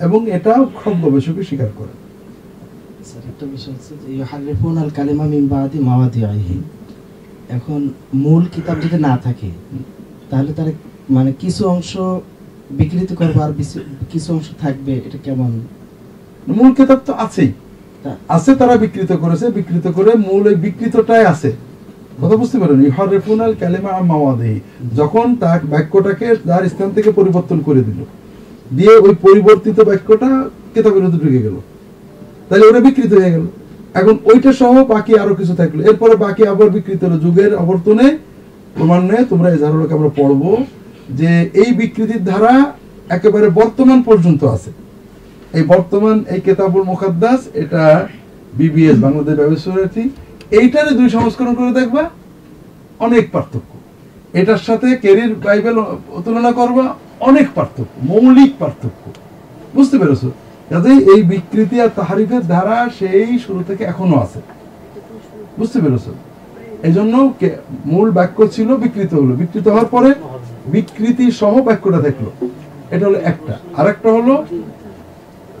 এবং 0.00 0.30
এটাও 0.30 0.70
সব 0.84 1.02
গবেষকই 1.02 1.44
স্বীকার 1.44 1.68
করেন। 1.76 2.04
এখন 7.48 7.88
মূল 8.14 8.44
কিতাব 8.52 8.76
যদি 8.82 9.02
না 9.02 9.16
থাকে 9.16 9.50
তাহলে 10.30 10.52
তার 10.52 10.72
মানে 11.10 11.32
কিছু 11.32 11.68
অংশ 11.68 11.96
বিকৃত 12.70 13.12
করবে 13.12 13.42
আর 13.42 13.52
কিছু- 13.52 14.34
অংশ 14.34 14.50
থাকবে 14.60 14.92
এটা 14.92 15.18
কেমন? 15.24 15.60
মূল 16.48 16.74
কিতাব 16.74 16.98
তো 17.06 17.12
আছেই। 17.12 17.52
আছে, 18.36 18.50
তারা 18.60 18.74
বিকৃত 18.84 19.10
করেছে, 19.22 19.46
বিকৃত 19.58 19.86
করে 19.96 20.10
মূল 20.26 20.42
ওই 20.50 20.56
বিকৃতটাই 20.64 21.24
আছে। 21.32 21.50
কথা 22.20 22.36
বুঝতে 22.40 22.56
পারেন 22.62 22.78
মাওয়াদিহি 24.10 24.58
যখন 24.98 25.26
তার 25.42 25.60
বাক্যটাকে 25.72 26.26
তার 26.48 26.62
স্থান 26.72 26.88
থেকে 26.96 27.10
পরিবর্তন 27.18 27.58
করে 27.68 27.82
দিল, 27.88 28.00
দিয়ে 28.76 28.94
ওই 29.06 29.12
পরিবর্তিত 29.24 29.78
বাক্যটা 29.88 30.30
কিতাবের 30.74 31.02
মধ্যে 31.04 31.20
ঢুকে 31.24 31.40
গেল। 31.46 31.56
তাহলে 32.48 32.80
বিকৃত 32.88 33.10
হয়ে 33.18 33.32
গেল। 33.34 33.44
এখন 34.00 34.14
ওইটা 34.30 34.50
সহ 34.60 34.74
বাকি 34.94 35.12
আরও 35.22 35.34
কিছু 35.40 35.54
থাকল। 35.60 35.78
এরপরে 35.88 36.14
বাকি 36.24 36.42
আবার 36.52 36.68
বিকৃত 36.76 37.00
হলো। 37.04 37.16
যুগের 37.24 37.52
আবর্তনে 37.62 38.06
ক্রমান্বয়ে 38.74 39.24
তোমরা 39.30 39.48
আমরা 39.96 40.10
পড়ব, 40.18 40.42
যে 41.18 41.30
এই 41.62 41.70
বিকৃতির 41.80 42.22
ধারা 42.30 42.54
একেবারে 43.16 43.46
বর্তমান 43.60 43.98
পর্যন্ত 44.08 44.42
আছে। 44.56 44.70
এই 45.56 45.64
বর্তমান 45.72 46.16
এই 46.34 46.40
কেতাবুল 46.46 46.84
মুকাদ্দাস, 46.90 47.40
এটা 47.62 47.82
বিবিএস 48.58 48.96
বাংলাদেশ 49.04 49.34
ব্যবসায়ী 49.40 50.04
এইটারে 50.58 50.92
দুই 50.98 51.08
সংস্করণ 51.16 51.54
করে 51.60 51.72
দেখবা, 51.80 52.02
অনেক 53.06 53.24
পার্থক্য। 53.34 53.72
এটার 54.40 54.60
সাথে 54.68 54.88
কেরির 55.04 55.32
বাইবেল 55.44 55.76
তুলনা 56.24 56.52
করবা, 56.60 56.84
অনেক 57.28 57.46
পার্থক্য, 57.56 57.94
মৌলিক 58.10 58.52
পার্থক্য। 58.62 59.04
বুঝতে 59.76 59.96
পেরেছ? 60.00 60.22
কাজে 60.70 60.92
এই 61.12 61.20
বিকৃতি 61.32 61.76
আর 61.84 61.90
তাহারিফের 61.98 62.44
ধারা 62.52 62.78
সেই 62.98 63.32
শুরু 63.44 63.60
থেকে 63.68 63.82
এখনও 63.92 64.16
আছে। 64.24 64.40
বুঝতে 65.58 65.78
পেরেছ? 65.84 66.06
এই 66.86 66.92
জন্য 66.96 67.14
মূল 67.92 68.08
বাক্য 68.18 68.38
ছিল 68.54 68.68
বিকৃত 68.84 69.12
হলো। 69.20 69.32
বিকৃত 69.42 69.66
হওয়ার 69.72 69.88
পরে 69.94 70.10
বিকৃতি 70.74 71.26
সহ 71.40 71.54
বাক্যটা 71.68 72.00
থাকল 72.06 72.26
এটা 72.94 73.04
হলো 73.08 73.18
একটা। 73.32 73.54
আর 73.78 73.86
একটা 73.92 74.08
হলো 74.16 74.34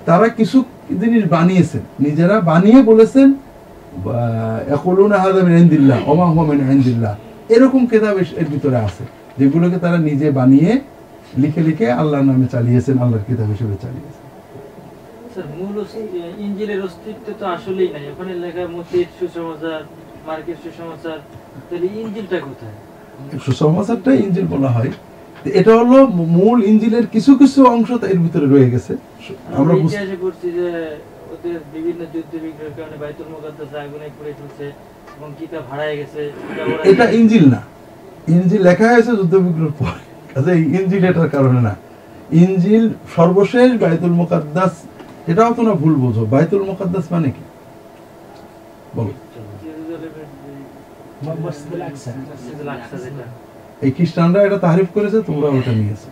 তারা 0.08 0.26
কিছু 0.38 0.58
জিনিস 1.02 1.24
বানিয়েছেন। 1.36 1.82
নিজেরা 2.04 2.36
বানিয়ে 2.50 2.80
বলেছেন 2.90 3.28
এরকম 7.56 7.82
কেতাব 7.90 8.16
এর 8.40 8.48
ভিতরে 8.54 8.78
আছে 8.86 9.04
যেগুলোকে 9.38 9.78
তারা 9.84 9.98
নিজে 10.08 10.26
বানিয়ে 10.38 10.70
লিখে 11.42 11.62
লিখে 11.68 11.86
আল্লাহর 12.00 12.26
নামে 12.30 12.46
চালিয়েছেন 12.54 12.96
আল্লাহর 13.02 13.24
কিতাব 13.28 13.48
হিসেবে 13.54 13.76
চালিয়েছেন। 13.84 14.22
মূল 15.58 15.76
ইঞ্জিলের 16.44 16.80
অস্তিত্ব 16.86 17.26
তো 17.40 17.44
আসলেই 17.56 17.88
নাই। 17.94 18.04
ওখানে 18.12 18.32
লেখা 18.44 18.64
মতির 18.74 19.08
সুসমাচার 19.18 19.80
মার্কেট 20.28 20.58
সুসমাচার 20.64 21.18
তাহলে 21.68 21.86
ইঞ্জিলটা 22.02 22.38
কোথায়? 22.46 22.76
সুসমাচারটা 23.44 24.10
ইঞ্জিল 24.24 24.46
বলা 24.54 24.70
হয়। 24.76 24.90
এটা 25.44 25.74
হলো 25.76 26.06
মূল 26.06 26.64
ইঞ্জিলের 26.64 27.06
কিছু 27.06 27.34
কিছু 27.34 27.66
অংশ 27.66 27.90
এর 27.90 28.18
ভিতরে 28.18 28.46
রয়ে 28.46 28.70
গেছে। 28.70 28.92
আমরা 28.92 29.56
আমরা 29.56 29.74
বুঝ- 29.74 29.84
ইতিহাসে 29.84 30.16
পড়ছি 30.22 30.50
যে 30.52 30.96
ওদের 31.32 31.60
বিভিন্ন 31.72 32.04
যুদ্ধ 32.14 32.32
বিগ্রহের 32.42 32.72
কারণে 32.76 32.96
বাইতুল 33.00 33.26
মুকাদ্দাস 33.28 33.74
আগুনে 33.74 34.08
পুড়ে 34.18 34.32
ফেলছে 34.32 34.72
এবং 35.18 35.34
কিতাব 35.38 35.62
হারায় 35.70 35.96
গেছে 35.96 36.32
এটা 36.84 37.10
ইঞ্জিল 37.10 37.48
না। 37.50 37.62
ইঞ্জিল 38.28 38.62
লেখা 38.62 38.92
হয়েছে 38.92 39.10
যুদ্ধ 39.10 39.34
বিগ্রহের 39.34 39.72
পরে। 39.78 40.02
কাজে 40.34 40.58
ইঞ্জিল 40.58 41.04
এটার 41.04 41.28
কারণে 41.28 41.60
না। 41.60 41.76
ইঞ্জিল 42.32 42.90
সর্বশেষ 43.16 43.80
বাইতুল 43.80 44.10
মুকাদ্দাস 44.10 44.72
এটাও 45.26 45.54
তোমরা 45.54 45.74
ভুল 45.74 45.94
বোঝো। 45.94 46.26
বাইতুল 46.26 46.62
মুকাদ্দাস 46.62 47.04
মানে 47.10 47.30
কি? 47.30 47.42
বলো। 48.96 49.12
মসজিদুল 51.40 51.82
আকসা 51.82 52.10
মসজিদুল 52.10 52.68
আকসা 52.68 52.96
যেটা 52.96 53.43
এই 53.84 53.90
খ্রিস্টানরা 53.96 54.40
এটা 54.46 54.58
তারিফ 54.66 54.88
করেছে 54.96 55.18
তোমরা 55.28 55.48
ওটা 55.56 55.72
নিয়েছো 55.80 56.08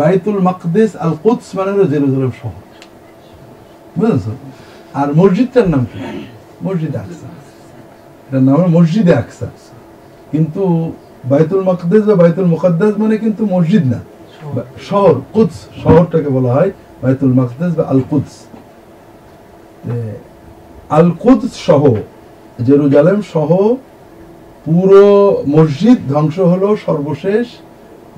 বাইতুল 0.00 0.38
মাকদেস 0.48 0.90
আল 1.04 1.14
কুদস 1.24 1.48
মানে 1.56 1.70
হলো 1.74 1.84
জেরুজালেম 1.92 2.32
শহর। 2.40 2.62
বুঝেছ? 3.98 4.26
আর 5.00 5.08
মসজিদটার 5.20 5.66
নাম 5.74 5.82
কি? 5.90 5.98
মসজিদ 6.66 6.92
আকসা। 7.02 7.28
এটার 8.26 8.42
নাম 8.46 8.54
হলো 8.58 8.70
মসজিদে 8.78 9.12
আকসা। 9.22 9.46
কিন্তু 10.32 10.62
বাইতুল 11.32 11.62
মাকদেস 11.70 12.02
বা 12.08 12.14
বাইতুল 12.22 12.46
মুকাদ্দাস 12.54 12.94
মানে 13.02 13.14
কিন্তু 13.24 13.42
মসজিদ 13.54 13.84
না। 13.92 14.00
শহর। 14.88 15.14
কুদস 15.34 15.58
শহরটাকে 15.82 16.30
বলা 16.36 16.50
হয় 16.56 16.70
বাইতুল 17.02 17.32
মাকদেস 17.40 17.72
বা 17.78 17.84
আল 17.92 18.02
কুদস 18.10 18.34
আল 20.98 21.08
কুদস 21.22 21.52
সহ 21.66 21.82
জেরুজালেম 22.66 23.18
সহ 23.34 23.50
পুরো 24.66 25.04
মসজিদ 25.56 25.98
ধ্বংস 26.12 26.36
হলো 26.52 26.68
সর্বশেষ 26.86 27.46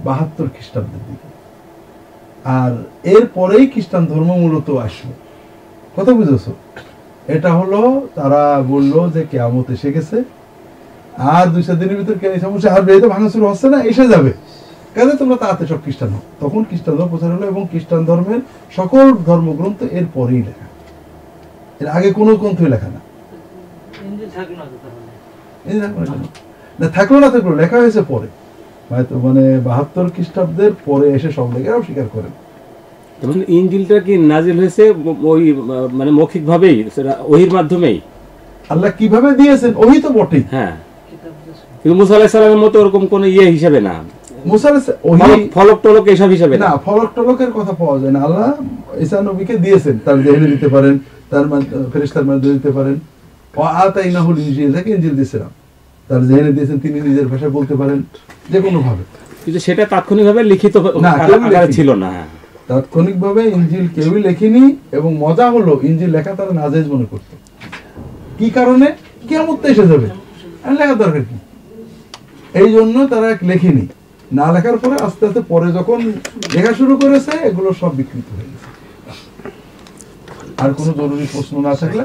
বাহাত্তর 0.06 0.46
খ্রিস্টাব্দের 0.54 1.02
দিকে। 1.08 1.28
আর 2.44 2.72
এরপরেই 3.14 3.64
খ্রিস্টান 3.72 4.04
ধর্ম 4.12 4.30
মূলত 4.42 4.68
আসলো। 4.86 5.14
কথা 5.96 6.12
বুঝেছ? 6.18 6.44
এটা 7.34 7.50
হলো 7.52 7.80
তারা 8.14 8.42
বলল 8.72 8.94
যে 9.14 9.22
কেয়ামত 9.30 9.66
এসে 9.70 9.88
গেছে। 9.92 10.16
আর 11.34 11.46
দুই 11.54 11.62
চার 11.66 11.78
দিনের 11.80 11.96
ভিতর 12.00 12.14
এই 12.36 12.40
সমস্যা 12.40 12.68
আর 12.74 12.82
বেড়ে 12.82 13.08
ভাঙা 13.08 13.28
শুরু 13.34 13.44
হচ্ছে 13.46 13.66
না, 13.74 13.78
এসে 13.82 14.04
যাবে। 14.08 14.32
কাজে 14.94 15.14
তোমরা 15.16 15.36
তাতে 15.36 15.66
সব 15.66 15.80
খ্রিস্টান 15.84 16.08
হও? 16.08 16.22
তখন 16.40 16.60
খ্রিস্টান 16.68 16.94
ধর্ম 16.96 17.10
প্রচার 17.10 17.30
হলো 17.34 17.46
এবং 17.46 17.62
খ্রিস্টান 17.70 18.02
ধর্মের 18.04 18.40
সকল 18.76 19.06
ধর্মগ্রন্থ 19.28 19.80
এর 19.98 20.06
পরেই 20.14 20.42
লেখা। 20.48 20.66
এর 21.80 21.88
আগে 21.96 22.08
কোনো 22.12 22.32
গ্রন্থই 22.36 22.70
লেখা 22.74 22.88
না। 22.94 23.00
এই 25.66 25.80
দেখো 25.80 26.00
না 26.80 26.88
থাকল 26.88 27.16
না 27.16 27.30
থাকল 27.30 27.54
লেখা 27.54 27.78
হয়েছে 27.78 28.02
পরে। 28.08 28.26
হয়তো 28.94 29.18
মানে 29.18 29.60
বাহাত্তর 29.60 30.08
খ্রিস্টাব্দের 30.08 30.72
পরে 30.84 31.12
এসে 31.12 31.32
সব 31.32 31.58
লেখাও 31.58 31.82
স্বীকার 31.82 32.04
করেন 32.12 32.46
এবং 33.22 33.44
ইঞ্জিলটা 33.48 34.00
কি 34.00 34.18
নাজিল 34.18 34.58
হয়েছে 34.58 34.92
ওই 35.22 35.52
মানে 35.92 36.10
ওহির 37.24 37.52
মাধ্যমেই? 37.52 38.00
আল্লাহ 38.68 38.90
কীভাবে 38.98 39.30
দিয়েছেন 39.30 39.72
ওই 39.76 40.02
তো 40.02 40.08
বটেই। 40.08 40.42
হ্যাঁ। 40.50 40.76
কিন্তু 41.82 41.94
মুসা 41.94 42.14
আলাহিস 42.14 42.32
সালামের 42.32 42.56
মতো 42.56 42.80
ওরকম 42.80 43.06
কোন 43.06 43.24
ইয়ে 43.24 43.44
হিসাবে 43.44 43.80
না। 43.80 43.94
মুসা 44.46 44.80
ফলক- 45.54 45.76
টলক 45.82 46.06
এসব 46.06 46.28
হিসাবে 46.28 46.58
না। 46.58 46.76
ফলক 46.84 47.08
টলকের 47.16 47.50
কথা 47.50 47.72
পাওয়া 47.72 47.98
যায় 47.98 48.12
না। 48.12 48.22
আল্লাহ 48.22 48.52
ঈসা 48.98 49.22
নবীকে 49.22 49.56
দিয়েছেন 49.56 49.98
তার 50.04 50.22
দিতে 50.22 50.68
পারেন 50.68 50.98
তার 51.30 51.44
ফেরেশতার 51.92 52.24
মধ্যে 52.24 52.52
দিতে 52.52 52.70
পারেন। 52.70 52.94
ও 53.56 53.62
আতাইনাহুল 53.62 54.38
ইনজিল 54.38 54.68
যাকে 54.72 54.90
ইনজিল 54.96 55.14
দিয়েছিলাম। 55.18 55.50
তার 56.08 56.22
জেহেনে 56.28 56.52
দিয়েছেন 56.52 56.78
তিনি 56.78 57.00
নিজের 57.00 57.26
ভাষায় 57.28 57.50
বলতে 57.50 57.74
পারেন 57.80 57.98
যে 58.52 58.58
কোনো 58.60 58.78
ভাবে। 58.80 59.04
কিন্তু 59.44 59.60
সেটা 59.60 59.84
তাৎক্ষণিকভাবে 59.92 60.42
লিখিত 60.42 60.74
না। 61.04 61.12
ছিল 61.76 61.88
না 62.02 62.08
হ্যাঁ। 62.10 62.28
তাৎক্ষণিকভাবে 62.68 63.42
ইঞ্জিল 63.58 63.86
কেউই 63.96 64.20
লেখেনি 64.22 64.76
এবং 64.92 65.10
মজা 65.24 65.46
হলো 65.50 65.72
ইঞ্জিল 65.82 66.10
লেখা 66.10 66.32
তারা 66.34 66.52
নাজেজ 66.60 66.86
মনে 66.92 67.06
করত। 67.10 67.28
কি 68.38 68.50
কারণে? 68.50 68.86
কেমন 69.28 69.56
এসে 69.70 69.84
যাবে 69.90 70.08
লেখার 70.78 70.98
দরকার 71.02 71.22
কি? 71.28 71.36
এই 72.60 72.68
জন্য 72.72 72.96
তারা 73.06 73.28
লেখেনি। 73.42 73.84
না 74.32 74.46
লেখার 74.52 74.76
পরে 74.78 74.96
আস্তে 75.06 75.22
আস্তে 75.26 75.40
পরে 75.48 75.68
যখন 75.72 75.98
লেখা 76.54 76.72
শুরু 76.74 76.94
করেছে 76.96 77.32
এগুলো 77.48 77.68
সব 77.80 77.92
বিকৃত 77.96 78.26
হয়ে 78.36 78.55
আর 80.62 80.70
কোনো 80.78 80.92
জরুরি 81.00 81.26
প্রশ্ন 81.34 81.54
না 81.66 81.72
থাকলে? 81.80 82.02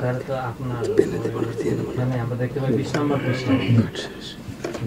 আমরা 2.23 2.35
দেখতে 2.41 2.57
পাই 2.61 2.71
বিশ 2.79 2.89
নম্বর 2.97 3.17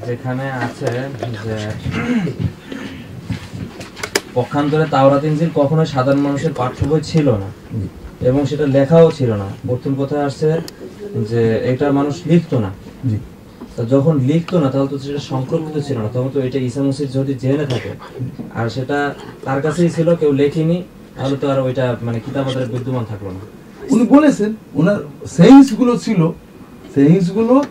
যেখানে 0.06 0.44
আছে 0.64 0.90
যে 1.44 1.56
পক্ষান্তরে 4.36 4.86
তাওরাত 4.94 5.22
ইনজিল 5.28 5.50
কখনোই 5.60 5.88
সাধারণ 5.94 6.20
মানুষের 6.26 6.52
পাঠ্য 6.60 6.78
বই 6.90 7.00
ছিল 7.12 7.26
না 7.42 7.48
এবং 8.28 8.40
সেটা 8.50 8.66
লেখাও 8.76 9.06
ছিল 9.18 9.30
না। 9.42 9.48
প্রথম 9.68 9.92
কথা 10.00 10.16
আসছে 10.28 10.48
যে 11.30 11.42
এটা 11.72 11.86
মানুষ 11.98 12.14
লিখতো 12.30 12.56
না। 12.64 12.70
যখন 13.92 14.14
লিখতো 14.30 14.56
না 14.62 14.68
তাহলে 14.72 14.88
তো 14.92 14.96
সেটা 15.06 15.20
সংরক্ষিত 15.30 15.76
ছিল 15.86 15.96
না। 16.04 16.08
তখন 16.14 16.30
তো 16.34 16.38
এটা 16.46 16.58
ঈসা 16.68 16.80
মসিদ 16.86 17.08
যদি 17.18 17.32
জেনে 17.42 17.66
থাকে 17.72 17.92
আর 18.58 18.66
সেটা 18.76 18.98
তার 19.44 19.58
কাছেই 19.64 19.90
ছিল 19.96 20.08
কেউ 20.20 20.32
লেখেনি 20.42 20.78
তাহলে 21.16 21.36
তো 21.42 21.46
আর 21.52 21.58
ওইটা 21.66 21.84
মানে 22.06 22.18
কিতাব 22.24 22.44
আকারে 22.48 22.66
বিদ্যমান 22.74 23.04
থাকল 23.10 23.26
না। 23.36 23.42
উনি 23.94 24.04
বলেছেন 24.14 24.50
ওনার 24.80 24.98
ছিল 26.04 26.20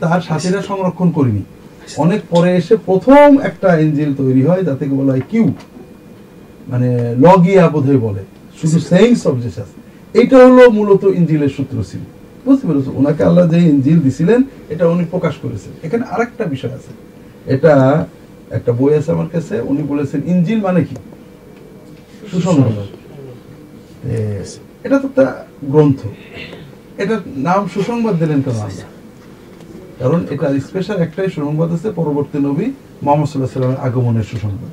তার 0.02 0.22
সাথীরা 0.30 0.61
সংরক্ষণ 0.70 1.10
করেনি। 1.18 1.44
অনেক 2.03 2.22
পরে 2.34 2.49
এসে 2.60 2.76
প্রথম 2.88 3.28
একটা 3.49 3.70
ইঞ্জিল 3.86 4.11
তৈরি 4.22 4.41
হয়, 4.48 4.61
যাতে 4.68 4.84
বলা 4.99 5.11
হয়, 5.15 5.26
কিউ 5.32 5.45
মানে 6.72 6.90
লগিয়া 7.26 7.64
বোধহয় 7.74 7.99
বলে। 8.07 8.22
শুধু 8.60 8.78
অবজেক্ট 9.32 9.57
আছে 9.64 9.78
এইটা 10.20 10.38
হলো 10.45 10.64
মূলত 10.78 11.03
ইঞ্জিলের 11.20 11.52
সূত্র 11.57 11.76
ছিল। 11.90 12.02
বুঝতে 12.45 12.64
পেরেছ? 12.68 12.88
ওনাকে 12.99 13.22
আল্লাহ 13.30 13.44
যে 13.53 13.60
ইঞ্জিল 13.74 13.99
দিছিলেন, 14.06 14.40
এটা 14.74 14.84
উনি 14.94 15.03
প্রকাশ 15.14 15.36
করেছেন। 15.44 15.72
এখানে 15.86 16.03
আরেকটা 16.14 16.44
বিষয় 16.53 16.74
আছে। 16.78 16.91
এটা 17.56 17.74
একটা 18.57 18.72
বই 18.80 18.91
আছে 18.99 19.10
আমার 19.15 19.30
কাছে, 19.36 19.56
উনি 19.72 19.82
বলেছেন 19.91 20.20
ইঞ্জিল 20.34 20.60
মানে 20.68 20.82
কি? 20.88 20.95
সুসংবাদ। 22.32 22.74
এটা 24.86 24.98
তো 25.02 25.06
একটা 25.12 25.26
গ্রন্থ। 25.74 26.00
এটার 27.02 27.22
নাম 27.48 27.62
সুসংবাদ 27.74 28.16
দিলেন 28.22 28.40
কেন 28.46 28.58
আল্লাহ 28.68 28.88
কারণ 30.00 30.20
এটা 30.34 30.48
স্পেশাল 30.68 30.98
একটাই 31.06 31.30
সুসংবাদ 31.36 31.70
আছে, 31.76 31.88
পরবর্তী 32.00 32.38
নবী 32.48 32.68
মোহাম্মদ 33.06 33.28
সাল্লাহ 33.30 33.52
সাল্লামের 33.56 33.82
আগমনের 33.88 34.28
সুসংবাদ। 34.32 34.72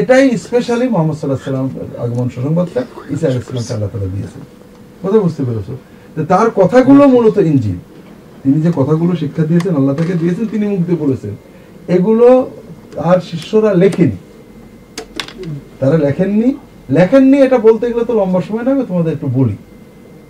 এটাই 0.00 0.24
স্পেশালি 0.44 0.86
মোহাম্মদ 0.94 1.16
সাল্লাহ 1.20 1.40
সাল্লাম 1.48 1.68
আগমন 2.04 2.28
সুসংবাদটা 2.34 2.80
ইসা 3.14 3.26
আলাইসালামকে 3.30 3.72
আল্লাহ 3.76 3.90
তালা 3.92 4.08
দিয়েছেন। 4.14 4.42
কথা 5.02 5.18
বুঝতে 5.24 5.42
পেরেছ? 5.46 5.68
যে 6.16 6.22
তার 6.32 6.48
কথাগুলো 6.60 7.02
মূলত 7.14 7.36
ইঞ্জিন 7.50 7.78
তিনি 8.42 8.58
যে 8.64 8.70
কথাগুলো 8.76 9.12
শিক্ষা 9.22 9.44
দিয়েছেন, 9.50 9.72
আল্লাহ 9.78 9.94
থেকে 10.00 10.14
দিয়েছেন, 10.22 10.44
তিনি 10.52 10.64
মুক্তি 10.74 10.92
বলেছেন। 11.04 11.32
এগুলো 11.96 12.28
তার 12.96 13.18
শিষ্যরা 13.30 13.70
লেখেনি। 13.82 14.16
তারা 15.80 15.96
লেখেননি 16.06 16.48
লেখেননি, 16.96 17.38
এটা 17.46 17.58
বলতে 17.66 17.84
গেলে 17.90 18.04
তো 18.10 18.14
লম্বা 18.20 18.40
সময় 18.48 18.64
লাগবে, 18.68 18.84
তোমাদের 18.90 19.12
একটু 19.16 19.28
বলি। 19.38 19.56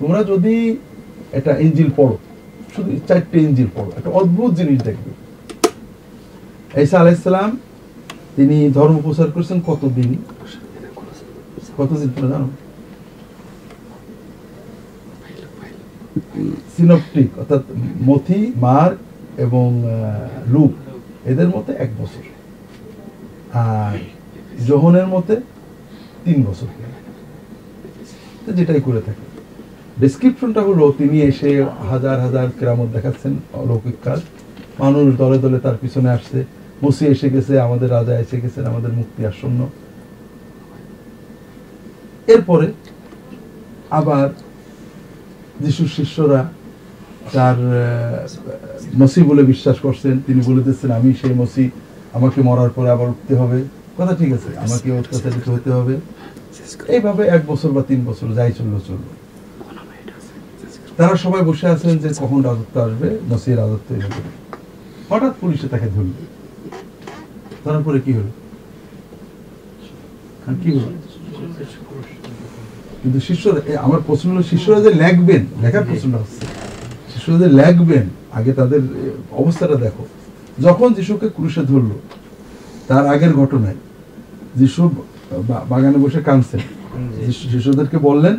তোমরা 0.01 0.21
যদি 0.33 0.55
এটা 1.39 1.53
ইঞ্জিল 1.65 1.91
পড়ো, 1.99 2.17
শুধু 2.75 2.91
চারটে 3.09 3.37
ইঞ্জিল 3.47 3.69
পড়ো, 3.77 3.91
একটা 3.99 4.11
অদ্ভুত 4.21 4.51
জিনিস 4.61 4.79
দেখবে। 4.89 5.11
ঈসা 6.85 6.97
আলাইসালাম 7.03 7.51
তিনি 8.37 8.57
ধর্ম 8.77 8.97
প্রচার 9.07 9.29
করেছেন 9.35 9.59
কতদিন? 9.71 10.11
কতদিন 11.79 12.09
তোমরা 12.15 12.29
জানো? 12.33 12.49
সিনপটিক, 16.75 17.31
অর্থাৎ 17.41 17.63
মথি 18.09 18.41
মার 18.65 18.91
এবং 19.45 19.69
লুক, 20.55 20.73
এদের 21.31 21.49
মতে 21.55 21.73
এক 21.85 21.91
বছর। 22.01 22.25
আর 23.65 23.95
জোহনের 24.69 25.09
মতে 25.15 25.35
তিন 26.25 26.39
বছর 26.49 26.69
যেটাই 28.59 28.81
করে 28.87 29.01
থাকে। 29.07 29.25
ডেসক্রিপশনটা 30.01 30.61
হলো, 30.69 30.85
তিনি 30.99 31.17
এসে 31.31 31.51
হাজার 31.91 32.17
হাজার 32.25 32.47
কেরামত 32.59 32.89
দেখাচ্ছেন, 32.97 33.33
অলৌকিক 33.53 33.97
কাজ। 34.05 34.21
মানুষ 34.83 35.05
দলে 35.23 35.39
দলে 35.45 35.59
তার 35.65 35.77
পিছনে 35.83 36.09
আসছে। 36.17 36.39
মুসি 36.83 37.05
এসে 37.07 37.29
গেছে, 37.35 37.53
আমাদের 37.61 37.89
রাজা 37.91 38.15
এসে 38.19 38.37
গেছেন, 38.41 38.65
আমাদের 38.73 38.93
মুক্তি 38.93 39.21
আসন্ন। 39.27 39.61
এরপরে 42.35 42.67
আবার 43.91 44.27
যিশুর 45.63 45.91
শিষ্যরা 45.97 46.41
তার 47.35 47.59
মসি 49.01 49.21
বলে 49.31 49.43
বিশ্বাস 49.43 49.77
করছেন। 49.87 50.15
তিনি 50.27 50.41
বলে 50.49 50.63
দিচ্ছেন, 50.67 50.91
আমি 50.99 51.11
সেই 51.21 51.35
মসি, 51.41 51.65
আমাকে 52.13 52.39
মরার 52.49 52.71
পরে 52.77 52.89
আবার 52.91 53.09
উঠতে 53.09 53.35
হবে। 53.41 53.59
কথা 54.01 54.15
ঠিক 54.21 54.31
আছে, 54.37 54.51
আমাকে 54.65 54.89
অত্যাচারিত 55.01 55.47
হতে 55.55 55.71
হবে। 55.77 55.95
এইভাবে 56.95 57.23
এক 57.37 57.43
বছর 57.51 57.71
বা 57.77 57.83
তিন 57.91 58.01
বছর, 58.09 58.29
যাই 58.39 58.53
চলল 58.59 58.75
চলল 58.89 59.07
তারা 60.99 61.15
সবাই 61.25 61.43
বসে 61.51 61.67
আছেন 61.75 61.95
যে 62.03 62.09
কখন 62.23 62.41
রাজত্ব 62.49 62.75
আসবে 62.87 63.09
মসির 63.31 63.57
রাজত্ব 63.63 63.89
এসে 63.99 64.23
হঠাৎ 65.11 65.33
পুলিশে 65.41 65.67
তাকে 65.73 65.89
ধরল। 65.95 66.13
ধরার 67.65 67.83
পরে 67.87 67.99
কি 68.05 68.13
হলো? 68.19 68.33
কি 70.63 70.71
হলো? 70.77 70.91
কিন্তু 73.01 73.19
শিষ্যরা 73.29 73.61
আমার 73.87 74.01
প্রশ্ন 74.09 74.27
হলো, 74.33 74.45
শিষ্যরা 74.53 74.79
যে 74.87 74.91
লেখার 75.63 75.85
প্রশ্ন 75.91 76.13
হচ্ছে, 76.23 76.45
শিষ্যরা 77.13 77.39
যে 77.43 77.49
লেখবেন, 77.61 78.07
আগে 78.39 78.53
তাদের 78.61 78.83
অবস্থাটা 79.41 79.77
দেখো। 79.85 80.05
যখন 80.67 80.89
যিশুকে 80.97 81.29
ক্রুশে 81.37 81.63
ধরলো, 81.71 81.97
তার 82.89 83.05
আগের 83.15 83.33
ঘটনায় 83.41 83.79
যিশু 84.61 84.83
বাগানে 85.71 85.99
বসে 86.05 86.21
কাঁদছেন 86.29 86.63
শিশুদেরকে 87.53 87.99
বললেন 88.09 88.37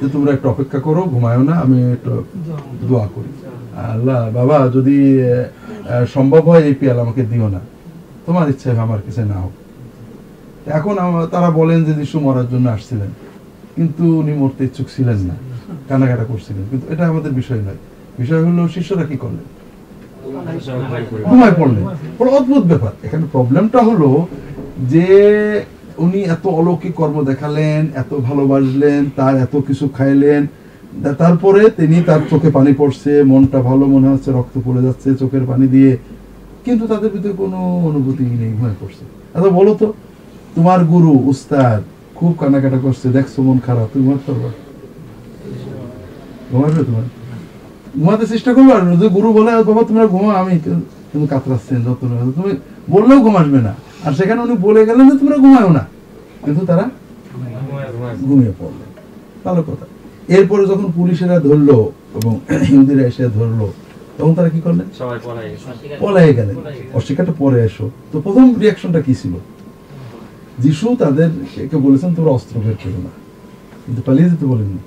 যে 0.00 0.06
তোমরা 0.14 0.30
একটু 0.32 0.46
অপেক্ষা 0.54 0.80
করো 0.86 1.02
ঘুমায়ো 1.14 1.42
না 1.50 1.54
আমি 1.64 1.78
একটু 1.96 2.12
দোয়া 2.88 3.06
করি। 3.14 3.30
আল্লাহ 3.94 4.20
বাবা 4.38 4.56
যদি 4.76 4.96
সম্ভব 6.14 6.42
হয় 6.50 6.62
এই 6.68 6.74
পিয়াল 6.80 6.98
আমাকে 7.04 7.22
দিও 7.30 7.48
না। 7.54 7.60
তোমার 8.26 8.46
ইচ্ছে 8.52 8.68
আমার 8.86 9.00
কিছু 9.06 9.22
না 9.32 9.36
হোক 9.42 9.54
এখন 10.78 10.94
তারা 11.34 11.48
বলেন 11.60 11.78
যে 11.84 11.92
যিশু 12.00 12.16
মরার 12.24 12.48
জন্য 12.52 12.66
আসছিলেন। 12.76 13.10
কিন্তু 13.76 14.04
উনি 14.20 14.32
মরতে 14.40 14.62
ইচ্ছুক 14.68 14.88
ছিলেন 14.96 15.18
না 15.28 15.36
কানাকাটা 15.88 16.24
করছিলেন। 16.30 16.64
কিন্তু 16.70 16.86
এটা 16.92 17.04
আমাদের 17.12 17.32
বিষয় 17.40 17.60
নয়। 17.66 17.80
বিষয় 18.22 18.42
হলো 18.46 18.62
শিষ্যরা 18.76 19.04
কি 19.10 19.16
করলেন? 19.24 19.46
ঘুমায় 21.30 21.54
পড়লেন। 21.60 21.84
অদ্ভুত 22.38 22.64
ব্যাপার। 22.70 22.92
এখানে 23.06 23.24
প্রবলেমটা 23.32 23.80
হলো 23.88 24.08
যে 24.82 25.64
উনি 25.98 26.20
এত 26.20 26.46
অলৌকিক 26.46 26.94
কর্ম 26.94 27.24
দেখালেন, 27.24 27.86
এত 27.94 28.14
ভালোবাসলেন, 28.14 29.04
তার 29.16 29.36
এত 29.36 29.56
কিছু 29.56 29.88
খাইলেন 29.88 30.46
তারপরে 31.18 31.70
তিনি 31.70 32.02
তার 32.06 32.20
চোখে 32.30 32.50
পানি 32.50 32.72
পড়ছে, 32.72 33.22
মনটা 33.22 33.62
ভালো, 33.62 33.86
মনে 33.86 34.08
হচ্ছে 34.08 34.32
রক্ত 34.32 34.60
পড়ে 34.64 34.82
যাচ্ছে 34.82 35.14
চোখের 35.14 35.40
পানি 35.46 35.68
দিয়ে। 35.68 35.96
কিন্তু 36.64 36.86
তাদের 36.86 37.10
ভিতরে 37.10 37.32
কোনো 37.32 37.78
অনুভূতি 37.78 38.24
নেই, 38.24 38.52
ঘুমায় 38.52 38.74
পড়ছে। 38.80 39.04
আচ্ছা 39.34 39.50
বলো 39.50 39.74
তো, 39.74 39.92
তোমার 40.54 40.84
গুরু, 40.84 41.10
উস্তাদ, 41.10 41.82
খুব 42.14 42.36
কান্নাকাটা 42.40 42.78
করছে, 42.78 43.08
দেখছ 43.08 43.38
মন 43.38 43.58
খারাপ, 43.66 43.88
তুমি 43.92 44.06
ঘুমাতে 44.06 44.32
পারবা? 44.32 44.48
ঘুমাবে 46.52 46.84
তোমার? 46.84 47.02
ঘুমাতে 48.00 48.26
চেষ্টা 48.26 48.54
করব 48.54 48.70
যদি 48.94 49.08
গুরু 49.08 49.32
বলে, 49.32 49.50
বাবা, 49.50 49.82
তোমরা 49.82 50.06
ঘুমা 50.06 50.34
আমি 50.34 50.58
কিন্তু- 50.58 51.26
কাতরাচ্ছেন 51.26 51.78
নেবেন। 51.78 52.32
তুমি 52.32 52.52
বললেও 52.90 53.20
ঘুম 53.20 53.36
আসবে 53.36 53.58
না। 53.58 53.74
আর 54.04 54.12
সেখানে 54.12 54.40
উনি 54.40 54.54
বলে 54.56 54.86
গেলেন 54.86 55.10
যে 55.10 55.18
তোমরা 55.18 55.36
ঘুমায়ও 55.36 55.72
না। 55.72 55.86
কিন্তু 56.44 56.66
তারা 56.66 56.90
ঘুমিয়ে 58.28 58.52
পড়লেন 58.58 58.90
ভালো 59.44 59.62
কথা। 59.62 59.86
এরপরে 60.28 60.66
যখন 60.66 60.92
পুলিশেরা 60.96 61.40
ধরলো 61.40 61.92
এবং 62.14 62.40
হিন্দুরা 62.70 63.06
এসে 63.06 63.28
ধরলো 63.28 63.72
তখন 64.18 64.34
তারা 64.34 64.48
কি 64.48 64.60
করলেন? 64.60 64.86
সবাই 64.98 65.18
পলাই 66.00 66.34
গেলেন। 66.34 66.56
অস্বীকারটা 66.94 67.32
পরে 67.38 67.64
এসো। 67.64 67.90
তো 68.12 68.20
প্রথম 68.20 68.54
রিয়াকশনটা 68.60 69.00
কি 69.02 69.14
ছিল? 69.14 69.34
যিশু 70.58 70.96
তাদের 70.98 71.30
কে 71.70 71.76
বলেছেন 71.76 72.14
তোমরা 72.14 72.30
অস্ত্র 72.30 72.60
বের 72.60 72.76
করো 72.84 73.00
না। 73.02 73.12
কিন্তু 73.86 74.02
পালিয়ে 74.02 74.30
যেতে 74.30 74.46
বলেননি। 74.46 74.78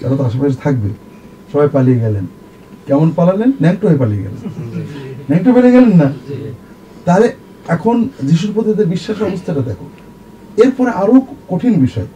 তারা 0.00 0.16
তো 0.16 0.22
আশেপাশে 0.24 0.56
থাকবে। 0.64 0.88
সবাই 1.52 1.68
পালিয়ে 1.72 2.00
গেলেন। 2.00 2.26
কেমন 2.86 3.10
পালালেন? 3.16 3.48
ন্যাংটো 3.48 3.88
হয়ে 3.88 3.98
পালিয়ে 3.98 4.22
গেলেন। 4.22 4.42
ন্যাংটো 5.30 5.52
পালিয়ে 5.52 5.72
গেলেন 5.72 5.94
না? 5.96 6.12
তাহলে 7.04 7.32
এখন 7.68 7.96
যিশুর 8.28 8.52
প্রতি 8.54 8.68
তাদের 8.72 8.88
বিশ্বাসের 8.94 9.28
অবস্থাটা 9.30 9.60
দেখো। 9.60 9.86
এরপরে 10.64 10.90
আরও 11.02 11.16
কঠিন 11.48 11.74
বিষয়। 11.80 12.08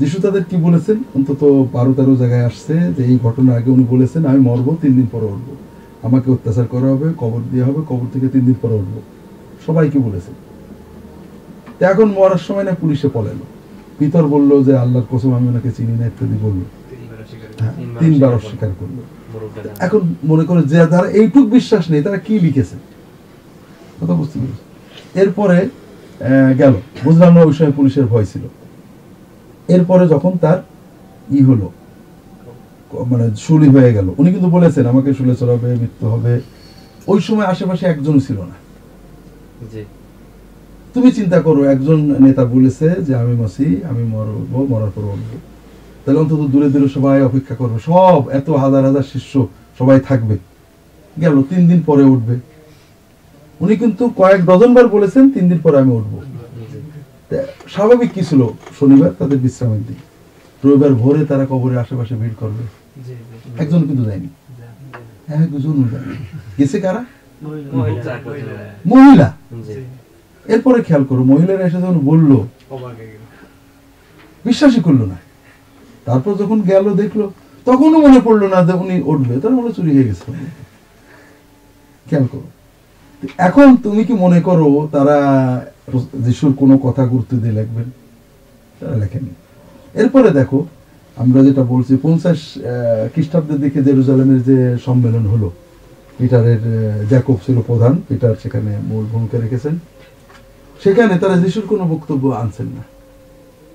যিশু 0.00 0.16
তাদের 0.20 0.44
কি 0.50 0.56
বলেছেন? 0.56 0.96
অন্তত 1.16 1.42
বারো 1.72 1.92
তেরো 1.98 2.14
জায়গায় 2.16 2.44
আসছে 2.50 2.74
যে 2.96 3.02
এই 3.10 3.18
ঘটনা 3.22 3.50
আগে 3.58 3.70
উনি 3.70 3.84
বলেছেন 3.94 4.22
আমি 4.26 4.40
মরবো 4.40 4.76
তিন 4.82 4.92
দিন 4.98 5.06
পরে 5.12 5.26
উঠবো। 5.34 5.52
আমাকে 6.06 6.30
অত্যাচার 6.30 6.66
করা 6.66 6.88
হবে 6.92 7.08
কবর 7.22 7.40
দেওয়া 7.52 7.66
হবে 7.68 7.80
কবর 7.90 8.06
থেকে 8.12 8.26
তিন 8.28 8.42
দিন 8.48 8.56
পরে 8.62 8.74
উঠবো। 8.74 9.00
সবাইকে 9.66 9.98
বলেছেন? 9.98 10.34
তো 11.78 11.82
এখন 11.92 12.08
মরার 12.18 12.42
সময় 12.48 12.64
না 12.64 12.72
পুলিশে 12.82 13.08
পলালো 13.08 13.44
পিতর 13.98 14.24
বলল 14.34 14.50
যে 14.64 14.72
আল্লাহর 14.76 15.06
কসম 15.10 15.30
আমি 15.34 15.46
ওনাকে 15.48 15.70
চিনি 15.76 15.94
না 16.00 16.06
ইত্যাদি 16.06 16.36
বলল। 16.42 16.60
হ্যাঁ, 17.60 17.74
তিনবার 18.00 18.32
অস্বীকার 18.34 18.70
করল। 18.80 18.96
এখন 19.86 20.02
মনে 20.30 20.44
করে 20.44 20.62
যে 20.62 20.76
যারা 20.92 21.08
এইটুক 21.20 21.46
বিশ্বাস 21.56 21.84
নেই 21.90 22.02
তারা 22.02 22.18
কি 22.26 22.34
লিখেছে? 22.46 22.76
কথা 24.04 24.14
বুঝতে 24.20 24.36
পেরেছি। 24.40 24.64
এরপরে 25.22 25.58
গেল। 26.60 26.74
বুঝলাম 27.04 27.30
না 27.36 27.40
ওই 27.48 27.52
সময় 27.56 27.74
পুলিশের 27.78 28.06
ভয় 28.12 28.26
ছিল। 28.32 28.44
এরপরে 29.74 30.04
যখন 30.14 30.32
তার 30.44 30.58
ই 31.38 31.40
হলো 31.48 31.66
মানে 33.12 33.26
শুলি 33.44 33.68
হয়ে 33.74 33.90
গেল 33.96 34.08
উনি 34.20 34.28
কিন্তু 34.34 34.48
বলেছেন 34.56 34.84
আমাকে 34.92 35.10
শুলে 35.18 35.34
চড়াবে 35.40 35.68
মৃত্যু 35.82 36.06
হবে। 36.12 36.32
ওই 37.12 37.18
সময় 37.26 37.46
আশেপাশে 37.52 37.84
একজন 37.86 38.16
ছিল 38.26 38.38
না। 38.50 38.56
তুমি 40.94 41.08
চিন্তা 41.18 41.38
করো 41.46 41.60
একজন 41.74 41.98
নেতা 42.26 42.44
বলেছে 42.54 42.86
যে 43.06 43.12
আমি 43.22 43.34
মাসি 43.42 43.66
আমি 43.90 44.02
মরবো 44.14 44.58
মরার 44.72 44.92
পর 44.94 45.04
উঠবো 45.14 45.36
তাহলে 46.02 46.18
অন্তত 46.22 46.42
দূরে 46.52 46.68
দূরে 46.74 46.88
সবাই 46.96 47.22
অপেক্ষা 47.28 47.54
করবে। 47.60 47.78
সব 47.90 48.20
এত 48.38 48.48
হাজার 48.62 48.82
হাজার 48.88 49.06
শিষ্য 49.12 49.32
সবাই 49.78 49.98
থাকবে। 50.08 50.36
গেল 51.22 51.34
তিন 51.50 51.62
দিন 51.70 51.80
পরে 51.88 52.04
উঠবে। 52.12 52.34
উনি 53.64 53.74
কিন্তু 53.76 54.04
কয়েক 54.16 54.40
ডজন 54.44 54.70
বার 54.74 54.86
বলেছেন, 54.88 55.24
তিন 55.34 55.44
দিন 55.48 55.58
পরে 55.58 55.76
আমি 55.78 55.92
উঠবো। 55.92 56.18
স্বাভাবিক 57.68 58.10
কি 58.12 58.22
ছিল 58.24 58.40
শনিবার? 58.80 59.10
তাদের 59.18 59.38
বিশ্রামের 59.38 59.82
দিন। 59.88 59.98
রবিবার 60.64 60.92
ভোরে 60.94 61.26
তারা 61.26 61.44
কবরের 61.50 61.78
আশেপাশে 61.78 62.14
ভিড় 62.14 62.34
করবে। 62.40 62.64
একজন 63.62 63.80
কিন্তু 63.82 64.04
যায়নি। 64.04 64.28
একজন 65.34 65.76
যায়নি। 65.92 66.16
গেছে 66.58 66.80
কারা? 66.80 67.02
মহিলা। 68.86 69.28
এরপরে 70.52 70.78
খেয়াল 70.82 71.04
করো, 71.04 71.22
মহিলারা 71.24 71.64
এসে 71.66 71.78
যখন 71.84 71.98
বলল, 72.10 72.30
বিশ্বাসই 74.46 74.80
করল 74.80 75.02
না। 75.12 75.16
তারপর 76.04 76.32
যখন 76.34 76.58
গেল, 76.60 76.86
দেখল, 76.94 77.20
তখনও 77.64 77.98
মনে 78.04 78.20
পড়ল 78.24 78.42
না 78.54 78.58
যে 78.66 78.72
উনি 78.72 78.96
উঠবে। 79.12 79.34
তার 79.40 79.52
মনে 79.58 79.70
চুরি 79.76 79.90
হয়ে 79.96 80.08
গেছে। 80.08 80.32
খেয়াল 82.10 82.26
করো। 82.32 82.48
এখন 83.48 83.68
তুমি 83.84 84.02
কি 84.08 84.14
মনে 84.24 84.40
করো 84.40 84.68
তারা 84.94 85.18
যিশুর 86.26 86.52
কোনো 86.60 86.74
কথা 86.86 87.02
গুরুত্ব 87.12 87.32
দিয়ে 87.42 87.56
লিখবেন? 87.58 87.88
তারা 88.80 88.96
লেখেনি 89.02 89.32
এরপরে 90.00 90.30
দেখো, 90.30 90.58
আমরা 91.16 91.40
যেটা 91.42 91.62
বলছি, 91.62 91.92
পঞ্চাশ 92.02 92.38
খ্রিস্টাব্দের 93.12 93.58
দিকে 93.60 93.78
জেরুজালেমের 93.82 94.42
যে 94.48 94.58
সম্মেলন 94.86 95.24
হলো, 95.32 95.48
পিটারের 96.18 96.62
জ্যাকব 97.10 97.36
ছিল 97.46 97.56
প্রধান, 97.68 97.92
পিটার 98.08 98.34
সেখানে 98.42 98.72
মূল 98.88 99.04
ভূমিকা 99.12 99.36
রেখেছেন। 99.38 99.74
সেখানে 100.82 101.14
তারা 101.18 101.36
যিশুর 101.42 101.66
কোনো 101.72 101.84
বক্তব্য 101.88 102.24
আনছেন 102.42 102.68
না। 102.76 102.82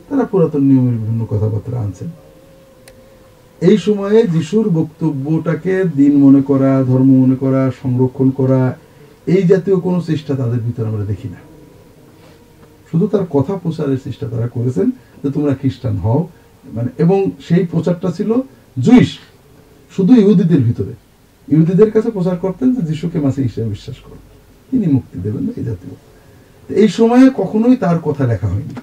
তারা 0.09 0.23
পুরাতন 0.31 0.63
নিয়মের 0.69 0.97
বিভিন্ন 1.01 1.21
কথাবার্তা 1.31 1.79
আনছেন। 1.85 2.09
এই 3.61 3.77
সময়ে 3.77 4.19
যিশুর 4.27 4.69
বক্তব্যটাকে 4.69 5.73
দিন 5.99 6.13
মনে 6.25 6.41
করা, 6.41 6.71
ধর্ম 6.87 7.09
মনে 7.23 7.35
করা, 7.35 7.61
সংরক্ষণ 7.81 8.29
করা 8.29 8.61
এই 9.27 9.43
জাতীয় 9.43 9.79
কোনো 9.79 10.01
চেষ্টা 10.01 10.35
তাদের 10.35 10.59
ভিতরে 10.59 10.87
আমরা 10.87 11.05
দেখি 11.05 11.29
না। 11.29 11.37
শুধু 12.91 13.07
তার 13.07 13.25
কথা 13.29 13.57
প্রচারের 13.57 13.97
চেষ্টা 14.03 14.27
তারা 14.27 14.47
করেছেন 14.47 14.91
যে 15.23 15.31
তোমরা 15.31 15.55
খ্রিস্টান 15.55 15.97
হও। 15.97 16.27
মানে 16.65 16.87
এবং 16.97 17.31
সেই 17.47 17.67
প্রচারটা 17.71 18.11
ছিল 18.11 18.33
জুইশ, 18.79 19.17
শুধু 19.95 20.15
ইহুদিদের 20.15 20.61
ভিতরে। 20.61 20.93
ইহুদিদের 21.55 21.91
কাছে 21.91 22.11
প্রচার 22.11 22.37
করতেন 22.37 22.75
যে 22.75 22.81
যিশুকে 22.81 23.19
মাসি 23.19 23.41
হিসেবে 23.41 23.69
বিশ্বাস 23.69 23.95
করো। 23.95 24.15
তিনি 24.71 24.87
মুক্তি 24.87 25.19
দেবেন 25.19 25.43
না 25.43 25.51
এই 25.57 25.63
জাতীয়। 25.63 25.95
এই 26.81 26.87
সময়ে 26.87 27.29
কখনোই 27.37 27.75
তার 27.75 27.99
কথা 27.99 28.27
লেখা 28.27 28.47
হয়নি। 28.47 28.75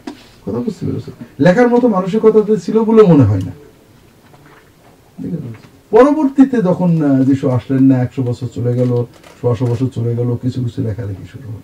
কথা 0.46 0.58
বুঝতে 0.58 0.86
পেরেছ? 0.86 1.04
লেখার 1.40 1.68
মতো 1.68 1.88
মানসিকতা 1.88 2.56
ছিল 2.56 2.84
বলে 2.84 3.02
মনে 3.02 3.24
হয় 3.24 3.40
না। 3.40 3.52
ঠিক 5.22 5.32
আছে? 5.34 5.75
পরবর্তীতে 5.92 6.56
যখন 6.68 6.90
যিশু 7.28 7.46
আসলেন 7.56 7.82
না, 7.90 7.96
একশো 8.04 8.20
বছর 8.28 8.48
চলে 8.56 8.72
গেল 8.78 8.92
ছশো 9.38 9.64
বছর 9.70 9.88
চলে 9.96 10.12
গেল, 10.18 10.28
কিছু 10.42 10.58
কিছু 10.64 10.78
লেখালেখি 10.86 11.26
শুরু 11.32 11.46
হলো। 11.52 11.62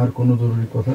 আর 0.00 0.08
কোনো 0.18 0.32
জরুরি 0.40 0.66
কথা? 0.76 0.94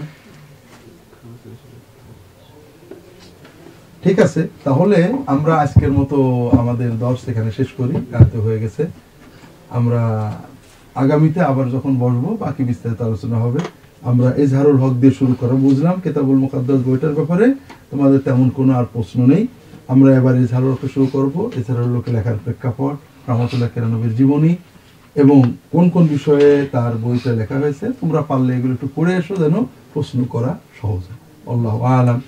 ঠিক 4.04 4.18
আছে, 4.26 4.42
তাহলে 4.66 5.00
আমরা 5.34 5.54
আজকের 5.64 5.92
মতো 6.00 6.18
আমাদের 6.62 6.92
দর্শ 7.06 7.22
এখানে 7.32 7.50
শেষ 7.60 7.70
করি, 7.80 7.96
রাতে 8.16 8.38
হয়ে 8.46 8.62
গেছে। 8.64 8.84
আমরা 9.78 10.04
আগামীতে 11.04 11.40
আবার 11.52 11.66
যখন 11.76 11.94
বসবো, 12.04 12.30
বাকি 12.44 12.62
বিস্তারিত 12.70 13.00
আলোচনা 13.08 13.38
হবে। 13.44 13.62
আমরা 14.10 14.30
এজহারুল 14.44 14.78
হক 14.84 14.94
দিয়ে 15.02 15.16
শুরু 15.20 15.34
করা। 15.40 15.54
বুঝলাম 15.66 15.96
কেতাবুল 16.04 16.38
মুকাদ্দাস 16.44 16.80
বইটার 16.88 17.14
ব্যাপারে 17.20 17.46
তোমাদের 17.92 18.20
তেমন 18.28 18.48
কোনো 18.58 18.72
আর 18.80 18.86
প্রশ্ন 18.96 19.20
নেই। 19.32 19.44
আমরা 19.89 20.11
এবার 20.17 20.35
এছাড়াও 20.37 20.69
লোকে 20.69 20.89
শুরু 20.95 21.07
করবো 21.07 21.41
এছাড়াও 21.61 21.89
লোকে 21.95 22.11
লেখার 22.17 22.39
প্রেক্ষাপট 22.45 22.95
রহমতুল্লাহ 23.29 23.71
কেরানবীর 23.75 24.15
জীবনী 24.17 24.53
এবং 25.17 25.39
কোন 25.73 25.85
কোন 25.95 26.05
বিষয়ে 26.07 26.49
তার 26.75 26.93
বইতে 26.97 27.31
লেখা 27.41 27.57
হয়েছে 27.63 27.87
তোমরা 28.01 28.21
পারলে 28.23 28.51
এগুলো 28.59 28.73
একটু 28.75 28.89
পড়ে 28.97 29.13
এসো 29.17 29.35
যেন 29.43 29.55
প্রশ্ন 29.95 30.19
করা 30.25 30.51
সহজ 30.81 31.03
হয় 31.09 31.21
আল্লাহ 31.47 31.77
আলাম 31.95 32.21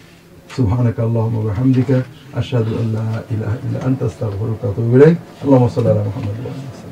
سبحانك 0.59 0.99
اللهم 1.01 1.35
وبحمدك 1.37 1.91
أشهد 2.35 2.69
أن 2.73 2.87
لا 2.93 3.09
إله 3.31 3.53
إلا 3.65 3.79
أنت 3.89 4.01
أستغفرك 4.03 4.61
وأتوب 4.63 4.95
إليك 4.97 5.17
اللهم 5.45 5.69
صل 5.69 5.87
على 5.87 6.03
محمد 6.03 6.35
وعلى 6.37 6.51
آله 6.53 6.69
وسلم 6.71 6.86